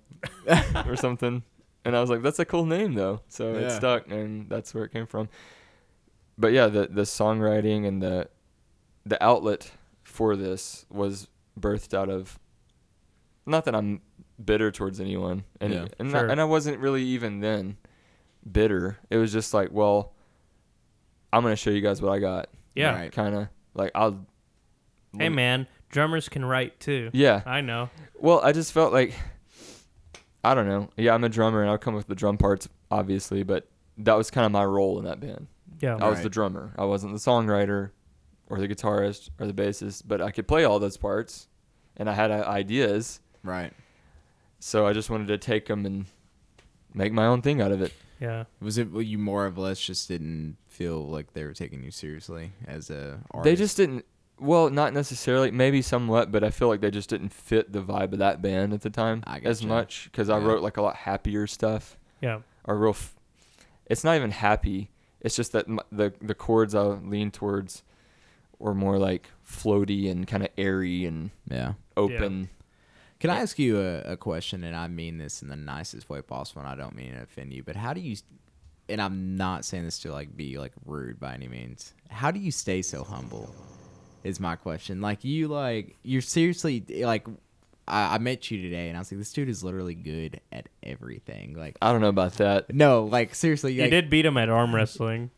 or 0.87 0.95
something. 0.95 1.43
And 1.85 1.95
I 1.95 2.01
was 2.01 2.09
like, 2.09 2.21
that's 2.21 2.39
a 2.39 2.45
cool 2.45 2.65
name 2.65 2.93
though. 2.93 3.21
So 3.27 3.55
it 3.55 3.71
stuck 3.71 4.09
and 4.09 4.49
that's 4.49 4.73
where 4.73 4.85
it 4.85 4.91
came 4.93 5.05
from. 5.05 5.29
But 6.37 6.53
yeah, 6.53 6.67
the 6.67 6.87
the 6.87 7.01
songwriting 7.03 7.85
and 7.87 8.01
the 8.01 8.29
the 9.05 9.21
outlet 9.23 9.71
for 10.03 10.35
this 10.35 10.85
was 10.89 11.27
birthed 11.59 11.93
out 11.93 12.09
of 12.09 12.39
not 13.45 13.65
that 13.65 13.75
I'm 13.75 14.01
bitter 14.43 14.71
towards 14.71 14.99
anyone 14.99 15.43
and 15.59 15.73
Yeah. 15.73 15.87
and, 15.99 16.09
Sure. 16.11 16.27
I, 16.29 16.31
and 16.31 16.39
I 16.41 16.45
wasn't 16.45 16.79
really 16.79 17.03
even 17.03 17.41
then 17.41 17.77
bitter. 18.49 18.97
It 19.09 19.17
was 19.17 19.31
just 19.33 19.53
like, 19.53 19.71
well, 19.71 20.13
I'm 21.31 21.41
going 21.43 21.51
to 21.51 21.55
show 21.57 21.69
you 21.69 21.81
guys 21.81 22.01
what 22.01 22.11
I 22.13 22.19
got. 22.19 22.49
Yeah. 22.75 22.95
Right. 22.95 23.11
Kind 23.11 23.35
of 23.35 23.47
like 23.73 23.91
I'll 23.93 24.25
Hey 25.17 25.29
man, 25.29 25.67
drummers 25.89 26.27
can 26.29 26.43
write 26.43 26.79
too. 26.79 27.11
Yeah. 27.13 27.41
I 27.45 27.61
know. 27.61 27.89
Well, 28.15 28.39
I 28.41 28.51
just 28.53 28.71
felt 28.71 28.93
like 28.93 29.13
I 30.43 30.53
don't 30.53 30.67
know. 30.67 30.89
Yeah, 30.97 31.13
I'm 31.13 31.23
a 31.23 31.29
drummer 31.29 31.61
and 31.61 31.69
I'll 31.69 31.77
come 31.77 31.93
with 31.93 32.07
the 32.07 32.15
drum 32.15 32.37
parts 32.37 32.67
obviously, 32.91 33.43
but 33.43 33.67
that 33.97 34.15
was 34.15 34.29
kind 34.29 34.45
of 34.45 34.51
my 34.51 34.65
role 34.65 34.99
in 34.99 35.05
that 35.05 35.19
band. 35.19 35.47
Yeah. 35.79 35.97
I 35.99 36.09
was 36.09 36.21
the 36.21 36.29
drummer. 36.29 36.73
I 36.77 36.85
wasn't 36.85 37.13
the 37.13 37.19
songwriter 37.19 37.91
or 38.47 38.59
the 38.59 38.67
guitarist 38.67 39.29
or 39.39 39.47
the 39.47 39.53
bassist, 39.53 40.03
but 40.05 40.21
I 40.21 40.31
could 40.31 40.47
play 40.47 40.63
all 40.63 40.79
those 40.79 40.97
parts 40.97 41.47
and 41.97 42.09
I 42.09 42.13
had 42.13 42.31
uh, 42.31 42.43
ideas. 42.47 43.19
Right. 43.43 43.73
So 44.59 44.87
I 44.87 44.93
just 44.93 45.09
wanted 45.09 45.27
to 45.27 45.37
take 45.37 45.65
them 45.65 45.85
and 45.85 46.05
make 46.93 47.11
my 47.11 47.25
own 47.25 47.41
thing 47.41 47.61
out 47.61 47.71
of 47.71 47.81
it. 47.81 47.93
Yeah. 48.19 48.45
Was 48.61 48.77
it 48.77 48.89
you 48.89 49.17
more 49.17 49.45
or 49.45 49.51
less 49.51 49.79
just 49.79 50.07
didn't 50.07 50.57
feel 50.67 51.05
like 51.05 51.33
they 51.33 51.43
were 51.43 51.53
taking 51.53 51.83
you 51.83 51.91
seriously 51.91 52.53
as 52.65 52.89
a 52.89 53.19
artist? 53.31 53.43
They 53.43 53.55
just 53.55 53.75
didn't 53.75 54.05
well, 54.39 54.69
not 54.69 54.93
necessarily, 54.93 55.51
maybe 55.51 55.81
somewhat, 55.81 56.31
but 56.31 56.43
I 56.43 56.49
feel 56.49 56.67
like 56.67 56.81
they 56.81 56.91
just 56.91 57.09
didn't 57.09 57.29
fit 57.33 57.71
the 57.71 57.81
vibe 57.81 58.13
of 58.13 58.19
that 58.19 58.41
band 58.41 58.73
at 58.73 58.81
the 58.81 58.89
time 58.89 59.23
I 59.25 59.37
as 59.39 59.59
gotcha. 59.61 59.67
much 59.67 60.09
cuz 60.13 60.29
I 60.29 60.39
Yeah. 60.39 60.45
wrote 60.45 60.61
like 60.63 60.77
a 60.77 60.81
lot 60.81 60.95
happier 60.95 61.47
stuff. 61.47 61.97
Yeah. 62.21 62.39
are 62.65 62.77
real. 62.77 62.91
F- 62.91 63.15
it's 63.87 64.03
not 64.05 64.15
even 64.15 64.31
happy. 64.31 64.89
It's 65.19 65.35
just 65.35 65.51
that 65.51 65.67
m- 65.67 65.79
the 65.91 66.13
the 66.21 66.33
chords 66.33 66.73
I 66.73 66.81
lean 66.83 67.31
towards 67.31 67.83
were 68.59 68.73
more 68.73 68.97
like 68.97 69.29
floaty 69.45 70.09
and 70.09 70.25
kind 70.25 70.43
of 70.43 70.49
airy 70.57 71.05
and 71.05 71.31
Yeah. 71.49 71.73
open. 71.97 72.49
Can 73.19 73.29
I 73.29 73.39
ask 73.39 73.59
you 73.59 73.79
a, 73.79 73.99
a 74.13 74.17
question? 74.17 74.63
And 74.63 74.75
I 74.75 74.87
mean 74.87 75.17
this 75.17 75.41
in 75.41 75.47
the 75.49 75.55
nicest 75.57 76.09
way 76.09 76.21
possible, 76.21 76.61
and 76.61 76.69
I 76.69 76.75
don't 76.75 76.95
mean 76.95 77.13
to 77.13 77.21
offend 77.23 77.53
you, 77.53 77.63
but 77.63 77.75
how 77.75 77.93
do 77.93 77.99
you 78.01 78.15
and 78.89 79.01
I'm 79.01 79.35
not 79.37 79.63
saying 79.65 79.83
this 79.85 79.99
to 79.99 80.11
like 80.11 80.35
be 80.35 80.57
like 80.57 80.73
rude 80.85 81.19
by 81.19 81.33
any 81.33 81.47
means. 81.49 81.93
How 82.09 82.31
do 82.31 82.39
you 82.39 82.51
stay 82.51 82.81
so 82.81 83.03
humble? 83.03 83.53
Is 84.23 84.39
my 84.39 84.55
question. 84.55 85.01
Like 85.01 85.23
you 85.23 85.47
like 85.49 85.95
you're 86.03 86.21
seriously 86.21 86.83
like 87.01 87.27
I, 87.87 88.15
I 88.15 88.17
met 88.19 88.49
you 88.49 88.61
today 88.61 88.87
and 88.87 88.95
I 88.95 89.01
was 89.01 89.11
like, 89.11 89.19
this 89.19 89.33
dude 89.33 89.49
is 89.49 89.63
literally 89.63 89.95
good 89.95 90.39
at 90.51 90.69
everything. 90.81 91.55
Like 91.57 91.77
I 91.81 91.91
don't 91.91 91.99
know 92.01 92.07
about 92.07 92.33
that. 92.35 92.73
no, 92.73 93.03
like 93.05 93.35
seriously, 93.35 93.73
You 93.73 93.81
like, 93.81 93.91
did 93.91 94.09
beat 94.09 94.25
him 94.25 94.37
at 94.37 94.47
arm 94.49 94.73
wrestling. 94.73 95.29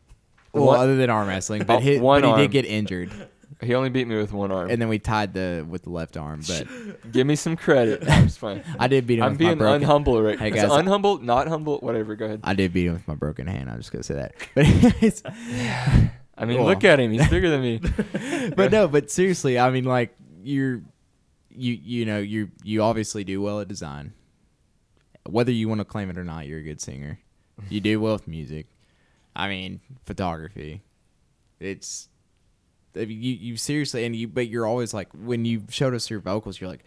well, 0.54 0.66
One- 0.66 0.80
other 0.80 0.96
than 0.98 1.10
arm 1.10 1.28
wrestling, 1.28 1.64
but, 1.64 1.78
Oh, 1.78 1.80
he, 1.80 1.98
one 2.00 2.22
but 2.22 2.28
he 2.28 2.32
arm. 2.34 2.40
did 2.42 2.52
get 2.52 2.66
injured, 2.66 3.12
He 3.62 3.74
only 3.74 3.90
beat 3.90 4.08
me 4.08 4.16
with 4.18 4.32
one 4.34 4.52
arm. 4.52 4.70
and 4.70 4.80
then 4.80 4.90
we 4.90 5.00
tied 5.00 5.34
the 5.34 5.66
with 5.68 5.82
the 5.84 5.90
left 5.90 6.16
arm. 6.18 6.42
But 6.48 6.68
Give 7.12 7.26
me 7.26 7.36
some 7.36 7.56
credit. 7.56 8.04
No, 8.08 8.14
I'm 8.14 8.28
fine. 8.30 8.64
I 8.80 8.88
did 8.88 9.08
beat 9.08 9.18
him. 9.18 9.24
I'm 9.24 9.32
with 9.32 9.42
my 9.42 9.46
being 9.48 9.58
broken, 9.58 9.88
unhumble 9.88 10.24
right 10.24 10.38
Hey, 10.38 10.50
Is 10.50 10.56
guys. 10.56 10.70
unhumble, 10.70 11.24
not 11.24 11.48
humble, 11.48 11.80
whatever. 11.80 12.16
Go 12.16 12.26
ahead. 12.26 12.42
I 12.44 12.54
did 12.54 12.72
beat 12.74 12.86
him 12.86 12.94
with 12.94 13.08
my 13.08 13.16
broken 13.16 13.48
hand. 13.48 13.72
I'm 13.72 13.78
just 13.78 13.92
gonna 13.92 14.04
say 14.04 14.14
that. 14.16 14.36
But 14.54 14.66
it's, 15.02 15.24
I 16.38 16.46
mean, 16.46 16.58
Well. 16.58 16.68
look 16.68 16.84
at 16.84 17.00
him. 17.00 17.12
He's 17.12 17.28
bigger 17.30 17.50
than 17.50 17.62
me. 17.62 17.82
but 18.56 18.72
no, 18.72 18.88
but 18.88 19.10
seriously, 19.10 19.58
I 19.58 19.70
mean, 19.70 19.86
like 19.86 20.16
you're, 20.44 20.82
you 21.50 21.80
you 21.82 22.06
know, 22.06 22.20
you 22.20 22.52
you 22.64 22.82
obviously 22.84 23.24
do 23.24 23.42
well 23.42 23.62
at 23.62 23.68
design. 23.68 24.14
Whether 25.28 25.52
you 25.52 25.68
want 25.70 25.80
to 25.80 25.86
claim 25.86 26.10
it 26.10 26.18
or 26.18 26.24
not, 26.24 26.46
you're 26.48 26.60
a 26.60 26.64
good 26.64 26.82
singer. 26.82 27.20
You 27.70 27.80
do 27.80 28.00
well 28.02 28.14
with 28.14 28.28
music. 28.28 28.68
I 29.36 29.48
mean, 29.48 29.80
photography. 30.06 30.82
It's 31.60 32.10
you 32.96 33.06
you 33.06 33.58
seriously 33.58 34.06
and 34.06 34.16
you, 34.16 34.28
but 34.28 34.48
you're 34.50 34.66
always 34.68 34.94
like 34.94 35.08
when 35.14 35.46
you 35.46 35.64
showed 35.70 35.94
us 35.94 36.10
your 36.10 36.20
vocals, 36.20 36.60
you're 36.60 36.70
like 36.70 36.84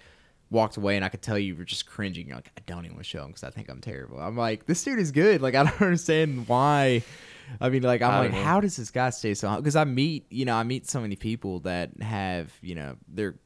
walked 0.51 0.77
away 0.77 0.97
and 0.97 1.05
I 1.05 1.09
could 1.09 1.21
tell 1.23 1.39
you 1.39 1.57
were 1.57 1.65
just 1.65 1.87
cringing. 1.87 2.29
You're 2.29 2.37
like, 2.37 2.51
I 2.57 2.63
don't 2.67 2.85
even 2.85 2.97
want 2.97 3.05
to 3.05 3.09
show 3.11 3.23
him 3.23 3.29
because 3.29 3.45
I 3.45 3.51
think 3.51 3.69
I'm 3.71 3.81
terrible. 3.81 4.19
I'm 4.19 4.37
like, 4.37 4.67
this 4.67 4.83
dude 4.85 4.99
is 4.99 5.11
good. 5.11 5.41
Like 5.43 5.55
I 5.55 5.65
don't 5.65 5.81
understand 5.83 6.47
why. 6.49 7.03
I 7.61 7.69
mean, 7.71 7.83
like 7.83 8.03
I'm 8.03 8.25
like, 8.25 8.33
know. 8.33 8.43
how 8.43 8.61
does 8.61 8.77
this 8.77 8.91
guy 8.91 9.11
stay 9.11 9.35
so? 9.35 9.57
Because 9.57 9.77
I 9.77 9.85
meet, 9.85 10.27
you 10.31 10.45
know, 10.45 10.55
I 10.55 10.63
meet 10.63 10.89
so 10.89 11.01
many 11.01 11.17
people 11.17 11.61
that 11.61 11.91
have, 12.01 12.53
you 12.63 12.75
know, 12.75 12.97
they're 13.09 13.37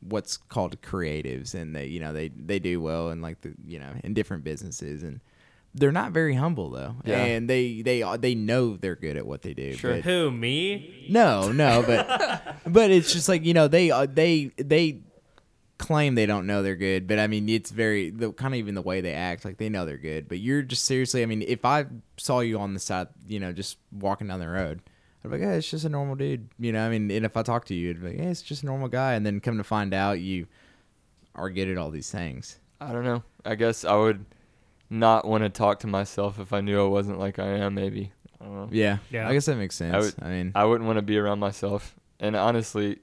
what's 0.00 0.36
called 0.36 0.80
creatives, 0.82 1.54
and 1.54 1.74
they, 1.74 1.86
you 1.86 2.00
know, 2.00 2.12
they 2.12 2.28
they 2.28 2.58
do 2.58 2.80
well 2.80 3.10
in 3.10 3.20
like 3.22 3.40
the, 3.40 3.54
you 3.66 3.78
know, 3.78 3.92
in 4.04 4.14
different 4.14 4.44
businesses, 4.44 5.02
and 5.02 5.20
they're 5.74 5.92
not 5.92 6.12
very 6.12 6.34
humble 6.34 6.70
though, 6.70 6.96
Yeah. 7.04 7.22
and 7.24 7.50
they 7.50 7.82
they 7.82 8.02
they 8.18 8.34
know 8.34 8.76
they're 8.76 8.94
good 8.96 9.16
at 9.16 9.26
what 9.26 9.42
they 9.42 9.52
do. 9.54 9.72
Sure. 9.74 9.94
but- 9.96 10.04
Who 10.04 10.30
me? 10.30 11.06
no, 11.10 11.50
no, 11.52 11.82
but 11.86 12.56
but 12.72 12.90
it's 12.90 13.12
just 13.12 13.28
like 13.28 13.44
you 13.44 13.54
know 13.54 13.68
they 13.68 13.90
uh, 13.90 14.06
they 14.06 14.52
they 14.56 15.00
claim 15.78 16.14
they 16.14 16.26
don't 16.26 16.46
know 16.46 16.62
they're 16.62 16.76
good, 16.76 17.06
but 17.06 17.18
I 17.18 17.26
mean 17.26 17.48
it's 17.48 17.70
very 17.70 18.10
the 18.10 18.32
kind 18.32 18.54
of 18.54 18.58
even 18.58 18.74
the 18.74 18.82
way 18.82 19.00
they 19.00 19.12
act 19.12 19.44
like 19.44 19.58
they 19.58 19.68
know 19.68 19.84
they're 19.84 19.98
good, 19.98 20.28
but 20.28 20.38
you're 20.38 20.62
just 20.62 20.84
seriously. 20.84 21.22
I 21.22 21.26
mean, 21.26 21.42
if 21.46 21.64
I 21.64 21.86
saw 22.16 22.40
you 22.40 22.58
on 22.58 22.74
the 22.74 22.80
side, 22.80 23.08
you 23.28 23.38
know, 23.40 23.52
just 23.52 23.78
walking 23.92 24.26
down 24.28 24.40
the 24.40 24.48
road. 24.48 24.80
I'd 25.24 25.30
be 25.32 25.38
like, 25.38 25.48
hey, 25.48 25.56
it's 25.58 25.68
just 25.68 25.84
a 25.84 25.88
normal 25.88 26.14
dude, 26.14 26.48
you 26.58 26.72
know. 26.72 26.86
I 26.86 26.88
mean, 26.88 27.10
and 27.10 27.24
if 27.26 27.36
I 27.36 27.42
talk 27.42 27.64
to 27.66 27.74
you, 27.74 27.90
it'd 27.90 28.00
be 28.02 28.10
like, 28.10 28.18
hey, 28.20 28.26
it's 28.26 28.42
just 28.42 28.62
a 28.62 28.66
normal 28.66 28.86
guy, 28.88 29.14
and 29.14 29.26
then 29.26 29.40
come 29.40 29.56
to 29.58 29.64
find 29.64 29.92
out 29.92 30.20
you 30.20 30.46
are 31.34 31.50
good 31.50 31.68
at 31.68 31.76
all 31.78 31.90
these 31.90 32.10
things. 32.10 32.58
I 32.80 32.92
don't 32.92 33.02
know. 33.04 33.24
I 33.44 33.56
guess 33.56 33.84
I 33.84 33.96
would 33.96 34.24
not 34.88 35.26
want 35.26 35.42
to 35.42 35.50
talk 35.50 35.80
to 35.80 35.88
myself 35.88 36.38
if 36.38 36.52
I 36.52 36.60
knew 36.60 36.80
I 36.80 36.86
wasn't 36.86 37.18
like 37.18 37.40
I 37.40 37.48
am. 37.58 37.74
Maybe. 37.74 38.12
I 38.40 38.44
don't 38.44 38.54
know. 38.54 38.68
Yeah, 38.70 38.98
Yeah. 39.10 39.28
I 39.28 39.32
guess 39.32 39.46
that 39.46 39.56
makes 39.56 39.74
sense. 39.74 39.94
I, 39.94 39.98
would- 39.98 40.22
mean, 40.22 40.52
I 40.54 40.64
wouldn't 40.64 40.86
want 40.86 40.98
to 40.98 41.02
be 41.02 41.18
around 41.18 41.40
myself. 41.40 41.96
And 42.20 42.36
honestly, 42.36 42.98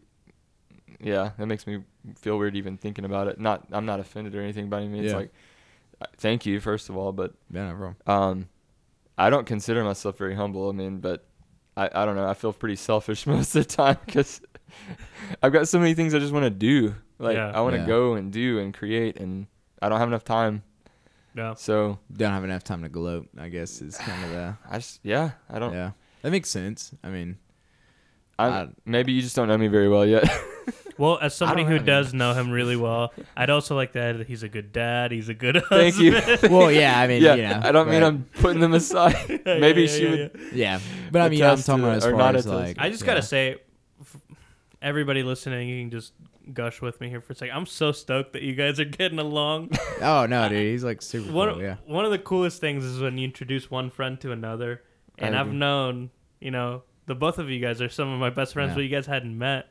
yeah, 1.01 1.32
that 1.38 1.45
makes 1.47 1.67
me 1.67 1.80
feel 2.18 2.38
weird 2.38 2.56
even 2.56 2.78
thinking 2.78 3.06
about 3.06 3.28
it. 3.28 3.39
Not, 3.39 3.66
I'm 3.72 3.86
not 3.86 3.99
offended 3.99 4.36
or 4.36 4.41
anything 4.41 4.70
by 4.70 4.78
any 4.80 4.88
means. 4.89 5.12
Yeah. 5.12 5.18
Like, 5.18 5.34
thank 6.18 6.45
you 6.45 6.60
first 6.60 6.89
of 6.89 6.97
all, 6.97 7.12
but 7.12 7.34
yeah, 7.51 7.68
no 7.70 7.76
problem. 7.76 7.95
um, 8.08 8.49
I 9.18 9.30
don't 9.30 9.45
consider 9.45 9.84
myself 9.84 10.18
very 10.18 10.36
humble. 10.36 10.70
I 10.70 10.72
mean, 10.74 10.99
but 10.99 11.26
I, 11.78 11.89
I 11.93 12.06
don't 12.06 12.16
know. 12.16 12.28
I 12.28 12.34
feel 12.34 12.51
pretty 12.54 12.76
selfish 12.76 13.26
most 13.28 13.56
of 13.56 13.68
the 13.68 13.74
time 13.76 13.97
because 14.06 14.41
I've 15.43 15.54
got 15.54 15.68
so 15.68 15.80
many 15.80 15.93
things 15.93 16.14
I 16.14 16.20
just 16.20 16.34
want 16.34 16.43
to 16.45 16.49
do. 16.49 16.95
Like, 17.20 17.36
Yeah. 17.36 17.51
I 17.54 17.62
want 17.62 17.76
to 17.76 17.82
Yeah. 17.82 17.88
go 17.88 18.14
and 18.16 18.32
do 18.32 18.60
and 18.60 18.74
create, 18.74 19.18
and 19.20 19.47
I 19.82 19.89
don't 19.89 19.99
have 19.99 20.08
enough 20.08 20.24
time. 20.26 20.64
No. 21.36 21.54
So 21.56 21.99
Don't 22.12 22.32
have 22.32 22.43
enough 22.43 22.64
time 22.64 22.84
to 22.84 22.89
gloat. 22.89 23.28
I 23.39 23.49
guess 23.49 23.82
is 23.82 23.97
kind 23.97 24.24
of 24.26 24.30
the 24.32 24.58
I 24.70 24.78
just, 24.78 24.99
yeah, 25.04 25.32
I 25.49 25.60
don't. 25.60 25.74
yeah. 25.74 25.91
That 26.22 26.32
makes 26.32 26.49
sense. 26.49 26.91
I 27.04 27.10
mean, 27.10 27.38
I- 28.39 28.68
maybe 28.86 29.14
you 29.14 29.22
just 29.22 29.36
don't 29.36 29.47
know 29.47 29.58
me 29.58 29.68
very 29.68 29.89
well 29.89 30.06
yet. 30.06 30.24
Well, 30.97 31.19
as 31.21 31.35
somebody 31.35 31.63
who 31.63 31.73
have 31.73 31.85
does 31.85 32.13
know 32.13 32.33
him 32.33 32.51
really 32.51 32.75
well, 32.75 33.13
I'd 33.35 33.49
also 33.49 33.75
like 33.75 33.93
to 33.93 33.99
add 33.99 34.19
that 34.19 34.27
he's 34.27 34.43
a 34.43 34.49
good 34.49 34.71
dad. 34.71 35.11
He's 35.11 35.29
a 35.29 35.33
good 35.33 35.57
husband. 35.57 36.15
Thank 36.15 36.41
you. 36.43 36.49
well, 36.49 36.71
yeah. 36.71 36.99
I 36.99 37.07
mean, 37.07 37.21
yeah, 37.21 37.35
you 37.35 37.43
know, 37.43 37.61
I 37.63 37.71
don't 37.71 37.89
mean 37.89 38.03
I'm 38.03 38.25
putting 38.39 38.61
them 38.61 38.73
aside. 38.73 39.15
Yeah, 39.45 39.59
maybe 39.59 39.83
yeah, 39.83 39.87
she 39.87 40.03
yeah, 40.03 40.09
would. 40.09 40.39
yeah. 40.53 40.53
Yeah, 40.53 40.79
but 41.11 41.21
I 41.21 41.29
mean, 41.29 41.43
I'm 41.43 41.57
talking 41.57 41.83
about 41.83 41.93
it, 41.93 41.97
as 41.97 42.03
far 42.03 42.13
not 42.13 42.35
as 42.35 42.47
like. 42.47 42.77
I 42.79 42.89
just 42.89 43.01
yeah. 43.01 43.07
gotta 43.07 43.21
say, 43.21 43.57
everybody 44.81 45.23
listening, 45.23 45.69
you 45.69 45.81
can 45.83 45.91
just 45.91 46.13
gush 46.53 46.81
with 46.81 46.99
me 46.99 47.09
here 47.09 47.21
for 47.21 47.33
a 47.33 47.35
second. 47.35 47.55
I'm 47.55 47.65
so 47.65 47.91
stoked 47.91 48.33
that 48.33 48.41
you 48.41 48.53
guys 48.53 48.79
are 48.79 48.85
getting 48.85 49.19
along. 49.19 49.71
Oh 50.01 50.25
no, 50.25 50.49
dude, 50.49 50.59
he's 50.59 50.83
like 50.83 51.01
super 51.01 51.31
one, 51.31 51.53
cool. 51.53 51.61
Yeah. 51.61 51.77
one 51.85 52.03
of 52.03 52.11
the 52.11 52.19
coolest 52.19 52.59
things 52.59 52.83
is 52.83 52.99
when 52.99 53.17
you 53.17 53.23
introduce 53.23 53.71
one 53.71 53.89
friend 53.89 54.19
to 54.19 54.33
another. 54.33 54.81
And 55.17 55.33
I 55.35 55.39
I've 55.39 55.53
known, 55.53 56.09
you 56.41 56.51
know, 56.51 56.83
the 57.05 57.15
both 57.15 57.37
of 57.37 57.49
you 57.49 57.59
guys 57.59 57.81
are 57.81 57.87
some 57.87 58.11
of 58.11 58.19
my 58.19 58.29
best 58.29 58.53
friends, 58.53 58.71
Yeah. 58.71 58.75
but 58.75 58.81
you 58.81 58.89
guys 58.89 59.05
hadn't 59.05 59.37
met. 59.37 59.67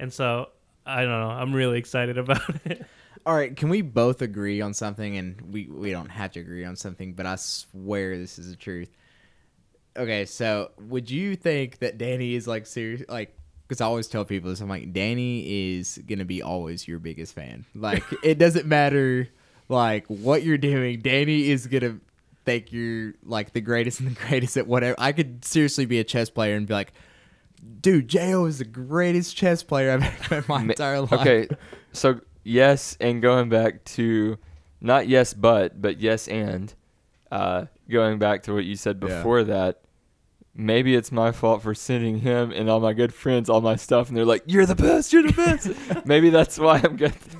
And 0.00 0.12
so, 0.12 0.48
I 0.86 1.02
don't 1.02 1.10
know. 1.10 1.28
I'm 1.28 1.52
really 1.52 1.78
excited 1.78 2.18
about 2.18 2.42
it. 2.64 2.84
All 3.26 3.36
right, 3.36 3.54
can 3.54 3.68
we 3.68 3.82
both 3.82 4.22
agree 4.22 4.62
on 4.62 4.72
something? 4.72 5.18
And 5.18 5.52
we 5.52 5.66
we 5.66 5.90
don't 5.90 6.08
have 6.08 6.32
to 6.32 6.40
agree 6.40 6.64
on 6.64 6.74
something, 6.74 7.12
but 7.12 7.26
I 7.26 7.36
swear 7.36 8.16
this 8.16 8.38
is 8.38 8.50
the 8.50 8.56
truth. 8.56 8.90
Okay, 9.96 10.24
so 10.24 10.70
would 10.88 11.10
you 11.10 11.36
think 11.36 11.80
that 11.80 11.98
Danny 11.98 12.34
is 12.34 12.48
like 12.48 12.66
serious? 12.66 13.02
Like, 13.08 13.36
because 13.68 13.82
I 13.82 13.84
always 13.84 14.06
tell 14.06 14.24
people 14.24 14.48
this, 14.48 14.60
I'm 14.60 14.70
like, 14.70 14.92
Danny 14.94 15.76
is 15.76 16.00
gonna 16.06 16.24
be 16.24 16.40
always 16.42 16.88
your 16.88 16.98
biggest 16.98 17.34
fan. 17.34 17.66
Like, 17.74 18.04
it 18.24 18.38
doesn't 18.38 18.66
matter 18.66 19.28
like 19.68 20.06
what 20.06 20.42
you're 20.42 20.58
doing. 20.58 21.00
Danny 21.00 21.50
is 21.50 21.66
gonna 21.66 21.98
think 22.46 22.72
you're 22.72 23.12
like 23.22 23.52
the 23.52 23.60
greatest 23.60 24.00
and 24.00 24.16
the 24.16 24.20
greatest 24.28 24.56
at 24.56 24.66
whatever. 24.66 24.94
I 24.98 25.12
could 25.12 25.44
seriously 25.44 25.84
be 25.84 25.98
a 26.00 26.04
chess 26.04 26.30
player 26.30 26.56
and 26.56 26.66
be 26.66 26.72
like. 26.72 26.92
Dude, 27.80 28.08
Jo 28.08 28.44
is 28.46 28.58
the 28.58 28.64
greatest 28.64 29.36
chess 29.36 29.62
player 29.62 29.92
I've 29.92 30.02
ever 30.32 30.34
met 30.34 30.38
in 30.38 30.44
my 30.48 30.60
entire 30.62 31.00
life. 31.00 31.12
Okay, 31.12 31.48
so 31.92 32.20
yes, 32.44 32.96
and 33.00 33.20
going 33.22 33.48
back 33.48 33.84
to 33.96 34.38
not 34.80 35.08
yes 35.08 35.34
but 35.34 35.80
but 35.80 36.00
yes 36.00 36.26
and 36.28 36.72
uh, 37.30 37.66
going 37.88 38.18
back 38.18 38.42
to 38.44 38.54
what 38.54 38.64
you 38.64 38.76
said 38.76 38.98
Yeah. 39.02 39.16
before 39.16 39.44
that. 39.44 39.80
Maybe 40.52 40.94
it's 40.96 41.12
my 41.12 41.30
fault 41.32 41.62
for 41.62 41.74
sending 41.74 42.18
him 42.18 42.50
and 42.50 42.68
all 42.68 42.80
my 42.80 42.92
good 42.92 43.14
friends 43.14 43.48
all 43.48 43.60
my 43.60 43.76
stuff, 43.76 44.08
and 44.08 44.16
they're 44.16 44.24
like, 44.24 44.42
"You're 44.46 44.66
the 44.66 44.74
best, 44.74 45.12
you're 45.12 45.22
the 45.22 45.32
best." 45.32 45.70
Maybe 46.06 46.28
that's 46.28 46.58
why 46.58 46.80
I'm 46.82 46.96
getting 46.96 47.39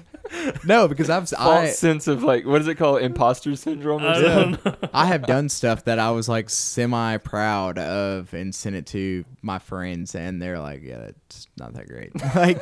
No, 0.65 0.87
because 0.89 1.11
I've 1.11 1.29
false 1.29 1.41
I, 1.41 1.67
sense 1.71 2.07
of 2.07 2.23
like, 2.23 2.47
what 2.47 2.61
is 2.61 2.69
it 2.69 2.77
called, 2.77 3.03
imposter 3.03 3.55
syndrome? 3.57 4.03
Or 4.05 4.09
I 4.09 4.21
something? 4.21 4.59
don't 4.65 4.83
know. 4.83 4.89
I 4.95 5.07
have 5.07 5.27
done 5.27 5.49
stuff 5.49 5.85
that 5.85 5.99
I 5.99 6.11
was 6.13 6.29
like 6.29 6.49
semi 6.51 7.17
proud 7.19 7.79
of 7.79 8.33
and 8.33 8.55
sent 8.55 8.77
it 8.77 8.87
to 8.89 9.25
my 9.43 9.59
friends, 9.59 10.15
and 10.15 10.41
they're 10.41 10.59
like, 10.61 10.83
"Yeah, 10.83 11.11
it's 11.29 11.47
not 11.59 11.75
that 11.75 11.89
great." 11.89 12.13
like, 12.35 12.61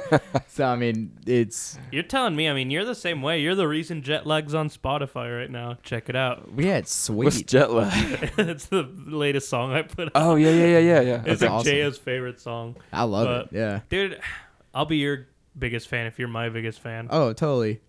so 0.48 0.64
I 0.64 0.76
mean, 0.76 1.12
it's 1.26 1.78
You're 1.92 2.02
telling 2.04 2.34
me, 2.36 2.48
I 2.48 2.54
mean, 2.54 2.70
you're 2.70 2.84
the 2.84 2.94
same 2.94 3.20
way. 3.22 3.40
You're 3.40 3.54
the 3.54 3.68
reason 3.68 4.02
jet 4.02 4.26
lag's 4.26 4.54
on 4.54 4.70
Spotify 4.70 5.36
right 5.38 5.50
now. 5.50 5.76
Check 5.82 6.08
it 6.08 6.16
out. 6.16 6.48
yeah, 6.56 6.78
it's 6.78 7.10
What's 7.10 7.36
sweet. 7.36 7.46
jet 7.48 7.70
lag? 7.70 8.32
it's 8.38 8.66
the 8.66 8.82
latest 9.06 9.48
song 9.48 9.72
I 9.72 9.82
put 9.82 10.06
out. 10.08 10.12
oh 10.14 10.34
yeah, 10.36 10.50
yeah, 10.50 10.66
yeah, 10.66 10.78
yeah, 10.78 11.00
yeah. 11.00 11.14
it's 11.16 11.24
That's 11.26 11.42
like 11.42 11.50
awesome. 11.50 11.72
Jaya's 11.72 11.98
favorite 11.98 12.40
song. 12.40 12.76
I 12.92 13.02
love 13.04 13.26
but- 13.26 13.46
it. 13.54 13.58
Yeah. 13.58 13.80
Dude, 13.88 14.20
I'll 14.74 14.86
be 14.86 14.98
your 14.98 15.26
biggest 15.58 15.88
fan 15.88 16.06
if 16.06 16.18
you're 16.18 16.28
my 16.28 16.48
biggest 16.48 16.80
fan. 16.80 17.08
Oh, 17.10 17.32
totally. 17.32 17.80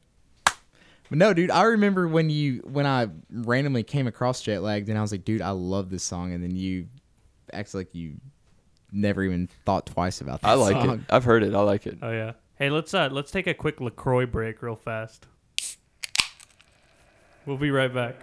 But 0.45 1.17
no, 1.17 1.33
dude, 1.33 1.49
I 1.51 1.63
remember 1.63 2.07
when 2.07 2.29
you 2.29 2.61
when 2.65 2.85
I 2.85 3.07
randomly 3.31 3.83
came 3.83 4.05
across 4.05 4.41
Jet 4.41 4.61
Lagged, 4.61 4.89
and 4.89 4.97
I 4.97 5.01
was 5.01 5.11
like, 5.11 5.25
"Dude, 5.25 5.41
I 5.41 5.49
love 5.49 5.89
this 5.89 6.03
song," 6.03 6.33
and 6.33 6.43
then 6.43 6.55
you 6.55 6.87
act 7.51 7.73
like 7.73 7.95
you 7.95 8.13
never 8.91 9.23
even 9.23 9.47
thought 9.65 9.87
twice 9.87 10.21
about 10.21 10.41
that 10.41 10.47
I 10.49 10.53
like 10.53 10.73
song. 10.73 10.89
it. 10.91 10.99
I've 11.09 11.23
heard 11.23 11.41
it. 11.43 11.55
I 11.55 11.61
like 11.61 11.87
it. 11.87 11.97
Oh 12.01 12.11
yeah. 12.11 12.33
Hey, 12.57 12.69
let's 12.69 12.93
uh 12.93 13.09
let's 13.11 13.31
take 13.31 13.47
a 13.47 13.53
quick 13.55 13.81
Lacroix 13.81 14.27
break 14.27 14.61
real 14.61 14.75
fast. 14.75 15.25
We'll 17.45 17.57
be 17.57 17.71
right 17.71 17.91
back. 17.91 18.15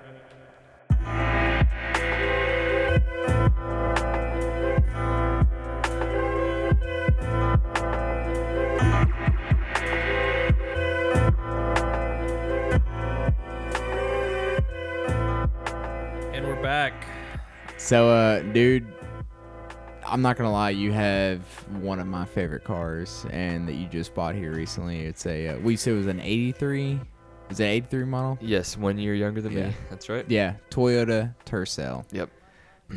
So, 17.86 18.08
uh, 18.08 18.40
dude, 18.52 18.84
I'm 20.04 20.20
not 20.20 20.36
gonna 20.36 20.50
lie. 20.50 20.70
You 20.70 20.90
have 20.90 21.40
one 21.80 22.00
of 22.00 22.08
my 22.08 22.24
favorite 22.24 22.64
cars, 22.64 23.24
and 23.30 23.68
that 23.68 23.74
you 23.74 23.86
just 23.86 24.12
bought 24.12 24.34
here 24.34 24.52
recently. 24.52 25.02
It's 25.02 25.24
a 25.24 25.50
uh, 25.50 25.58
we 25.60 25.76
said 25.76 25.92
it 25.92 25.98
was 25.98 26.06
an 26.08 26.18
'83. 26.20 26.98
Is 27.48 27.60
it 27.60 27.64
'83 27.64 28.04
model? 28.06 28.38
Yes, 28.40 28.76
one 28.76 28.98
year 28.98 29.14
younger 29.14 29.40
than 29.40 29.52
Yeah. 29.52 29.68
me. 29.68 29.74
That's 29.88 30.08
right. 30.08 30.28
Yeah, 30.28 30.54
Toyota 30.68 31.32
Tercel. 31.44 32.04
Yep. 32.10 32.28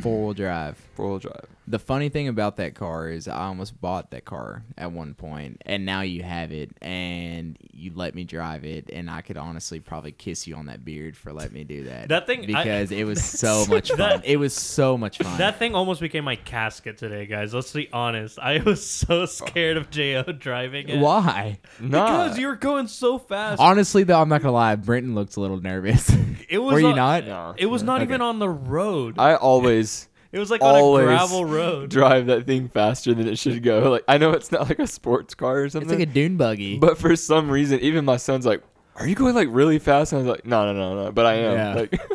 Four 0.02 0.24
wheel 0.24 0.34
drive. 0.34 0.76
Four 0.96 1.10
wheel 1.10 1.18
drive. 1.20 1.46
The 1.70 1.78
funny 1.78 2.08
thing 2.08 2.26
about 2.26 2.56
that 2.56 2.74
car 2.74 3.08
is 3.08 3.28
I 3.28 3.44
almost 3.46 3.80
bought 3.80 4.10
that 4.10 4.24
car 4.24 4.64
at 4.76 4.90
one 4.90 5.14
point, 5.14 5.62
and 5.64 5.86
now 5.86 6.00
you 6.00 6.24
have 6.24 6.50
it, 6.50 6.70
and 6.82 7.56
you 7.72 7.92
let 7.94 8.16
me 8.16 8.24
drive 8.24 8.64
it, 8.64 8.90
and 8.92 9.08
I 9.08 9.20
could 9.20 9.36
honestly 9.36 9.78
probably 9.78 10.10
kiss 10.10 10.48
you 10.48 10.56
on 10.56 10.66
that 10.66 10.84
beard 10.84 11.16
for 11.16 11.32
letting 11.32 11.52
me 11.54 11.62
do 11.62 11.84
that. 11.84 12.08
That 12.08 12.26
thing- 12.26 12.42
I- 12.42 12.46
because 12.46 12.90
it 12.90 13.04
was 13.04 13.22
so 13.40 13.64
much 13.68 13.90
fun. 13.90 13.98
That- 13.98 14.26
it 14.26 14.36
was 14.36 14.52
so 14.52 14.98
much 14.98 15.18
fun. 15.18 15.38
That 15.38 15.60
thing 15.60 15.76
almost 15.76 16.00
became 16.00 16.24
my 16.24 16.34
casket 16.34 16.98
today, 16.98 17.26
guys. 17.26 17.54
Let's 17.54 17.72
be 17.72 17.88
honest. 17.92 18.40
I 18.40 18.58
was 18.58 18.84
so 18.84 19.24
scared 19.26 19.76
of 19.76 19.90
Jo 19.90 20.22
driving 20.24 20.88
it. 20.88 20.98
Why? 20.98 21.60
Nah. 21.78 22.24
Because 22.24 22.38
you 22.38 22.48
were 22.48 22.56
going 22.56 22.88
so 22.88 23.16
fast. 23.18 23.60
Honestly, 23.60 24.02
though, 24.02 24.20
I'm 24.20 24.28
not 24.28 24.42
gonna 24.42 24.52
lie. 24.52 24.74
Brenton 24.74 25.14
looked 25.14 25.36
a 25.36 25.40
little 25.40 25.60
nervous. 25.60 26.10
It 26.48 26.58
was 26.58 26.72
Were 26.74 26.80
you 26.80 26.86
on- 26.88 26.96
not? 26.96 27.24
No. 27.26 27.54
It 27.56 27.66
was 27.66 27.84
not 27.84 28.00
Okay. 28.02 28.08
even 28.08 28.20
on 28.22 28.40
the 28.40 28.48
road. 28.48 29.20
I 29.20 29.36
always 29.36 30.08
it 30.32 30.38
was 30.38 30.50
like 30.50 30.62
on 30.62 30.76
a 31.00 31.04
gravel 31.04 31.44
road. 31.44 31.90
drive 31.90 32.26
that 32.26 32.46
thing 32.46 32.68
faster 32.68 33.14
than 33.14 33.26
it 33.28 33.38
should 33.38 33.62
go. 33.62 33.90
Like 33.90 34.04
I 34.08 34.18
know 34.18 34.30
it's 34.30 34.52
not 34.52 34.68
like 34.68 34.78
a 34.78 34.86
sports 34.86 35.34
car 35.34 35.62
or 35.62 35.68
something. 35.68 35.90
It's 35.90 35.98
like 35.98 36.08
a 36.08 36.12
dune 36.12 36.36
buggy. 36.36 36.78
but 36.78 36.98
for 36.98 37.14
some 37.16 37.50
reason, 37.50 37.80
even 37.80 38.04
my 38.04 38.16
son's 38.16 38.46
like, 38.46 38.62
"Are 38.96 39.06
you 39.08 39.14
going 39.14 39.34
like 39.34 39.48
really 39.50 39.78
fast?" 39.78 40.12
And 40.12 40.20
I 40.20 40.22
was 40.24 40.30
like, 40.36 40.46
"No, 40.46 40.72
no, 40.72 40.78
no, 40.78 41.04
no." 41.04 41.12
But 41.12 41.26
I 41.26 41.34
am. 41.34 41.54
Yeah. 41.54 41.74
Like, 41.74 42.00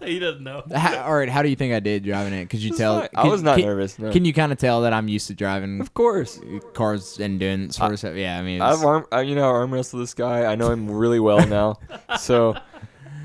he 0.04 0.18
doesn't 0.18 0.42
know. 0.42 0.62
How, 0.74 1.02
all 1.02 1.14
right, 1.16 1.28
how 1.28 1.42
do 1.42 1.48
you 1.50 1.56
think 1.56 1.74
I 1.74 1.80
did 1.80 2.02
driving 2.04 2.32
it? 2.32 2.48
Could 2.48 2.60
you 2.60 2.70
It's 2.70 2.78
tell? 2.78 3.00
fine. 3.00 3.08
I 3.14 3.22
can- 3.22 3.30
was 3.30 3.42
not 3.42 3.56
can, 3.58 3.66
nervous. 3.66 3.98
No. 3.98 4.10
Can 4.10 4.24
you 4.24 4.32
kind 4.32 4.50
of 4.52 4.58
tell 4.58 4.82
that 4.82 4.92
I'm 4.94 5.08
used 5.08 5.26
to 5.26 5.34
driving 5.34 5.80
Of 5.80 5.92
course. 5.92 6.40
cars 6.72 7.18
and 7.20 7.38
doing 7.38 7.70
sort 7.70 7.92
of 7.92 7.98
stuff? 7.98 8.14
Yeah, 8.14 8.38
I 8.38 8.42
mean, 8.42 8.62
I've 8.62 8.74
it's- 8.74 8.84
arm, 8.84 9.06
I, 9.12 9.20
you 9.22 9.34
know, 9.34 9.44
arm 9.44 9.72
wrestled 9.74 10.02
this 10.02 10.14
guy. 10.14 10.44
I 10.50 10.54
know 10.54 10.70
him 10.70 10.90
really 10.90 11.20
well 11.20 11.46
now. 11.46 11.76
so, 12.18 12.56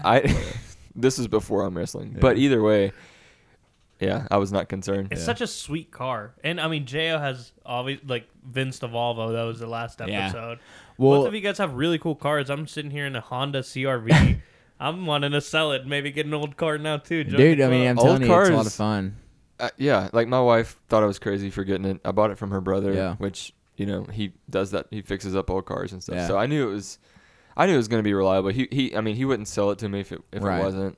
I 0.04 0.36
this 0.96 1.20
is 1.20 1.28
before 1.28 1.64
arm 1.64 1.78
wrestling. 1.78 2.18
But 2.20 2.38
either 2.38 2.62
way, 2.62 2.92
yeah, 4.02 4.28
I 4.30 4.38
was 4.38 4.52
not 4.52 4.68
concerned. 4.68 5.10
It's 5.12 5.22
Yeah. 5.22 5.26
such 5.26 5.42
a 5.42 5.48
sweet 5.48 5.92
car, 5.92 6.34
and 6.44 6.60
I 6.60 6.68
mean, 6.68 6.86
Jo 6.86 7.18
has 7.20 7.52
always 7.66 8.00
like 8.06 8.28
Vince 8.46 8.80
the 8.80 8.88
Volvo. 8.90 9.32
That 9.34 9.44
was 9.44 9.60
the 9.60 9.68
last 9.68 10.00
Yeah. 10.06 10.26
episode. 10.26 10.60
well, 10.98 11.20
Both 11.22 11.28
of 11.30 11.36
you 11.36 11.42
guys 11.42 11.58
have 11.60 11.74
really 11.74 11.98
cool 11.98 12.16
cars. 12.16 12.50
I'm 12.50 12.68
sitting 12.68 12.92
here 12.92 13.06
in 13.06 13.16
a 13.16 13.22
Honda 13.22 13.64
CRV. 13.64 14.42
I'm 14.80 15.06
wanting 15.06 15.32
to 15.32 15.42
sell 15.42 15.72
it. 15.74 15.86
Maybe 15.86 16.12
get 16.12 16.26
an 16.26 16.34
old 16.34 16.58
car 16.58 16.78
now 16.80 16.98
too. 16.98 17.24
Dude, 17.24 17.62
I 17.62 17.68
mean, 17.70 17.84
club. 17.84 17.90
I'm 17.92 18.00
Old 18.00 18.06
telling 18.08 18.22
you, 18.24 18.40
it's 18.42 18.50
a 18.50 18.54
lot 18.56 18.66
of 18.66 18.74
fun. 18.74 19.16
Uh, 19.60 19.70
yeah, 19.78 20.10
like 20.12 20.28
my 20.28 20.42
wife 20.42 20.80
thought 20.90 21.04
I 21.04 21.06
was 21.06 21.20
crazy 21.20 21.52
for 21.52 21.64
getting 21.64 21.86
it. 21.86 22.02
I 22.04 22.12
bought 22.12 22.32
it 22.32 22.38
from 22.40 22.50
her 22.50 22.62
brother, 22.62 22.92
Yeah. 22.94 23.16
which 23.18 23.54
you 23.78 23.86
know 23.86 24.06
he 24.06 24.34
does 24.50 24.72
that. 24.72 24.88
He 24.90 25.02
fixes 25.04 25.36
up 25.36 25.52
old 25.52 25.66
cars 25.66 25.94
and 25.94 26.02
stuff. 26.02 26.16
Yeah. 26.16 26.28
So 26.28 26.36
I 26.38 26.48
knew 26.48 26.68
it 26.70 26.74
was, 26.74 26.98
I 27.56 27.68
knew 27.68 27.74
it 27.76 27.78
was 27.78 27.88
going 27.88 28.00
to 28.00 28.04
be 28.04 28.14
reliable. 28.16 28.50
He 28.50 28.68
he, 28.72 28.96
I 28.96 29.02
mean, 29.02 29.16
he 29.16 29.24
wouldn't 29.26 29.48
sell 29.48 29.70
it 29.70 29.78
to 29.80 29.90
me 29.90 30.00
if 30.00 30.12
it 30.12 30.22
if 30.32 30.42
Right. 30.42 30.60
it 30.60 30.64
wasn't, 30.64 30.98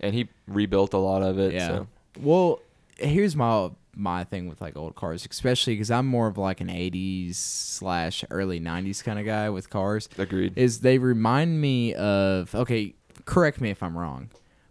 and 0.00 0.14
he 0.14 0.28
rebuilt 0.46 0.92
a 0.92 0.98
lot 0.98 1.22
of 1.22 1.38
it. 1.38 1.54
Yeah. 1.54 1.68
So 1.68 1.86
Well, 2.20 2.60
here's 2.98 3.34
my 3.36 3.70
my 3.94 4.24
thing 4.24 4.48
with 4.48 4.60
like 4.60 4.76
old 4.76 4.94
cars, 4.94 5.26
especially 5.30 5.74
because 5.74 5.90
I'm 5.90 6.06
more 6.06 6.26
of 6.26 6.38
like 6.38 6.60
an 6.60 6.68
'80s 6.68 7.34
slash 7.36 8.24
early 8.30 8.60
'90s 8.60 9.02
kind 9.04 9.18
of 9.18 9.24
guy 9.26 9.50
with 9.50 9.70
cars. 9.70 10.08
agreed. 10.18 10.52
Is 10.56 10.80
they 10.80 10.98
remind 10.98 11.60
me 11.60 11.94
of 11.94 12.54
okay. 12.54 12.94
Correct 13.24 13.60
me 13.60 13.70
if 13.70 13.82
I'm 13.84 13.96
wrong, 13.96 14.30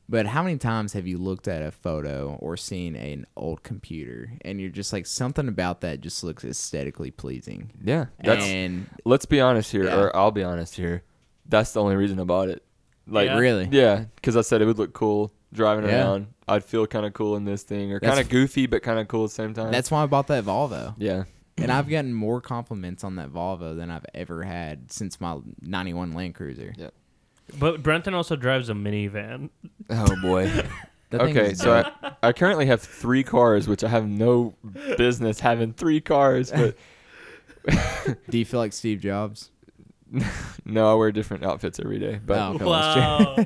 but 0.09 0.25
how 0.25 0.43
many 0.43 0.57
times 0.57 0.91
have 0.93 1.07
you 1.07 1.17
looked 1.17 1.47
at 1.47 1.61
a 1.61 1.71
photo 1.71 2.37
or 2.41 2.57
seen 2.57 2.95
an 2.97 3.25
old 3.37 3.63
computer 3.63 4.33
and 4.41 4.59
you're 4.59 4.69
just 4.71 4.91
like 4.91 5.05
something 5.05 5.47
about 5.47 5.79
that 5.81 6.01
just 6.01 6.21
looks 6.23 6.43
aesthetically 6.43 7.11
pleasing? 7.11 7.71
yeah, 7.81 8.07
that's. 8.21 8.43
and 8.43 8.87
let's 9.05 9.25
be 9.25 9.39
honest 9.39 9.71
here, 9.71 9.85
Yeah. 9.85 9.95
or 9.99 10.15
I'll 10.15 10.31
be 10.31 10.43
honest 10.43 10.75
here. 10.75 11.03
That's 11.47 11.71
the 11.71 11.81
only 11.81 11.95
reason 11.95 12.19
I 12.19 12.23
bought 12.25 12.49
it. 12.49 12.61
Like 13.07 13.27
Yeah. 13.27 13.37
really, 13.37 13.69
Yeah, 13.71 14.05
because 14.15 14.35
I 14.35 14.41
said 14.41 14.61
it 14.61 14.65
would 14.65 14.79
look 14.79 14.91
cool 14.93 15.31
driving 15.53 15.85
Yeah. 15.85 16.01
around. 16.03 16.27
I'd 16.47 16.63
feel 16.63 16.85
kind 16.87 17.05
of 17.05 17.13
cool 17.13 17.35
in 17.37 17.45
this 17.45 17.63
thing, 17.63 17.91
or 17.93 17.99
kind 17.99 18.19
of 18.19 18.29
goofy 18.29 18.65
but 18.67 18.83
kind 18.83 18.99
of 18.99 19.07
cool 19.07 19.23
at 19.25 19.29
the 19.29 19.35
same 19.35 19.53
time. 19.53 19.71
that's 19.71 19.89
why 19.91 20.03
I 20.03 20.05
bought 20.05 20.27
that 20.27 20.43
Volvo. 20.43 20.93
yeah. 20.97 21.23
And 21.57 21.71
I've 21.71 21.87
gotten 21.87 22.13
more 22.13 22.41
compliments 22.41 23.03
on 23.03 23.17
that 23.17 23.29
Volvo 23.29 23.75
than 23.77 23.91
I've 23.91 24.05
ever 24.15 24.43
had 24.43 24.91
since 24.91 25.21
my 25.21 25.37
'91 25.61 26.13
Land 26.13 26.33
Cruiser. 26.35 26.73
Yeah. 26.75 26.89
But 27.59 27.83
Brenton 27.83 28.13
also 28.15 28.35
drives 28.35 28.69
a 28.69 28.73
minivan. 28.73 29.49
Oh 29.89 30.15
boy. 30.21 30.49
Okay, 31.13 31.53
so. 31.55 31.83
I, 32.01 32.11
I 32.23 32.31
currently 32.31 32.67
have 32.67 32.81
three 32.81 33.21
cars, 33.21 33.67
which 33.67 33.83
I 33.83 33.89
have 33.89 34.07
no 34.07 34.55
business 34.95 35.41
having 35.41 35.73
three 35.73 35.99
cars, 35.99 36.51
but 36.51 36.77
do 38.29 38.37
you 38.39 38.45
feel 38.45 38.61
like 38.61 38.71
Steve 38.71 39.01
Jobs? 39.01 39.51
no, 40.65 40.89
I 40.89 40.93
wear 40.93 41.11
different 41.11 41.43
outfits 41.43 41.81
every 41.81 41.99
day. 41.99 42.17
But 42.25 42.37
Oh, 42.39 42.53
okay, 42.53 42.63
Wow. 42.63 43.45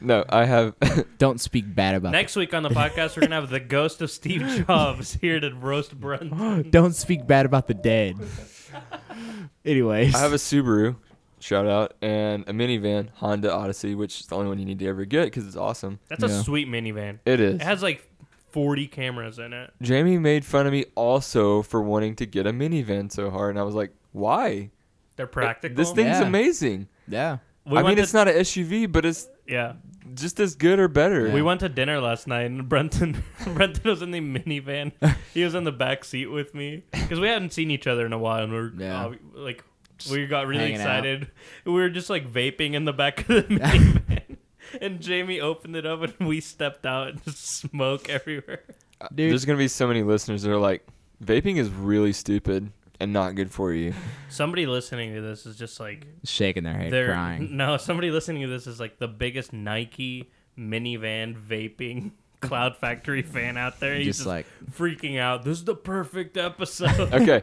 No, 0.00 0.24
I 0.28 0.44
have. 0.44 0.74
Don't 1.18 1.40
speak 1.40 1.74
bad 1.74 1.94
about 1.94 2.12
Next 2.12 2.36
week 2.36 2.54
on 2.54 2.62
the 2.62 2.68
podcast, 2.70 3.16
we're 3.16 3.22
gonna 3.22 3.34
have 3.40 3.50
the 3.50 3.60
ghost 3.60 4.00
of 4.02 4.10
Steve 4.10 4.42
Jobs 4.66 5.14
here 5.14 5.40
to 5.40 5.50
roast 5.54 5.98
Brenton. 5.98 6.70
Don't 6.70 6.94
speak 6.94 7.26
bad 7.26 7.46
about 7.46 7.66
the 7.66 7.74
dead. 7.74 8.16
Anyways, 9.64 10.14
I 10.14 10.18
have 10.20 10.32
a 10.32 10.36
Subaru, 10.36 10.96
shout 11.40 11.66
out, 11.66 11.94
and 12.00 12.44
a 12.48 12.52
minivan, 12.52 13.10
Honda 13.14 13.52
Odyssey, 13.52 13.94
which 13.94 14.20
is 14.20 14.26
the 14.26 14.36
only 14.36 14.48
one 14.48 14.58
you 14.58 14.64
need 14.64 14.78
to 14.78 14.86
ever 14.86 15.04
get 15.04 15.24
because 15.24 15.46
it's 15.46 15.56
awesome. 15.56 15.98
That's 16.08 16.22
a 16.22 16.42
sweet 16.42 16.68
minivan. 16.68 17.18
It 17.26 17.40
is. 17.40 17.56
It 17.56 17.62
has 17.62 17.82
like 17.82 18.08
40 18.50 18.86
cameras 18.86 19.38
in 19.38 19.52
it. 19.52 19.70
Jamie 19.82 20.18
made 20.18 20.44
fun 20.44 20.66
of 20.66 20.72
me 20.72 20.86
also 20.94 21.62
for 21.62 21.82
wanting 21.82 22.16
to 22.16 22.26
get 22.26 22.46
a 22.46 22.52
minivan 22.52 23.12
so 23.12 23.30
hard, 23.30 23.50
and 23.50 23.58
I 23.58 23.62
was 23.62 23.74
like, 23.74 23.92
why? 24.12 24.70
They're 25.16 25.26
practical. 25.26 25.76
This 25.76 25.90
thing's 25.92 26.20
Yeah. 26.20 26.26
amazing. 26.26 26.88
yeah. 27.06 27.38
We 27.66 27.72
I 27.72 27.82
went 27.82 27.88
mean, 27.88 27.96
to, 27.96 28.02
it's 28.04 28.14
not 28.14 28.28
an 28.28 28.34
SUV, 28.36 28.90
but 28.90 29.04
it's 29.04 29.28
yeah. 29.48 29.74
just 30.14 30.38
as 30.40 30.54
good 30.54 30.78
or 30.78 30.88
better. 30.88 31.30
We 31.30 31.42
went 31.42 31.60
to 31.60 31.68
dinner 31.68 32.00
last 32.00 32.26
night, 32.26 32.42
and 32.46 32.68
Brenton 32.68 33.22
Brenton 33.54 33.88
was 33.90 34.02
in 34.02 34.10
the 34.10 34.20
minivan. 34.20 34.92
he 35.34 35.42
was 35.44 35.54
in 35.54 35.64
the 35.64 35.72
back 35.72 36.04
seat 36.04 36.26
with 36.26 36.54
me 36.54 36.84
because 36.92 37.18
we 37.20 37.28
hadn't 37.28 37.52
seen 37.52 37.70
each 37.70 37.86
other 37.86 38.04
in 38.06 38.12
a 38.12 38.18
while, 38.18 38.44
and 38.44 38.52
we 38.52 38.58
are 38.58 38.72
Yeah. 38.76 39.06
uh, 39.06 39.14
like 39.34 39.64
we 40.10 40.26
got 40.26 40.46
really 40.46 40.60
hanging 40.62 40.76
out. 40.76 40.80
excited. 40.80 41.30
We 41.64 41.72
were 41.72 41.88
just 41.90 42.08
like 42.10 42.30
vaping 42.30 42.74
in 42.74 42.84
the 42.84 42.92
back 42.92 43.20
of 43.22 43.26
the 43.28 43.42
minivan. 43.54 44.36
And 44.80 45.00
Jamie 45.00 45.40
opened 45.40 45.76
it 45.76 45.86
up 45.86 46.02
and 46.02 46.28
we 46.28 46.40
stepped 46.40 46.84
out 46.86 47.08
and 47.08 47.24
just 47.24 47.44
smoke 47.46 48.08
everywhere. 48.10 48.62
Dude. 49.14 49.30
There's 49.30 49.44
gonna 49.44 49.58
be 49.58 49.66
so 49.68 49.88
many 49.88 50.02
listeners 50.02 50.42
that 50.42 50.52
are 50.52 50.58
like, 50.58 50.86
vaping 51.24 51.56
is 51.56 51.68
really 51.70 52.12
stupid 52.12 52.70
and 53.00 53.12
not 53.12 53.34
good 53.34 53.50
for 53.50 53.72
you. 53.72 53.94
Somebody 54.28 54.66
listening 54.66 55.14
to 55.14 55.20
this 55.20 55.46
is 55.46 55.56
just 55.56 55.78
like 55.80 56.06
Shaking 56.24 56.64
their 56.64 56.74
head, 56.74 56.92
they're 56.92 57.12
crying. 57.12 57.56
no. 57.56 57.76
Somebody 57.76 58.10
listening 58.10 58.42
to 58.42 58.48
this 58.48 58.66
is 58.66 58.78
like 58.80 58.98
the 58.98 59.08
biggest 59.08 59.52
Nike 59.52 60.30
minivan 60.58 61.36
vaping 61.36 62.12
Cloud 62.40 62.76
Factory 62.76 63.22
fan 63.22 63.56
out 63.56 63.80
there. 63.80 63.94
He's 63.96 64.06
Just 64.06 64.18
just, 64.20 64.26
like, 64.28 64.46
freaking 64.72 65.18
out. 65.18 65.44
This 65.44 65.58
is 65.58 65.64
the 65.64 65.74
perfect 65.74 66.36
episode. 66.36 67.12
Okay, 67.12 67.42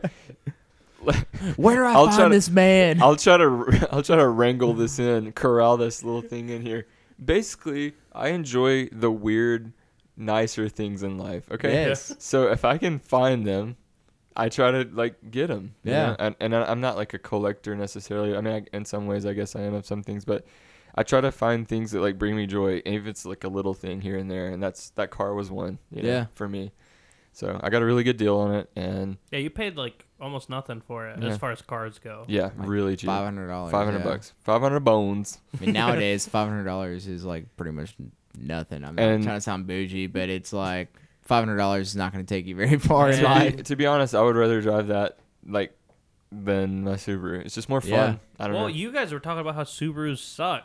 where 1.55 1.75
do 1.75 1.83
I 1.83 1.93
I'll 1.93 2.07
try 2.07 2.17
find 2.17 2.31
to- 2.31 2.37
this 2.37 2.49
man? 2.49 3.01
I'll 3.01 3.15
try 3.15 3.37
to 3.37 3.87
I'll 3.91 4.01
try 4.01 4.15
to 4.15 4.27
wrangle 4.27 4.73
this 4.73 4.97
in, 4.99 5.31
corral 5.33 5.77
this 5.77 6.03
little 6.03 6.21
thing 6.21 6.49
in 6.49 6.61
here. 6.61 6.87
Basically, 7.23 7.93
I 8.13 8.29
enjoy 8.29 8.87
the 8.91 9.11
weird, 9.11 9.71
nicer 10.17 10.67
things 10.69 11.03
in 11.03 11.17
life. 11.17 11.49
Okay, 11.51 11.71
Yes. 11.73 12.13
So 12.19 12.49
if 12.51 12.65
I 12.65 12.77
can 12.77 12.99
find 12.99 13.45
them, 13.45 13.77
I 14.37 14.49
try 14.49 14.71
to 14.71 14.89
like 14.91 15.31
get 15.31 15.47
them. 15.47 15.75
Yeah. 15.83 16.15
And 16.19 16.35
and 16.39 16.55
I- 16.55 16.69
I'm 16.69 16.81
not 16.81 16.95
like 16.97 17.13
a 17.13 17.19
collector 17.19 17.75
necessarily. 17.75 18.35
I 18.35 18.41
mean, 18.41 18.53
I, 18.53 18.75
in 18.75 18.85
some 18.85 19.07
ways, 19.07 19.25
I 19.25 19.33
guess 19.33 19.55
I 19.55 19.61
am 19.61 19.73
of 19.73 19.85
some 19.85 20.03
things, 20.03 20.25
but 20.25 20.45
I 20.95 21.03
try 21.03 21.21
to 21.21 21.31
find 21.31 21.67
things 21.67 21.91
that 21.91 22.01
like 22.01 22.17
bring 22.17 22.35
me 22.35 22.45
joy, 22.47 22.81
even 22.85 22.93
if 23.01 23.07
it's 23.07 23.25
like 23.25 23.43
a 23.43 23.49
little 23.49 23.73
thing 23.73 24.01
here 24.01 24.17
and 24.17 24.29
there. 24.29 24.47
And 24.49 24.61
that's 24.61 24.89
that 24.91 25.09
car 25.11 25.33
was 25.33 25.49
one. 25.51 25.79
You 25.91 26.03
know, 26.03 26.09
Yeah. 26.09 26.25
For 26.33 26.47
me. 26.49 26.71
So 27.33 27.59
I 27.61 27.69
got 27.69 27.81
a 27.81 27.85
really 27.85 28.03
good 28.03 28.15
deal 28.15 28.37
on 28.37 28.55
it, 28.55 28.69
and 28.77 29.17
yeah, 29.29 29.39
you 29.39 29.49
paid 29.49 29.75
like 29.75 30.05
almost 30.21 30.49
nothing 30.49 30.79
for 30.79 31.05
it 31.09 31.21
Yeah. 31.21 31.29
as 31.31 31.37
far 31.37 31.51
as 31.51 31.61
cars 31.61 31.99
go. 31.99 32.23
yeah, 32.29 32.43
Like 32.57 32.69
really 32.69 32.95
cheap. 32.95 33.07
Five 33.07 33.25
hundred 33.25 33.47
dollars. 33.49 33.71
Five 33.73 33.85
hundred 33.85 34.05
bucks. 34.05 34.31
Five 34.45 34.61
hundred 34.61 34.79
bones. 34.85 35.37
I 35.59 35.65
mean, 35.65 35.73
nowadays, 35.81 36.25
five 36.25 36.47
hundred 36.47 36.63
dollars 36.63 37.07
is 37.07 37.25
like 37.25 37.53
pretty 37.57 37.71
much 37.73 37.93
nothing. 38.39 38.85
I'm 38.85 38.95
not 38.95 39.03
And- 39.03 39.23
trying 39.25 39.35
to 39.35 39.41
sound 39.41 39.67
bougie, 39.67 40.07
but 40.07 40.29
it's 40.29 40.53
like 40.53 40.95
five 41.25 41.43
hundred 41.43 41.57
dollars 41.57 41.89
is 41.89 41.95
not 41.95 42.13
going 42.13 42.25
to 42.25 42.33
take 42.33 42.45
you 42.45 42.55
very 42.55 42.77
far 42.79 43.11
Yeah. 43.11 43.23
life. 43.23 43.57
to, 43.57 43.63
to 43.63 43.75
be 43.75 43.85
honest, 43.85 44.15
I 44.15 44.21
would 44.21 44.35
rather 44.35 44.61
drive 44.61 44.87
that 44.87 45.19
like 45.47 45.77
than 46.31 46.83
my 46.83 46.93
Subaru. 46.93 47.45
It's 47.45 47.55
just 47.55 47.69
more 47.69 47.81
fun. 47.81 47.89
Yeah. 47.91 48.15
I 48.39 48.45
don't 48.47 48.53
Well, 48.55 48.63
know. 48.63 48.67
you 48.67 48.91
guys 48.91 49.11
were 49.13 49.19
talking 49.19 49.41
about 49.41 49.55
how 49.55 49.63
Subarus 49.63 50.17
suck. 50.19 50.63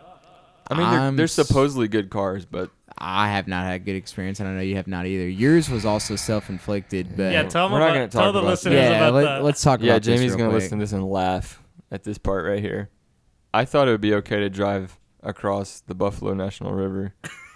I 0.71 0.75
mean, 0.75 0.91
they're, 0.91 1.11
they're 1.13 1.27
supposedly 1.27 1.89
good 1.89 2.11
cars, 2.11 2.47
but 2.47 2.71
I 2.97 3.31
have 3.31 3.49
not 3.49 3.65
had 3.65 3.75
a 3.75 3.79
good 3.81 3.97
experience, 3.97 4.39
and 4.39 4.49
I 4.49 4.53
know 4.53 4.61
you 4.61 4.77
have 4.77 4.87
not 4.87 5.05
either. 5.05 5.29
Yours 5.29 5.69
was 5.69 5.85
also 5.85 6.15
self-inflicted, 6.15 7.17
but 7.17 7.33
yeah, 7.33 7.43
tell 7.43 7.65
them 7.67 7.73
we're 7.73 7.81
not 7.81 7.87
about, 7.91 7.95
gonna 7.95 8.09
tell 8.09 8.23
talk 8.23 8.33
the 8.35 8.39
about 8.39 8.51
listeners 8.51 8.75
yeah, 8.77 8.97
about 9.09 9.15
let, 9.15 9.23
that. 9.25 9.45
us 9.45 9.63
talk 9.63 9.81
yeah, 9.81 9.93
about 9.95 10.03
this 10.05 10.15
Jamie's 10.21 10.37
gonna 10.37 10.53
listen 10.53 10.79
to 10.79 10.83
this 10.85 10.93
and 10.93 11.05
laugh 11.05 11.61
at 11.91 12.05
this 12.05 12.19
part 12.19 12.45
right 12.47 12.61
here. 12.61 12.89
I 13.53 13.65
thought 13.65 13.89
it 13.89 13.91
would 13.91 14.01
be 14.01 14.15
okay 14.15 14.39
to 14.41 14.49
drive 14.49 14.97
across 15.25 15.81
the 15.81 15.95
Buffalo 15.95 16.35
National 16.35 16.73
River, 16.73 17.15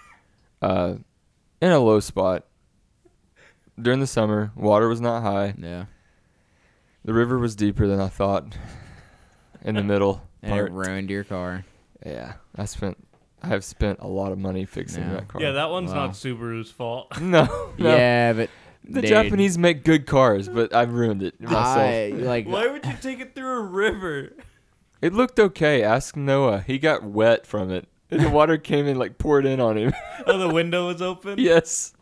uh, 0.61 0.95
in 1.61 1.71
a 1.71 1.79
low 1.79 2.01
spot. 2.01 2.45
During 3.81 3.99
the 3.99 4.07
summer, 4.07 4.51
water 4.55 4.87
was 4.87 5.01
not 5.01 5.21
high. 5.21 5.53
Yeah, 5.57 5.85
The 7.03 7.13
river 7.13 7.37
was 7.37 7.55
deeper 7.55 7.87
than 7.87 7.99
I 7.99 8.07
thought. 8.07 8.55
In 9.63 9.75
the 9.75 9.83
middle 9.83 10.21
and 10.43 10.51
part, 10.51 10.67
it 10.67 10.73
ruined 10.73 11.09
your 11.09 11.23
car. 11.23 11.65
yeah, 12.05 12.33
I 12.55 12.65
spent 12.65 12.97
I 13.43 13.47
have 13.47 13.63
spent 13.63 13.99
a 13.99 14.07
lot 14.07 14.31
of 14.31 14.37
money 14.39 14.65
fixing 14.65 15.07
No. 15.07 15.15
that 15.15 15.27
car. 15.27 15.41
Yeah, 15.41 15.51
that 15.53 15.69
one's 15.69 15.91
Wow. 15.91 16.05
not 16.07 16.11
Subaru's 16.11 16.71
fault. 16.71 17.07
no, 17.21 17.45
no. 17.77 17.95
Yeah, 17.95 18.33
but 18.33 18.49
The 18.83 19.01
dude, 19.01 19.09
Japanese 19.09 19.57
make 19.57 19.83
good 19.83 20.05
cars, 20.07 20.47
but 20.47 20.73
I've 20.73 20.93
ruined 20.93 21.21
it 21.23 21.39
myself. 21.41 21.77
I 21.77 22.07
like. 22.15 22.47
Why 22.47 22.67
would 22.67 22.85
you 22.85 22.93
take 23.01 23.19
it 23.19 23.33
through 23.35 23.57
a 23.59 23.61
river? 23.61 24.33
It 25.01 25.13
looked 25.13 25.39
okay. 25.39 25.83
Ask 25.83 26.15
Noah. 26.15 26.61
He 26.65 26.79
got 26.79 27.03
wet 27.03 27.45
from 27.45 27.69
it. 27.71 27.87
And 28.11 28.21
the 28.21 28.29
water 28.29 28.57
came 28.57 28.87
in 28.87 28.97
like 28.97 29.17
poured 29.17 29.45
in 29.47 29.59
on 29.59 29.77
him. 29.77 29.93
Oh, 30.27 30.37
the 30.37 30.49
window 30.49 30.87
was 30.87 31.01
open. 31.01 31.37
yes. 31.39 31.93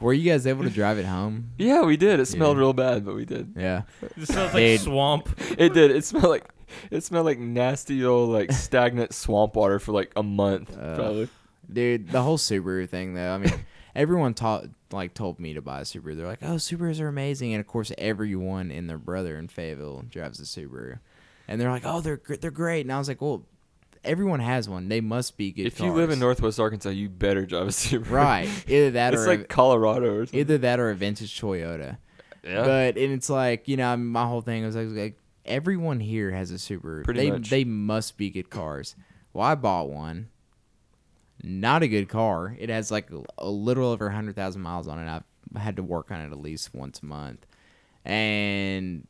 Were 0.00 0.12
you 0.12 0.30
guys 0.30 0.46
able 0.46 0.64
to 0.64 0.70
drive 0.70 0.98
it 0.98 1.06
home? 1.06 1.50
Yeah, 1.58 1.82
we 1.82 1.96
did. 1.96 2.20
It 2.20 2.26
smelled 2.26 2.56
Yeah. 2.56 2.60
real 2.60 2.72
bad, 2.72 3.04
but 3.04 3.14
we 3.14 3.24
did. 3.24 3.54
Yeah. 3.56 3.82
It 4.02 4.26
smells 4.26 4.52
like 4.54 4.62
Dude. 4.62 4.80
swamp. 4.80 5.28
It 5.58 5.74
did. 5.74 5.90
It 5.90 6.04
smelled 6.04 6.24
like 6.30 6.44
it 6.90 7.02
smelled 7.04 7.26
like 7.26 7.38
nasty 7.38 8.04
old 8.04 8.30
like 8.30 8.52
stagnant 8.52 9.14
swamp 9.14 9.56
water 9.56 9.78
for 9.78 9.92
like 9.92 10.12
a 10.16 10.22
month. 10.22 10.76
Uh, 10.76 10.96
probably. 10.96 11.28
Dude, 11.72 12.08
the 12.10 12.22
whole 12.22 12.38
Subaru 12.38 12.88
thing 12.88 13.14
though. 13.14 13.30
I 13.34 13.38
mean, 13.38 13.52
everyone 13.94 14.34
taught 14.34 14.66
like 14.92 15.14
told 15.14 15.38
me 15.40 15.54
to 15.54 15.62
buy 15.62 15.80
a 15.80 15.84
Subaru. 15.84 16.16
They're 16.16 16.26
like, 16.26 16.42
"Oh, 16.42 16.54
Subarus 16.56 17.00
are 17.00 17.08
amazing," 17.08 17.52
and 17.52 17.60
of 17.60 17.66
course, 17.66 17.92
everyone 17.98 18.70
and 18.70 18.88
their 18.88 18.98
brother 18.98 19.36
in 19.36 19.48
Fayetteville 19.48 20.04
drives 20.10 20.40
a 20.40 20.44
Subaru, 20.44 20.98
and 21.46 21.60
they're 21.60 21.70
like, 21.70 21.84
"Oh, 21.84 22.00
they're 22.00 22.16
gr- 22.18 22.36
they're 22.36 22.50
great." 22.50 22.82
And 22.86 22.92
I 22.92 22.98
was 22.98 23.08
like, 23.08 23.20
"Well, 23.20 23.44
everyone 24.04 24.40
has 24.40 24.68
one. 24.68 24.88
They 24.88 25.00
must 25.00 25.36
be 25.36 25.52
good." 25.52 25.66
If 25.66 25.80
you 25.80 25.92
live 25.92 26.10
in. 26.10 26.18
Northwest 26.18 26.58
Arkansas, 26.60 26.90
you 26.90 27.08
better 27.08 27.46
drive 27.46 27.68
a 27.68 27.70
Subaru. 27.70 28.10
right? 28.10 28.64
Either 28.68 28.90
that 28.92 29.12
It's 29.14 29.22
or 29.22 29.26
like 29.28 29.40
a, 29.40 29.44
Colorado 29.44 30.14
or 30.14 30.26
something. 30.26 30.40
either 30.40 30.58
that 30.58 30.80
or 30.80 30.90
a 30.90 30.94
vintage 30.94 31.40
Toyota. 31.40 31.98
yeah. 32.44 32.64
But 32.64 32.96
and 32.96 33.12
it's 33.12 33.28
like 33.30 33.68
you 33.68 33.76
know, 33.76 33.96
my 33.96 34.26
whole 34.26 34.40
thing 34.40 34.64
was 34.64 34.76
like, 34.76 34.88
like 34.90 35.18
everyone 35.44 36.00
here 36.00 36.30
has 36.30 36.50
a 36.50 36.54
Subaru. 36.54 37.04
Pretty 37.04 37.20
they 37.20 37.30
much. 37.30 37.50
they 37.50 37.64
must 37.64 38.16
be 38.16 38.30
good 38.30 38.50
cars. 38.50 38.96
Well, 39.32 39.46
I 39.46 39.54
bought 39.54 39.88
one. 39.90 40.28
Not 41.42 41.82
a 41.82 41.88
good 41.88 42.08
car. 42.08 42.56
It 42.58 42.68
has 42.68 42.90
like 42.90 43.08
a 43.38 43.48
little 43.48 43.86
over 43.88 44.10
hundred 44.10 44.34
thousand 44.34 44.62
miles 44.62 44.88
on 44.88 44.98
it. 44.98 45.08
I've 45.08 45.60
had 45.60 45.76
to 45.76 45.82
work 45.82 46.10
on 46.10 46.20
it 46.20 46.32
at 46.32 46.40
least 46.40 46.74
once 46.74 47.00
a 47.00 47.06
month, 47.06 47.46
and 48.04 49.06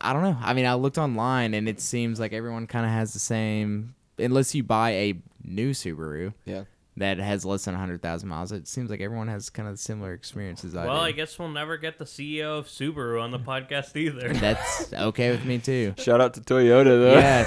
I 0.00 0.12
don't 0.12 0.22
know. 0.22 0.36
I 0.40 0.54
mean, 0.54 0.66
I 0.66 0.74
looked 0.74 0.98
online, 0.98 1.54
and 1.54 1.68
it 1.68 1.80
seems 1.80 2.18
like 2.18 2.32
everyone 2.32 2.66
kind 2.66 2.86
of 2.86 2.92
has 2.92 3.12
the 3.12 3.18
same. 3.18 3.94
Unless 4.18 4.54
you 4.54 4.62
buy 4.62 4.90
a 4.90 5.14
new 5.44 5.70
Subaru 5.70 6.34
yeah. 6.44 6.64
that 6.96 7.18
has 7.18 7.44
less 7.44 7.64
than 7.64 7.74
hundred 7.74 8.02
thousand 8.02 8.28
miles, 8.28 8.52
it 8.52 8.68
seems 8.68 8.90
like 8.90 9.00
everyone 9.00 9.28
has 9.28 9.50
kind 9.50 9.68
of 9.68 9.78
similar 9.78 10.12
experiences. 10.12 10.76
I 10.76 10.86
Well, 10.86 10.96
do. 10.98 11.02
I 11.02 11.12
guess 11.12 11.38
we'll 11.38 11.48
never 11.48 11.76
get 11.76 11.98
the 11.98 12.04
CEO 12.04 12.58
of 12.58 12.66
Subaru 12.66 13.22
on 13.22 13.30
the 13.30 13.38
podcast 13.38 13.96
either. 13.96 14.32
That's 14.34 14.92
okay 14.92 15.30
with 15.30 15.44
me 15.44 15.58
too. 15.58 15.94
Shout 15.98 16.20
out 16.20 16.34
to 16.34 16.40
Toyota 16.40 16.84
though. 16.84 17.14
Yeah. 17.14 17.44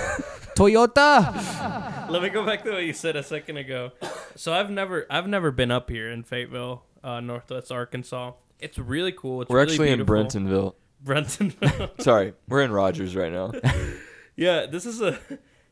Toyota. 0.56 2.10
Let 2.10 2.22
me 2.22 2.30
go 2.30 2.46
back 2.46 2.64
to 2.64 2.72
what 2.72 2.84
you 2.84 2.94
said 2.94 3.16
a 3.16 3.24
second 3.24 3.58
ago. 3.58 3.92
So 4.36 4.54
I've 4.54 4.70
never, 4.70 5.06
I've 5.10 5.28
never 5.28 5.52
been 5.52 5.72
up 5.72 5.90
here 5.90 6.12
in 6.12 6.24
Fayetteville, 6.24 6.84
uh, 7.04 7.20
Northwest 7.20 7.72
Arkansas. 7.72 8.34
It's 8.60 8.78
really 8.78 9.12
cool. 9.12 9.42
It's 9.42 9.50
We're 9.50 9.62
really 9.62 9.74
actually 9.74 9.90
in. 9.90 10.06
Brentonville. 10.06 10.76
Brentonville. 11.04 11.90
Sorry, 12.02 12.34
we're 12.48 12.62
in 12.62 12.72
Rogers 12.72 13.16
right 13.16 13.32
now. 13.32 13.52
yeah, 14.36 14.66
this 14.66 14.86
is 14.86 15.02
a. 15.02 15.20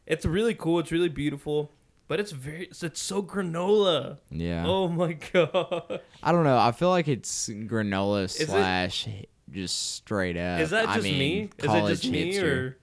It's 0.05 0.25
really 0.25 0.53
cool. 0.53 0.79
It's 0.79 0.91
really 0.91 1.09
beautiful, 1.09 1.71
but 2.07 2.19
it's 2.19 2.31
very. 2.31 2.65
It's, 2.65 2.83
it's 2.83 3.01
so 3.01 3.21
granola. 3.23 4.17
Yeah. 4.29 4.65
Oh 4.67 4.87
my 4.87 5.13
god. 5.13 6.01
I 6.21 6.31
don't 6.31 6.43
know. 6.43 6.57
I 6.57 6.71
feel 6.71 6.89
like 6.89 7.07
it's 7.07 7.49
granola 7.49 8.25
it- 8.25 8.47
slash 8.47 9.07
just 9.51 9.95
straight 9.95 10.37
up. 10.37 10.59
Is 10.61 10.69
that 10.71 10.87
I 10.89 10.95
just 10.95 11.03
mean, 11.03 11.19
me? 11.19 11.49
Is 11.57 11.73
it 11.73 11.87
just 11.87 12.09
me 12.09 12.33
hipster. 12.33 12.43
or? 12.43 12.77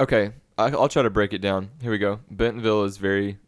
Okay, 0.00 0.32
I, 0.58 0.70
I'll 0.70 0.88
try 0.88 1.02
to 1.02 1.10
break 1.10 1.32
it 1.32 1.40
down. 1.40 1.70
Here 1.80 1.90
we 1.90 1.98
go. 1.98 2.20
Bentonville 2.30 2.84
is 2.84 2.96
very, 2.96 3.38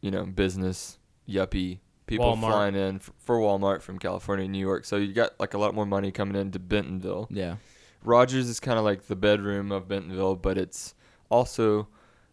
you 0.00 0.10
know, 0.10 0.24
business 0.24 0.98
yuppie. 1.28 1.78
People 2.06 2.36
Walmart. 2.36 2.40
flying 2.40 2.74
in 2.74 2.98
for 2.98 3.38
Walmart 3.38 3.80
from 3.80 3.98
California, 3.98 4.46
New 4.46 4.58
York. 4.58 4.84
So 4.84 4.96
you 4.96 5.14
got 5.14 5.38
like 5.40 5.54
a 5.54 5.58
lot 5.58 5.74
more 5.74 5.86
money 5.86 6.12
coming 6.12 6.36
into 6.36 6.58
Bentonville. 6.58 7.28
Yeah. 7.30 7.56
Rogers 8.04 8.48
is 8.48 8.60
kind 8.60 8.78
of 8.78 8.84
like 8.84 9.06
the 9.06 9.16
bedroom 9.16 9.72
of 9.72 9.88
Bentonville, 9.88 10.36
but 10.36 10.58
it's 10.58 10.94
also 11.30 11.88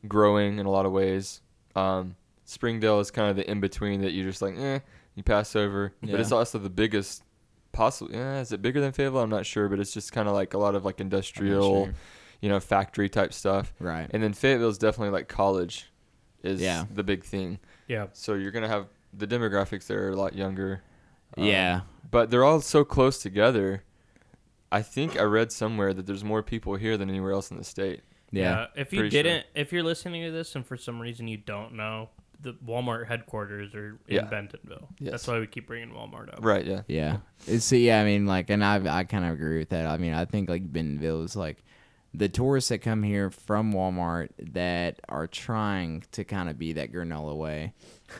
growing 0.07 0.59
in 0.59 0.65
a 0.65 0.69
lot 0.69 0.85
of 0.85 0.91
ways. 0.91 1.41
Um, 1.75 2.15
Springdale 2.45 2.99
is 2.99 3.11
kind 3.11 3.29
of 3.29 3.35
the 3.37 3.49
in 3.49 3.59
between 3.59 4.01
that 4.01 4.11
you 4.11 4.23
just 4.23 4.41
like, 4.41 4.57
eh, 4.57 4.79
you 5.15 5.23
pass 5.23 5.55
over. 5.55 5.93
Yeah. 6.01 6.11
But 6.11 6.19
it's 6.19 6.31
also 6.31 6.57
the 6.59 6.69
biggest, 6.69 7.23
possibly. 7.71 8.15
Yeah, 8.17 8.39
is 8.41 8.51
it 8.51 8.61
bigger 8.61 8.81
than 8.81 8.91
Fayetteville? 8.91 9.21
I'm 9.21 9.29
not 9.29 9.45
sure, 9.45 9.69
but 9.69 9.79
it's 9.79 9.93
just 9.93 10.11
kind 10.11 10.27
of 10.27 10.33
like 10.33 10.53
a 10.53 10.57
lot 10.57 10.75
of 10.75 10.83
like 10.83 10.99
industrial, 10.99 11.85
sure. 11.85 11.93
you 12.41 12.49
know, 12.49 12.59
factory 12.59 13.07
type 13.09 13.33
stuff. 13.33 13.73
Right. 13.79 14.09
And 14.11 14.21
then 14.21 14.33
Fayetteville 14.33 14.69
is 14.69 14.77
definitely 14.77 15.11
like 15.11 15.27
college, 15.29 15.91
is 16.43 16.59
Yeah. 16.61 16.85
the 16.93 17.03
big 17.03 17.23
thing. 17.23 17.59
Yeah. 17.87 18.07
So 18.13 18.33
you're 18.33 18.51
gonna 18.51 18.67
have 18.67 18.87
the 19.13 19.27
demographics 19.27 19.87
there 19.87 20.07
are 20.07 20.09
a 20.11 20.15
lot 20.15 20.35
younger. 20.35 20.81
Um, 21.37 21.45
yeah. 21.45 21.81
but 22.09 22.29
they're 22.29 22.43
all 22.43 22.59
so 22.59 22.83
close 22.83 23.17
together. 23.21 23.83
I 24.71 24.81
think 24.81 25.19
I 25.19 25.23
read 25.23 25.51
somewhere 25.51 25.93
that 25.93 26.05
there's 26.05 26.23
more 26.23 26.41
people 26.43 26.75
here 26.75 26.97
than 26.97 27.09
anywhere 27.09 27.31
else 27.31 27.51
in 27.51 27.57
the 27.57 27.63
state. 27.63 28.01
Yeah. 28.31 28.67
If 28.75 28.93
you 28.93 28.99
Pretty 29.01 29.09
didn't, 29.23 29.45
if 29.55 29.73
you're 29.73 29.83
listening 29.83 30.23
to 30.23 30.31
this 30.31 30.55
and 30.55 30.65
for 30.65 30.77
some 30.77 31.01
reason 31.01 31.27
you 31.27 31.37
don't 31.37 31.73
know, 31.73 32.09
the 32.39 32.53
Walmart 32.65 33.07
headquarters 33.07 33.75
are 33.75 33.99
in 34.07 34.15
Yeah. 34.15 34.21
Bentonville. 34.23 34.87
Yes. 34.99 35.11
That's 35.11 35.27
why 35.27 35.39
we 35.39 35.47
keep 35.47 35.67
bringing 35.67 35.89
Walmart 35.93 36.33
up. 36.33 36.39
Right. 36.43 36.65
Yeah. 36.65 36.81
Yeah. 36.87 37.17
It's 37.45 37.71
uh, 37.71 37.75
yeah, 37.75 38.01
I 38.01 38.05
mean 38.05 38.25
like 38.25 38.49
and 38.49 38.63
I 38.63 38.99
I 38.99 39.03
kind 39.03 39.25
of 39.25 39.31
agree 39.33 39.59
with 39.59 39.69
that. 39.69 39.85
I 39.85 39.97
mean, 39.97 40.13
I 40.13 40.25
think 40.25 40.49
like 40.49 40.71
Bentonville 40.71 41.23
is 41.23 41.35
like 41.35 41.63
the 42.13 42.29
tourists 42.29 42.69
that 42.69 42.79
come 42.79 43.03
here 43.03 43.29
from 43.29 43.73
Walmart 43.73 44.29
that 44.53 44.99
are 45.07 45.27
trying 45.27 46.03
to 46.13 46.23
kind 46.23 46.49
of 46.49 46.57
be 46.57 46.73
that 46.73 46.91
granola 46.91 47.35
way. 47.35 47.73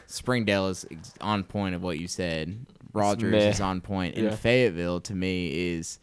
Springdale 0.08 0.68
is 0.68 0.86
on 1.20 1.44
point 1.44 1.76
of 1.76 1.82
what 1.84 2.00
you 2.00 2.08
said. 2.08 2.66
Rogers 2.94 3.34
is 3.56 3.62
on 3.62 3.82
point. 3.82 4.16
And 4.16 4.26
Yeah. 4.26 4.36
Fayetteville 4.36 5.02
to 5.02 5.16
me 5.16 5.74
is 5.76 6.00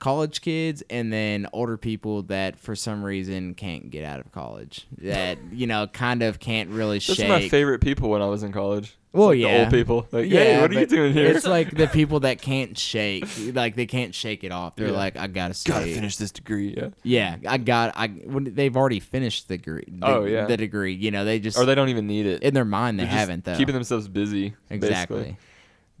college 0.00 0.40
kids 0.40 0.82
and 0.90 1.12
then 1.12 1.46
older 1.52 1.76
people 1.76 2.22
that 2.24 2.58
for 2.58 2.74
some 2.74 3.04
reason 3.04 3.54
can't 3.54 3.90
get 3.90 4.04
out 4.04 4.18
of 4.18 4.32
college. 4.32 4.86
That, 4.98 5.38
you 5.52 5.66
know, 5.68 5.86
kind 5.86 6.22
of 6.22 6.40
can't 6.40 6.70
really 6.70 6.96
Those 6.98 7.16
shake. 7.16 7.26
are 7.26 7.28
my 7.28 7.48
favorite 7.48 7.80
people 7.80 8.10
when 8.10 8.20
I 8.22 8.26
was 8.26 8.42
in 8.42 8.50
college. 8.50 8.96
Well, 9.12 9.28
Like 9.28 9.38
yeah. 9.38 9.56
The 9.56 9.60
old 9.64 9.70
people. 9.72 10.06
Like, 10.12 10.26
hey, 10.30 10.60
what 10.60 10.70
are 10.70 10.78
you 10.80 10.86
doing 10.86 11.12
here? 11.12 11.26
It's 11.26 11.44
like 11.46 11.76
the 11.76 11.88
people 11.88 12.20
that 12.20 12.40
can't 12.40 12.78
shake, 12.78 13.24
like 13.54 13.74
they 13.74 13.86
can't 13.86 14.14
shake 14.14 14.44
it 14.44 14.52
off. 14.52 14.76
They're 14.76 14.88
Yeah. 14.88 14.92
like, 14.96 15.16
I 15.16 15.26
gotta 15.26 15.52
stay. 15.54 15.72
Gotta 15.72 15.86
finish 15.92 16.16
this 16.16 16.30
degree. 16.30 16.74
Yeah. 16.76 16.88
Yeah, 17.02 17.36
I 17.48 17.58
got. 17.58 17.92
I 17.96 18.06
when 18.06 18.54
they've 18.54 18.76
already 18.76 19.00
finished 19.00 19.48
the 19.48 19.56
degree. 19.58 19.84
The, 19.88 20.06
Oh, 20.06 20.24
yeah. 20.26 20.46
the 20.46 20.56
degree. 20.56 20.94
You 20.94 21.10
know, 21.10 21.24
they 21.24 21.40
just 21.40 21.58
Or 21.58 21.64
they 21.66 21.74
don't 21.74 21.88
even 21.88 22.06
need 22.06 22.24
it. 22.26 22.42
in 22.44 22.54
their 22.54 22.64
mind 22.64 23.00
they 23.00 23.06
haven't 23.06 23.44
though. 23.44 23.56
Keeping 23.56 23.74
themselves 23.74 24.06
busy. 24.06 24.54
exactly. 24.70 25.16
Basically. 25.16 25.36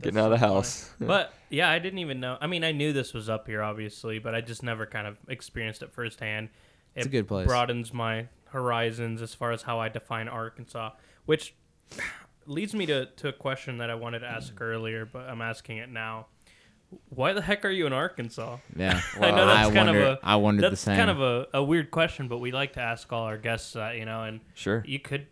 Getting 0.02 0.18
out 0.20 0.32
of 0.32 0.38
the 0.40 0.46
house. 0.46 0.88
But 1.00 1.34
yeah, 1.50 1.68
I 1.68 1.78
didn't 1.78 1.98
even 1.98 2.20
know. 2.20 2.38
I 2.40 2.46
mean, 2.46 2.64
I 2.64 2.72
knew 2.72 2.92
this 2.92 3.12
was 3.12 3.28
up 3.28 3.46
here, 3.46 3.62
obviously, 3.62 4.18
but 4.18 4.34
I 4.34 4.40
just 4.40 4.62
never 4.62 4.86
kind 4.86 5.06
of 5.06 5.18
experienced 5.28 5.82
it 5.82 5.92
firsthand. 5.92 6.48
It's 6.94 7.06
it 7.06 7.08
a 7.08 7.12
good 7.12 7.28
place. 7.28 7.46
Broadens 7.46 7.92
my 7.92 8.28
horizons 8.46 9.20
as 9.22 9.34
far 9.34 9.52
as 9.52 9.62
how 9.62 9.78
I 9.80 9.88
define 9.88 10.28
Arkansas, 10.28 10.90
which 11.26 11.54
leads 12.46 12.74
me 12.74 12.86
to, 12.86 13.06
to 13.06 13.28
a 13.28 13.32
question 13.32 13.78
that 13.78 13.90
I 13.90 13.94
wanted 13.94 14.20
to 14.20 14.26
ask 14.26 14.54
mm. 14.54 14.60
earlier, 14.60 15.04
but 15.04 15.28
I'm 15.28 15.42
asking 15.42 15.78
it 15.78 15.88
now. 15.90 16.26
Why 17.10 17.32
the 17.32 17.42
heck 17.42 17.64
are 17.64 17.70
you 17.70 17.86
in 17.86 17.92
Arkansas? 17.92 18.58
Yeah, 18.74 19.00
I 19.20 19.30
know 19.30 19.46
that's 19.46 19.70
kind 19.70 19.86
wonder, 19.86 20.02
of 20.02 20.18
a 20.18 20.18
I 20.24 20.36
wondered 20.36 20.64
the 20.64 20.70
that's 20.70 20.80
same. 20.80 20.96
kind 20.96 21.10
of 21.10 21.20
a, 21.20 21.46
a 21.54 21.62
weird 21.62 21.92
question, 21.92 22.26
but 22.26 22.38
we 22.38 22.50
like 22.50 22.72
to 22.72 22.80
ask 22.80 23.12
all 23.12 23.24
our 23.24 23.38
guests 23.38 23.74
that, 23.74 23.96
you 23.96 24.04
know, 24.04 24.24
and 24.24 24.40
Sure. 24.54 24.82
you 24.86 24.98
could. 24.98 25.28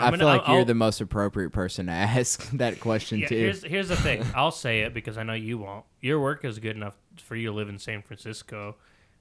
I 0.00 0.06
I'm 0.06 0.12
feel 0.12 0.20
gonna- 0.20 0.38
like 0.38 0.48
I'll- 0.48 0.56
you're 0.56 0.64
the 0.64 0.74
most 0.74 1.00
appropriate 1.00 1.50
person 1.50 1.86
to 1.86 1.92
ask 2.16 2.50
that 2.52 2.80
question 2.80 3.18
Yeah, 3.20 3.28
too. 3.28 3.36
here's 3.36 3.62
here's 3.64 3.88
the 3.88 3.96
thing. 3.96 4.24
I'll 4.34 4.50
say 4.50 4.80
it 4.82 4.94
because 4.94 5.18
I 5.18 5.22
know 5.22 5.34
you 5.34 5.58
won't. 5.58 5.84
Your 6.00 6.20
work 6.20 6.44
is 6.44 6.58
good 6.58 6.76
enough 6.76 6.94
for 7.22 7.36
you 7.36 7.48
to 7.48 7.52
live 7.54 7.68
in 7.68 7.78
San 7.78 8.02
Francisco, 8.02 8.76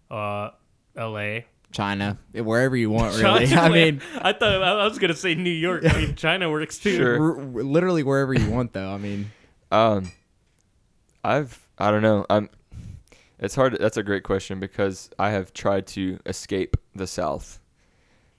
uh, 0.09 0.49
L.A. 0.95 1.45
China, 1.71 2.17
wherever 2.33 2.75
you 2.75 2.89
want, 2.89 3.15
really. 3.21 3.45
China, 3.45 3.61
I 3.61 3.69
mean, 3.69 4.01
I 4.21 4.33
thought 4.33 4.63
I 4.63 4.85
was 4.85 4.97
gonna 4.97 5.13
say 5.15 5.35
New 5.35 5.49
York. 5.51 5.83
I 5.85 5.97
mean, 6.01 6.15
China 6.15 6.49
works 6.49 6.79
too. 6.79 6.95
Sure. 6.97 7.19
r- 7.21 7.37
r- 7.37 7.43
literally 7.63 8.01
wherever 8.01 8.33
you 8.33 8.49
want, 8.49 8.73
though. 8.73 8.89
I 8.91 8.97
mean, 8.97 9.31
Um, 9.71 10.11
I've 11.23 11.67
I 11.77 11.91
don't 11.91 12.01
know. 12.01 12.25
I'm. 12.29 12.49
It's 13.39 13.55
hard. 13.55 13.77
That's 13.79 13.97
a 13.97 14.03
great 14.03 14.23
question 14.23 14.59
because 14.59 15.09
I 15.19 15.29
have 15.29 15.53
tried 15.53 15.87
to 15.87 16.19
escape 16.25 16.75
the 16.95 17.07
South 17.07 17.59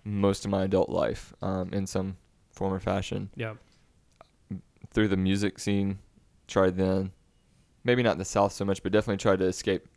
most 0.04 0.44
of 0.44 0.50
my 0.50 0.64
adult 0.64 0.88
life, 0.90 1.32
um, 1.40 1.72
in 1.72 1.86
some 1.86 2.16
form 2.60 2.74
or 2.74 2.78
fashion 2.78 3.30
Yeah. 3.36 3.54
through 4.92 5.08
the 5.08 5.16
music 5.16 5.58
scene. 5.58 5.98
Tried 6.46 6.76
then, 6.76 7.12
maybe 7.84 8.02
not 8.02 8.18
the 8.18 8.24
South 8.26 8.52
so 8.52 8.66
much, 8.66 8.82
but 8.82 8.92
definitely 8.92 9.16
tried 9.16 9.38
to 9.38 9.46
escape 9.46 9.88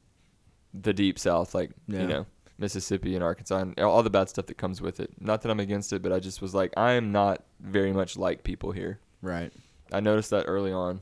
the 0.74 0.94
deep 0.94 1.20
South, 1.20 1.54
like 1.54 1.72
Yeah. 1.88 2.02
you 2.04 2.08
know 2.08 2.26
Mississippi 2.58 3.16
and 3.16 3.24
Arkansas 3.24 3.58
and 3.58 3.78
all 3.80 4.02
the 4.02 4.10
bad 4.10 4.30
stuff 4.30 4.46
that 4.46 4.58
comes 4.58 4.80
with 4.82 5.02
it. 5.02 5.12
Not 5.20 5.42
that 5.42 5.50
I'm 5.52 5.60
against 5.60 5.92
it, 5.92 6.02
but 6.02 6.14
I 6.14 6.20
just 6.20 6.42
was 6.42 6.56
like, 6.56 6.72
I 6.78 6.94
am 6.94 7.12
not 7.12 7.44
very 7.60 7.92
much 7.92 8.16
like 8.18 8.44
people 8.44 8.72
here. 8.72 9.00
right? 9.22 9.52
I 9.92 10.00
noticed 10.00 10.30
that 10.30 10.46
early 10.48 10.72
on. 10.72 11.02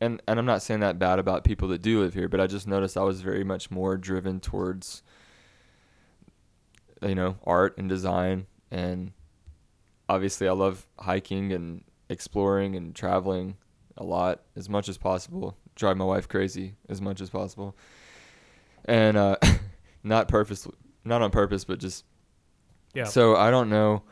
And 0.00 0.22
and 0.28 0.38
I'm 0.38 0.46
not 0.46 0.62
saying 0.62 0.78
that 0.80 0.98
bad 1.00 1.18
about 1.18 1.42
people 1.42 1.66
that 1.68 1.82
do 1.82 2.00
live 2.00 2.14
here, 2.14 2.28
but 2.28 2.40
I 2.40 2.46
just 2.46 2.68
noticed 2.68 2.96
I 2.96 3.02
was 3.02 3.20
very 3.20 3.42
much 3.42 3.68
more 3.70 3.96
driven 3.96 4.38
towards 4.38 5.02
you 7.02 7.14
know, 7.16 7.36
art 7.44 7.76
and 7.78 7.88
design 7.88 8.46
and 8.70 9.12
obviously 10.08 10.48
I 10.48 10.52
love 10.52 10.86
hiking 10.98 11.52
and 11.52 11.84
exploring 12.08 12.74
and 12.76 12.94
traveling 12.94 13.56
a 13.96 14.04
lot 14.04 14.42
as 14.56 14.68
much 14.68 14.88
as 14.88 14.96
possible. 14.98 15.56
Drive 15.74 15.96
my 15.96 16.04
wife 16.04 16.28
crazy 16.28 16.74
as 16.88 17.00
much 17.00 17.20
as 17.20 17.30
possible. 17.30 17.76
And 18.84 19.16
uh 19.16 19.36
not 20.02 20.28
purpose 20.28 20.66
not 21.04 21.22
on 21.22 21.30
purpose, 21.30 21.64
but 21.64 21.78
just 21.78 22.04
Yeah. 22.94 23.04
so 23.04 23.36
I 23.36 23.50
don't 23.50 23.68
know. 23.70 24.02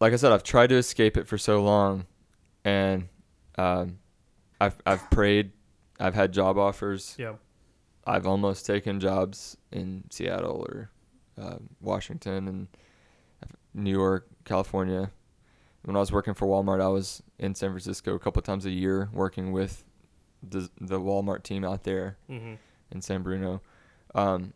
Like 0.00 0.12
I 0.12 0.16
said, 0.16 0.30
I've 0.32 0.44
tried 0.44 0.68
to 0.68 0.76
escape 0.76 1.16
it 1.16 1.26
for 1.26 1.36
so 1.38 1.60
long, 1.62 2.06
and 2.64 3.08
um, 3.56 3.98
I've 4.60 4.76
I've 4.86 5.10
prayed, 5.10 5.50
I've 5.98 6.14
had 6.14 6.32
job 6.32 6.56
offers, 6.56 7.16
yeah. 7.18 7.32
I've 8.06 8.24
almost 8.24 8.64
taken 8.64 9.00
jobs 9.00 9.56
in 9.72 10.04
Seattle 10.10 10.64
or 10.68 10.90
uh, 11.36 11.56
Washington 11.80 12.46
and 12.46 12.68
New 13.74 13.90
York, 13.90 14.28
California. 14.48 15.10
When 15.84 15.94
I 15.96 16.00
was 16.00 16.10
working 16.10 16.34
for 16.34 16.46
Walmart, 16.46 16.80
I 16.80 16.88
was 16.88 17.22
in 17.38 17.54
San 17.54 17.70
Francisco 17.70 18.14
a 18.14 18.18
couple 18.18 18.42
times 18.42 18.66
a 18.66 18.70
year 18.70 19.08
working 19.12 19.52
with 19.52 19.84
the 20.42 20.68
the 20.80 20.98
Walmart 21.00 21.42
team 21.42 21.64
out 21.64 21.84
there 21.84 22.16
Mm-hmm. 22.30 22.54
in 22.90 23.00
San 23.02 23.22
Bruno. 23.22 23.60
Um, 24.14 24.52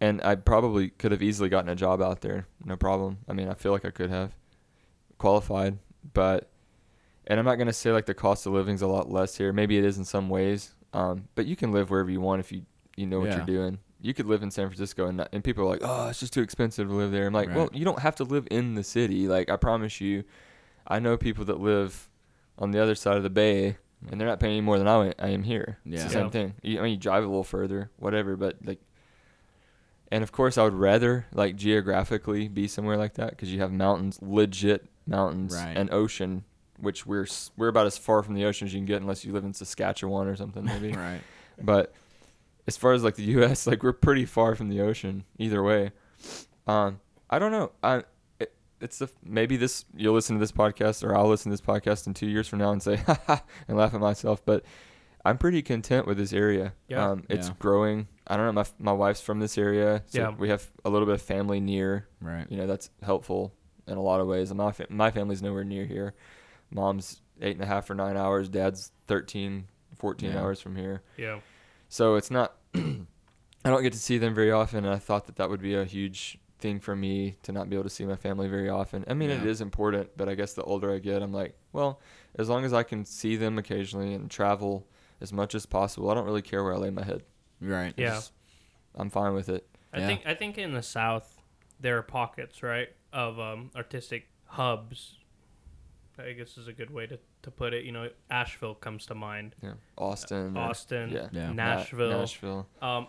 and 0.00 0.20
I 0.22 0.34
probably 0.34 0.90
could 0.90 1.12
have 1.12 1.22
easily 1.22 1.48
gotten 1.48 1.70
a 1.70 1.74
job 1.74 2.02
out 2.02 2.20
there, 2.20 2.46
no 2.64 2.76
problem. 2.76 3.18
I 3.28 3.32
mean, 3.32 3.48
I 3.48 3.54
feel 3.54 3.72
like 3.72 3.84
I 3.86 3.90
could 3.90 4.10
have 4.10 4.34
qualified, 5.18 5.78
but 6.12 6.50
and 7.26 7.38
I'm 7.40 7.46
not 7.46 7.56
gonna 7.56 7.72
say 7.72 7.92
like 7.92 8.06
the 8.06 8.14
cost 8.14 8.46
of 8.46 8.52
living's 8.52 8.82
a 8.82 8.86
lot 8.86 9.10
less 9.10 9.36
here. 9.36 9.52
Maybe 9.52 9.78
it 9.78 9.84
is 9.84 9.96
in 9.98 10.04
some 10.04 10.28
ways, 10.28 10.74
um, 10.92 11.28
but 11.34 11.46
you 11.46 11.56
can 11.56 11.72
live 11.72 11.90
wherever 11.90 12.10
you 12.10 12.20
want 12.20 12.40
if 12.40 12.52
you 12.52 12.62
you 12.96 13.06
know 13.06 13.20
what 13.20 13.30
Yeah. 13.30 13.36
you're 13.38 13.46
doing. 13.46 13.78
You 14.00 14.12
could 14.14 14.26
live 14.26 14.42
in 14.42 14.50
San 14.50 14.66
Francisco 14.68 15.06
and 15.06 15.16
not, 15.16 15.28
and 15.32 15.42
people 15.42 15.64
are 15.64 15.68
like, 15.70 15.80
oh, 15.82 16.08
it's 16.08 16.20
just 16.20 16.32
too 16.32 16.42
expensive 16.42 16.88
to 16.88 16.94
live 16.94 17.10
there. 17.12 17.26
I'm 17.26 17.32
like, 17.32 17.54
well, 17.54 17.70
you 17.72 17.84
don't 17.84 18.00
have 18.00 18.16
to 18.16 18.24
live 18.24 18.46
in 18.50 18.74
the 18.74 18.84
city. 18.84 19.26
Like 19.26 19.48
I 19.50 19.56
promise 19.56 20.00
you, 20.00 20.24
I 20.86 20.98
know 20.98 21.16
people 21.16 21.44
that 21.46 21.60
live 21.60 22.08
on 22.58 22.70
the 22.72 22.82
other 22.82 22.94
side 22.94 23.16
of 23.16 23.22
the 23.22 23.30
bay 23.30 23.78
and 24.10 24.20
they're 24.20 24.28
not 24.28 24.38
paying 24.38 24.52
any 24.52 24.60
more 24.60 24.78
than 24.78 24.86
I, 24.86 25.14
I 25.18 25.28
am 25.28 25.42
here. 25.42 25.78
It's 25.86 25.96
Yeah. 25.96 26.04
the 26.04 26.10
same 26.10 26.24
Yeah. 26.26 26.30
thing. 26.30 26.54
You, 26.62 26.78
I 26.78 26.82
mean, 26.82 26.92
you 26.92 26.96
drive 26.98 27.24
a 27.24 27.26
little 27.26 27.42
further, 27.42 27.90
whatever, 27.96 28.36
but 28.36 28.56
like, 28.64 28.80
and 30.12 30.22
of 30.22 30.30
course, 30.30 30.56
I 30.58 30.62
would 30.64 30.74
rather 30.74 31.26
like 31.32 31.56
geographically 31.56 32.48
be 32.48 32.68
somewhere 32.68 32.96
like 32.96 33.14
that 33.14 33.30
because 33.30 33.52
you 33.52 33.60
have 33.60 33.72
mountains, 33.72 34.18
legit 34.22 34.86
mountains, 35.06 35.54
Right. 35.54 35.76
and 35.76 35.90
ocean, 35.90 36.44
which 36.78 37.06
we're 37.06 37.26
we're 37.56 37.68
about 37.68 37.86
as 37.86 37.96
far 37.98 38.22
from 38.22 38.34
the 38.34 38.44
ocean 38.44 38.66
as 38.68 38.74
you 38.74 38.78
can 38.78 38.86
get 38.86 39.00
unless 39.00 39.24
you 39.24 39.32
live 39.32 39.44
in 39.44 39.54
Saskatchewan 39.54 40.28
or 40.28 40.36
something 40.36 40.64
maybe. 40.64 40.92
Right. 40.96 41.20
But 41.60 41.92
as 42.66 42.76
far 42.76 42.92
as 42.92 43.02
like 43.04 43.14
the 43.16 43.22
U.S., 43.38 43.66
like 43.66 43.82
we're 43.82 43.92
pretty 43.92 44.24
far 44.24 44.54
from 44.54 44.68
the 44.68 44.80
ocean 44.80 45.24
either 45.38 45.62
way. 45.62 45.92
Um, 46.66 47.00
I 47.30 47.38
don't 47.38 47.52
know. 47.52 47.72
I 47.82 48.02
it, 48.40 48.54
it's 48.80 48.98
the 48.98 49.08
maybe 49.24 49.56
this 49.56 49.84
you'll 49.94 50.14
listen 50.14 50.36
to 50.36 50.40
this 50.40 50.52
podcast 50.52 51.04
or 51.04 51.16
I'll 51.16 51.28
listen 51.28 51.50
to 51.50 51.56
this 51.56 51.66
podcast 51.66 52.06
in 52.06 52.14
two 52.14 52.26
years 52.26 52.48
from 52.48 52.58
now 52.58 52.70
and 52.72 52.82
say 52.82 52.96
ha 53.06 53.18
ha 53.26 53.42
and 53.68 53.76
laugh 53.76 53.94
at 53.94 54.00
myself. 54.00 54.44
But 54.44 54.64
I'm 55.24 55.38
pretty 55.38 55.60
content 55.62 56.06
with 56.06 56.18
this 56.18 56.32
area. 56.32 56.72
Yeah. 56.88 57.04
Um, 57.10 57.24
it's 57.28 57.48
Yeah. 57.48 57.54
growing. 57.58 58.08
I 58.26 58.36
don't 58.36 58.46
know. 58.46 58.52
My 58.52 58.66
my 58.78 58.92
wife's 58.92 59.20
from 59.20 59.40
this 59.40 59.56
area, 59.58 60.02
so 60.06 60.18
Yeah. 60.20 60.30
we 60.30 60.48
have 60.48 60.68
a 60.84 60.90
little 60.90 61.06
bit 61.06 61.14
of 61.14 61.22
family 61.22 61.60
near. 61.60 62.08
Right. 62.20 62.46
You 62.50 62.56
know, 62.58 62.66
that's 62.66 62.90
helpful 63.02 63.52
in 63.86 63.96
a 63.96 64.02
lot 64.02 64.20
of 64.20 64.26
ways. 64.26 64.50
And 64.50 64.58
my 64.58 64.72
fa- 64.72 64.86
my 64.88 65.10
family's 65.10 65.42
nowhere 65.42 65.64
near 65.64 65.84
here. 65.84 66.14
Mom's 66.70 67.20
eight 67.40 67.54
and 67.54 67.62
a 67.62 67.66
half 67.66 67.88
or 67.90 67.94
nine 67.94 68.16
hours. 68.16 68.48
Dad's 68.48 68.90
13, 69.06 69.68
14 69.98 70.32
Yeah. 70.32 70.40
hours 70.40 70.60
from 70.60 70.74
here. 70.74 71.02
Yeah. 71.16 71.38
So 71.88 72.16
it's 72.16 72.30
not. 72.30 72.56
I 72.74 73.70
don't 73.70 73.82
get 73.82 73.92
to 73.94 73.98
see 73.98 74.18
them 74.18 74.34
very 74.34 74.52
often, 74.52 74.84
and 74.84 74.94
I 74.94 74.98
thought 74.98 75.26
that 75.26 75.36
that 75.36 75.50
would 75.50 75.60
be 75.60 75.74
a 75.74 75.84
huge 75.84 76.38
thing 76.58 76.78
for 76.78 76.94
me 76.94 77.36
to 77.42 77.52
not 77.52 77.68
be 77.68 77.74
able 77.76 77.82
to 77.84 77.90
see 77.90 78.04
my 78.04 78.14
family 78.16 78.48
very 78.48 78.68
often. 78.68 79.04
I 79.08 79.14
mean, 79.14 79.28
it 79.30 79.42
Yeah. 79.42 79.48
is 79.50 79.60
important, 79.60 80.10
but 80.16 80.28
I 80.28 80.34
guess 80.34 80.54
the 80.54 80.62
older 80.62 80.92
I 80.94 80.98
get, 81.00 81.20
I'm 81.20 81.32
like, 81.32 81.54
well, 81.72 82.00
as 82.36 82.48
long 82.48 82.64
as 82.64 82.72
I 82.72 82.82
can 82.84 83.04
see 83.04 83.34
them 83.36 83.58
occasionally 83.58 84.14
and 84.14 84.30
travel 84.30 84.86
as 85.20 85.32
much 85.32 85.54
as 85.54 85.66
possible, 85.66 86.10
I 86.10 86.14
don't 86.14 86.24
really 86.24 86.42
care 86.42 86.62
where 86.62 86.74
I 86.74 86.76
lay 86.76 86.90
my 86.90 87.02
head. 87.04 87.24
Right. 87.60 87.92
Yeah. 87.96 88.10
just- 88.14 88.32
I'm 88.94 89.10
fine 89.10 89.34
with 89.34 89.48
it. 89.50 89.66
I 89.92 89.98
Yeah. 90.00 90.06
think 90.06 90.22
I 90.26 90.34
think 90.34 90.56
in 90.58 90.72
the 90.72 90.82
South 90.82 91.42
there 91.80 91.98
are 91.98 92.02
pockets, 92.02 92.62
right, 92.62 92.88
of 93.12 93.38
um, 93.38 93.70
artistic 93.76 94.28
hubs. 94.46 95.18
I 96.18 96.32
guess 96.32 96.56
is 96.56 96.66
a 96.68 96.72
good 96.72 96.90
way 96.90 97.06
to, 97.08 97.18
to 97.46 97.50
put 97.50 97.72
it. 97.72 97.84
You 97.84 97.92
know, 97.92 98.10
Asheville 98.30 98.74
comes 98.74 99.06
to 99.06 99.14
mind. 99.14 99.54
Yeah, 99.62 99.72
Austin, 99.96 100.56
or- 100.56 100.60
Austin, 100.60 101.10
yeah, 101.10 101.28
Yeah. 101.32 101.46
Na- 101.48 101.76
Nashville, 101.76 102.10
Nashville. 102.20 102.66
um, 102.82 103.06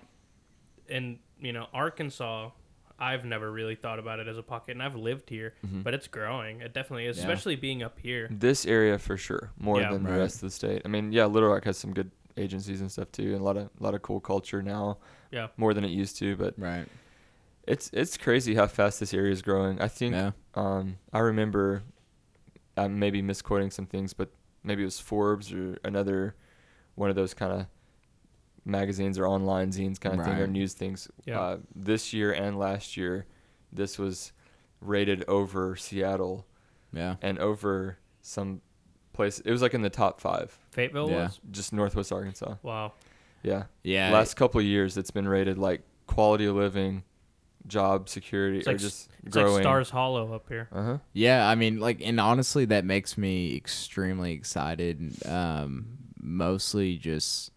and 0.89 1.19
you 1.39 1.51
know 1.53 1.67
Arkansas. 1.73 2.51
I've 2.99 3.25
never 3.25 3.51
really 3.51 3.75
thought 3.75 3.99
about 3.99 4.19
it 4.19 4.27
as 4.27 4.39
a 4.39 4.41
pocket, 4.43 4.71
and 4.71 4.81
I've 4.81 4.95
lived 4.95 5.29
here, 5.29 5.53
Mhm. 5.63 5.83
but 5.83 5.93
it's 5.93 6.07
growing. 6.07 6.61
It 6.61 6.73
definitely 6.73 7.05
is, 7.05 7.17
Yeah. 7.17 7.23
especially 7.25 7.55
being 7.55 7.83
up 7.83 7.99
here. 7.99 8.27
This 8.31 8.65
area 8.65 8.97
for 8.97 9.17
sure, 9.17 9.51
more 9.59 9.79
Yeah. 9.79 9.91
than 9.91 10.01
the 10.03 10.13
rest 10.13 10.37
of 10.37 10.41
the 10.41 10.49
state. 10.49 10.81
I 10.83 10.87
mean, 10.87 11.11
yeah, 11.11 11.25
Little 11.25 11.49
Rock 11.49 11.65
has 11.65 11.77
some 11.77 11.93
good 11.93 12.09
agencies 12.37 12.81
and 12.81 12.91
stuff 12.91 13.11
too, 13.11 13.33
and 13.33 13.41
a 13.41 13.43
lot 13.43 13.55
of 13.57 13.69
a 13.79 13.83
lot 13.83 13.93
of 13.93 14.01
cool 14.01 14.19
culture 14.19 14.61
now. 14.63 14.97
Yeah. 15.29 15.47
more 15.57 15.73
than 15.73 15.83
it 15.83 15.89
used 15.91 16.17
to, 16.19 16.37
but 16.37 16.53
Right. 16.57 16.87
it's 17.67 17.89
it's 17.93 18.15
crazy 18.17 18.55
how 18.55 18.65
fast 18.65 18.99
this 19.01 19.13
area 19.13 19.31
is 19.33 19.41
growing. 19.41 19.79
I 19.81 19.89
think 19.89 20.15
Yeah. 20.15 20.31
um, 20.55 20.97
I 21.13 21.19
remember 21.19 21.83
I 22.77 22.87
may 22.87 23.09
be 23.09 23.21
misquoting 23.21 23.71
some 23.71 23.85
things, 23.85 24.13
but 24.13 24.29
maybe 24.63 24.81
it 24.83 24.85
was 24.85 24.99
Forbes 24.99 25.51
or 25.53 25.77
another 25.83 26.35
one 26.95 27.09
of 27.09 27.15
those 27.15 27.33
kind 27.33 27.51
of 27.53 27.65
magazines 28.65 29.17
or 29.17 29.25
online 29.27 29.71
zines 29.71 29.99
kind 29.99 30.19
of 30.19 30.25
thing 30.25 30.35
or 30.35 30.47
news 30.47 30.73
things. 30.73 31.07
Yeah. 31.25 31.39
Uh, 31.39 31.57
this 31.75 32.13
year 32.13 32.31
and 32.33 32.57
last 32.59 32.97
year, 32.97 33.25
this 33.71 33.97
was 33.97 34.33
rated 34.81 35.23
over 35.27 35.75
Seattle 35.75 36.45
Yeah. 36.91 37.15
and 37.21 37.39
over 37.39 37.97
some 38.21 38.61
place. 39.13 39.39
It 39.39 39.51
was 39.51 39.61
like 39.61 39.73
in 39.73 39.81
the 39.81 39.89
top 39.89 40.19
five, 40.19 40.57
Fayetteville 40.71 41.09
Yeah. 41.09 41.23
was 41.27 41.39
just 41.51 41.73
Northwest 41.73 42.11
Arkansas. 42.11 42.55
wow. 42.61 42.93
Yeah. 43.43 43.63
Yeah. 43.83 44.11
Last 44.11 44.33
couple 44.33 44.59
of 44.59 44.65
years, 44.65 44.97
it's 44.97 45.11
been 45.11 45.27
rated 45.27 45.57
like 45.57 45.81
quality 46.07 46.45
of 46.45 46.55
living, 46.55 47.03
job 47.67 48.09
security, 48.09 48.59
It's 48.59 48.67
or 48.67 48.71
like 48.71 48.79
just 48.81 49.09
It's 49.23 49.33
growing. 49.33 49.53
like 49.55 49.63
Stars 49.63 49.89
Hollow 49.89 50.33
up 50.33 50.47
here. 50.49 50.67
Uh 50.71 50.83
huh. 50.83 50.97
Yeah, 51.13 51.47
I 51.47 51.55
mean, 51.55 51.79
like, 51.79 52.01
and 52.03 52.19
honestly, 52.19 52.65
that 52.65 52.85
makes 52.85 53.17
me 53.17 53.55
extremely 53.55 54.33
excited. 54.33 55.25
Um, 55.27 55.87
mostly 56.19 56.97
just 56.97 57.51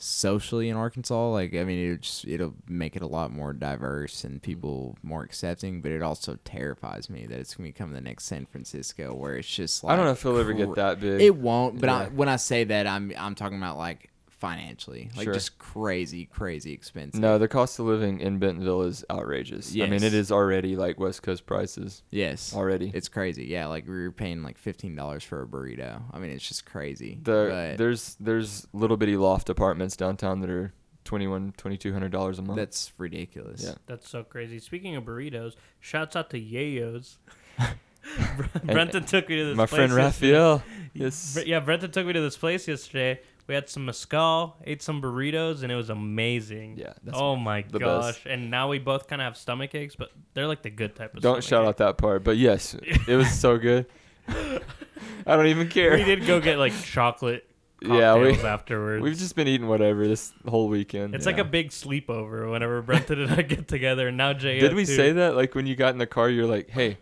socially 0.00 0.68
in 0.68 0.76
Arkansas. 0.76 1.30
Like, 1.30 1.54
I 1.54 1.64
mean, 1.64 1.92
it 1.92 2.00
just 2.02 2.26
it'll 2.26 2.54
make 2.68 2.94
it 2.96 3.02
a 3.02 3.06
lot 3.06 3.32
more 3.32 3.52
diverse 3.52 4.24
and 4.24 4.40
people 4.42 4.96
more 5.02 5.22
accepting. 5.22 5.80
But 5.80 5.92
it 5.92 6.02
also 6.02 6.38
terrifies 6.44 7.10
me 7.10 7.26
that 7.26 7.38
it's 7.38 7.54
gonna 7.54 7.68
become 7.68 7.92
the 7.92 8.00
next 8.00 8.24
San 8.24 8.46
Francisco, 8.46 9.14
where 9.14 9.36
it's 9.36 9.48
just 9.48 9.82
like 9.84 9.92
I 9.92 9.96
don't 9.96 10.04
know 10.06 10.12
if 10.12 10.24
it'll 10.24 10.38
ever 10.38 10.52
get 10.52 10.74
that 10.76 11.00
big. 11.00 11.20
It 11.20 11.36
won't. 11.36 11.80
But 11.80 11.88
I, 11.88 12.04
when 12.06 12.28
I 12.28 12.36
say 12.36 12.64
that, 12.64 12.86
I'm 12.86 13.12
I'm 13.18 13.34
talking 13.34 13.58
about 13.58 13.76
like 13.78 14.10
financially, 14.38 15.10
like 15.16 15.24
Sure. 15.24 15.34
just 15.34 15.58
crazy, 15.58 16.24
crazy 16.26 16.72
expensive. 16.72 17.20
no, 17.20 17.38
the 17.38 17.48
cost 17.48 17.78
of 17.78 17.86
living 17.86 18.20
in 18.20 18.38
Bentonville 18.38 18.82
is 18.82 19.04
outrageous. 19.10 19.72
I 19.74 19.80
mean, 19.80 19.92
Yes. 19.94 20.02
it 20.04 20.14
is 20.14 20.30
already 20.32 20.76
like 20.76 20.98
West 21.00 21.22
Coast 21.22 21.44
prices 21.44 22.02
Yes. 22.10 22.54
already. 22.54 22.90
It's 22.94 23.08
crazy. 23.08 23.44
Yeah, 23.46 23.66
like 23.66 23.86
we 23.86 23.94
were 24.00 24.12
paying 24.12 24.42
like 24.42 24.56
fifteen 24.56 24.94
dollars 24.94 25.24
for 25.24 25.42
a 25.42 25.46
burrito. 25.46 26.02
I 26.12 26.18
mean, 26.18 26.30
it's 26.30 26.46
just 26.48 26.64
crazy. 26.66 27.18
the 27.22 27.48
but 27.50 27.78
there's 27.78 28.16
there's 28.20 28.66
little 28.72 28.96
bitty 28.96 29.16
loft 29.16 29.48
apartments 29.50 29.96
downtown 29.96 30.40
that 30.42 30.50
are 30.50 30.72
twenty 31.04 31.26
one 31.26 31.52
twenty 31.56 31.76
two 31.76 31.92
hundred 31.92 32.12
dollars 32.12 32.38
a 32.38 32.42
month. 32.42 32.56
that's 32.56 32.92
ridiculous. 32.96 33.64
Yeah. 33.64 33.74
That's 33.86 34.08
so 34.08 34.22
crazy. 34.22 34.58
Speaking 34.60 34.94
of 34.94 35.04
burritos, 35.04 35.54
shouts 35.80 36.14
out 36.14 36.30
to 36.30 36.40
Yeyo's. 36.40 37.18
Brenton 38.64 39.04
took 39.04 39.28
me 39.28 39.36
to 39.36 39.44
this 39.46 39.56
My 39.56 39.66
place 39.66 39.90
friend 39.90 39.92
yesterday. 39.92 40.32
Raphael. 40.32 40.62
Yes. 40.94 41.34
Bre- 41.34 41.40
Yeah, 41.46 41.60
Brenton 41.60 41.90
took 41.90 42.06
me 42.06 42.12
to 42.12 42.20
this 42.20 42.36
place 42.36 42.66
yesterday. 42.68 43.20
We 43.48 43.54
had 43.54 43.68
some 43.68 43.86
mezcal, 43.86 44.56
ate 44.64 44.82
some 44.82 45.02
burritos, 45.02 45.62
and 45.62 45.72
it 45.72 45.74
was 45.74 45.90
amazing. 45.90 46.76
Yeah, 46.76 46.92
oh 47.12 47.34
my 47.34 47.62
the 47.62 47.80
gosh! 47.80 48.14
best. 48.14 48.26
And 48.26 48.50
now 48.50 48.68
we 48.68 48.78
both 48.78 49.08
kind 49.08 49.20
of 49.20 49.24
have 49.24 49.36
stomach 49.36 49.74
aches, 49.74 49.96
but 49.96 50.12
they're 50.34 50.46
like 50.46 50.62
the 50.62 50.70
good 50.70 50.94
type 50.94 51.16
of. 51.16 51.22
Don't 51.22 51.42
shout 51.42 51.62
ache. 51.62 51.68
out 51.68 51.76
that 51.78 51.98
part, 51.98 52.22
but 52.22 52.36
yes, 52.36 52.76
it 52.82 53.16
was 53.16 53.30
so 53.30 53.58
good. 53.58 53.86
I 54.28 55.36
don't 55.36 55.46
even 55.46 55.68
care. 55.68 55.96
We 55.96 56.04
did 56.04 56.26
go 56.26 56.40
get 56.40 56.58
like 56.58 56.74
chocolate 56.84 57.48
Yeah, 57.82 58.16
we, 58.16 58.34
afterwards. 58.34 59.02
We've 59.02 59.16
just 59.16 59.36
been 59.36 59.46
eating 59.46 59.68
whatever 59.68 60.08
this 60.08 60.32
whole 60.48 60.68
weekend. 60.68 61.14
It's 61.14 61.26
like 61.26 61.38
a 61.38 61.44
big 61.44 61.70
sleepover 61.70 62.50
whenever 62.50 62.82
Brenton 62.82 63.20
and 63.20 63.32
I 63.32 63.42
get 63.42 63.68
together, 63.68 64.08
and 64.08 64.16
now 64.16 64.32
Jay. 64.32 64.58
Did 64.58 64.74
we 64.74 64.84
say 64.84 65.12
that? 65.12 65.36
Like 65.36 65.54
when 65.54 65.66
you 65.66 65.76
got 65.76 65.92
in 65.92 65.98
the 65.98 66.06
car, 66.06 66.28
you're 66.28 66.46
like, 66.46 66.70
"Hey, 66.70 66.98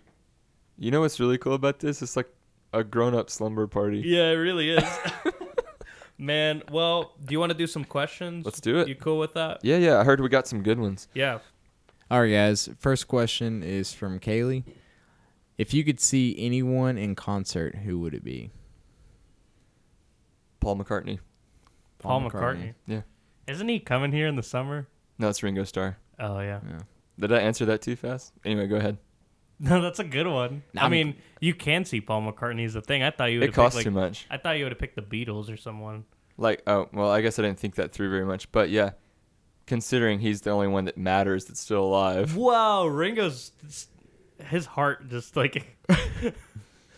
you 0.78 0.90
know 0.90 1.01
what's 1.01 1.18
really 1.18 1.39
cool 1.39 1.55
about 1.55 1.78
this? 1.78 2.02
It's 2.02 2.14
like 2.14 2.28
a 2.74 2.85
grown-up 2.85 3.31
slumber 3.31 3.66
party." 3.66 4.02
Yeah, 4.05 4.31
it 4.31 4.35
really 4.35 4.70
is. 4.70 4.85
Man, 6.18 6.62
well, 6.70 7.12
do 7.24 7.32
you 7.32 7.40
want 7.40 7.52
to 7.52 7.59
do 7.59 7.66
some 7.66 7.84
questions? 7.84 8.44
Let's 8.44 8.60
do 8.60 8.78
it. 8.78 8.88
You 8.88 8.94
cool 8.94 9.18
with 9.18 9.34
that? 9.34 9.60
Yeah, 9.62 9.76
yeah. 9.76 9.98
I 9.98 10.05
heard 10.05 10.20
we 10.20 10.28
got 10.28 10.47
some 10.47 10.62
good 10.62 10.78
ones. 10.78 11.09
Yeah. 11.14 11.38
All 12.10 12.20
right, 12.22 12.30
guys. 12.30 12.68
First 12.78 13.06
question 13.09 13.62
is 13.62 13.93
from 13.93 14.18
Kaylee. 14.18 14.64
If 15.59 15.74
you 15.74 15.84
could 15.84 16.01
see 16.01 16.34
anyone 16.38 16.97
in 16.97 17.14
concert, 17.14 17.76
who 17.76 17.98
would 18.01 18.14
it 18.14 18.24
be? 18.24 18.51
Paul 20.60 20.76
McCartney. 20.76 21.18
Paul, 21.98 22.22
McCartney. 22.22 22.74
Yeah. 22.86 23.02
Isn't 23.47 23.68
he 23.68 23.78
coming 23.78 24.12
here 24.12 24.26
in 24.26 24.36
the 24.36 24.43
summer? 24.43 24.86
No, 25.18 25.28
it's 25.28 25.43
Ringo 25.43 25.64
Starr. 25.64 25.97
Oh 26.18 26.40
yeah. 26.40 26.60
Yeah. 26.68 26.78
Did 27.18 27.32
I 27.32 27.38
answer 27.38 27.64
that 27.66 27.82
too 27.82 27.97
fast? 27.97 28.32
Anyway, 28.44 28.66
go 28.66 28.76
ahead. 28.76 28.98
No, 29.61 29.81
that's 29.81 29.99
a 30.01 30.05
good 30.05 30.27
one. 30.27 30.62
I 30.77 30.83
I'm- 30.83 30.91
mean, 30.91 31.15
you 31.41 31.55
can 31.55 31.85
see 31.87 32.01
Paul 32.03 32.31
McCartney 32.31 32.65
is 32.65 32.74
the 32.74 32.83
thing. 32.83 33.03
I 33.03 33.11
thought 33.11 33.27
you 33.33 33.39
would 33.39 33.45
It 33.45 33.49
have 33.49 33.55
costs 33.55 33.78
picked, 33.78 33.85
too 33.89 33.95
like, 33.95 34.05
much. 34.11 34.27
I 34.31 34.37
thought 34.37 34.59
you 34.59 34.65
would 34.65 34.73
have 34.73 34.78
picked 34.78 34.97
the 34.97 35.03
Beatles 35.03 35.51
or 35.53 35.57
someone. 35.57 36.05
Like, 36.37 36.62
oh, 36.66 36.89
well, 36.93 37.11
I 37.11 37.23
guess 37.23 37.39
I 37.39 37.43
didn't 37.43 37.59
think 37.59 37.77
that 37.77 37.93
through 37.93 38.11
very 38.11 38.27
much. 38.27 38.53
But 38.53 38.69
yeah, 38.69 38.91
considering 39.66 40.20
he's 40.20 40.43
the 40.43 40.51
only 40.51 40.66
one 40.69 40.85
that 40.85 40.99
matters 40.99 41.47
that's 41.47 41.61
still 41.61 41.85
alive. 41.85 42.37
Wow, 42.47 42.87
Ringo's 42.87 43.53
his 44.49 44.66
heart 44.66 45.09
just 45.09 45.35
like 45.37 45.78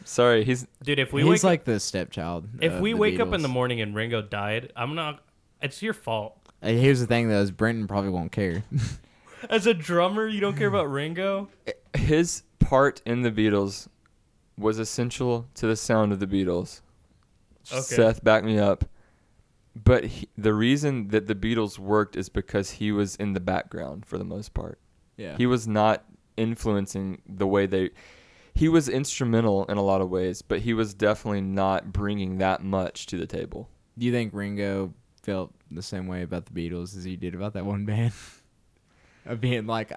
Sorry, 0.04 0.42
he's 0.44 0.66
dude. 0.82 0.98
If 0.98 1.12
we 1.12 1.22
He's 1.22 1.30
wake 1.30 1.44
like 1.44 1.64
the 1.64 1.78
stepchild. 1.78 2.48
if 2.60 2.72
of 2.72 2.80
we 2.80 2.92
the 2.92 2.98
wake 2.98 3.20
up 3.20 3.28
in 3.28 3.34
Beatles. 3.34 3.42
the 3.42 3.48
morning 3.48 3.80
and 3.82 3.94
Ringo 3.94 4.22
died, 4.22 4.72
I'm 4.74 4.94
not. 4.94 5.22
It's 5.60 5.82
your 5.82 5.92
fault. 5.92 6.38
Uh, 6.62 6.68
Here's 6.68 7.00
the 7.00 7.06
thing, 7.06 7.28
though: 7.28 7.40
is 7.42 7.50
Brenton 7.50 7.86
probably 7.86 8.10
won't 8.10 8.32
care. 8.32 8.64
As 9.50 9.66
a 9.66 9.74
drummer, 9.74 10.26
you 10.26 10.40
don't 10.40 10.56
care 10.56 10.66
about 10.68 10.90
Ringo. 10.90 11.48
his 11.94 12.42
part 12.68 13.00
in 13.06 13.22
the 13.22 13.30
Beatles 13.30 13.88
was 14.58 14.78
essential 14.78 15.48
to 15.54 15.66
the 15.66 15.74
sound 15.74 16.12
of 16.12 16.20
the 16.20 16.26
Beatles. 16.26 16.82
Okay. 17.72 17.80
Seth, 17.80 18.22
back 18.22 18.44
me 18.44 18.58
up. 18.58 18.84
But 19.74 20.04
he, 20.04 20.28
the 20.36 20.52
reason 20.52 21.08
that 21.08 21.28
the 21.28 21.34
Beatles 21.34 21.78
worked 21.78 22.14
is 22.14 22.28
because 22.28 22.72
he 22.72 22.92
was 22.92 23.16
in 23.16 23.32
the 23.32 23.40
background 23.40 24.04
for 24.04 24.18
the 24.18 24.24
most 24.24 24.52
part. 24.52 24.78
yeah. 25.16 25.34
He 25.38 25.46
was 25.46 25.66
not 25.66 26.04
influencing 26.36 27.22
the 27.26 27.46
way 27.46 27.64
they. 27.64 27.90
He 28.54 28.68
was 28.68 28.86
instrumental 28.88 29.64
in 29.66 29.78
a 29.78 29.82
lot 29.82 30.02
of 30.02 30.10
ways, 30.10 30.42
but 30.42 30.60
he 30.60 30.74
was 30.74 30.92
definitely 30.92 31.40
not 31.40 31.90
bringing 31.90 32.36
that 32.38 32.62
much 32.62 33.06
to 33.06 33.16
the 33.16 33.26
table. 33.26 33.70
Do 33.96 34.04
you 34.04 34.12
think 34.12 34.34
Ringo 34.34 34.92
felt 35.22 35.54
the 35.70 35.82
same 35.82 36.06
way 36.06 36.22
about 36.22 36.44
the 36.44 36.52
Beatles 36.52 36.94
as 36.96 37.04
he 37.04 37.16
did 37.16 37.34
about 37.34 37.54
that 37.54 37.64
one 37.64 37.86
band? 37.86 38.12
of 39.24 39.40
being 39.40 39.66
like, 39.66 39.92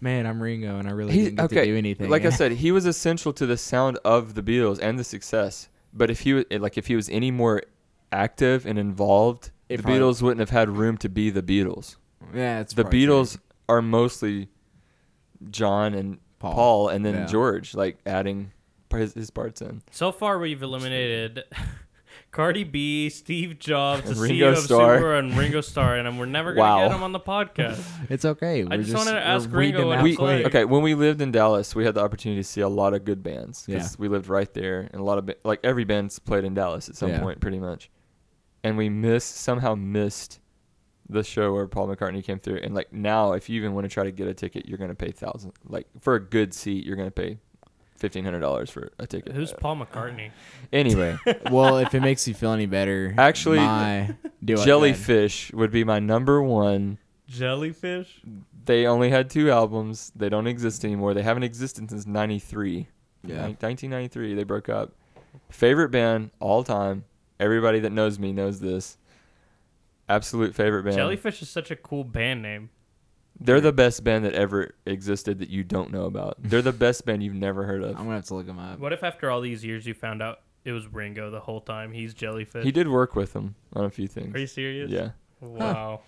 man, 0.00 0.26
I'm 0.26 0.42
Ringo, 0.42 0.78
and 0.78 0.88
I 0.88 0.92
really 0.92 1.12
He- 1.12 1.24
didn't 1.24 1.36
get 1.36 1.44
okay, 1.46 1.54
to 1.62 1.64
do 1.66 1.76
anything. 1.76 2.10
Like 2.10 2.24
I 2.24 2.30
said, 2.30 2.52
he 2.64 2.72
was 2.72 2.86
essential 2.86 3.32
to 3.34 3.46
the 3.46 3.56
sound 3.56 3.98
of 4.04 4.34
the 4.34 4.42
Beatles 4.42 4.78
and 4.80 4.98
the 4.98 5.04
success. 5.04 5.68
But 5.92 6.10
if 6.10 6.20
he 6.20 6.34
was 6.34 6.44
eh, 6.50 6.58
like 6.60 6.76
if 6.78 6.86
he 6.86 6.96
was 6.96 7.08
any 7.08 7.30
more 7.30 7.62
active 8.12 8.66
and 8.66 8.78
involved, 8.78 9.50
It 9.68 9.78
the 9.78 9.82
probably- 9.82 10.00
Beatles 10.00 10.22
wouldn't 10.22 10.40
have 10.40 10.50
had 10.50 10.68
room 10.70 10.96
to 10.98 11.08
be 11.08 11.30
the 11.30 11.42
Beatles. 11.42 11.96
yeah, 12.34 12.60
it's 12.60 12.74
the 12.74 12.82
probably 12.82 13.06
true. 13.06 13.14
Beatles 13.14 13.38
are 13.68 13.82
mostly 13.82 14.48
John 15.50 15.94
and 15.94 16.18
Paul. 16.38 16.54
Paul, 16.54 16.88
and 16.88 17.04
then 17.04 17.14
Yeah. 17.14 17.26
George, 17.26 17.74
like 17.74 17.98
adding 18.06 18.52
his, 18.90 19.14
his 19.14 19.30
parts 19.30 19.60
in. 19.60 19.82
So 19.90 20.12
far, 20.12 20.38
we've 20.38 20.62
eliminated 20.62 21.44
Cardi 22.36 22.64
B, 22.64 23.08
Steve 23.08 23.58
Jobs, 23.58 24.02
the 24.02 24.10
And 24.10 24.16
CEO 24.20 24.28
Ringo 24.28 24.48
of 24.52 24.58
Starr. 24.58 24.98
Subaru, 25.00 25.18
and 25.18 25.38
Ringo 25.38 25.60
Starr, 25.62 25.96
and 25.96 26.18
we're 26.18 26.26
never 26.26 26.52
gonna 26.52 26.68
Wow. 26.82 26.88
get 26.88 26.94
him 26.96 27.02
on 27.02 27.12
the 27.12 27.18
podcast. 27.20 27.82
It's 28.10 28.26
okay. 28.26 28.62
We're 28.62 28.76
just 28.76 28.90
just 28.90 29.06
wanted 29.06 29.18
to 29.18 29.26
ask 29.26 29.44
weeding 29.50 29.58
Ringo 29.58 29.78
them 29.78 29.88
what 29.88 29.98
out 30.00 30.06
it's 30.06 30.18
We, 30.18 30.26
like. 30.26 30.44
okay, 30.46 30.64
when 30.66 30.82
we 30.82 30.94
lived 30.94 31.22
in 31.22 31.32
Dallas, 31.32 31.74
we 31.74 31.86
had 31.86 31.94
the 31.94 32.02
opportunity 32.04 32.40
to 32.42 32.46
see 32.46 32.60
a 32.60 32.68
lot 32.68 32.92
of 32.92 33.04
good 33.06 33.22
bands 33.22 33.64
because 33.66 33.92
Yeah. 33.92 33.96
we 33.98 34.08
lived 34.08 34.28
right 34.28 34.52
there, 34.52 34.80
and 34.92 35.00
a 35.00 35.02
lot 35.02 35.16
of 35.16 35.24
ba- 35.26 35.36
like 35.44 35.60
every 35.64 35.84
band's 35.84 36.18
played 36.18 36.44
in 36.44 36.52
Dallas 36.52 36.90
at 36.90 36.96
some 36.96 37.08
Yeah. 37.08 37.20
point, 37.20 37.40
pretty 37.40 37.58
much. 37.58 37.90
And 38.62 38.76
we 38.76 38.90
missed 38.90 39.36
somehow 39.36 39.74
missed 39.74 40.38
the 41.08 41.22
show 41.24 41.52
where 41.54 41.66
Paul 41.68 41.88
McCartney 41.88 42.22
came 42.22 42.38
through. 42.40 42.58
And 42.62 42.74
like 42.74 42.92
now, 42.92 43.32
if 43.32 43.48
you 43.48 43.56
even 43.60 43.72
want 43.74 43.84
to 43.84 43.88
try 43.88 44.04
to 44.04 44.10
get 44.12 44.26
a 44.28 44.34
ticket, 44.34 44.68
you're 44.68 44.76
gonna 44.76 44.94
pay 44.94 45.10
thousand. 45.10 45.52
Like 45.64 45.86
for 46.00 46.16
a 46.16 46.20
good 46.20 46.52
seat, 46.52 46.84
you're 46.84 46.96
gonna 46.96 47.10
pay 47.12 47.38
fifteen 47.96 48.24
hundred 48.24 48.40
dollars 48.40 48.70
for 48.70 48.90
a 48.98 49.06
ticket. 49.06 49.32
Who's 49.34 49.52
Uh, 49.52 49.56
Paul 49.56 49.76
McCartney? 49.76 50.30
anyway? 50.72 51.18
well, 51.50 51.78
if 51.78 51.94
it 51.94 52.00
makes 52.00 52.26
you 52.28 52.34
feel 52.34 52.52
any 52.52 52.66
better, 52.66 53.14
Actually, 53.18 53.58
my 53.58 54.14
do 54.44 54.54
it 54.54 54.56
then. 54.56 54.66
Jellyfish 54.66 55.52
would 55.52 55.70
be 55.70 55.84
my 55.84 55.98
number 55.98 56.42
one. 56.42 56.98
Jellyfish. 57.28 58.20
They 58.64 58.86
only 58.86 59.10
had 59.10 59.30
two 59.30 59.50
albums. 59.50 60.12
They 60.16 60.28
don't 60.28 60.46
exist 60.46 60.84
anymore. 60.84 61.14
They 61.14 61.22
haven't 61.22 61.42
existed 61.44 61.88
since 61.90 62.06
'93. 62.06 62.88
Yeah. 63.24 63.42
1993. 63.46 64.34
They 64.34 64.44
broke 64.44 64.68
up. 64.68 64.92
Favorite 65.50 65.90
band 65.90 66.30
all 66.40 66.62
time. 66.64 67.04
Everybody 67.38 67.80
that 67.80 67.90
knows 67.92 68.18
me 68.18 68.32
knows 68.32 68.60
this. 68.60 68.96
Absolute 70.08 70.54
favorite 70.54 70.84
band. 70.84 70.96
Jellyfish 70.96 71.42
is 71.42 71.50
such 71.50 71.70
a 71.70 71.76
cool 71.76 72.04
band 72.04 72.42
name. 72.42 72.70
They're 73.38 73.60
the 73.60 73.72
best 73.72 74.02
band 74.02 74.24
that 74.24 74.32
ever 74.34 74.74
existed 74.86 75.38
that 75.40 75.50
you 75.50 75.62
don't 75.62 75.92
know 75.92 76.04
about. 76.06 76.36
They're 76.38 76.62
the 76.62 76.72
best 76.72 77.04
band 77.04 77.22
you've 77.22 77.34
never 77.34 77.64
heard 77.64 77.82
of. 77.82 77.90
I'm 77.90 78.04
gonna 78.04 78.14
have 78.16 78.24
to 78.26 78.34
look 78.34 78.46
them 78.46 78.58
up. 78.58 78.78
What 78.78 78.92
if 78.92 79.02
after 79.04 79.30
all 79.30 79.40
these 79.40 79.64
years 79.64 79.86
you 79.86 79.92
found 79.94 80.22
out 80.22 80.40
it 80.64 80.72
was 80.72 80.86
Ringo 80.92 81.30
the 81.30 81.40
whole 81.40 81.60
time? 81.60 81.92
He's 81.92 82.14
Jellyfish. 82.14 82.64
He 82.64 82.72
did 82.72 82.88
work 82.88 83.14
with 83.14 83.32
them 83.34 83.54
on 83.74 83.84
a 83.84 83.90
few 83.90 84.06
things. 84.08 84.34
Are 84.34 84.38
you 84.38 84.46
serious? 84.46 84.90
Yeah. 84.90 85.10
Wow. 85.40 86.00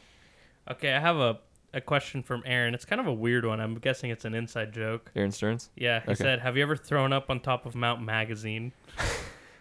Okay, 0.70 0.92
I 0.94 1.00
have 1.00 1.16
a, 1.16 1.38
a 1.74 1.80
question 1.82 2.22
from 2.22 2.42
Aaron. 2.46 2.72
It's 2.74 2.84
kind 2.86 3.00
of 3.00 3.06
a 3.06 3.12
weird 3.12 3.44
one. 3.44 3.60
I'm 3.60 3.74
guessing 3.76 4.10
it's 4.10 4.24
an 4.24 4.34
inside 4.34 4.72
joke. 4.72 5.10
Aaron 5.14 5.30
Stearns. 5.32 5.68
Yeah, 5.76 6.00
he 6.00 6.12
Okay. 6.12 6.14
said, 6.24 6.40
"Have 6.40 6.56
you 6.56 6.62
ever 6.62 6.76
thrown 6.76 7.12
up 7.12 7.28
on 7.30 7.40
top 7.40 7.66
of 7.66 7.74
Mount 7.74 8.00
Magazine?" 8.02 8.72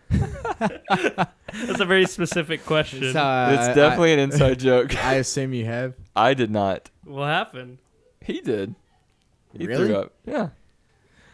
That's 0.60 1.80
a 1.80 1.86
very 1.86 2.06
specific 2.06 2.66
question. 2.66 3.04
It's, 3.04 3.16
uh, 3.16 3.50
it's 3.58 3.68
I- 3.70 3.74
definitely 3.74 4.14
an 4.14 4.20
inside 4.20 4.60
joke. 4.60 4.96
I, 5.04 5.12
I 5.12 5.14
assume 5.16 5.54
you 5.54 5.66
have. 5.66 5.94
I 6.18 6.34
did 6.34 6.52
not. 6.52 6.90
what 7.06 7.28
happened? 7.28 7.78
He 8.22 8.42
did. 8.42 8.76
He 9.58 9.66
Really? 9.68 9.88
threw 9.88 9.96
up. 9.96 10.14
Yeah. 10.26 10.50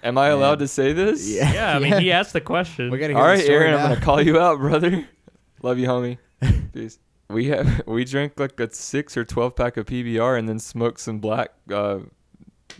Am 0.04 0.18
I 0.18 0.28
allowed 0.28 0.60
Man. 0.60 0.60
to 0.60 0.68
say 0.68 0.92
this? 0.94 1.28
Yeah. 1.30 1.54
Yeah, 1.54 1.76
I 1.76 1.80
mean, 1.80 2.00
he 2.02 2.12
asked 2.20 2.34
the 2.34 2.42
question. 2.42 2.92
We 2.92 2.98
gotta 3.00 3.14
hear 3.14 3.18
All 3.22 3.28
the 3.28 3.34
right, 3.36 3.44
story 3.44 3.58
Aaron, 3.58 3.74
I'm 3.76 3.90
gonna 3.90 4.02
call 4.02 4.22
you 4.22 4.40
out, 4.40 4.60
brother. 4.60 5.08
Love 5.64 5.80
you, 5.80 5.88
homie. 5.88 6.18
Peace. 6.74 7.00
We 7.30 7.48
have 7.48 7.84
we 7.88 8.04
drank 8.06 8.38
like 8.40 8.60
a 8.60 8.72
six 8.74 9.16
or 9.16 9.24
twelve 9.24 9.56
pack 9.56 9.78
of 9.78 9.86
PBR 9.86 10.38
and 10.38 10.48
then 10.48 10.60
smoked 10.60 11.00
some 11.00 11.20
black 11.20 11.52
uh 11.72 12.00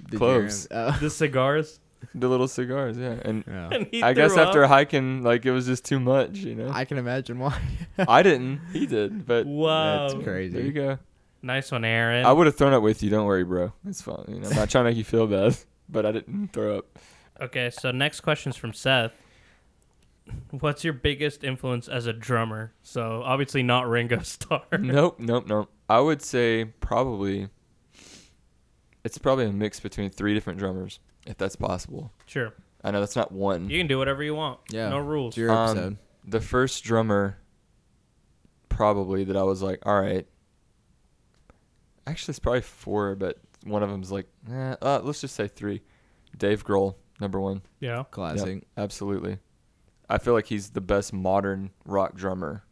Did 0.10 0.18
cloves. 0.20 0.68
you- 0.70 0.76
uh, 0.78 1.00
the 1.00 1.10
cigars. 1.10 1.80
the 2.14 2.28
little 2.28 2.50
cigars, 2.50 2.98
yeah. 2.98 3.16
And 3.24 3.46
yeah. 3.48 3.70
And 3.72 3.88
he 3.90 4.04
I 4.04 4.12
guess 4.14 4.34
threw 4.34 4.44
after 4.44 4.68
hiking, 4.68 5.24
like 5.24 5.46
it 5.46 5.52
was 5.52 5.66
just 5.66 5.86
too 5.86 6.00
much, 6.02 6.40
you 6.40 6.54
know. 6.56 6.70
I 6.72 6.84
can 6.84 6.98
imagine 6.98 7.40
why. 7.40 7.58
I 7.98 8.22
didn't. 8.22 8.60
He 8.74 8.86
did, 8.86 9.26
but 9.26 9.46
Wow. 9.48 10.10
That's 10.10 10.24
crazy. 10.26 10.54
there 10.58 10.66
you 10.66 10.74
go. 10.74 11.00
Nice 11.44 11.72
one, 11.72 11.84
Aaron. 11.86 12.26
I 12.26 12.32
would 12.32 12.48
have 12.48 12.56
thrown 12.56 12.74
up 12.74 12.82
with 12.82 13.04
you. 13.04 13.10
Don't 13.10 13.26
worry, 13.26 13.44
bro. 13.44 13.74
It's 13.86 14.02
fine. 14.02 14.24
You 14.30 14.40
know, 14.40 14.50
I'm 14.50 14.56
not 14.56 14.70
trying 14.70 14.86
to 14.86 14.90
make 14.92 14.98
you 14.98 15.04
feel 15.04 15.28
bad, 15.28 15.56
but 15.90 16.06
I 16.06 16.12
didn't 16.14 16.54
throw 16.54 16.78
up. 16.80 16.98
Okay, 17.42 17.70
so 17.70 17.92
next 17.92 18.22
question's 18.22 18.56
from 18.56 18.74
Seth. 18.74 19.12
What's 20.52 20.86
your 20.86 20.94
biggest 20.94 21.44
influence 21.44 21.90
as 21.90 22.06
a 22.06 22.14
drummer? 22.14 22.72
So 22.82 23.22
obviously 23.26 23.62
not 23.62 23.90
Ringo 23.90 24.20
Starr. 24.24 24.64
nope, 24.80 25.20
nope, 25.20 25.46
nope. 25.48 25.70
I 25.90 26.00
would 26.00 26.22
say 26.22 26.64
probably 26.80 27.50
it's 29.04 29.18
probably 29.18 29.46
a 29.46 29.52
mix 29.52 29.82
between 29.82 30.10
three 30.12 30.34
different 30.34 30.60
drummers, 30.60 31.00
if 31.28 31.38
that's 31.38 31.58
possible. 31.58 32.14
Sure, 32.26 32.54
I 32.86 32.92
know 32.92 33.02
that's 33.02 33.18
not 33.18 33.34
one. 33.34 33.70
you 33.70 33.78
can 33.80 33.88
do 33.88 33.98
whatever 33.98 34.24
you 34.24 34.34
want. 34.34 34.60
Yeah. 34.70 34.88
no 34.88 35.00
rules. 35.00 35.34
It's 35.34 35.38
your 35.40 35.52
Um, 35.52 35.70
episode. 35.72 35.98
the 36.26 36.40
first 36.40 36.86
drummer 36.86 37.38
probably 38.70 39.26
that 39.26 39.36
I 39.36 39.44
was 39.44 39.62
like, 39.62 39.86
all 39.86 40.00
right. 40.00 40.26
Actually, 42.06 42.32
it's 42.34 42.40
probably 42.40 42.62
four, 42.62 43.16
but 43.16 43.38
one 43.64 43.82
of 43.84 43.90
them's 43.90 44.12
like, 44.12 44.28
eh, 44.52 44.76
uh, 44.82 45.00
let's 45.04 45.22
just 45.22 45.36
say 45.36 45.48
three. 45.48 45.82
Dave 46.38 46.66
Grohl, 46.66 46.96
number 47.20 47.40
one. 47.40 47.62
Yeah. 47.80 47.98
Yep, 47.98 48.12
Classic. 48.12 48.64
absolutely. 48.78 49.38
I 50.10 50.18
feel 50.18 50.34
like 50.34 50.48
he's 50.48 50.72
the 50.72 50.82
best 50.82 51.14
modern 51.14 51.72
rock 51.86 52.16
drummer. 52.16 52.64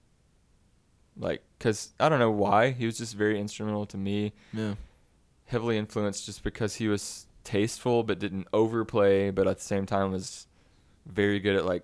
Like, 1.18 1.44
cause 1.60 1.92
I 2.00 2.10
don't 2.10 2.20
know 2.20 2.32
why 2.32 2.72
he 2.72 2.86
was 2.86 2.98
just 2.98 3.16
very 3.16 3.40
instrumental 3.40 3.86
to 3.88 3.98
me. 3.98 4.34
Yeah. 4.54 4.76
Heavily 5.46 5.78
influenced 5.78 6.26
just 6.26 6.44
because 6.44 6.76
he 6.76 6.88
was 6.88 7.28
tasteful 7.44 8.04
but 8.04 8.20
didn't 8.20 8.48
overplay, 8.54 9.30
but 9.32 9.48
at 9.48 9.58
the 9.58 9.64
same 9.64 9.86
time 9.86 10.12
was 10.12 10.48
very 11.06 11.40
good 11.40 11.56
at 11.56 11.66
like 11.66 11.84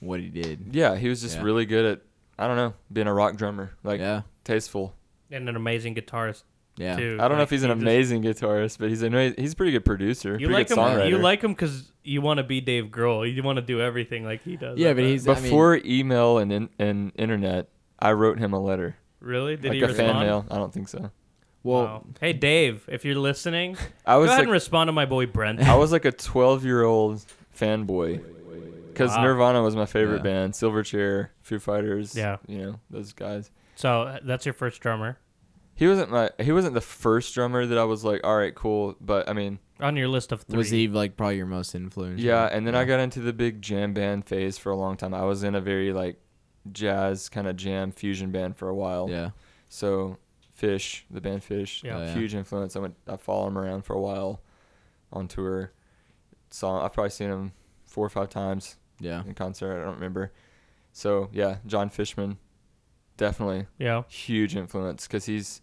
What 0.00 0.20
he 0.20 0.28
did. 0.28 0.68
yeah, 0.74 0.96
he 0.96 1.08
was 1.08 1.20
just 1.20 1.36
Yeah. 1.36 1.42
really 1.42 1.66
good 1.66 1.84
at 1.84 2.00
I 2.38 2.46
don't 2.48 2.56
know 2.56 2.74
being 2.92 3.06
a 3.06 3.14
rock 3.14 3.36
drummer, 3.36 3.72
like 3.82 4.00
yeah. 4.00 4.22
tasteful. 4.42 4.94
And 5.30 5.48
an 5.48 5.56
amazing 5.56 5.94
guitarist 5.94 6.42
Yeah. 6.76 6.96
too. 6.96 7.18
I 7.20 7.28
don't 7.28 7.36
know 7.38 7.42
if 7.44 7.50
he's 7.50 7.62
an 7.62 7.70
he 7.70 7.74
just- 7.74 7.82
amazing 7.82 8.22
guitarist, 8.22 8.78
but 8.78 8.88
he's 8.88 9.02
a 9.02 9.34
he's 9.38 9.52
a 9.52 9.56
pretty 9.56 9.72
good 9.72 9.84
producer, 9.84 10.36
You 10.38 10.48
like 10.48 10.68
good 10.68 10.76
him. 10.78 10.84
songwriter. 10.84 11.08
You 11.08 11.18
like 11.18 11.42
him 11.42 11.52
because 11.52 11.90
you 12.02 12.20
want 12.20 12.38
to 12.38 12.44
be 12.44 12.60
Dave 12.60 12.86
Grohl. 12.86 13.32
You 13.32 13.42
want 13.42 13.56
to 13.56 13.62
do 13.62 13.80
everything 13.80 14.24
like 14.24 14.42
he 14.42 14.56
does. 14.56 14.78
Yeah, 14.78 14.90
I 14.90 14.92
but 14.92 14.96
bet. 14.96 15.04
Uh, 15.04 15.08
he's- 15.08 15.28
I 15.28 15.34
mean- 15.34 15.42
Before 15.44 15.80
email 15.84 16.38
and 16.38 16.52
in, 16.52 16.68
and 16.78 17.12
internet, 17.16 17.68
I 17.98 18.12
wrote 18.12 18.38
him 18.38 18.52
a 18.52 18.60
letter, 18.60 18.96
really 19.20 19.56
did 19.56 19.68
like 19.70 19.72
he 19.76 19.82
a 19.82 19.86
respond? 19.88 20.12
fan 20.12 20.20
mail. 20.26 20.46
I 20.50 20.56
don't 20.56 20.72
think 20.72 20.88
so. 20.88 21.10
Well, 21.62 21.82
Wow. 21.84 22.04
Hey 22.20 22.34
Dave, 22.34 22.84
if 22.88 23.04
you're 23.06 23.14
listening, 23.14 23.76
I 24.06 24.16
was 24.16 24.18
go 24.18 24.20
was 24.20 24.28
ahead 24.28 24.38
like 24.40 24.44
and 24.44 24.52
respond 24.52 24.88
to 24.88 24.92
my 24.92 25.06
boy 25.06 25.24
Brent. 25.26 25.60
I 25.62 25.76
was 25.76 25.90
like 25.92 26.04
a 26.04 26.12
12 26.12 26.64
year 26.64 26.82
old 26.82 27.24
fanboy 27.58 28.20
because 28.88 29.10
Wow. 29.16 29.22
Nirvana 29.24 29.62
was 29.62 29.74
my 29.74 29.86
favorite 29.86 30.18
Yeah. 30.18 30.22
band. 30.24 30.52
Silverchair, 30.52 31.28
Foo 31.42 31.58
Fighters. 31.58 32.14
Yeah. 32.14 32.36
you 32.46 32.58
know 32.58 32.80
those 32.90 33.12
guys. 33.14 33.50
So 33.76 34.02
uh, 34.02 34.18
that's 34.22 34.46
your 34.46 34.52
first 34.52 34.80
drummer 34.80 35.18
He 35.74 35.86
wasn't 35.88 36.10
my 36.10 36.30
he 36.40 36.52
wasn't 36.52 36.74
the 36.74 36.80
first 36.80 37.34
drummer 37.34 37.66
that 37.66 37.76
I 37.78 37.84
was 37.84 38.04
like, 38.04 38.20
all 38.24 38.36
right, 38.36 38.54
cool. 38.54 38.96
But 39.00 39.28
I 39.28 39.32
mean, 39.32 39.58
on 39.80 39.96
your 39.96 40.08
list 40.08 40.30
of 40.32 40.42
three. 40.42 40.56
was 40.58 40.70
he 40.70 40.86
like 40.88 41.16
probably 41.16 41.36
your 41.36 41.46
most 41.46 41.74
influential? 41.74 42.24
yeah. 42.24 42.48
And 42.50 42.66
then 42.66 42.74
I 42.74 42.84
got 42.84 43.00
into 43.00 43.20
the 43.20 43.32
big 43.32 43.60
jam 43.62 43.92
band 43.94 44.26
phase 44.26 44.56
for 44.58 44.70
a 44.70 44.76
long 44.76 44.96
time. 44.96 45.12
I 45.14 45.24
was 45.24 45.42
in 45.42 45.54
a 45.54 45.60
very 45.60 45.92
like 45.92 46.20
jazz 46.72 47.28
kind 47.28 47.46
of 47.46 47.56
jam 47.56 47.90
fusion 47.92 48.30
band 48.30 48.56
for 48.56 48.68
a 48.68 48.74
while. 48.74 49.08
Yeah. 49.10 49.30
So 49.68 50.18
Phish, 50.60 51.02
the 51.10 51.20
band 51.20 51.42
Phish, 51.42 51.82
Yeah. 51.82 51.96
Oh, 51.96 52.04
yeah. 52.04 52.14
huge 52.14 52.34
influence. 52.34 52.76
I 52.76 52.78
went 52.78 52.94
I 53.08 53.16
followed 53.16 53.48
him 53.48 53.58
around 53.58 53.84
for 53.84 53.94
a 53.94 54.00
while 54.00 54.40
on 55.12 55.26
tour. 55.28 55.72
saw. 56.50 56.84
I've 56.84 56.92
probably 56.92 57.10
seen 57.10 57.28
him 57.30 57.52
four 57.84 58.06
or 58.06 58.10
five 58.10 58.28
times 58.30 58.76
Yeah. 59.00 59.24
in 59.26 59.34
concert. 59.34 59.80
I 59.80 59.84
don't 59.84 59.94
remember. 59.94 60.32
So 60.92 61.28
yeah, 61.32 61.56
Jon 61.66 61.90
Fishman, 61.90 62.38
definitely 63.16 63.66
Yeah. 63.78 64.02
huge 64.08 64.56
influence 64.56 65.06
because 65.06 65.26
he's 65.26 65.60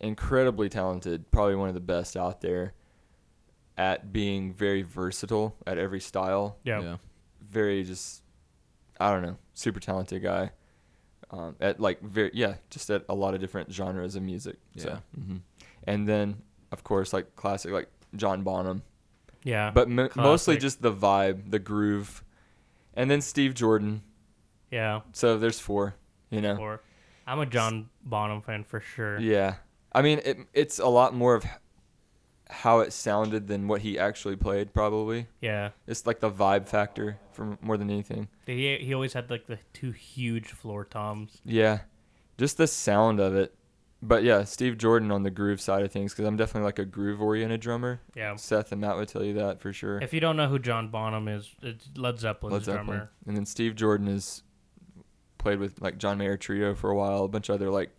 incredibly 0.00 0.68
talented. 0.68 1.30
Probably 1.30 1.54
one 1.56 1.68
of 1.68 1.74
the 1.74 1.80
best 1.80 2.16
out 2.16 2.40
there 2.40 2.74
at 3.76 4.12
being 4.12 4.52
very 4.52 4.82
versatile 4.82 5.56
at 5.66 5.78
every 5.78 6.00
style. 6.00 6.58
Yeah. 6.64 6.80
yeah. 6.80 6.96
Very 7.40 7.82
just, 7.84 8.22
I 9.00 9.10
don't 9.12 9.22
know, 9.22 9.36
super 9.54 9.80
talented 9.80 10.22
guy. 10.22 10.50
Um, 11.30 11.56
at 11.60 11.80
like 11.80 12.00
very 12.00 12.30
yeah, 12.34 12.54
just 12.70 12.90
at 12.90 13.04
a 13.08 13.14
lot 13.14 13.34
of 13.34 13.40
different 13.40 13.72
genres 13.72 14.14
of 14.14 14.22
music. 14.22 14.56
So, 14.76 14.88
Yeah. 14.90 14.98
hmm 15.22 15.36
And 15.84 16.06
then 16.06 16.42
of 16.70 16.84
course 16.84 17.12
like 17.12 17.34
classic 17.34 17.72
like 17.72 17.88
John 18.14 18.42
Bonham, 18.42 18.82
Yeah. 19.42 19.70
but 19.72 19.88
mo- 19.88 20.10
mostly 20.14 20.56
just 20.58 20.82
the 20.82 20.92
vibe, 20.92 21.50
the 21.50 21.58
groove, 21.58 22.22
and 22.94 23.10
then 23.10 23.20
Steve 23.20 23.54
Jordan. 23.54 24.02
yeah. 24.70 25.00
So 25.12 25.36
there's 25.38 25.58
four, 25.58 25.96
you 26.34 26.40
know. 26.40 26.56
Or 26.56 26.80
I'm 27.26 27.38
a 27.40 27.46
John 27.46 27.88
Bonham 28.04 28.42
fan 28.42 28.64
for 28.64 28.80
sure. 28.80 29.18
Yeah, 29.20 29.54
I 29.92 30.02
mean 30.02 30.20
it, 30.24 30.38
it's 30.52 30.78
a 30.78 30.88
lot 30.88 31.14
more 31.14 31.34
of 31.34 31.44
how 32.50 32.80
it 32.80 32.92
sounded 32.92 33.48
than 33.48 33.66
what 33.68 33.80
he 33.80 33.98
actually 33.98 34.36
played. 34.36 34.74
Probably 34.74 35.26
Yeah. 35.40 35.70
it's 35.86 36.06
like 36.06 36.20
the 36.20 36.30
vibe 36.30 36.68
factor 36.68 37.18
for 37.32 37.56
more 37.62 37.76
than 37.76 37.90
anything. 37.90 38.28
He 38.46 38.76
he 38.78 38.92
always 38.94 39.12
had 39.14 39.30
like 39.30 39.46
the 39.46 39.58
two 39.72 39.92
huge 39.92 40.48
floor 40.48 40.84
toms. 40.84 41.40
Yeah, 41.44 41.80
just 42.38 42.56
the 42.58 42.66
sound 42.66 43.20
of 43.20 43.34
it. 43.34 43.54
But 44.02 44.22
yeah, 44.22 44.44
Steve 44.44 44.76
Jordan 44.76 45.10
on 45.10 45.22
the 45.22 45.30
groove 45.30 45.62
side 45.62 45.82
of 45.82 45.90
things 45.90 46.12
because 46.12 46.26
I'm 46.26 46.36
definitely 46.36 46.66
like 46.66 46.78
a 46.78 46.84
groove 46.84 47.22
oriented 47.22 47.62
drummer. 47.62 48.02
Yeah. 48.14 48.36
Seth 48.36 48.70
and 48.70 48.82
Matt 48.82 48.96
would 48.96 49.08
tell 49.08 49.24
you 49.24 49.32
that 49.34 49.62
for 49.62 49.72
sure. 49.72 49.98
If 50.02 50.12
you 50.12 50.20
don't 50.20 50.36
know 50.36 50.46
who 50.46 50.58
John 50.58 50.90
Bonham 50.90 51.26
is, 51.26 51.50
it's 51.62 51.88
Led 51.96 52.18
Zeppelin's 52.18 52.52
Led 52.52 52.64
Zeppelin. 52.64 52.84
drummer. 52.86 53.10
And 53.26 53.34
then 53.34 53.46
Steve 53.46 53.74
Jordan 53.76 54.08
is 54.08 54.42
played 55.44 55.58
with 55.60 55.80
like 55.82 55.98
John 55.98 56.16
Mayer 56.16 56.38
Trio 56.38 56.74
for 56.74 56.88
a 56.90 56.96
while, 56.96 57.24
a 57.24 57.28
bunch 57.28 57.50
of 57.50 57.56
other 57.56 57.70
like 57.70 57.90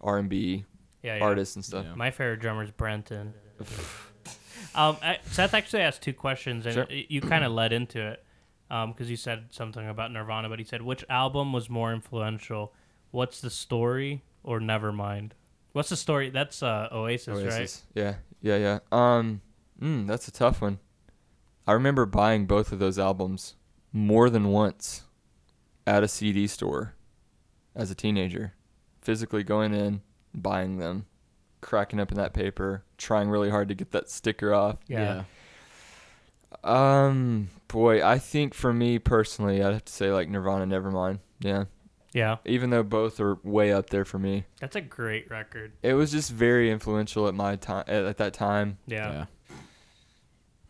R 0.00 0.18
and 0.18 0.28
B 0.28 0.64
Yeah, 1.02 1.16
yeah. 1.16 1.24
artists 1.24 1.56
and 1.56 1.64
stuff. 1.64 1.84
Yeah. 1.84 1.94
My 1.96 2.12
favorite 2.12 2.38
drummer 2.38 2.62
is 2.62 2.70
Brenton. 2.70 3.34
um, 4.74 4.96
I, 5.02 5.18
Seth 5.24 5.52
actually 5.52 5.82
asked 5.82 6.02
two 6.02 6.12
questions, 6.12 6.64
and 6.64 6.74
Sure. 6.74 6.86
you 6.88 7.20
kind 7.20 7.44
of 7.44 7.50
led 7.50 7.72
into 7.72 8.00
it 8.00 8.24
because 8.68 9.10
you 9.10 9.16
said 9.16 9.46
something 9.50 9.86
about 9.88 10.12
Nirvana, 10.12 10.48
but 10.48 10.60
he 10.60 10.64
said 10.64 10.80
which 10.80 11.04
album 11.10 11.52
was 11.52 11.68
more 11.68 11.92
influential? 11.92 12.72
What's 13.10 13.40
the 13.40 13.50
story 13.50 14.22
or 14.44 14.60
Nevermind? 14.60 15.32
What's 15.72 15.88
the 15.88 15.96
story? 15.96 16.30
That's 16.30 16.62
uh, 16.62 16.88
Oasis, 16.92 17.42
right? 17.42 17.82
Yeah, 17.94 18.14
yeah, 18.40 18.56
yeah. 18.56 18.78
Um, 18.92 19.40
mm, 19.82 20.06
that's 20.06 20.28
a 20.28 20.32
tough 20.32 20.62
one. 20.62 20.78
I 21.66 21.72
remember 21.72 22.06
buying 22.06 22.46
both 22.46 22.70
of 22.70 22.78
those 22.78 22.96
albums 22.96 23.56
more 23.92 24.30
than 24.30 24.48
once 24.48 25.02
at 25.86 26.02
a 26.02 26.08
CD 26.08 26.46
store 26.46 26.94
as 27.74 27.90
a 27.90 27.94
teenager. 27.94 28.54
Physically 29.00 29.44
going 29.44 29.72
in, 29.72 30.00
buying 30.34 30.78
them, 30.78 31.06
cracking 31.60 32.00
up 32.00 32.10
in 32.10 32.16
that 32.16 32.34
paper, 32.34 32.82
trying 32.98 33.28
really 33.28 33.50
hard 33.50 33.68
to 33.68 33.74
get 33.74 33.92
that 33.92 34.10
sticker 34.10 34.52
off. 34.52 34.78
Yeah. 34.88 35.24
Um, 36.64 37.48
boy, 37.68 38.04
I 38.04 38.18
think 38.18 38.54
for 38.54 38.72
me 38.72 38.98
personally, 38.98 39.62
I'd 39.62 39.72
have 39.74 39.84
to 39.84 39.92
say 39.92 40.10
like 40.12 40.28
Nirvana, 40.28 40.66
Nevermind. 40.66 41.20
Yeah, 41.40 41.64
Yeah. 42.12 42.36
even 42.46 42.70
though 42.70 42.82
both 42.82 43.20
are 43.20 43.34
way 43.44 43.72
up 43.72 43.90
there 43.90 44.04
for 44.04 44.18
me, 44.18 44.46
That's 44.60 44.74
a 44.74 44.80
great 44.80 45.30
record. 45.30 45.72
it 45.82 45.94
was 45.94 46.10
just 46.12 46.32
very 46.32 46.70
influential 46.70 47.28
at 47.28 47.34
my 47.34 47.56
time. 47.56 47.84
At, 47.86 48.04
at 48.04 48.16
that 48.18 48.32
time, 48.32 48.78
Yeah. 48.86 49.12
Yeah. 49.12 49.26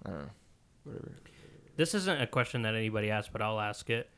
I 0.04 0.10
don't 0.10 0.18
know. 0.22 0.30
Whatever. 0.84 1.12
This 1.76 1.94
isn't 1.94 2.20
a 2.20 2.26
question 2.26 2.62
that 2.62 2.74
anybody 2.74 3.10
asked, 3.10 3.32
but 3.32 3.42
I'll 3.42 3.60
ask 3.60 3.88
it. 3.90 4.10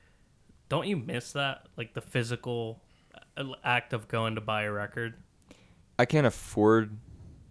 Don't 0.69 0.86
you 0.86 0.97
miss 0.97 1.32
that? 1.32 1.66
Like 1.77 1.95
the 1.95 2.01
physical 2.01 2.82
uh, 3.36 3.45
act 3.65 3.93
of 3.93 4.09
going 4.09 4.35
to 4.35 4.40
buy 4.40 4.62
a 4.65 4.73
record? 4.73 5.15
I 5.99 6.05
can't 6.05 6.27
afford 6.27 6.97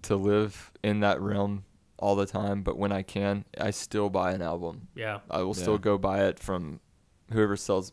to 0.04 0.16
live 0.16 0.72
in 0.84 1.00
that 1.02 1.20
realm 1.22 1.66
all 2.00 2.16
the 2.16 2.26
time, 2.26 2.62
but 2.62 2.78
when 2.78 2.92
I 2.92 3.02
can, 3.02 3.44
I 3.60 3.72
still 3.72 4.10
buy 4.10 4.32
an 4.32 4.42
album. 4.42 4.88
Yeah. 4.96 5.20
I 5.30 5.40
will 5.42 5.56
Yeah. 5.56 5.62
still 5.64 5.78
go 5.78 5.98
buy 5.98 6.26
it 6.26 6.40
from 6.40 6.80
whoever 7.32 7.58
sells 7.58 7.92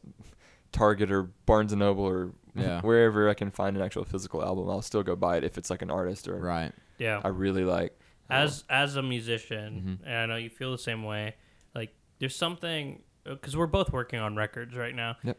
Target 0.72 1.10
or 1.10 1.22
Barnes 1.46 1.72
and 1.72 1.80
Noble 1.80 2.04
or 2.04 2.32
Yeah. 2.54 2.80
wherever 2.82 3.28
I 3.28 3.34
can 3.34 3.50
find 3.50 3.76
an 3.76 3.82
actual 3.82 4.04
physical 4.04 4.44
album. 4.44 4.68
I'll 4.68 4.82
still 4.82 5.02
go 5.02 5.16
buy 5.16 5.38
it 5.38 5.44
if 5.44 5.56
it's 5.58 5.70
like 5.70 5.82
an 5.82 5.90
artist 5.90 6.28
or 6.28 6.36
Right. 6.38 6.72
Yeah. 6.98 7.20
I 7.24 7.28
really 7.28 7.64
like. 7.64 7.98
as 8.30 8.64
as 8.70 8.96
a 8.96 9.02
musician 9.02 9.98
Mhm. 10.02 10.06
and 10.08 10.16
i 10.16 10.24
know 10.24 10.36
you 10.36 10.48
feel 10.48 10.72
the 10.72 10.78
same 10.78 11.02
way 11.04 11.34
like 11.74 11.94
there's 12.18 12.34
something 12.34 13.02
because 13.24 13.56
we're 13.56 13.66
both 13.66 13.92
working 13.92 14.20
on 14.20 14.36
records 14.36 14.74
right 14.76 14.94
now 14.94 15.16
Yep. 15.22 15.38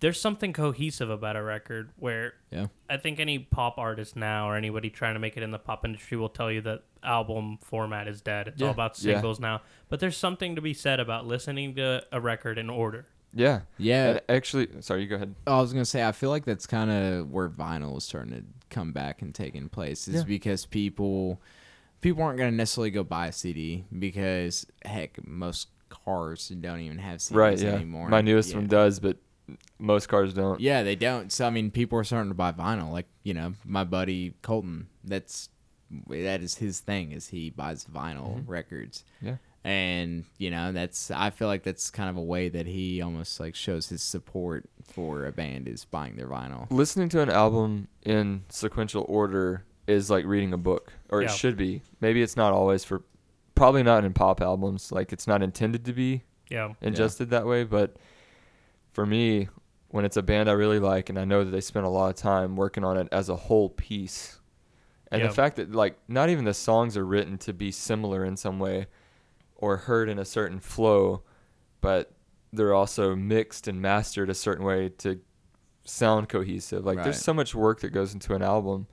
there's 0.00 0.20
something 0.20 0.52
cohesive 0.52 1.10
about 1.10 1.36
a 1.36 1.42
record 1.42 1.90
where 1.96 2.34
Yeah. 2.50 2.66
i 2.88 2.96
think 2.96 3.20
any 3.20 3.38
pop 3.38 3.78
artist 3.78 4.16
now 4.16 4.48
or 4.48 4.56
anybody 4.56 4.90
trying 4.90 5.14
to 5.14 5.20
make 5.20 5.36
it 5.36 5.42
in 5.42 5.50
the 5.50 5.58
pop 5.58 5.84
industry 5.84 6.16
will 6.16 6.28
tell 6.28 6.50
you 6.50 6.60
that 6.62 6.84
album 7.02 7.58
format 7.62 8.08
is 8.08 8.20
dead 8.20 8.48
it's 8.48 8.60
all 8.62 8.68
Yeah. 8.68 8.72
about 8.74 8.98
Yeah. 9.02 9.14
singles 9.14 9.38
now 9.40 9.60
but 9.88 10.00
there's 10.00 10.16
something 10.16 10.54
to 10.56 10.60
be 10.62 10.74
said 10.74 11.00
about 11.00 11.26
listening 11.26 11.74
to 11.76 12.04
a 12.12 12.20
record 12.20 12.58
in 12.58 12.70
order 12.70 13.06
Yeah. 13.34 13.60
Yeah. 13.76 14.06
And 14.08 14.20
actually, 14.30 14.68
sorry, 14.80 15.02
you 15.02 15.06
go 15.06 15.16
ahead. 15.16 15.34
Oh, 15.46 15.58
I 15.58 15.60
was 15.60 15.74
gonna 15.74 15.84
say 15.84 16.02
I 16.02 16.12
feel 16.12 16.30
like 16.30 16.46
that's 16.46 16.66
kind 16.66 16.90
of 16.90 17.30
where 17.30 17.50
vinyl 17.50 17.98
is 17.98 18.04
starting 18.04 18.32
to 18.32 18.42
come 18.70 18.92
back 18.92 19.20
and 19.20 19.34
taking 19.34 19.68
place. 19.68 20.08
Is 20.08 20.14
Yeah. 20.14 20.22
because 20.24 20.64
people 20.64 21.38
people 22.00 22.22
aren't 22.22 22.38
gonna 22.38 22.50
necessarily 22.52 22.90
go 22.90 23.04
buy 23.04 23.26
a 23.26 23.32
CD 23.32 23.84
because 23.98 24.66
heck, 24.82 25.24
most 25.26 25.68
cars 25.88 26.50
and 26.50 26.62
don't 26.62 26.80
even 26.80 26.98
have 26.98 27.18
CDs 27.18 27.34
right. 27.36 27.58
Yeah. 27.58 27.70
anymore. 27.74 28.08
My 28.08 28.20
newest 28.20 28.50
yeah. 28.50 28.56
one 28.56 28.66
does, 28.66 29.00
but 29.00 29.16
most 29.78 30.08
cars 30.08 30.34
don't. 30.34 30.60
Yeah, 30.60 30.82
they 30.82 30.96
don't. 30.96 31.32
So 31.32 31.46
I 31.46 31.50
mean, 31.50 31.70
people 31.70 31.98
are 31.98 32.04
starting 32.04 32.30
to 32.30 32.34
buy 32.34 32.52
vinyl. 32.52 32.90
Like 32.92 33.06
you 33.22 33.34
know, 33.34 33.54
my 33.64 33.84
buddy 33.84 34.34
Colton. 34.42 34.88
That's 35.04 35.48
that 36.08 36.42
is 36.42 36.56
his 36.56 36.80
thing. 36.80 37.12
Is 37.12 37.28
he 37.28 37.50
buys 37.50 37.84
vinyl 37.84 38.40
Mhm. 38.40 38.44
records. 38.48 39.04
Yeah. 39.22 39.36
And 39.64 40.24
you 40.38 40.50
know, 40.50 40.72
that's 40.72 41.10
I 41.10 41.30
feel 41.30 41.48
like 41.48 41.62
that's 41.62 41.90
kind 41.90 42.08
of 42.10 42.16
a 42.16 42.22
way 42.22 42.48
that 42.48 42.66
he 42.66 43.00
almost 43.02 43.40
like 43.40 43.54
shows 43.54 43.88
his 43.88 44.02
support 44.02 44.68
for 44.84 45.26
a 45.26 45.32
band 45.32 45.66
is 45.68 45.84
buying 45.84 46.16
their 46.16 46.28
vinyl. 46.28 46.70
Listening 46.70 47.08
to 47.10 47.20
an 47.20 47.30
album 47.30 47.88
in 48.04 48.44
sequential 48.50 49.04
order 49.08 49.64
is 49.86 50.10
like 50.10 50.24
reading 50.26 50.52
a 50.52 50.58
book, 50.58 50.92
or 51.08 51.22
Yeah. 51.22 51.28
it 51.28 51.34
should 51.36 51.56
be. 51.56 51.82
Maybe 52.00 52.22
it's 52.22 52.36
not 52.36 52.52
always 52.52 52.84
for, 52.84 53.02
probably 53.58 53.82
not 53.82 54.04
in 54.04 54.12
pop 54.12 54.40
albums. 54.40 54.90
Like 54.92 55.12
it's 55.12 55.26
not 55.26 55.42
intended 55.42 55.84
to 55.86 55.92
be 55.92 56.22
yeah 56.50 56.72
ingested 56.80 57.30
that 57.30 57.46
way. 57.46 57.64
But 57.64 57.96
for 58.92 59.04
me, 59.04 59.48
when 59.88 60.04
it's 60.04 60.16
a 60.16 60.22
band 60.22 60.48
I 60.48 60.52
really 60.52 60.78
like 60.78 61.08
and 61.10 61.18
I 61.18 61.24
know 61.24 61.44
that 61.44 61.50
they 61.50 61.60
spent 61.60 61.84
a 61.86 61.88
lot 61.90 62.08
of 62.10 62.16
time 62.16 62.56
working 62.56 62.84
on 62.84 62.96
it 62.96 63.08
as 63.12 63.28
a 63.28 63.36
whole 63.36 63.68
piece, 63.68 64.38
and 65.10 65.20
Yeah. 65.20 65.28
the 65.28 65.34
fact 65.34 65.56
that 65.56 65.72
like 65.72 65.98
not 66.08 66.30
even 66.30 66.44
the 66.44 66.54
songs 66.54 66.96
are 66.96 67.04
written 67.04 67.36
to 67.38 67.52
be 67.52 67.70
similar 67.70 68.24
in 68.24 68.36
some 68.36 68.58
way 68.58 68.86
or 69.56 69.76
heard 69.76 70.08
in 70.08 70.18
a 70.18 70.24
certain 70.24 70.60
flow, 70.60 71.22
but 71.80 72.12
they're 72.52 72.72
also 72.74 73.14
mixed 73.16 73.68
and 73.68 73.82
mastered 73.82 74.30
a 74.30 74.34
certain 74.34 74.64
way 74.64 74.88
to 74.88 75.20
sound 75.84 76.28
cohesive. 76.28 76.84
Like 76.86 76.98
Right. 76.98 77.04
there's 77.04 77.20
so 77.22 77.34
much 77.34 77.54
work 77.54 77.80
that 77.80 77.90
goes 77.90 78.14
into 78.14 78.34
an 78.34 78.42
album, 78.42 78.86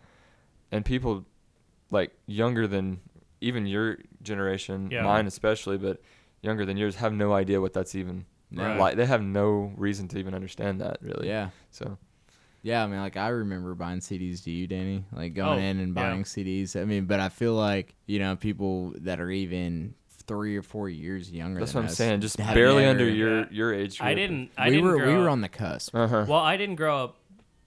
and 0.72 0.84
people 0.84 1.26
like 1.92 2.12
younger 2.26 2.68
than 2.68 3.00
even 3.42 3.66
your 3.68 3.98
generation, 4.26 4.90
Yeah. 4.92 5.04
mine 5.04 5.28
especially, 5.28 5.78
but 5.78 6.02
younger 6.42 6.66
than 6.66 6.78
yours 6.78 6.96
have 6.98 7.14
no 7.14 7.34
idea 7.34 7.62
what 7.62 7.74
that's 7.74 7.96
even 7.96 8.26
Right. 8.54 8.78
like. 8.78 8.96
They 8.98 9.06
have 9.06 9.22
no 9.24 9.74
reason 9.78 10.08
to 10.10 10.20
even 10.20 10.34
understand 10.34 10.82
that 10.82 10.98
really. 11.02 11.28
Yeah. 11.28 11.50
So 11.72 11.98
Yeah, 12.62 12.84
I 12.84 12.88
mean, 12.88 13.00
like 13.00 13.16
I 13.16 13.28
remember 13.30 13.76
buying 13.76 14.00
CDs. 14.00 14.44
Do 14.44 14.50
you, 14.52 14.66
Danny? 14.66 15.06
Like 15.12 15.36
going 15.36 15.60
Oh, 15.60 15.68
in 15.70 15.80
and 15.80 15.90
yeah. 15.90 15.94
buying 15.94 16.24
CDs. 16.24 16.76
I 16.80 16.84
mean, 16.86 17.06
but 17.06 17.20
I 17.20 17.30
feel 17.30 17.54
like 17.54 17.94
you 18.08 18.18
know 18.20 18.36
people 18.36 18.94
that 19.02 19.20
are 19.20 19.30
even 19.30 19.94
three 20.28 20.58
or 20.58 20.64
four 20.64 20.90
years 20.90 21.32
younger. 21.32 21.60
That's 21.60 21.74
than 21.74 21.82
what 21.84 21.86
I'm 21.86 21.92
us 21.92 21.98
saying. 21.98 22.22
Just 22.22 22.38
barely 22.38 22.82
never- 22.82 22.90
under 22.90 23.08
your 23.10 23.40
Yeah. 23.42 23.46
your 23.52 23.74
age 23.74 24.00
group. 24.00 24.08
i 24.08 24.16
didn't 24.16 24.50
i 24.58 24.66
we 24.70 24.76
didn't 24.78 24.86
were 24.86 24.98
grow 24.98 25.08
we 25.14 25.18
were 25.20 25.30
on 25.30 25.42
the 25.42 25.50
cusp. 25.50 25.94
Uh-huh. 25.96 26.26
well 26.28 26.40
i 26.40 26.58
didn't 26.58 26.76
grow 26.78 27.04
up 27.04 27.18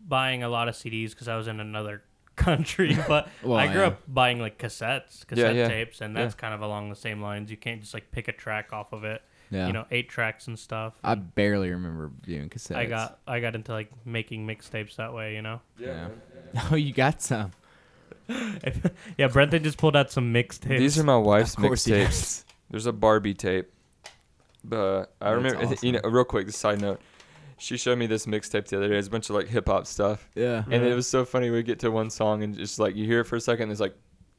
buying 0.01 0.43
a 0.43 0.49
lot 0.49 0.67
of 0.69 0.75
cds 0.75 1.11
because 1.11 1.29
i 1.29 1.37
was 1.37 1.47
in 1.47 1.61
another 1.61 2.03
country 2.39 2.97
but 3.09 3.29
Well, 3.43 3.59
i 3.59 3.67
grew 3.67 3.83
yeah. 3.83 3.87
up 3.89 4.01
buying 4.09 4.39
like 4.39 4.57
cassettes 4.59 5.27
cassette 5.27 5.55
yeah. 5.55 5.69
tapes 5.69 6.01
and 6.01 6.15
Yeah. 6.17 6.23
that's 6.23 6.35
kind 6.35 6.55
of 6.55 6.61
along 6.63 6.89
the 6.89 6.97
same 6.97 7.21
lines 7.21 7.51
you 7.51 7.57
can't 7.57 7.81
just 7.81 7.93
like 7.93 8.11
pick 8.11 8.29
a 8.29 8.33
track 8.33 8.73
off 8.73 8.93
of 8.93 9.05
it 9.05 9.21
Yeah, 9.51 9.67
you 9.67 9.73
know 9.73 9.85
eight 9.91 10.09
tracks 10.09 10.47
and 10.47 10.59
stuff 10.59 10.95
I 11.03 11.15
barely 11.17 11.71
remember 11.71 12.11
doing 12.23 12.49
cassettes. 12.49 12.77
I 12.77 12.87
got 12.87 13.19
I 13.27 13.41
got 13.41 13.55
into 13.55 13.73
like 13.73 13.91
making 14.05 14.47
mixtapes 14.47 14.97
that 14.97 15.13
way, 15.13 15.35
you 15.35 15.43
know. 15.43 15.61
Yeah. 15.79 16.09
Oh, 16.71 16.77
you 16.77 16.93
got 16.95 17.21
some. 17.21 17.53
yeah, 19.19 19.29
Brenton 19.29 19.63
just 19.63 19.79
pulled 19.79 19.97
out 19.97 20.11
some 20.11 20.33
mixtapes. 20.33 20.79
These 20.79 20.99
are 20.99 21.05
my 21.05 21.17
wife's 21.17 21.55
Of 21.57 21.63
course 21.63 21.87
mixtapes. 21.87 22.45
There's 22.71 22.87
a 22.87 22.93
Barbie 22.93 23.35
tape. 23.35 23.71
But 24.65 25.13
I 25.21 25.31
That's 25.35 25.45
remember, 25.45 25.75
you 25.83 25.93
know, 25.93 26.01
real 26.05 26.25
quick, 26.25 26.51
side 26.51 26.81
note. 26.81 27.01
She 27.59 27.77
showed 27.77 27.99
me 27.99 28.07
this 28.07 28.27
mixtape 28.27 28.67
the 28.69 28.77
other 28.77 28.89
day. 28.89 28.97
It's 28.97 29.09
a 29.09 29.11
bunch 29.11 29.29
of 29.31 29.37
like 29.37 29.49
hip 29.49 29.67
hop 29.69 29.87
stuff, 29.87 30.29
Yeah. 30.35 30.65
and 30.71 30.85
Yeah. 30.85 30.91
it 30.91 30.95
was 30.95 31.07
so 31.09 31.25
funny. 31.25 31.51
We 31.51 31.63
get 31.63 31.79
to 31.81 31.91
one 31.91 32.11
song 32.11 32.43
and 32.43 32.57
just 32.57 32.79
like 32.79 32.95
you 32.97 33.05
hear 33.05 33.21
it 33.21 33.25
for 33.25 33.37
a 33.37 33.41
second, 33.41 33.65
and 33.65 33.73
it's 33.73 33.81
like, 33.81 33.95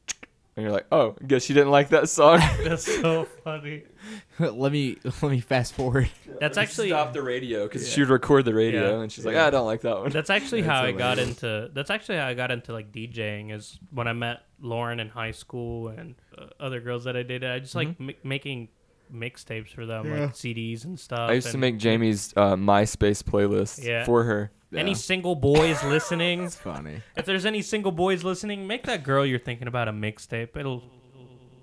and 0.55 0.63
you're 0.63 0.71
like, 0.71 0.87
oh, 0.91 1.15
guess 1.27 1.43
she 1.43 1.53
didn't 1.53 1.71
like 1.71 1.89
that 1.89 2.09
song. 2.09 2.39
That's 2.63 2.83
so 2.85 3.25
funny. 3.43 3.83
let 4.39 4.71
me 4.71 4.97
let 5.21 5.23
me 5.31 5.39
fast 5.41 5.73
forward. 5.73 6.09
That's 6.39 6.57
actually 6.57 6.89
stop 6.89 7.11
the 7.13 7.21
radio 7.21 7.63
because 7.67 7.87
Yeah. 7.87 7.93
she 7.95 8.01
would 8.01 8.09
record 8.09 8.45
the 8.45 8.53
radio, 8.53 8.95
Yeah. 8.97 9.01
and 9.03 9.11
she's 9.11 9.25
like, 9.25 9.35
Yeah. 9.35 9.43
"Ah, 9.43 9.47
I 9.47 9.49
don't 9.49 9.65
like 9.65 9.81
that 9.81 9.97
one. 9.99 10.09
That's 10.11 10.29
actually 10.29 10.61
That's 10.61 10.71
how 10.79 10.83
I 10.85 10.91
got 10.93 11.19
into. 11.19 11.69
That's 11.73 11.89
actually 11.89 12.17
how 12.17 12.27
I 12.27 12.33
got 12.33 12.51
into 12.51 12.71
like 12.73 12.91
DJing. 12.91 13.53
Is 13.53 13.77
when 13.91 14.07
I 14.07 14.13
met 14.13 14.43
Lauren 14.61 14.99
in 14.99 15.09
high 15.09 15.31
school 15.31 15.89
and 15.89 16.15
uh, 16.37 16.45
other 16.59 16.79
girls 16.79 17.03
that 17.03 17.15
I 17.17 17.23
dated. 17.23 17.49
I 17.49 17.59
just 17.59 17.75
like 17.75 17.99
mi- 17.99 18.17
making 18.23 18.69
mixtapes 19.14 19.69
for 19.69 19.86
them, 19.86 20.10
like 20.10 20.34
CDs 20.34 20.86
and 20.86 20.99
stuff. 20.99 21.30
I 21.30 21.34
used 21.34 21.48
to 21.48 21.53
and 21.53 21.61
make 21.61 21.77
Jamie's 21.77 22.34
uh, 22.36 22.56
MySpace 22.56 23.23
playlist 23.23 23.84
Yeah. 23.84 24.06
for 24.06 24.23
her. 24.23 24.52
Any 24.76 24.94
single 24.94 25.36
boys 25.36 25.84
listening. 25.84 26.44
It's 26.44 26.56
funny. 26.56 27.02
If 27.18 27.26
there's 27.26 27.45
any 27.45 27.61
single 27.64 27.91
boys 27.91 28.23
listening, 28.23 28.68
make 28.68 28.84
that 28.84 29.03
girl 29.03 29.26
you're 29.26 29.40
thinking 29.40 29.68
about 29.68 29.88
a 29.88 29.91
mixtape. 29.91 30.56
It'll. 30.56 30.84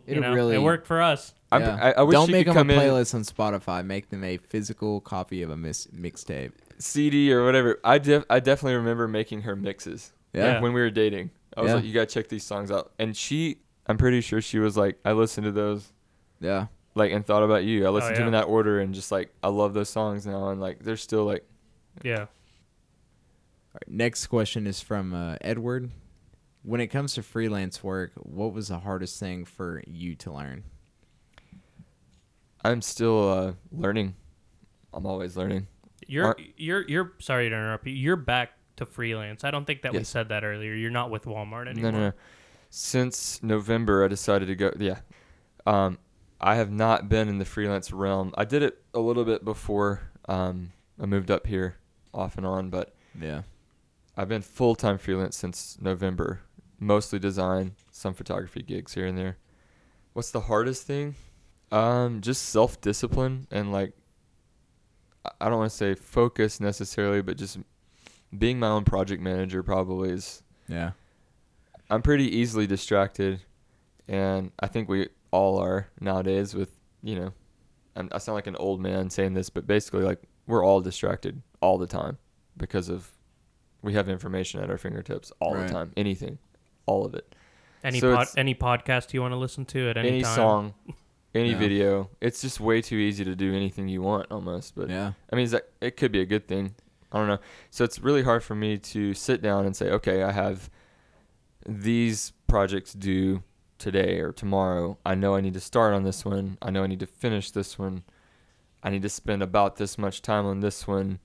You 0.07 0.13
It'll 0.13 0.23
know, 0.23 0.35
really 0.35 0.55
it 0.55 0.63
worked 0.63 0.87
for 0.87 1.03
us. 1.03 1.35
I'm- 1.51 1.63
yeah. 1.63 1.79
I, 1.83 1.93
I 1.93 2.03
wish 2.03 2.13
Don't 2.15 2.27
she 2.27 2.33
make 2.33 2.47
could 2.47 2.55
them 2.55 2.69
come 2.69 2.71
a 2.71 2.75
in 2.75 2.79
playlist 2.81 3.13
on 3.15 3.23
Spotify. 3.23 3.85
Make 3.85 4.09
them 4.11 4.23
a 4.23 4.37
physical 4.37 5.01
copy 5.01 5.43
of 5.43 5.51
a 5.51 5.57
mis- 5.57 5.89
mixtape. 5.89 6.53
CD 6.79 7.33
or 7.33 7.45
whatever. 7.45 7.81
I 7.83 7.99
def- 7.99 8.25
I 8.31 8.39
definitely 8.39 8.77
remember 8.77 9.09
making 9.09 9.43
her 9.43 9.57
mixes. 9.57 10.13
Yeah. 10.33 10.55
Like 10.55 10.63
when 10.63 10.73
we 10.75 10.81
were 10.81 10.91
dating. 10.91 11.31
I 11.57 11.61
was 11.63 11.71
Yeah. 11.71 11.75
like, 11.77 11.85
you 11.85 11.93
gotta 11.93 12.07
check 12.07 12.29
these 12.29 12.45
songs 12.45 12.71
out. 12.71 12.93
And 13.01 13.17
she, 13.17 13.59
I'm 13.87 13.97
pretty 13.99 14.21
sure 14.21 14.41
she 14.41 14.59
was 14.61 14.77
like, 14.77 14.97
I 15.05 15.11
listened 15.13 15.45
to 15.47 15.53
those 15.53 15.93
Yeah. 16.41 16.67
Like 16.97 17.13
and 17.13 17.25
thought 17.25 17.43
about 17.45 17.63
you. 17.65 17.87
I 17.87 17.91
listened 17.91 18.17
to 18.17 18.21
them 18.23 18.29
in 18.29 18.33
that 18.33 18.45
order 18.49 18.81
and 18.81 18.95
just 18.95 19.13
like 19.13 19.33
I 19.43 19.49
love 19.49 19.75
those 19.75 19.89
songs 19.91 20.27
now 20.27 20.49
and 20.49 20.61
like 20.61 20.81
they're 20.83 20.97
still 20.97 21.25
like 21.25 21.45
Yeah. 22.03 22.21
All 22.23 22.27
right, 23.75 23.89
next 23.89 24.27
question 24.27 24.67
is 24.67 24.81
from 24.81 25.15
uh, 25.15 25.37
Edward. 25.41 25.91
When 26.63 26.81
it 26.81 26.89
comes 26.89 27.15
to 27.15 27.23
freelance 27.23 27.85
work, 27.85 28.13
what 28.17 28.53
was 28.53 28.69
the 28.69 28.79
hardest 28.81 29.21
thing 29.21 29.45
for 29.45 29.85
you 29.87 30.17
to 30.17 30.33
learn? 30.33 30.65
I'm 32.65 32.83
still 32.83 33.31
uh, 33.31 33.53
learning. 33.71 34.15
I'm 34.93 35.07
always 35.07 35.37
learning. 35.37 35.69
You're 36.09 36.27
Are- 36.27 36.37
you're 36.57 36.83
you're 36.89 37.13
sorry 37.21 37.49
to 37.49 37.55
interrupt 37.55 37.87
you. 37.87 37.93
You're 37.93 38.17
back 38.17 38.53
to 38.77 38.87
freelance. 38.87 39.45
I 39.45 39.51
don't 39.51 39.65
think 39.67 39.83
that 39.83 39.93
we 39.93 40.05
said 40.05 40.29
that 40.31 40.45
earlier. 40.45 40.75
You're 40.75 40.91
not 40.91 41.11
with 41.11 41.25
Walmart 41.25 41.69
anymore. 41.69 41.93
No, 41.93 41.99
no, 41.99 42.05
no. 42.09 42.13
Since 42.71 43.43
November, 43.43 44.05
I 44.05 44.09
decided 44.09 44.47
to 44.47 44.55
go. 44.57 44.73
Yeah, 44.79 44.99
um, 45.67 45.99
I 46.41 46.57
have 46.57 46.71
not 46.71 47.09
been 47.09 47.29
in 47.29 47.39
the 47.39 47.45
freelance 47.45 47.93
realm. 47.93 48.33
I 48.37 48.45
did 48.45 48.63
it 48.63 48.83
a 48.95 49.01
little 49.01 49.25
bit 49.25 49.45
before 49.45 50.03
um, 50.29 50.73
I 51.01 51.07
moved 51.07 51.31
up 51.31 51.47
here, 51.47 51.77
off 52.13 52.37
and 52.37 52.47
on, 52.47 52.69
but 52.71 52.95
Yeah. 53.19 53.43
I've 54.17 54.29
been 54.29 54.43
full 54.43 54.75
time 54.75 54.99
freelance 54.99 55.37
since 55.37 55.79
November. 55.81 56.41
Mostly 56.79 57.19
design, 57.19 57.75
some 57.91 58.13
photography 58.15 58.63
gigs 58.63 58.95
here 58.95 59.07
and 59.07 59.17
there. 59.17 59.39
What's 60.13 60.31
the 60.31 60.41
hardest 60.43 60.87
thing? 60.87 61.15
Um, 61.73 62.21
just 62.21 62.43
self 62.51 62.81
discipline 62.81 63.47
and 63.51 63.73
like 63.73 63.93
I- 65.25 65.31
I 65.41 65.49
don't 65.49 65.59
want 65.59 65.71
to 65.71 65.77
say 65.77 65.95
focus 65.95 66.61
necessarily, 66.61 67.21
but 67.23 67.37
just 67.37 67.59
being 68.37 68.59
my 68.59 68.69
own 68.69 68.85
project 68.85 69.23
manager 69.23 69.63
probably 69.63 70.11
is 70.11 70.43
Yeah. 70.69 70.93
I'm 71.91 72.03
pretty 72.03 72.25
easily 72.37 72.67
distracted, 72.67 73.41
and 74.09 74.51
I 74.61 74.67
think 74.67 74.89
we 74.89 75.09
all 75.31 75.59
are 75.59 75.89
nowadays. 76.01 76.55
With 76.55 76.77
you 77.03 77.17
know, 77.17 77.33
I'm, 77.95 78.09
I 78.13 78.19
sound 78.19 78.35
like 78.35 78.47
an 78.47 78.57
old 78.57 78.81
man 78.81 79.11
saying 79.11 79.35
this, 79.35 79.51
but 79.51 79.67
basically, 79.67 80.03
like 80.05 80.23
we're 80.47 80.65
all 80.65 80.81
distracted 80.81 81.43
all 81.61 81.79
the 81.79 81.87
time 81.87 82.19
because 82.57 82.89
of 82.89 83.11
we 83.83 83.93
have 83.95 84.09
information 84.09 84.63
at 84.63 84.71
our 84.71 84.79
fingertips 84.79 85.33
all 85.41 85.55
Right. 85.55 85.67
the 85.67 85.73
time. 85.73 85.93
Anything, 85.97 86.39
all 86.87 87.05
of 87.05 87.15
it. 87.15 87.35
Any 87.85 88.01
So 88.01 88.15
pod, 88.17 88.29
any 88.37 88.55
podcast 88.55 89.13
you 89.15 89.21
want 89.21 89.33
to 89.33 89.37
listen 89.37 89.65
to 89.67 89.91
at 89.91 89.97
any, 89.97 90.09
Any, 90.09 90.23
time. 90.23 90.35
song, 90.35 90.75
any 91.35 91.51
Yeah. 91.53 91.59
video. 91.59 92.11
It's 92.21 92.41
just 92.43 92.59
way 92.59 92.81
too 92.83 92.97
easy 92.97 93.25
to 93.25 93.37
do 93.37 93.55
anything 93.55 93.87
you 93.89 94.03
want 94.03 94.27
almost. 94.31 94.75
But 94.75 94.89
Yeah. 94.91 95.13
I 95.33 95.37
mean, 95.37 95.45
is 95.45 95.51
that, 95.53 95.69
it 95.81 95.97
could 95.97 96.11
be 96.11 96.21
a 96.21 96.27
good 96.27 96.49
thing. 96.49 96.75
I 97.13 97.19
don't 97.19 97.29
know. 97.29 97.39
So 97.71 97.85
it's 97.85 98.01
really 98.01 98.23
hard 98.23 98.43
for 98.43 98.55
me 98.57 98.79
to 98.79 99.15
sit 99.15 99.41
down 99.43 99.67
and 99.67 99.77
say, 99.77 99.91
okay, 99.91 100.23
I 100.25 100.33
have 100.33 100.69
these 101.69 102.33
projects 102.49 102.93
due 102.93 103.43
today 103.79 104.21
or 104.21 104.33
tomorrow. 104.33 104.99
I 105.05 105.15
know 105.15 105.35
I 105.35 105.41
need 105.41 105.55
to 105.55 105.61
start 105.61 105.95
on 105.95 106.03
this 106.03 106.25
one. 106.25 106.59
I 106.63 106.71
know 106.71 106.83
I 106.83 106.87
need 106.87 107.01
to 107.01 107.07
finish 107.07 107.51
this 107.51 107.79
one. 107.79 108.05
I 108.83 108.91
need 108.91 109.03
to 109.03 109.09
spend 109.09 109.43
about 109.43 109.77
this 109.77 109.99
much 109.99 110.23
time 110.23 110.47
on 110.47 110.61
this 110.61 110.87
one. 110.87 111.19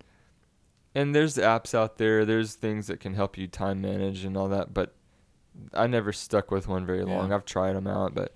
And 0.93 1.15
there's 1.15 1.37
apps 1.37 1.73
out 1.73 1.97
there. 1.97 2.25
There's 2.25 2.55
things 2.55 2.87
that 2.87 2.99
can 2.99 3.13
help 3.13 3.37
you 3.37 3.47
time 3.47 3.81
manage 3.81 4.25
and 4.25 4.35
all 4.35 4.49
that. 4.49 4.73
But 4.73 4.93
I 5.73 5.87
never 5.87 6.11
stuck 6.11 6.51
with 6.51 6.67
one 6.67 6.85
very 6.85 7.03
long. 7.03 7.29
Yeah. 7.29 7.35
I've 7.35 7.45
tried 7.45 7.73
them 7.73 7.87
out, 7.87 8.13
but 8.13 8.33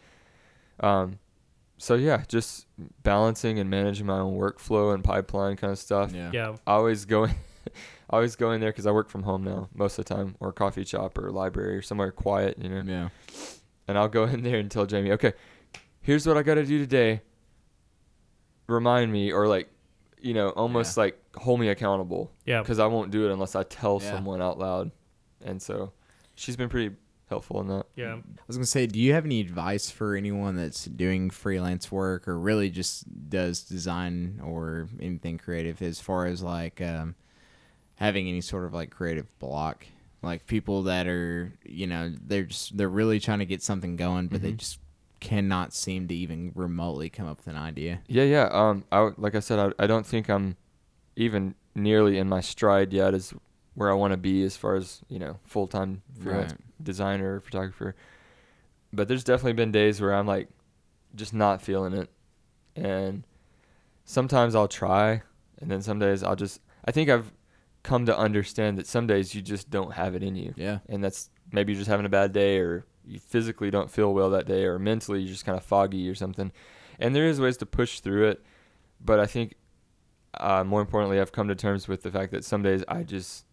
um, 0.80 1.20
so 1.78 1.96
yeah, 1.96 2.24
just 2.28 2.68
balancing 3.04 3.60
and 3.60 3.70
managing 3.70 4.06
my 4.06 4.20
own 4.20 4.38
workflow 4.38 4.94
and 4.94 5.04
pipeline 5.04 5.58
kind 5.58 5.72
of 5.72 5.80
stuff. 5.80 6.14
Yeah. 6.14 6.32
Yeah. 6.34 6.56
I 6.66 6.74
always 6.74 7.06
go, 7.06 7.26
in, 7.26 7.32
I 8.10 8.16
always 8.16 8.36
go 8.36 8.52
in 8.52 8.62
there 8.62 8.72
because 8.72 8.86
I 8.86 8.92
work 8.92 9.10
from 9.10 9.24
home 9.24 9.44
now 9.44 9.70
most 9.74 9.98
of 9.98 10.06
the 10.06 10.14
time, 10.14 10.36
or 10.40 10.50
a 10.50 10.54
coffee 10.54 10.86
shop 10.86 11.18
or 11.18 11.28
a 11.28 11.32
library 11.32 11.76
or 11.76 11.82
somewhere 11.82 12.12
quiet, 12.12 12.58
you 12.62 12.70
know. 12.70 12.84
Yeah. 12.86 13.10
And 13.88 13.98
I'll 13.98 14.08
go 14.08 14.24
in 14.26 14.42
there 14.44 14.58
and 14.60 14.70
tell 14.72 14.86
Jamie, 14.86 15.12
okay, 15.12 15.34
here's 16.02 16.26
what 16.28 16.38
I 16.38 16.44
got 16.44 16.56
to 16.56 16.66
do 16.66 16.80
today. 16.80 17.22
Remind 18.68 19.12
me, 19.12 19.32
or 19.32 19.48
like, 19.48 19.70
you 20.20 20.34
know, 20.34 20.50
almost 20.50 20.98
Yeah. 20.98 21.04
like 21.04 21.36
hold 21.36 21.60
me 21.60 21.68
accountable 21.70 22.32
Yeah. 22.46 22.62
because 22.62 22.80
I 22.80 22.88
won't 22.88 23.12
do 23.12 23.30
it 23.30 23.32
unless 23.34 23.56
I 23.56 23.64
tell 23.64 24.00
Yeah. 24.02 24.12
someone 24.12 24.42
out 24.42 24.58
loud. 24.58 24.92
And 25.42 25.62
so, 25.62 25.92
she's 26.34 26.56
been 26.56 26.70
pretty 26.70 26.96
helpful 27.30 27.62
in 27.62 27.68
that. 27.68 27.86
Yeah. 27.96 28.16
I 28.16 28.22
was 28.48 28.58
gonna 28.58 28.66
say, 28.66 28.88
do 28.88 29.00
you 29.00 29.14
have 29.14 29.26
any 29.26 29.40
advice 29.40 29.92
for 29.92 30.16
anyone 30.16 30.56
that's 30.56 30.86
doing 30.86 31.30
freelance 31.30 31.92
work 31.92 32.28
or 32.28 32.40
really 32.40 32.72
just 32.72 33.30
does 33.30 33.62
design 33.64 34.40
or 34.44 34.88
anything 35.00 35.38
creative, 35.38 35.80
as 35.84 36.00
far 36.00 36.26
as 36.26 36.42
like 36.42 36.82
um, 36.82 37.14
having 37.96 38.28
any 38.28 38.42
sort 38.42 38.66
of 38.66 38.74
like 38.74 38.90
creative 38.90 39.28
block? 39.38 39.86
Like 40.22 40.48
people 40.48 40.84
that 40.84 41.08
are, 41.08 41.54
you 41.64 41.86
know, 41.88 42.12
they're 42.26 42.44
just 42.46 42.76
they're 42.78 42.90
really 42.90 43.20
trying 43.20 43.40
to 43.40 43.46
get 43.46 43.62
something 43.62 43.96
going, 43.96 44.28
but 44.28 44.42
they 44.42 44.54
Mhm. 44.54 44.58
just 44.58 44.80
cannot 45.20 45.74
seem 45.74 46.08
to 46.08 46.16
even 46.16 46.52
remotely 46.56 47.10
come 47.10 47.28
up 47.28 47.38
with 47.38 47.48
an 47.48 47.58
idea. 47.58 48.02
Yeah, 48.08 48.24
yeah. 48.24 48.50
Um, 48.52 48.86
I 48.92 49.12
like 49.18 49.36
I 49.36 49.40
said, 49.40 49.60
I, 49.60 49.84
I 49.84 49.88
don't 49.88 50.06
think 50.06 50.30
I'm 50.30 50.58
even 51.16 51.56
nearly 51.76 52.18
in 52.18 52.28
my 52.28 52.42
stride 52.42 52.92
yet 52.94 53.14
as 53.14 53.34
where 53.76 53.92
I 53.92 53.94
want 53.94 54.12
to 54.12 54.18
be 54.18 54.44
as 54.44 54.56
far 54.58 54.76
as 54.76 55.02
you 55.10 55.20
know 55.20 55.38
full 55.44 55.68
time 55.68 56.02
Right. 56.20 56.52
designer 56.82 57.40
photographer. 57.40 57.96
But 58.94 59.08
there's 59.08 59.24
definitely 59.24 59.54
been 59.54 59.72
days 59.72 60.00
where 60.02 60.14
I'm 60.14 60.26
like 60.28 60.48
just 61.16 61.34
not 61.34 61.62
feeling 61.62 61.94
it, 61.94 62.10
and 62.76 63.24
sometimes 64.06 64.56
I'll 64.56 64.68
try, 64.68 65.22
and 65.60 65.70
then 65.70 65.82
some 65.82 66.00
days 66.00 66.24
I'll 66.24 66.36
just. 66.36 66.62
I 66.86 66.92
think 66.92 67.10
I've 67.10 67.32
come 67.86 68.06
to 68.08 68.18
understand 68.18 68.78
that 68.78 68.88
some 68.88 69.06
days 69.08 69.34
you 69.36 69.42
just 69.42 69.70
don't 69.70 69.94
have 69.94 70.16
it 70.16 70.24
in 70.24 70.36
you, 70.36 70.54
Yeah. 70.58 70.80
and 70.90 71.04
that's 71.04 71.30
maybe 71.52 71.72
you're 71.72 71.80
just 71.80 71.90
having 71.90 72.06
a 72.06 72.10
bad 72.10 72.34
day 72.34 72.58
or 72.60 72.86
you 73.06 73.20
physically 73.20 73.70
don't 73.70 73.90
feel 73.92 74.14
well 74.14 74.32
that 74.32 74.48
day 74.48 74.66
or 74.66 74.80
mentally 74.80 75.20
you're 75.22 75.32
just 75.32 75.46
kind 75.46 75.58
of 75.58 75.64
foggy 75.64 76.10
or 76.10 76.16
something 76.16 76.52
and 77.00 77.16
there 77.16 77.28
is 77.28 77.40
ways 77.40 77.58
to 77.58 77.66
push 77.68 78.00
through 78.00 78.28
it 78.30 78.44
but 79.00 79.20
i 79.20 79.28
think 79.28 79.54
uh, 80.40 80.64
more 80.64 80.82
importantly 80.82 81.20
i've 81.20 81.32
come 81.32 81.48
to 81.48 81.54
terms 81.54 81.88
with 81.88 82.02
the 82.02 82.10
fact 82.10 82.32
that 82.32 82.44
some 82.44 82.64
days 82.64 82.84
i 82.88 83.04
just 83.04 83.46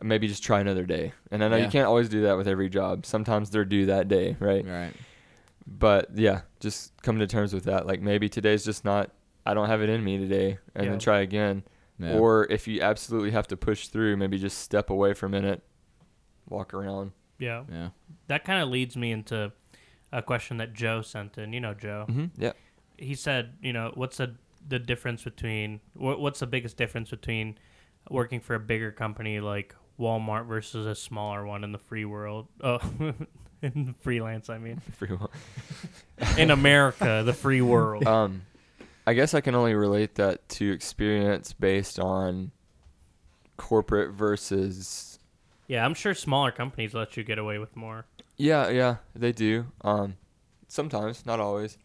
maybe 0.00 0.28
just 0.28 0.44
try 0.44 0.60
another 0.60 0.84
day 0.84 1.12
and 1.32 1.42
i 1.42 1.48
know 1.48 1.56
Yeah. 1.56 1.64
you 1.64 1.70
can't 1.70 1.88
always 1.88 2.08
do 2.08 2.22
that 2.22 2.36
with 2.36 2.46
every 2.46 2.68
job 2.68 3.04
sometimes 3.04 3.50
they're 3.50 3.64
due 3.64 3.86
that 3.86 4.06
day 4.08 4.36
right 4.38 4.64
Right. 4.64 4.92
but 5.66 6.10
yeah 6.14 6.42
just 6.60 6.92
come 7.02 7.18
to 7.18 7.26
terms 7.26 7.52
with 7.52 7.64
that 7.64 7.84
like 7.86 8.00
maybe 8.00 8.28
today's 8.28 8.64
just 8.64 8.84
not 8.84 9.10
i 9.44 9.54
don't 9.54 9.66
have 9.68 9.82
it 9.82 9.88
in 9.88 10.04
me 10.04 10.18
today 10.18 10.58
and 10.76 10.84
Yeah. 10.84 10.90
then 10.90 10.98
try 11.00 11.18
again 11.20 11.64
Yeah. 11.98 12.18
or 12.18 12.46
if 12.50 12.68
you 12.68 12.82
absolutely 12.82 13.30
have 13.30 13.46
to 13.48 13.56
push 13.56 13.88
through 13.88 14.16
maybe 14.18 14.38
just 14.38 14.58
step 14.58 14.90
away 14.90 15.14
for 15.14 15.26
a 15.26 15.28
minute 15.30 15.62
walk 16.48 16.74
around 16.74 17.12
Yeah. 17.38 17.64
yeah. 17.70 17.88
That 18.28 18.44
kind 18.44 18.62
of 18.62 18.68
leads 18.68 18.96
me 18.96 19.12
into 19.12 19.50
a 20.12 20.22
question 20.22 20.58
that 20.58 20.72
Joe 20.74 21.02
sent 21.02 21.38
in. 21.38 21.52
You 21.52 21.60
know, 21.60 21.74
Joe. 21.74 22.06
mm-hmm. 22.08 22.26
yeah 22.40 22.52
He 22.98 23.14
said, 23.14 23.54
you 23.62 23.72
know, 23.72 23.92
what's 23.94 24.18
the 24.18 24.34
the 24.68 24.78
difference 24.78 25.22
between 25.24 25.80
what, 25.94 26.20
what's 26.20 26.40
the 26.40 26.46
biggest 26.46 26.76
difference 26.76 27.10
between 27.10 27.56
working 28.10 28.40
for 28.40 28.54
a 28.54 28.60
bigger 28.60 28.90
company 28.92 29.40
like 29.40 29.74
Walmart 29.98 30.46
versus 30.46 30.86
a 30.86 30.94
smaller 30.94 31.46
one 31.46 31.64
in 31.64 31.72
the 31.72 31.78
free 31.78 32.04
world? 32.04 32.46
Oh, 32.62 32.78
in 33.62 33.94
freelance, 34.00 34.50
I 34.50 34.58
mean, 34.58 34.80
Free 34.98 35.08
will. 35.10 35.30
in 36.36 36.50
America, 36.50 37.22
the 37.24 37.32
free 37.32 37.62
world. 37.62 38.06
um, 38.06 38.42
I 39.06 39.14
guess 39.14 39.34
I 39.34 39.40
can 39.40 39.54
only 39.54 39.74
relate 39.74 40.16
that 40.16 40.48
to 40.50 40.72
experience 40.72 41.52
based 41.52 41.98
on 42.00 42.50
corporate 43.56 44.12
versus. 44.12 45.18
Yeah, 45.68 45.84
I'm 45.84 45.94
sure 45.94 46.14
smaller 46.14 46.50
companies 46.52 46.94
let 46.94 47.16
you 47.16 47.24
get 47.24 47.38
away 47.38 47.58
with 47.58 47.76
more. 47.76 48.06
Yeah, 48.36 48.68
yeah, 48.68 48.96
they 49.14 49.32
do. 49.32 49.66
Um, 49.82 50.16
sometimes, 50.68 51.24
not 51.26 51.40
always. 51.40 51.78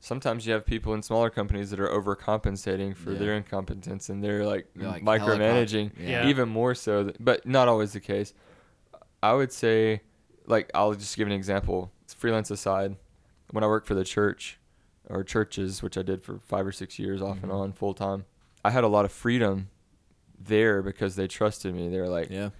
Sometimes 0.00 0.46
you 0.46 0.52
have 0.52 0.66
people 0.66 0.94
in 0.94 1.02
smaller 1.02 1.30
companies 1.30 1.70
that 1.70 1.78
are 1.78 1.88
overcompensating 1.88 2.96
for 2.96 3.12
Yeah. 3.12 3.18
their 3.18 3.34
incompetence 3.34 4.08
and 4.08 4.22
they're 4.24 4.44
like, 4.44 4.66
They're, 4.74 4.88
like, 4.88 5.04
micromanaging, 5.04 5.92
Yeah. 5.96 6.26
even 6.26 6.48
more 6.48 6.74
so, 6.74 7.04
th- 7.04 7.16
but 7.20 7.46
not 7.46 7.68
always 7.68 7.92
the 7.92 8.00
case. 8.00 8.34
I 9.22 9.32
would 9.34 9.52
say 9.52 10.00
like 10.46 10.70
I'll 10.74 10.94
just 10.94 11.16
give 11.16 11.28
an 11.28 11.32
example. 11.32 11.92
Freelance 12.16 12.50
aside. 12.50 12.96
When 13.52 13.62
I 13.62 13.68
worked 13.68 13.86
for 13.86 13.94
the 13.94 14.02
church 14.04 14.58
or 15.12 15.22
churches, 15.24 15.82
which 15.82 15.96
I 15.98 16.02
did 16.02 16.22
for 16.22 16.38
five 16.40 16.66
or 16.66 16.72
six 16.72 16.98
years 16.98 17.20
off 17.22 17.42
and 17.42 17.52
Mhm. 17.52 17.60
on 17.60 17.72
full 17.72 17.94
time, 17.94 18.24
I 18.64 18.70
had 18.70 18.84
a 18.84 18.88
lot 18.88 19.04
of 19.04 19.12
freedom 19.12 19.68
there 20.38 20.82
because 20.82 21.16
they 21.16 21.28
trusted 21.28 21.74
me. 21.74 21.88
They 21.88 21.98
were 22.00 22.08
like, 22.08 22.30
Yeah. 22.30 22.50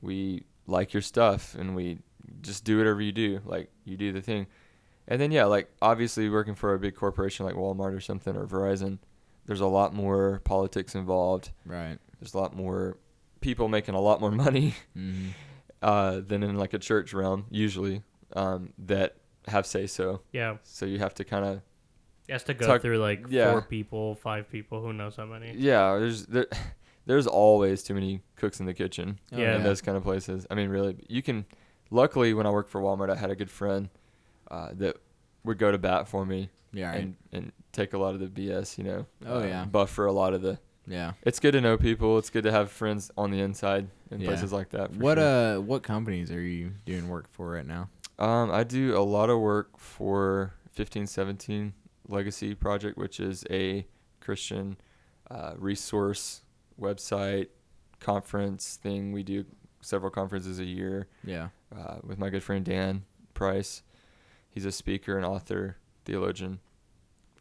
we 0.00 0.44
like 0.66 0.92
your 0.94 1.02
stuff 1.02 1.54
and 1.54 1.74
we 1.76 1.98
just 2.42 2.64
do 2.64 2.78
whatever 2.78 3.00
you 3.00 3.12
do. 3.12 3.40
Like 3.44 3.70
you 3.84 3.96
do 3.96 4.12
the 4.12 4.20
thing. 4.22 4.46
And 5.08 5.20
then 5.20 5.30
yeah, 5.30 5.44
like 5.44 5.70
obviously 5.82 6.28
working 6.28 6.54
for 6.54 6.74
a 6.74 6.78
big 6.78 6.94
corporation 6.96 7.46
like 7.46 7.54
Walmart 7.54 7.94
or 7.94 8.00
something 8.00 8.36
or 8.36 8.46
Verizon, 8.46 8.98
there's 9.46 9.60
a 9.60 9.66
lot 9.66 9.94
more 9.94 10.40
politics 10.44 10.94
involved. 10.94 11.50
Right. 11.64 11.98
There's 12.18 12.34
a 12.34 12.38
lot 12.38 12.56
more 12.56 12.98
people 13.40 13.68
making 13.68 13.94
a 13.94 14.00
lot 14.00 14.20
more 14.20 14.30
money 14.46 14.74
hmm 14.94 15.28
uh, 15.82 16.20
than 16.20 16.42
in 16.42 16.56
like 16.56 16.72
a 16.72 16.78
church 16.78 17.12
realm 17.12 17.44
usually 17.50 18.02
um, 18.34 18.72
that 18.78 19.16
have 19.46 19.66
say 19.66 19.86
so. 19.86 20.22
Yeah. 20.32 20.56
So 20.64 20.86
you 20.86 20.98
have 20.98 21.14
to 21.14 21.24
kind 21.24 21.44
of 21.44 21.60
He 22.26 22.32
has 22.32 22.42
to 22.44 22.54
go 22.54 22.66
Tuck- 22.66 22.82
through 22.82 22.98
like 22.98 23.26
yeah. 23.28 23.50
four 23.52 23.62
people, 23.62 24.14
five 24.16 24.50
people, 24.50 24.80
who 24.82 24.92
knows 24.92 25.16
how 25.16 25.26
many. 25.26 25.52
yeah. 25.56 25.96
There's 25.98 26.26
there, 26.26 26.46
there's 27.06 27.26
always 27.26 27.82
too 27.82 27.94
many 27.94 28.20
cooks 28.36 28.58
in 28.60 28.66
the 28.66 28.74
kitchen. 28.74 29.18
Oh, 29.32 29.38
Yeah. 29.38 29.56
in 29.56 29.62
those 29.62 29.80
kind 29.80 29.96
of 29.96 30.02
places. 30.02 30.46
I 30.50 30.54
mean, 30.54 30.68
really, 30.68 30.96
you 31.08 31.22
can. 31.22 31.44
Luckily, 31.90 32.34
when 32.34 32.46
I 32.46 32.50
worked 32.50 32.70
for 32.70 32.80
Walmart, 32.80 33.10
I 33.10 33.14
had 33.16 33.30
a 33.30 33.36
good 33.36 33.50
friend 33.50 33.88
uh, 34.50 34.70
that 34.74 34.96
would 35.44 35.56
go 35.58 35.70
to 35.70 35.78
bat 35.78 36.08
for 36.08 36.26
me 36.26 36.50
Yeah. 36.72 36.90
Right. 36.90 37.00
and 37.00 37.16
and 37.32 37.52
take 37.72 37.92
a 37.92 37.98
lot 37.98 38.14
of 38.14 38.20
the 38.20 38.26
BS. 38.26 38.76
You 38.78 38.84
know. 38.84 39.06
Oh, 39.24 39.40
uh, 39.40 39.44
yeah. 39.46 39.64
Buffer 39.64 40.06
a 40.06 40.12
lot 40.12 40.34
of 40.34 40.42
the. 40.42 40.58
yeah. 40.88 41.12
It's 41.22 41.38
good 41.38 41.52
to 41.52 41.60
know 41.60 41.76
people. 41.76 42.18
It's 42.18 42.30
good 42.30 42.42
to 42.44 42.50
have 42.50 42.70
friends 42.72 43.10
on 43.16 43.30
the 43.30 43.40
inside 43.40 43.86
in 44.10 44.20
Yeah. 44.20 44.28
places 44.28 44.52
like 44.52 44.70
that. 44.70 44.90
What 44.94 45.18
sure. 45.18 45.56
uh 45.58 45.60
what 45.60 45.84
companies 45.84 46.32
are 46.32 46.40
you 46.42 46.72
doing 46.86 47.08
work 47.08 47.26
for 47.30 47.50
right 47.52 47.66
now? 47.66 47.88
Um, 48.18 48.50
I 48.50 48.64
do 48.64 48.96
a 48.96 49.04
lot 49.04 49.30
of 49.30 49.38
work 49.40 49.78
for 49.78 50.54
1517 50.74 51.72
Legacy 52.08 52.54
Project, 52.54 52.96
which 52.96 53.20
is 53.20 53.44
a 53.50 53.86
Christian 54.20 54.76
uh, 55.30 55.54
resource 55.56 56.42
website 56.80 57.48
conference 58.00 58.78
thing. 58.82 59.12
We 59.12 59.22
do 59.22 59.44
several 59.80 60.10
conferences 60.10 60.58
a 60.58 60.64
year. 60.64 61.08
Yeah. 61.24 61.48
uh, 61.74 61.96
with 62.02 62.18
my 62.18 62.30
good 62.30 62.42
friend 62.42 62.64
Dan 62.64 63.04
Price. 63.34 63.82
He's 64.50 64.64
a 64.64 64.72
speaker 64.72 65.16
and 65.16 65.24
author, 65.24 65.76
theologian. 66.04 66.60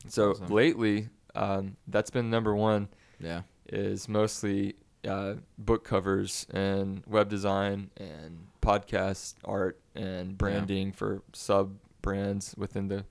So 0.07 0.31
awesome. 0.31 0.47
lately, 0.47 1.09
um, 1.33 1.77
that's 1.87 2.09
been 2.09 2.29
number 2.29 2.55
one. 2.55 2.89
Yeah. 3.19 3.41
Is 3.67 4.07
mostly 4.07 4.75
uh, 5.07 5.35
book 5.57 5.83
covers 5.83 6.45
and 6.51 7.03
web 7.07 7.29
design 7.29 7.89
and 7.97 8.47
podcast 8.61 9.35
art 9.43 9.79
and 9.95 10.37
branding 10.37 10.91
for 10.91 11.23
sub 11.33 11.77
brands 12.01 12.53
within 12.57 12.87
the 12.89 13.05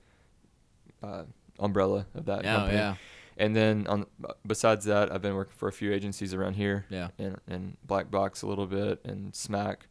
uh, 1.03 1.23
umbrella 1.59 2.05
of 2.15 2.25
that 2.25 2.43
Yeah. 2.43 2.55
company. 2.55 2.77
Yeah. 2.77 2.95
And 3.37 3.55
then 3.55 3.85
on 3.87 4.05
besides 4.47 4.85
that, 4.85 5.11
I've 5.11 5.21
been 5.21 5.35
working 5.35 5.53
for 5.57 5.67
a 5.67 5.71
few 5.73 5.91
agencies 5.91 6.33
around 6.33 6.53
here 6.53 6.85
Yeah. 6.89 7.09
and, 7.17 7.39
and 7.47 7.77
Black 7.83 8.09
Box 8.09 8.41
a 8.43 8.47
little 8.47 8.65
bit 8.67 9.03
and 9.03 9.35
Smack, 9.35 9.87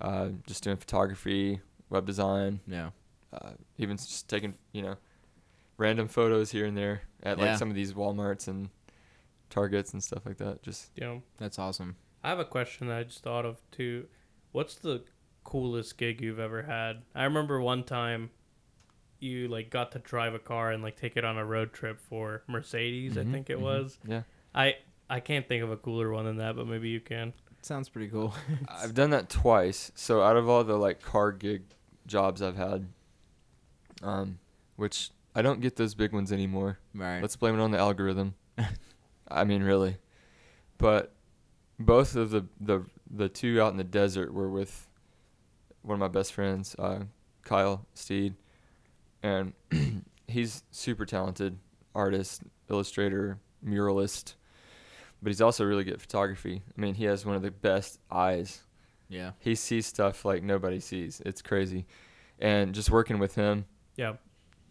uh, 0.00 0.30
just 0.46 0.62
doing 0.64 0.76
photography, 0.76 1.60
web 1.88 2.04
design, 2.06 2.60
Yeah. 2.66 2.90
uh, 3.32 3.52
even 3.78 3.96
just 3.96 4.28
taking 4.28 4.54
you 4.72 4.82
know 4.82 4.96
random 5.78 6.08
photos 6.08 6.50
here 6.50 6.66
and 6.66 6.76
there 6.76 7.02
at 7.22 7.38
Yeah. 7.38 7.44
like 7.50 7.58
some 7.58 7.68
of 7.70 7.74
these 7.74 7.92
WalMarts 7.94 8.48
and 8.48 8.68
Targets 9.50 9.92
and 9.92 10.02
stuff 10.02 10.26
like 10.26 10.36
that. 10.38 10.62
Just 10.62 10.90
You 10.96 11.04
know, 11.04 11.22
That's 11.38 11.58
awesome. 11.58 11.96
I 12.22 12.28
have 12.28 12.38
a 12.38 12.44
question 12.44 12.88
that 12.88 12.98
I 12.98 13.04
just 13.04 13.22
thought 13.22 13.44
of 13.46 13.60
too. 13.70 14.08
What's 14.52 14.74
the 14.76 15.04
coolest 15.42 15.96
gig 15.98 16.20
you've 16.20 16.38
ever 16.38 16.62
had? 16.62 17.02
I 17.14 17.24
remember 17.24 17.60
one 17.60 17.84
time 17.84 18.30
you 19.24 19.48
like 19.48 19.70
got 19.70 19.92
to 19.92 19.98
drive 19.98 20.34
a 20.34 20.38
car 20.38 20.70
and 20.72 20.82
like 20.82 20.96
take 20.96 21.16
it 21.16 21.24
on 21.24 21.38
a 21.38 21.44
road 21.44 21.72
trip 21.72 22.00
for 22.00 22.42
Mercedes, 22.46 23.16
I 23.18 23.24
Mhm, 23.24 23.32
think 23.32 23.50
it 23.50 23.58
mhm, 23.58 23.62
was. 23.62 23.98
Yeah, 24.06 24.22
I 24.54 24.76
I 25.10 25.20
can't 25.20 25.46
think 25.48 25.62
of 25.62 25.70
a 25.72 25.76
cooler 25.76 26.10
one 26.12 26.24
than 26.26 26.36
that, 26.38 26.56
but 26.56 26.66
maybe 26.66 26.88
you 26.90 27.00
can. 27.00 27.32
Sounds 27.62 27.88
pretty 27.88 28.08
cool. 28.08 28.34
I've 28.68 28.94
done 28.94 29.10
that 29.10 29.28
twice. 29.30 29.90
So 29.94 30.22
out 30.22 30.36
of 30.36 30.48
all 30.48 30.64
the 30.64 30.76
like 30.76 31.00
car 31.02 31.32
gig 31.32 31.62
jobs 32.06 32.42
I've 32.42 32.56
had, 32.56 32.88
um, 34.02 34.38
which 34.76 35.10
I 35.34 35.42
don't 35.42 35.60
get 35.60 35.76
those 35.76 35.94
big 35.94 36.12
ones 36.12 36.32
anymore. 36.32 36.78
right. 36.94 37.22
Let's 37.22 37.36
blame 37.36 37.58
it 37.58 37.62
on 37.62 37.70
the 37.70 37.78
algorithm. 37.78 38.34
I 39.28 39.44
mean, 39.44 39.62
really. 39.62 39.98
But 40.78 41.12
both 41.78 42.16
of 42.16 42.30
the, 42.30 42.46
the 42.60 42.84
the 43.10 43.28
two 43.28 43.60
out 43.60 43.72
in 43.72 43.76
the 43.78 43.84
desert 43.84 44.32
were 44.34 44.50
with 44.50 44.88
one 45.82 45.94
of 45.96 46.00
my 46.00 46.08
best 46.08 46.32
friends, 46.32 46.74
uh, 46.78 47.00
Kyle 47.42 47.86
Steed, 47.94 48.34
and 49.24 49.52
he's 50.28 50.62
super 50.70 51.04
talented 51.06 51.58
artist, 51.94 52.42
illustrator, 52.70 53.38
muralist, 53.66 54.34
but 55.22 55.30
he's 55.30 55.40
also 55.40 55.64
really 55.64 55.84
good 55.84 55.94
at 55.94 56.00
photography. 56.00 56.62
I 56.76 56.80
mean, 56.80 56.94
he 56.94 57.04
has 57.04 57.24
one 57.24 57.34
of 57.34 57.42
the 57.42 57.50
best 57.50 57.98
eyes. 58.10 58.62
yeah. 59.08 59.32
He 59.40 59.54
sees 59.54 59.86
stuff 59.86 60.24
like 60.24 60.42
nobody 60.42 60.80
sees. 60.80 61.22
It's 61.24 61.40
crazy, 61.42 61.86
and 62.38 62.74
just 62.74 62.90
working 62.90 63.18
with 63.18 63.34
him 63.34 63.64
Yeah. 63.96 64.14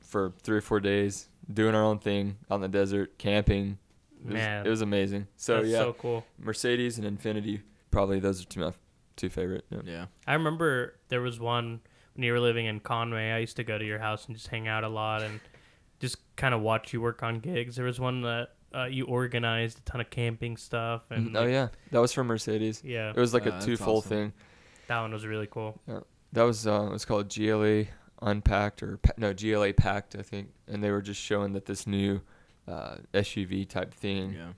for 0.01 0.33
three 0.43 0.57
or 0.57 0.61
four 0.61 0.79
days, 0.79 1.29
doing 1.51 1.73
our 1.75 1.83
own 1.83 1.99
thing 1.99 2.37
out 2.51 2.55
in 2.55 2.61
the 2.61 2.67
desert, 2.67 3.17
camping. 3.17 3.79
It 4.21 4.25
was, 4.27 4.33
Man. 4.35 4.65
it 4.65 4.69
was 4.69 4.81
amazing. 4.81 5.27
So 5.35 5.57
That's 5.57 5.67
yeah, 5.69 5.77
so 5.79 5.93
cool. 5.93 6.25
Mercedes 6.37 6.97
and 6.99 7.19
Infiniti, 7.19 7.61
probably 7.91 8.19
those 8.19 8.41
are 8.41 8.45
two 8.45 8.59
my 8.61 8.71
two 9.17 9.29
favorite. 9.29 9.65
Yeah. 9.69 9.79
Yeah. 9.83 10.05
I 10.27 10.33
remember 10.33 10.95
there 11.09 11.21
was 11.21 11.39
one 11.39 11.81
when 12.15 12.23
you 12.23 12.31
were 12.31 12.39
living 12.39 12.65
in 12.65 12.79
Conway. 12.79 13.31
I 13.31 13.39
used 13.39 13.55
to 13.57 13.63
go 13.63 13.77
to 13.77 13.85
your 13.85 13.99
house 13.99 14.25
and 14.27 14.35
just 14.35 14.47
hang 14.47 14.67
out 14.67 14.83
a 14.83 14.89
lot 14.89 15.21
and 15.23 15.39
just 15.99 16.17
kind 16.35 16.53
of 16.53 16.61
watch 16.61 16.93
you 16.93 17.01
work 17.01 17.23
on 17.23 17.39
gigs. 17.39 17.75
There 17.75 17.85
was 17.85 17.99
one 17.99 18.21
that 18.21 18.49
uh, 18.75 18.85
you 18.85 19.05
organized 19.05 19.79
a 19.79 19.81
ton 19.81 20.01
of 20.01 20.09
camping 20.09 20.57
stuff 20.57 21.03
and 21.11 21.35
oh 21.37 21.41
like, 21.41 21.51
yeah, 21.51 21.67
that 21.91 21.99
was 21.99 22.11
for 22.11 22.23
Mercedes. 22.23 22.81
yeah, 22.83 23.09
It 23.11 23.15
was 23.17 23.33
like 23.33 23.45
Uh, 23.47 23.51
a 23.53 23.61
two-fold 23.61 23.99
awesome. 24.05 24.09
thing. 24.09 24.33
that 24.87 24.99
one 25.01 25.11
was 25.13 25.25
really 25.25 25.47
cool. 25.49 25.79
Yeah, 25.87 25.99
That 26.33 26.43
was 26.43 26.65
uh, 26.67 26.87
it 26.87 26.91
was 26.91 27.05
called 27.05 27.29
GLA 27.33 27.85
Unpacked 28.21 28.81
or 28.83 28.97
pa- 28.97 29.11
no 29.17 29.33
GLA 29.33 29.73
Packed, 29.73 30.15
I 30.15 30.21
think, 30.23 30.49
and 30.67 30.83
they 30.83 30.91
were 30.91 31.01
just 31.01 31.21
showing 31.21 31.53
that 31.53 31.65
this 31.65 31.85
new 31.85 32.21
uh, 32.67 32.95
SUV 33.13 33.67
type 33.67 33.93
thing 33.93 34.33
Yeah. 34.33 34.53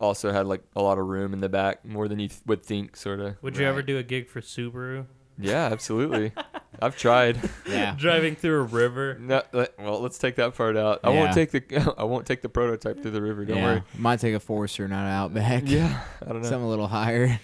also 0.00 0.32
had 0.32 0.46
like 0.46 0.62
a 0.76 0.82
lot 0.82 0.98
of 0.98 1.06
room 1.06 1.32
in 1.32 1.40
the 1.40 1.48
back, 1.48 1.84
more 1.84 2.08
than 2.08 2.18
you 2.18 2.28
th- 2.28 2.40
would 2.46 2.62
think, 2.64 2.96
sort 2.96 3.20
of. 3.20 3.42
Would 3.42 3.56
you 3.56 3.64
ever 3.66 3.80
do 3.82 3.96
a 3.98 4.02
gig 4.02 4.28
for 4.28 4.40
Subaru? 4.40 5.06
Yeah, 5.38 5.66
absolutely. 5.66 6.32
I've 6.80 6.96
tried. 6.96 7.38
Yeah. 7.68 7.94
Driving 7.98 8.36
through 8.36 8.60
a 8.60 8.62
river. 8.64 9.16
No, 9.20 9.42
let- 9.52 9.78
well, 9.78 10.00
let's 10.00 10.18
take 10.18 10.36
that 10.36 10.54
part 10.54 10.76
out. 10.76 11.00
I 11.04 11.12
Yeah. 11.12 11.20
won't 11.20 11.32
take 11.34 11.50
the 11.50 11.94
I 11.98 12.04
won't 12.04 12.26
take 12.26 12.42
the 12.42 12.48
prototype 12.48 13.00
through 13.02 13.10
the 13.12 13.22
river. 13.22 13.44
Don't 13.44 13.56
yeah. 13.58 13.64
worry. 13.64 13.82
Might 13.96 14.20
take 14.20 14.34
a 14.34 14.40
Forester, 14.40 14.86
not 14.88 15.04
an 15.04 15.12
Outback. 15.12 15.64
Yeah, 15.66 16.00
I 16.22 16.24
don't 16.32 16.42
know. 16.42 16.48
Something 16.48 16.64
a 16.66 16.68
little 16.68 16.88
higher. 16.88 17.40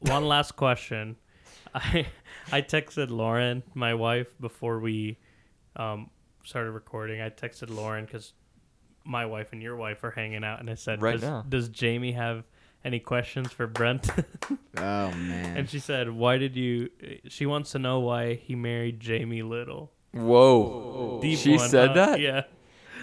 One 0.00 0.26
last 0.26 0.56
question. 0.56 1.16
I 1.74 2.06
I 2.52 2.62
texted 2.62 3.10
Lauren, 3.10 3.62
my 3.74 3.94
wife, 3.94 4.28
before 4.40 4.80
we 4.80 5.18
um, 5.76 6.10
started 6.44 6.70
recording. 6.72 7.20
I 7.20 7.30
texted 7.30 7.74
Lauren 7.74 8.04
because 8.04 8.32
my 9.04 9.26
wife 9.26 9.52
and 9.52 9.62
your 9.62 9.76
wife 9.76 10.04
are 10.04 10.10
hanging 10.10 10.44
out, 10.44 10.60
and 10.60 10.70
I 10.70 10.74
said, 10.74 11.02
Right 11.02 11.12
does, 11.12 11.22
now. 11.22 11.44
does 11.48 11.68
Jamie 11.68 12.12
have 12.12 12.44
any 12.84 13.00
questions 13.00 13.50
for 13.52 13.66
Brent?" 13.66 14.08
Oh 14.76 15.10
man. 15.12 15.56
and 15.56 15.70
she 15.70 15.78
said, 15.78 16.10
"Why 16.10 16.36
did 16.38 16.56
you?" 16.56 16.90
She 17.28 17.46
wants 17.46 17.72
to 17.72 17.78
know 17.78 18.00
why 18.00 18.34
he 18.34 18.54
married 18.54 19.00
Jamie 19.00 19.42
Little. 19.42 19.92
Whoa. 20.12 21.18
Deep 21.22 21.38
she 21.38 21.56
one, 21.56 21.68
said 21.68 21.88
huh? 21.90 21.94
that. 21.94 22.20
Yeah, 22.20 22.42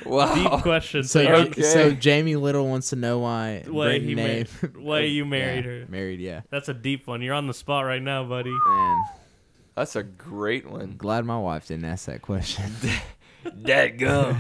Wow. 0.06 0.34
deep 0.36 0.62
question. 0.64 1.04
so, 1.04 1.24
So, 1.24 1.34
Okay. 1.36 1.62
so 1.62 1.92
Jamie 1.92 2.36
Little 2.38 2.68
wants 2.68 2.90
to 2.92 2.96
know 2.96 3.20
why. 3.20 3.64
why 3.68 4.00
he 4.00 4.16
name- 4.16 4.16
married? 4.16 4.48
Why 4.78 5.00
you 5.02 5.26
married 5.26 5.66
Yeah, 5.66 5.72
her? 5.72 5.86
Married, 5.90 6.20
yeah. 6.20 6.42
That's 6.50 6.70
a 6.70 6.74
deep 6.74 7.08
one. 7.08 7.22
You're 7.22 7.36
on 7.36 7.48
the 7.48 7.54
spot 7.54 7.86
right 7.86 8.02
now, 8.02 8.24
buddy. 8.24 8.52
Man, 8.52 9.04
That's 9.76 9.96
a 9.96 10.04
great 10.04 10.70
one. 10.70 10.96
glad 10.98 11.26
my 11.26 11.38
wife 11.38 11.68
didn't 11.68 11.86
ask 11.86 12.06
that 12.08 12.22
question. 12.22 12.72
Dead 13.64 13.98
gum. 14.00 14.38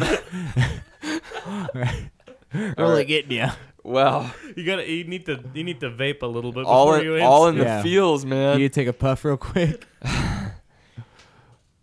really 2.53 2.73
right. 2.75 3.07
getting 3.07 3.31
you. 3.31 3.47
Wow. 3.83 4.31
You 4.55 4.63
gotta. 4.65 4.89
You 4.89 5.03
need 5.05 5.25
to. 5.27 5.43
You 5.53 5.63
need 5.63 5.79
to 5.81 5.89
vape 5.89 6.21
a 6.21 6.27
little 6.27 6.51
bit 6.51 6.65
All 6.65 6.87
before 6.87 7.03
you 7.03 7.15
in, 7.15 7.21
answer. 7.21 7.29
all 7.31 7.47
in 7.47 7.57
the 7.57 7.63
Yeah. 7.63 7.81
feels, 7.83 8.25
man. 8.25 8.59
You 8.59 8.69
take 8.69 8.87
a 8.87 8.93
puff 8.93 9.23
real 9.25 9.37
quick. 9.37 9.85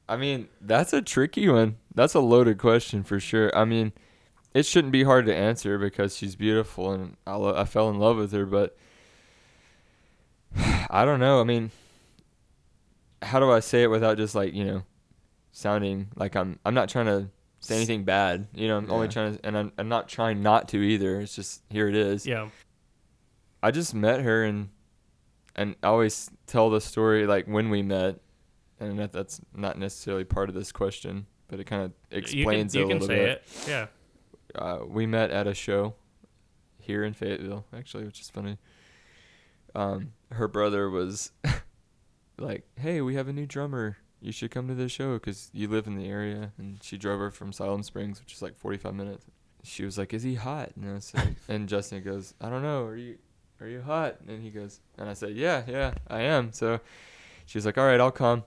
I 0.09 0.17
mean, 0.17 0.49
that's 0.61 0.93
a 0.93 1.03
tricky 1.03 1.49
one. 1.49 1.77
That's 1.95 2.15
a 2.15 2.21
loaded 2.21 2.59
question 2.59 3.03
for 3.03 3.21
sure. 3.21 3.55
I 3.57 3.65
mean, 3.67 3.93
it 4.55 4.65
shouldn't 4.65 4.93
be 4.93 5.05
hard 5.05 5.27
to 5.27 5.35
answer 5.35 5.79
because 5.79 6.17
she's 6.17 6.35
beautiful 6.35 6.93
and 6.93 7.17
I, 7.27 7.35
lo- 7.37 7.55
I 7.55 7.65
fell 7.65 7.91
in 7.91 7.99
love 7.99 8.17
with 8.17 8.33
her, 8.33 8.47
but 8.47 8.77
I 10.91 11.05
don't 11.05 11.21
know. 11.21 11.41
I 11.41 11.45
mean, 11.45 11.71
how 13.21 13.39
do 13.39 13.51
I 13.51 13.61
say 13.61 13.83
it 13.83 13.89
without 13.91 14.17
just 14.17 14.35
like, 14.35 14.55
you 14.55 14.65
know, 14.65 14.83
sounding 15.53 16.09
like 16.17 16.37
I'm 16.37 16.59
I'm 16.65 16.73
not 16.75 16.89
trying 16.89 17.07
to 17.07 17.29
say 17.61 17.77
anything 17.77 18.05
bad. 18.05 18.49
You 18.55 18.69
know, 18.69 18.77
I'm 18.79 18.91
only 18.91 19.09
trying 19.09 19.37
to 19.37 19.47
and 19.47 19.57
I'm 19.57 19.73
I'm 19.79 19.89
not 19.89 20.09
trying 20.09 20.43
not 20.43 20.69
to 20.69 20.79
either. 20.83 21.21
It's 21.21 21.35
just 21.35 21.63
here 21.71 21.89
it 21.89 21.97
is. 21.97 22.27
Yeah. 22.27 22.49
I 23.63 23.71
just 23.71 23.95
met 23.95 24.21
her 24.21 24.45
and 24.45 24.69
and 25.57 25.75
I 25.83 25.89
always 25.89 26.31
tell 26.47 26.71
the 26.71 26.81
story 26.81 27.27
like 27.27 27.47
when 27.47 27.71
we 27.71 27.83
met 27.83 28.21
and 28.81 28.99
that, 29.01 29.13
that's 29.13 29.41
not 29.55 29.77
necessarily 29.79 30.25
part 30.25 30.49
of 30.49 30.55
this 30.55 30.71
question, 30.71 31.27
but 31.49 31.59
it 31.59 31.65
kind 31.65 31.83
of 31.83 31.93
you 32.11 32.23
can, 32.23 32.39
explains 32.39 32.75
you 32.75 32.83
it 32.83 32.85
a 32.85 32.89
can 32.89 32.99
little 33.01 33.09
say 33.09 33.25
bit. 33.25 33.43
it. 33.43 33.69
Yeah. 33.69 33.87
uh, 34.55 34.79
we 34.87 35.05
met 35.07 35.31
at 35.33 35.49
a 35.49 35.55
show 35.55 35.95
here 36.79 37.03
in 37.03 37.13
Fayetteville, 37.13 37.65
actually, 37.73 38.05
which 38.05 38.21
is 38.21 38.31
funny. 38.31 38.57
Um, 39.75 40.13
her 40.31 40.47
brother 40.47 40.89
was 40.89 41.33
like, 42.39 42.65
"Hey, 42.77 43.01
we 43.01 43.17
have 43.17 43.27
a 43.29 43.33
new 43.33 43.47
drummer. 43.47 43.97
You 44.21 44.33
should 44.33 44.51
come 44.51 44.69
to 44.69 44.75
the 44.75 44.89
show 44.89 45.15
because 45.15 45.51
you 45.53 45.69
live 45.69 45.87
in 45.87 45.97
the 45.97 46.09
area." 46.09 46.53
And 46.59 46.83
she 46.83 46.99
drove 46.99 47.21
her 47.21 47.31
from 47.31 47.53
Siloam 47.53 47.83
Springs, 47.83 48.21
which 48.21 48.35
is 48.35 48.43
like 48.43 48.57
45 48.57 48.95
minutes. 48.95 49.27
She 49.63 49.85
was 49.85 49.99
like, 49.99 50.15
"Is 50.15 50.23
he 50.23 50.35
hot?" 50.35 50.71
And 50.77 50.97
I 50.97 50.99
said, 51.01 51.37
and 51.49 51.69
Justin 51.69 52.03
goes, 52.03 52.35
"I 52.41 52.49
don't 52.49 52.63
know. 52.63 52.85
Are 52.85 52.97
you, 52.97 53.19
are 53.61 53.69
you 53.69 53.83
hot?" 53.83 54.17
And 54.27 54.43
he 54.43 54.51
goes, 54.51 54.81
and 54.97 55.09
I 55.09 55.15
said, 55.15 55.35
"Yeah, 55.35 55.63
yeah, 55.67 55.95
I 56.09 56.23
am." 56.23 56.53
So 56.53 56.81
she 57.47 57.59
was 57.59 57.67
like, 57.67 57.79
"All 57.79 57.87
right, 57.87 58.01
I'll 58.01 58.11
come." 58.11 58.45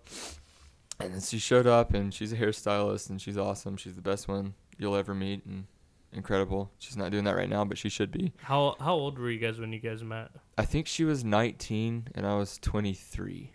And 0.99 1.13
then 1.13 1.21
she 1.21 1.39
showed 1.39 1.65
up, 1.65 1.93
and 1.93 2.13
she's 2.13 2.31
a 2.31 2.37
hairstylist, 2.37 3.09
and 3.09 3.19
she's 3.19 3.37
awesome. 3.37 3.75
She's 3.75 3.95
the 3.95 4.01
best 4.01 4.27
one 4.27 4.53
you'll 4.77 4.95
ever 4.95 5.15
meet, 5.15 5.45
and 5.45 5.65
incredible. 6.13 6.71
She's 6.79 6.97
not 6.97 7.11
doing 7.11 7.23
that 7.25 7.35
right 7.35 7.49
now, 7.49 7.65
but 7.65 7.77
she 7.77 7.89
should 7.89 8.11
be. 8.11 8.33
How 8.37 8.75
how 8.79 8.93
old 8.93 9.17
were 9.17 9.29
you 9.29 9.39
guys 9.39 9.59
when 9.59 9.73
you 9.73 9.79
guys 9.79 10.03
met? 10.03 10.31
I 10.57 10.65
think 10.65 10.87
she 10.87 11.03
was 11.03 11.23
19 11.23 12.09
and 12.13 12.25
I 12.25 12.35
was 12.35 12.57
23. 12.59 13.51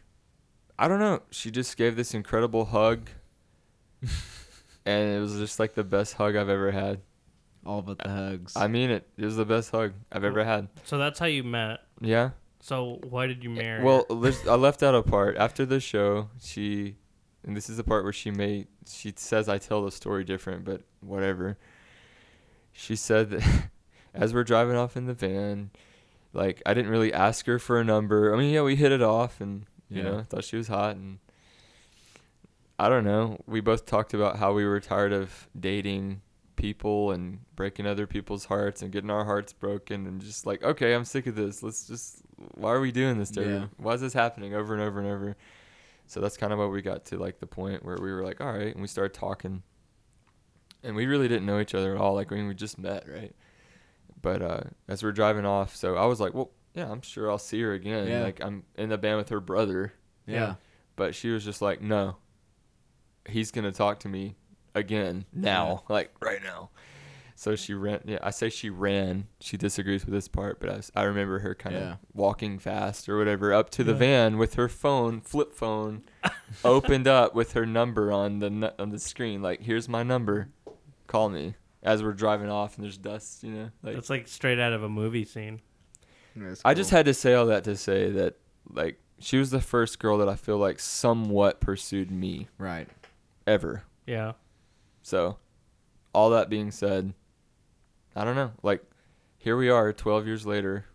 I 0.78 0.88
don't 0.88 1.00
know. 1.00 1.22
She 1.30 1.50
just 1.50 1.76
gave 1.76 1.96
this 1.96 2.14
incredible 2.14 2.66
hug. 2.66 3.08
and 4.84 5.10
it 5.10 5.20
was 5.20 5.36
just 5.36 5.58
like 5.58 5.74
the 5.74 5.84
best 5.84 6.14
hug 6.14 6.36
I've 6.36 6.48
ever 6.48 6.70
had. 6.70 7.00
All 7.64 7.82
but 7.82 7.98
the 7.98 8.08
hugs. 8.08 8.52
I 8.56 8.68
mean 8.68 8.90
it. 8.90 9.08
It 9.16 9.24
was 9.24 9.36
the 9.36 9.44
best 9.44 9.70
hug 9.70 9.92
I've 10.12 10.24
ever 10.24 10.44
had. 10.44 10.68
So 10.84 10.98
that's 10.98 11.18
how 11.18 11.26
you 11.26 11.42
met. 11.42 11.80
Yeah. 12.00 12.30
So 12.60 13.00
why 13.08 13.26
did 13.26 13.42
you 13.42 13.50
marry? 13.50 13.82
Well, 13.82 14.06
I 14.10 14.54
left 14.54 14.82
out 14.82 14.94
a 14.94 15.02
part. 15.02 15.36
After 15.36 15.66
the 15.66 15.80
show, 15.80 16.30
she 16.40 16.96
and 17.44 17.56
this 17.56 17.68
is 17.68 17.76
the 17.76 17.84
part 17.84 18.04
where 18.04 18.12
she 18.12 18.30
may 18.30 18.66
she 18.86 19.12
says 19.16 19.48
I 19.48 19.58
tell 19.58 19.84
the 19.84 19.90
story 19.90 20.24
different, 20.24 20.64
but 20.64 20.82
whatever. 21.00 21.58
She 22.72 22.94
said 22.94 23.30
that 23.30 23.68
as 24.14 24.32
we're 24.32 24.44
driving 24.44 24.76
off 24.76 24.96
in 24.96 25.06
the 25.06 25.14
van, 25.14 25.70
like 26.32 26.62
I 26.64 26.74
didn't 26.74 26.90
really 26.90 27.12
ask 27.12 27.46
her 27.46 27.58
for 27.58 27.80
a 27.80 27.84
number. 27.84 28.32
I 28.32 28.38
mean, 28.38 28.52
yeah, 28.52 28.62
we 28.62 28.76
hit 28.76 28.92
it 28.92 29.02
off 29.02 29.40
and 29.40 29.66
you 29.88 29.98
Yeah. 30.02 30.10
know, 30.10 30.22
thought 30.28 30.44
she 30.44 30.56
was 30.56 30.68
hot 30.68 30.96
and 30.96 31.18
I 32.78 32.88
don't 32.88 33.04
know. 33.04 33.38
We 33.46 33.60
both 33.60 33.86
talked 33.86 34.12
about 34.12 34.36
how 34.36 34.52
we 34.52 34.64
were 34.66 34.80
tired 34.80 35.12
of 35.12 35.48
dating 35.58 36.20
people 36.56 37.10
and 37.12 37.40
breaking 37.54 37.86
other 37.86 38.06
people's 38.06 38.46
hearts 38.46 38.82
and 38.82 38.90
getting 38.92 39.10
our 39.10 39.24
hearts 39.24 39.52
broken 39.52 40.06
and 40.06 40.20
just 40.20 40.46
like, 40.46 40.62
okay, 40.62 40.94
I'm 40.94 41.04
sick 41.04 41.26
of 41.26 41.34
this. 41.36 41.62
Let's 41.62 41.86
just 41.86 42.22
why 42.54 42.72
are 42.72 42.80
we 42.80 42.92
doing 42.92 43.18
this 43.18 43.30
to 43.32 43.42
Yeah. 43.48 43.66
Why 43.78 43.94
is 43.94 44.00
this 44.02 44.12
happening 44.12 44.54
over 44.54 44.74
and 44.74 44.82
over 44.82 45.00
and 45.00 45.08
over? 45.08 45.36
So 46.06 46.20
that's 46.20 46.36
kind 46.36 46.52
of 46.52 46.58
what 46.58 46.70
we 46.70 46.82
got 46.82 47.04
to 47.06 47.18
like 47.18 47.40
the 47.40 47.46
point 47.46 47.84
where 47.84 47.96
we 48.00 48.12
were 48.12 48.22
like, 48.24 48.40
all 48.40 48.52
right, 48.52 48.72
and 48.72 48.80
we 48.80 48.88
started 48.88 49.14
talking. 49.14 49.62
And 50.82 50.94
we 50.94 51.06
really 51.06 51.26
didn't 51.28 51.46
know 51.46 51.58
each 51.58 51.74
other 51.74 51.94
at 51.94 52.00
all. 52.00 52.14
Like 52.14 52.30
when 52.30 52.46
we 52.46 52.54
just 52.54 52.78
met, 52.78 53.04
right? 53.08 53.34
But 54.22 54.42
uh, 54.42 54.60
as 54.86 55.02
we're 55.02 55.12
driving 55.12 55.44
off, 55.46 55.74
so 55.74 55.96
I 55.96 56.04
was 56.06 56.20
like, 56.20 56.32
well, 56.34 56.50
yeah, 56.76 56.88
I'm 56.90 57.00
sure 57.02 57.28
I'll 57.30 57.38
see 57.38 57.60
her 57.62 57.72
again. 57.72 58.06
Yeah. 58.06 58.22
Like 58.22 58.40
I'm 58.40 58.62
in 58.76 58.90
the 58.90 58.98
band 58.98 59.16
with 59.16 59.30
her 59.30 59.40
brother, 59.40 59.92
yeah. 60.26 60.54
but 60.94 61.14
she 61.16 61.30
was 61.30 61.44
just 61.44 61.60
like, 61.62 61.80
no, 61.82 62.16
he's 63.28 63.50
gonna 63.50 63.72
talk 63.72 64.00
to 64.00 64.08
me 64.08 64.36
again 64.74 65.24
now, 65.32 65.82
like 65.88 66.12
right 66.20 66.42
now. 66.44 66.70
So 67.38 67.54
she 67.54 67.74
ran. 67.74 68.00
Yeah, 68.06 68.18
I 68.22 68.30
say 68.30 68.48
she 68.48 68.70
ran. 68.70 69.26
She 69.40 69.58
disagrees 69.58 70.06
with 70.06 70.14
this 70.14 70.26
part, 70.26 70.58
but 70.58 70.70
I, 70.70 70.76
was- 70.76 70.92
I 70.96 71.02
remember 71.02 71.40
her 71.40 71.54
kind 71.54 71.76
of 71.76 71.82
Yeah. 71.82 71.96
walking 72.14 72.58
fast 72.58 73.10
or 73.10 73.18
whatever 73.18 73.52
up 73.52 73.68
to 73.70 73.84
the 73.84 73.92
Yeah. 73.92 73.98
van 73.98 74.38
with 74.38 74.54
her 74.54 74.68
phone, 74.70 75.20
flip 75.20 75.52
phone, 75.52 76.04
opened 76.64 77.06
up 77.06 77.34
with 77.34 77.52
her 77.52 77.66
number 77.66 78.10
on 78.10 78.38
the 78.38 78.74
on 78.78 78.88
the 78.88 78.98
screen. 78.98 79.42
Like, 79.42 79.60
here's 79.62 79.86
my 79.88 80.02
number, 80.02 80.48
call 81.08 81.28
me. 81.28 81.56
As 81.82 82.02
we're 82.02 82.14
driving 82.14 82.48
off 82.50 82.76
and 82.76 82.84
there's 82.84 82.96
dust, 82.98 83.44
you 83.44 83.52
know. 83.52 83.70
Like, 83.82 83.94
That's 83.94 84.10
like 84.10 84.26
straight 84.28 84.58
out 84.58 84.72
of 84.72 84.82
a 84.82 84.88
movie 84.88 85.24
scene. 85.26 85.60
That's 86.36 86.62
I 86.64 86.74
just 86.74 86.90
had 86.90 87.06
to 87.06 87.14
say 87.14 87.34
all 87.34 87.46
that 87.46 87.64
to 87.64 87.76
say 87.76 88.10
that, 88.10 88.36
like, 88.70 88.98
she 89.18 89.38
was 89.38 89.50
the 89.50 89.60
first 89.60 89.98
girl 89.98 90.18
that 90.18 90.28
I 90.28 90.34
feel 90.36 90.58
like 90.58 90.78
somewhat 90.78 91.60
pursued 91.60 92.10
me 92.10 92.48
right. 92.58 92.88
ever. 93.46 93.84
Yeah. 94.06 94.32
So, 95.02 95.38
all 96.12 96.30
that 96.30 96.50
being 96.50 96.70
said, 96.70 97.14
I 98.14 98.24
don't 98.24 98.36
know. 98.36 98.52
Like, 98.62 98.82
here 99.38 99.56
we 99.56 99.70
are 99.70 99.92
12 99.92 100.26
years 100.26 100.46
later, 100.46 100.86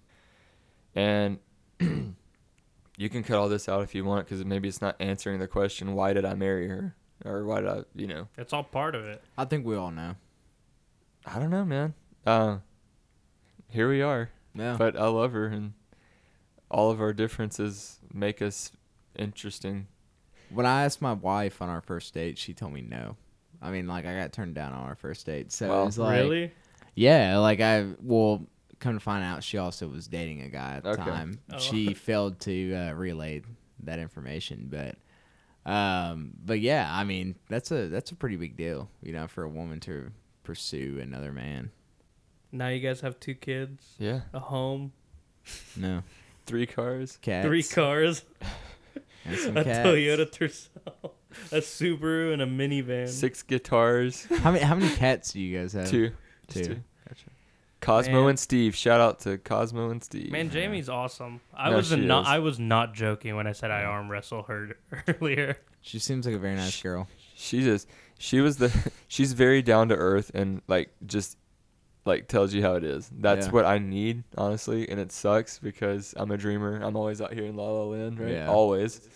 and 0.95 1.39
you 1.79 3.09
can 3.09 3.23
cut 3.23 3.37
all 3.37 3.49
this 3.49 3.69
out 3.69 3.81
if 3.81 3.95
you 3.95 4.05
want 4.05 4.27
because 4.27 4.43
maybe 4.45 4.67
it's 4.67 4.81
not 4.81 4.95
answering 4.99 5.39
the 5.39 5.47
question, 5.47 5.93
why 5.95 6.13
did 6.13 6.25
I 6.25 6.35
marry 6.35 6.67
her? 6.67 6.95
Or 7.23 7.45
why 7.45 7.61
did 7.61 7.69
I, 7.69 7.83
you 7.95 8.07
know, 8.07 8.27
It's 8.37 8.51
all 8.51 8.63
part 8.63 8.95
of 8.95 9.05
it. 9.05 9.23
I 9.37 9.45
think 9.45 9.65
we 9.65 9.75
all 9.75 9.91
know. 9.91 10.15
I 11.25 11.37
don't 11.39 11.51
know, 11.51 11.63
man. 11.63 11.93
Uh, 12.25 12.57
here 13.69 13.87
we 13.87 14.01
are. 14.01 14.31
Yeah. 14.53 14.75
But 14.77 14.97
I 14.97 15.07
love 15.07 15.31
her, 15.33 15.45
and 15.47 15.73
all 16.69 16.91
of 16.91 16.99
our 17.01 17.13
differences 17.13 17.99
make 18.13 18.41
us 18.41 18.71
interesting. 19.17 19.87
when 20.49 20.65
I 20.65 20.83
asked 20.83 21.01
my 21.01 21.13
wife 21.13 21.61
on 21.61 21.69
our 21.69 21.81
first 21.81 22.13
date, 22.13 22.37
she 22.37 22.53
told 22.53 22.73
me 22.73 22.81
no. 22.81 23.15
I 23.61 23.71
mean, 23.71 23.87
like 23.87 24.05
I 24.05 24.17
got 24.17 24.33
turned 24.33 24.55
down 24.55 24.73
on 24.73 24.83
our 24.87 24.95
first 24.95 25.25
date. 25.25 25.51
So 25.51 25.69
Wow. 25.69 25.83
it 25.83 25.85
was 25.85 25.97
like, 25.97 26.21
really? 26.21 26.51
yeah, 26.95 27.37
like 27.37 27.61
I 27.61 27.87
well, 28.01 28.45
come 28.79 28.95
to 28.95 28.99
find 28.99 29.23
out, 29.23 29.43
she 29.43 29.57
also 29.57 29.87
was 29.87 30.07
dating 30.07 30.41
a 30.41 30.49
guy 30.49 30.75
at 30.77 30.83
the 30.83 30.89
Okay. 30.91 31.03
time. 31.03 31.39
Oh. 31.53 31.57
She 31.59 31.93
failed 32.07 32.39
to 32.41 32.73
uh, 32.73 32.91
relay 32.93 33.43
that 33.83 33.99
information, 33.99 34.67
but 34.69 34.95
um, 35.71 36.31
but 36.43 36.59
yeah, 36.59 36.89
I 36.91 37.03
mean, 37.03 37.35
that's 37.49 37.71
a 37.71 37.87
that's 37.87 38.11
a 38.11 38.15
pretty 38.15 38.35
big 38.35 38.57
deal, 38.57 38.89
you 39.03 39.13
know, 39.13 39.27
for 39.27 39.43
a 39.43 39.49
woman 39.49 39.79
to 39.81 40.11
pursue 40.43 40.99
another 41.01 41.31
man. 41.31 41.71
Now 42.51 42.67
you 42.67 42.79
guys 42.79 43.01
have 43.01 43.19
two 43.19 43.33
kids, 43.35 43.95
Yeah. 43.97 44.21
a 44.33 44.39
home, 44.39 44.91
No 45.75 46.03
Three 46.45 46.65
cars. 46.65 47.17
cats, 47.21 47.45
three 47.47 47.63
cars, 47.63 48.23
and 49.25 49.37
some 49.37 49.55
a 49.57 49.63
cats. 49.63 49.87
Toyota 49.87 50.29
Tercel, 50.29 51.11
a 51.51 51.57
Subaru, 51.57 52.33
and 52.33 52.41
a 52.41 52.45
minivan. 52.47 53.07
Six 53.07 53.41
guitars. 53.43 54.25
How 54.25 54.51
many 54.51 54.63
how 54.65 54.75
many 54.75 54.93
cats 54.95 55.31
do 55.33 55.39
you 55.39 55.57
guys 55.59 55.73
have? 55.73 55.89
two. 55.89 56.11
Just 56.49 56.67
Two. 56.69 56.75
two. 56.75 56.81
Cosmo 57.79 58.21
Man. 58.21 58.29
and 58.31 58.39
Steve. 58.39 58.75
Shout 58.75 59.01
out 59.01 59.21
to 59.21 59.37
Cosmo 59.39 59.89
and 59.89 60.03
Steve. 60.03 60.31
Man, 60.31 60.51
Jamie's 60.51 60.87
awesome. 60.87 61.41
I 61.51 61.71
No, 61.71 61.77
was 61.77 61.87
she 61.87 61.95
not. 61.95 62.23
is. 62.23 62.27
I 62.27 62.37
was 62.39 62.59
not 62.59 62.93
joking 62.93 63.35
when 63.35 63.47
I 63.47 63.53
said 63.53 63.71
I 63.71 63.83
arm 63.85 64.07
wrestle 64.11 64.43
her 64.43 64.75
earlier. 65.07 65.57
She 65.81 65.97
seems 65.97 66.27
like 66.27 66.35
a 66.35 66.39
very 66.39 66.55
nice 66.55 66.79
girl. 66.79 67.07
She 67.35 67.63
just 67.63 67.87
she 68.19 68.39
was 68.39 68.57
the 68.57 68.91
she's 69.07 69.33
very 69.33 69.63
down 69.63 69.89
to 69.89 69.95
earth 69.95 70.29
and 70.35 70.61
like 70.67 70.91
just 71.07 71.37
like 72.05 72.27
tells 72.27 72.53
you 72.53 72.61
how 72.61 72.75
it 72.75 72.83
is. 72.83 73.09
That's 73.15 73.45
Yeah. 73.47 73.51
what 73.51 73.65
I 73.65 73.77
need, 73.77 74.23
honestly, 74.37 74.89
and 74.89 74.99
it 74.99 75.11
sucks 75.11 75.59
because 75.59 76.13
I'm 76.17 76.31
a 76.31 76.37
dreamer. 76.37 76.81
I'm 76.81 76.95
always 76.95 77.21
out 77.21 77.33
here 77.33 77.45
in 77.45 77.55
La 77.55 77.69
La 77.69 77.83
Land, 77.83 78.19
right? 78.19 78.31
Yeah. 78.33 78.47
Always. 78.49 79.07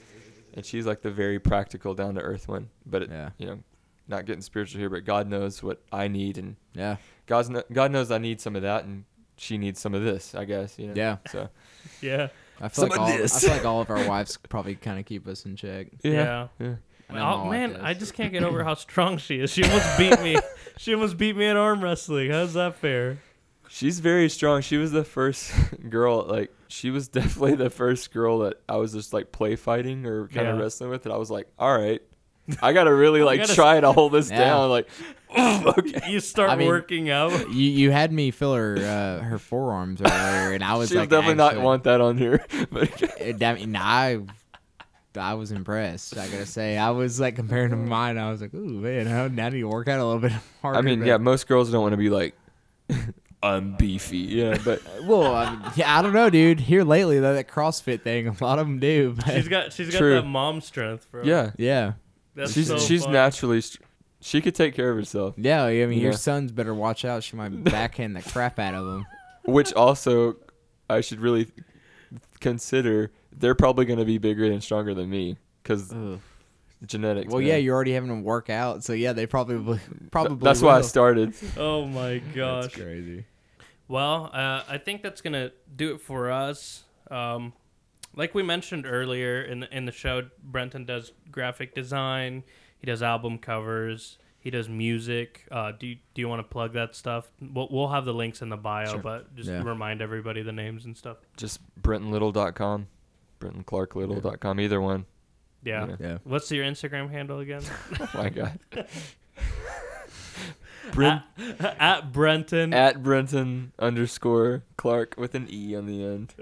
And 0.53 0.65
she's 0.65 0.85
like 0.85 1.01
the 1.01 1.11
very 1.11 1.39
practical, 1.39 1.93
down 1.95 2.15
to 2.15 2.21
earth 2.21 2.47
one. 2.47 2.69
But 2.85 3.01
it, 3.03 3.09
Yeah. 3.09 3.29
you 3.37 3.47
know, 3.47 3.59
not 4.07 4.25
getting 4.25 4.41
spiritual 4.41 4.79
here, 4.79 4.89
but 4.89 5.03
God 5.03 5.27
knows 5.27 5.63
what 5.63 5.81
I 5.91 6.07
need, 6.07 6.37
and 6.37 6.55
Yeah. 6.73 6.97
God's 7.25 7.49
kn- 7.49 7.63
God 7.73 7.91
knows 7.91 8.11
I 8.11 8.19
need 8.19 8.39
some 8.39 8.55
of 8.55 8.61
that, 8.61 8.83
and 8.85 9.05
she 9.37 9.57
needs 9.57 9.79
some 9.79 9.93
of 9.93 10.03
this, 10.03 10.35
I 10.35 10.45
guess. 10.45 10.77
You 10.77 10.87
know? 10.87 10.93
Yeah. 10.95 11.17
So 11.29 11.49
Yeah. 12.01 12.27
I 12.61 12.69
feel 12.69 12.87
Some 12.87 12.89
like 12.89 12.99
of 12.99 13.01
all 13.01 13.07
I 13.23 13.27
feel 13.27 13.49
like 13.49 13.65
all 13.65 13.81
of 13.81 13.89
our 13.89 14.07
wives 14.07 14.37
probably 14.47 14.75
kind 14.75 14.97
of 14.99 15.05
keep 15.05 15.27
us 15.27 15.45
in 15.45 15.55
check. 15.57 15.87
Yeah. 16.03 16.47
yeah. 16.59 16.67
I 16.67 16.69
know 16.69 16.69
my 16.69 16.75
Oh 17.09 17.45
wife 17.45 17.51
man. 17.51 17.75
I 17.81 17.93
just 17.93 18.13
can't 18.13 18.31
get 18.33 18.43
over 18.43 18.63
how 18.63 18.73
strong 18.75 19.17
she 19.17 19.39
is. 19.39 19.51
She 19.51 19.63
almost 19.63 19.97
beat 19.97 20.19
me. 20.21 20.37
She 20.77 20.93
almost 20.93 21.15
beat 21.17 21.37
me 21.37 21.45
at 21.45 21.55
arm 21.55 21.81
wrestling. 21.81 22.31
How's 22.31 22.53
that 22.55 22.75
fair? 22.75 23.19
She's 23.69 24.01
very 24.01 24.27
strong. 24.27 24.59
She 24.61 24.75
was 24.75 24.91
the 24.91 25.05
first 25.05 25.53
girl, 25.89 26.25
like 26.27 26.53
she 26.67 26.91
was 26.91 27.07
definitely 27.07 27.55
the 27.55 27.69
first 27.69 28.11
girl 28.11 28.39
that 28.39 28.61
I 28.67 28.75
was 28.75 28.91
just 28.91 29.13
like 29.13 29.31
play 29.31 29.55
fighting 29.55 30.05
or 30.05 30.27
kind 30.27 30.49
of 30.49 30.57
Yeah. 30.57 30.61
wrestling 30.61 30.89
with, 30.89 31.05
and 31.05 31.13
I 31.13 31.17
was 31.17 31.31
like, 31.31 31.47
all 31.57 31.73
right, 31.77 32.01
I 32.61 32.73
gotta 32.73 32.93
really 32.93 33.21
like 33.23 33.39
gotta- 33.39 33.55
try 33.55 33.79
to 33.79 33.93
hold 33.93 34.11
this 34.11 34.29
Yeah. 34.29 34.37
down. 34.39 34.69
Like, 34.69 34.89
okay. 35.37 36.11
You 36.11 36.19
start 36.19 36.49
I 36.49 36.57
mean- 36.57 36.67
working 36.67 37.09
out. 37.09 37.31
You 37.53 37.63
you 37.69 37.91
had 37.91 38.11
me 38.11 38.31
feel 38.31 38.53
her 38.53 38.75
uh, 38.77 39.23
her 39.23 39.39
forearms 39.39 40.01
earlier, 40.01 40.51
and 40.55 40.61
I 40.63 40.75
was 40.75 40.89
She'll 40.89 40.99
like, 40.99 41.09
definitely 41.09 41.35
not 41.35 41.57
want 41.61 41.85
that 41.85 42.01
on 42.01 42.17
here. 42.17 42.45
But 42.69 43.01
It, 43.21 43.41
I 43.41 43.53
mean, 43.53 43.77
I 43.77 44.19
I 45.17 45.33
was 45.35 45.51
impressed. 45.51 46.17
I 46.17 46.27
gotta 46.27 46.45
say, 46.45 46.77
I 46.77 46.89
was 46.91 47.19
like 47.19 47.35
comparing 47.35 47.69
to 47.71 47.75
mine. 47.75 48.17
I 48.17 48.29
was 48.31 48.41
like, 48.41 48.53
ooh 48.53 48.79
man, 48.79 49.05
how- 49.07 49.27
now 49.27 49.49
do 49.49 49.57
you 49.57 49.67
work 49.67 49.87
out 49.87 49.99
a 49.99 50.05
little 50.05 50.21
bit 50.21 50.31
harder? 50.61 50.79
I 50.79 50.81
mean, 50.81 50.99
but- 50.99 51.07
yeah, 51.07 51.17
most 51.17 51.47
girls 51.47 51.71
don't 51.71 51.81
want 51.81 51.93
to 51.93 51.97
be 51.97 52.09
like, 52.09 52.35
I'm 53.43 53.75
beefy. 53.77 54.17
Yeah, 54.17 54.57
but 54.63 54.81
Well, 55.03 55.35
I 55.35 55.51
mean, 55.51 55.61
yeah, 55.75 55.97
I 55.97 56.01
don't 56.01 56.13
know, 56.13 56.29
dude. 56.29 56.59
Here 56.59 56.83
lately, 56.83 57.19
though, 57.19 57.33
that 57.35 57.47
CrossFit 57.47 58.01
thing, 58.01 58.27
a 58.27 58.35
lot 58.43 58.57
of 58.59 58.65
them 58.67 58.79
do. 58.79 59.13
But 59.15 59.33
She's 59.35 59.47
got 59.47 59.71
she's 59.73 59.91
got 59.91 59.97
True. 59.99 60.15
that 60.15 60.25
mom 60.25 60.61
strength, 60.61 61.07
bro. 61.11 61.23
yeah, 61.23 61.51
yeah, 61.57 61.93
That's 62.33 62.53
she's 62.53 62.67
so 62.67 62.79
she's 62.79 63.03
fun. 63.03 63.13
naturally. 63.13 63.61
Str- 63.61 63.81
she 64.21 64.41
could 64.41 64.55
take 64.55 64.73
care 64.73 64.89
of 64.89 64.97
herself. 64.97 65.35
yeah. 65.37 65.63
I 65.65 65.85
mean, 65.85 65.99
your 65.99 66.13
sons 66.13 66.51
better 66.51 66.73
watch 66.73 67.05
out. 67.05 67.21
She 67.23 67.35
might 67.35 67.63
backhand 67.63 68.15
the 68.15 68.23
crap 68.23 68.57
out 68.57 68.73
of 68.73 68.83
them. 68.85 69.05
Which 69.43 69.71
also, 69.73 70.37
I 70.89 71.01
should 71.01 71.19
really 71.19 71.47
consider. 72.39 73.11
They're 73.37 73.55
probably 73.55 73.85
going 73.85 73.99
to 73.99 74.05
be 74.05 74.17
bigger 74.17 74.45
and 74.45 74.63
stronger 74.63 74.93
than 74.93 75.09
me 75.09 75.37
because 75.61 75.93
genetics. 76.85 77.31
Well, 77.31 77.39
man. 77.41 77.47
yeah, 77.49 77.55
you're 77.57 77.75
already 77.75 77.93
having 77.93 78.09
them 78.09 78.23
work 78.23 78.49
out, 78.49 78.83
so 78.83 78.93
yeah, 78.93 79.13
they 79.13 79.25
probably 79.25 79.79
probably. 80.11 80.37
That's 80.43 80.61
why 80.61 80.77
I 80.77 80.81
started. 80.81 81.33
Oh 81.57 81.85
my 81.85 82.19
gosh. 82.33 82.63
That's 82.63 82.75
crazy. 82.75 83.25
Well, 83.87 84.29
uh, 84.33 84.63
I 84.67 84.77
think 84.77 85.03
that's 85.03 85.21
gonna 85.21 85.51
do 85.75 85.93
it 85.95 86.01
for 86.01 86.31
us. 86.31 86.83
Um, 87.11 87.53
like 88.15 88.33
we 88.33 88.43
mentioned 88.43 88.85
earlier 88.85 89.41
in 89.41 89.59
the, 89.59 89.77
in 89.77 89.85
the 89.85 89.91
show, 89.91 90.23
Brenton 90.43 90.85
does 90.85 91.11
graphic 91.31 91.75
design. 91.75 92.43
He 92.79 92.85
does 92.87 93.03
album 93.03 93.37
covers. 93.37 94.17
He 94.39 94.49
does 94.51 94.69
music. 94.69 95.45
Uh, 95.51 95.71
do 95.71 95.87
you, 95.87 95.95
do 96.13 96.21
you 96.21 96.29
want 96.29 96.39
to 96.39 96.43
plug 96.47 96.73
that 96.73 96.95
stuff? 96.95 97.27
We'll, 97.41 97.67
we'll 97.71 97.87
have 97.89 98.05
the 98.05 98.13
links 98.13 98.41
in 98.43 98.49
the 98.49 98.57
bio, 98.57 98.91
Sure. 98.91 98.99
but 98.99 99.35
just 99.35 99.49
Yeah. 99.49 99.63
remind 99.63 100.01
everybody 100.01 100.43
the 100.43 100.51
names 100.51 100.85
and 100.85 100.95
stuff. 100.95 101.17
Just 101.35 101.59
BrentonLittle.com, 101.81 102.87
BrentonClarkLittle.com, 103.39 104.59
either 104.59 104.81
one. 104.81 105.05
Yeah. 105.63 105.87
Yeah. 105.87 105.95
Yeah. 105.99 106.17
What's 106.23 106.51
your 106.51 106.63
Instagram 106.65 107.09
handle 107.09 107.39
again? 107.39 107.63
Oh 107.99 108.09
my 108.13 108.29
god. 108.29 108.59
Brent 110.93 111.23
at, 111.59 111.77
at 111.79 112.11
Brenton. 112.13 112.73
at 112.73 113.01
Brenton 113.01 113.71
underscore 113.79 114.63
Clark 114.77 115.15
with 115.17 115.33
an 115.33 115.47
E 115.49 115.75
on 115.75 115.87
the 115.87 116.03
end. 116.03 116.33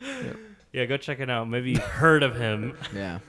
yeah, 0.72 0.84
go 0.84 0.98
check 0.98 1.20
it 1.20 1.30
out. 1.30 1.48
Maybe 1.48 1.70
you've 1.70 1.80
heard 1.82 2.22
of 2.22 2.36
him. 2.36 2.76
Yeah. 2.94 3.20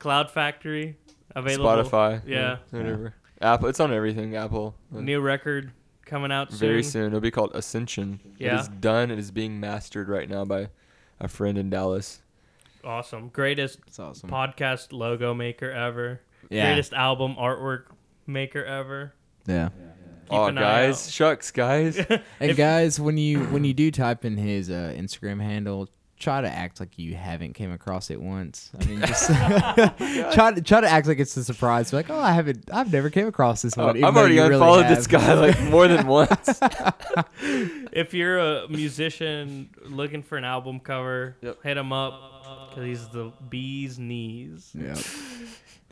Cloud 0.00 0.30
Factory 0.32 0.96
available. 1.36 1.66
Spotify. 1.84 2.22
Yeah. 2.26 2.56
Whatever. 2.70 3.14
Apple. 3.40 3.68
It's 3.68 3.78
on 3.80 3.92
everything. 3.92 4.34
Apple. 4.34 4.74
New 4.90 5.20
record 5.20 5.70
coming 6.04 6.32
out 6.32 6.50
soon. 6.50 6.58
Very 6.58 6.82
soon. 6.82 7.06
It'll 7.06 7.20
be 7.20 7.30
called 7.30 7.52
Ascension. 7.54 8.20
It 8.38 8.46
Yeah. 8.46 8.60
is 8.60 8.68
done. 8.68 9.12
It 9.12 9.18
is 9.20 9.30
being 9.30 9.60
mastered 9.60 10.08
right 10.08 10.28
now 10.28 10.44
by 10.44 10.70
a 11.20 11.28
friend 11.28 11.56
in 11.56 11.70
Dallas. 11.70 12.20
Awesome. 12.84 13.28
Greatest 13.28 13.80
That's 13.86 13.98
awesome. 13.98 14.30
podcast 14.30 14.92
logo 14.92 15.34
maker 15.34 15.70
ever. 15.70 16.20
yeah. 16.50 16.66
Greatest 16.66 16.92
album 16.92 17.36
artwork 17.36 17.84
maker 18.26 18.64
ever. 18.64 19.14
Yeah. 19.46 19.68
Keep 20.30 20.38
oh, 20.38 20.46
an 20.46 20.56
eye 20.58 20.60
guys, 20.86 21.06
out. 21.06 21.12
shucks, 21.12 21.50
guys. 21.50 21.96
And 22.08 22.22
If- 22.40 22.56
guys, 22.56 22.98
when 22.98 23.18
you 23.18 23.40
when 23.46 23.64
you 23.64 23.74
do 23.74 23.90
type 23.90 24.24
in 24.24 24.36
his 24.38 24.70
uh, 24.70 24.94
Instagram 24.96 25.40
handle, 25.42 25.88
try 26.18 26.40
to 26.40 26.48
act 26.48 26.80
like 26.80 26.98
you 26.98 27.14
haven't 27.14 27.52
came 27.52 27.70
across 27.70 28.08
it 28.10 28.18
once. 28.20 28.70
I 28.80 28.84
mean, 28.86 29.00
just 29.00 29.26
try 30.32 30.50
to 30.52 30.62
try 30.62 30.80
to 30.80 30.88
act 30.88 31.06
like 31.06 31.18
it's 31.18 31.36
a 31.36 31.44
surprise. 31.44 31.92
Like, 31.92 32.08
oh, 32.08 32.18
I 32.18 32.32
haven't, 32.32 32.70
I've 32.72 32.90
never 32.90 33.10
came 33.10 33.26
across 33.26 33.60
this 33.60 33.76
one. 33.76 33.88
Uh, 33.88 33.90
even 33.90 34.04
I've 34.04 34.14
though 34.14 34.20
already 34.20 34.36
you 34.36 34.42
really 34.42 34.54
unfollowed 34.54 34.86
have. 34.86 34.96
this 34.96 35.06
guy 35.06 35.34
like 35.34 35.60
more 35.64 35.88
than 35.88 36.06
once. 36.06 36.58
If 37.92 38.14
you're 38.14 38.38
a 38.38 38.68
musician 38.68 39.70
looking 39.84 40.22
for 40.22 40.38
an 40.38 40.44
album 40.44 40.80
cover, 40.80 41.36
Yep. 41.42 41.62
hit 41.62 41.76
him 41.76 41.92
up 41.92 42.33
because 42.74 42.84
he's 42.86 43.08
the 43.08 43.32
bee's 43.48 43.98
knees. 43.98 44.70
Yep. 44.78 44.98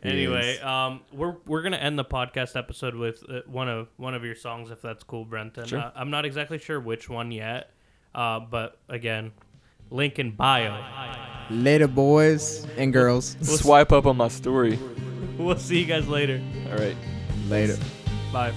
He 0.03 0.09
Anyway, 0.09 0.55
is. 0.55 0.63
um, 0.65 1.03
we're 1.13 1.37
we're 1.47 1.63
gonna 1.63 1.77
end 1.77 1.97
the 1.97 2.05
podcast 2.05 2.57
episode 2.57 2.97
with 2.97 3.23
uh, 3.31 3.43
one 3.47 3.69
of 3.69 3.87
one 3.99 4.15
of 4.15 4.25
your 4.25 4.35
songs, 4.35 4.73
if 4.73 4.83
that's 4.83 5.05
cool, 5.05 5.25
Brenton. 5.25 5.65
Sure. 5.65 5.79
Uh, 5.79 5.93
I'm 5.95 6.11
not 6.11 6.25
exactly 6.25 6.59
sure 6.59 6.81
which 6.81 7.09
one 7.09 7.31
yet, 7.31 7.71
uh, 8.13 8.41
but 8.41 8.79
again, 8.89 9.31
link 9.91 10.19
in 10.19 10.33
bio. 10.33 10.77
Later, 11.51 11.87
boys 11.87 12.67
and 12.77 12.93
girls. 12.93 13.37
We'll 13.47 13.59
Swipe 13.59 13.93
up 13.93 14.07
on 14.07 14.17
my 14.17 14.27
story. 14.29 14.77
We'll 15.39 15.57
see 15.57 15.79
you 15.79 15.87
guys 15.87 16.09
later. 16.09 16.43
All 16.73 16.79
right. 16.79 16.97
Later. 17.49 17.77
Bye. 18.33 18.53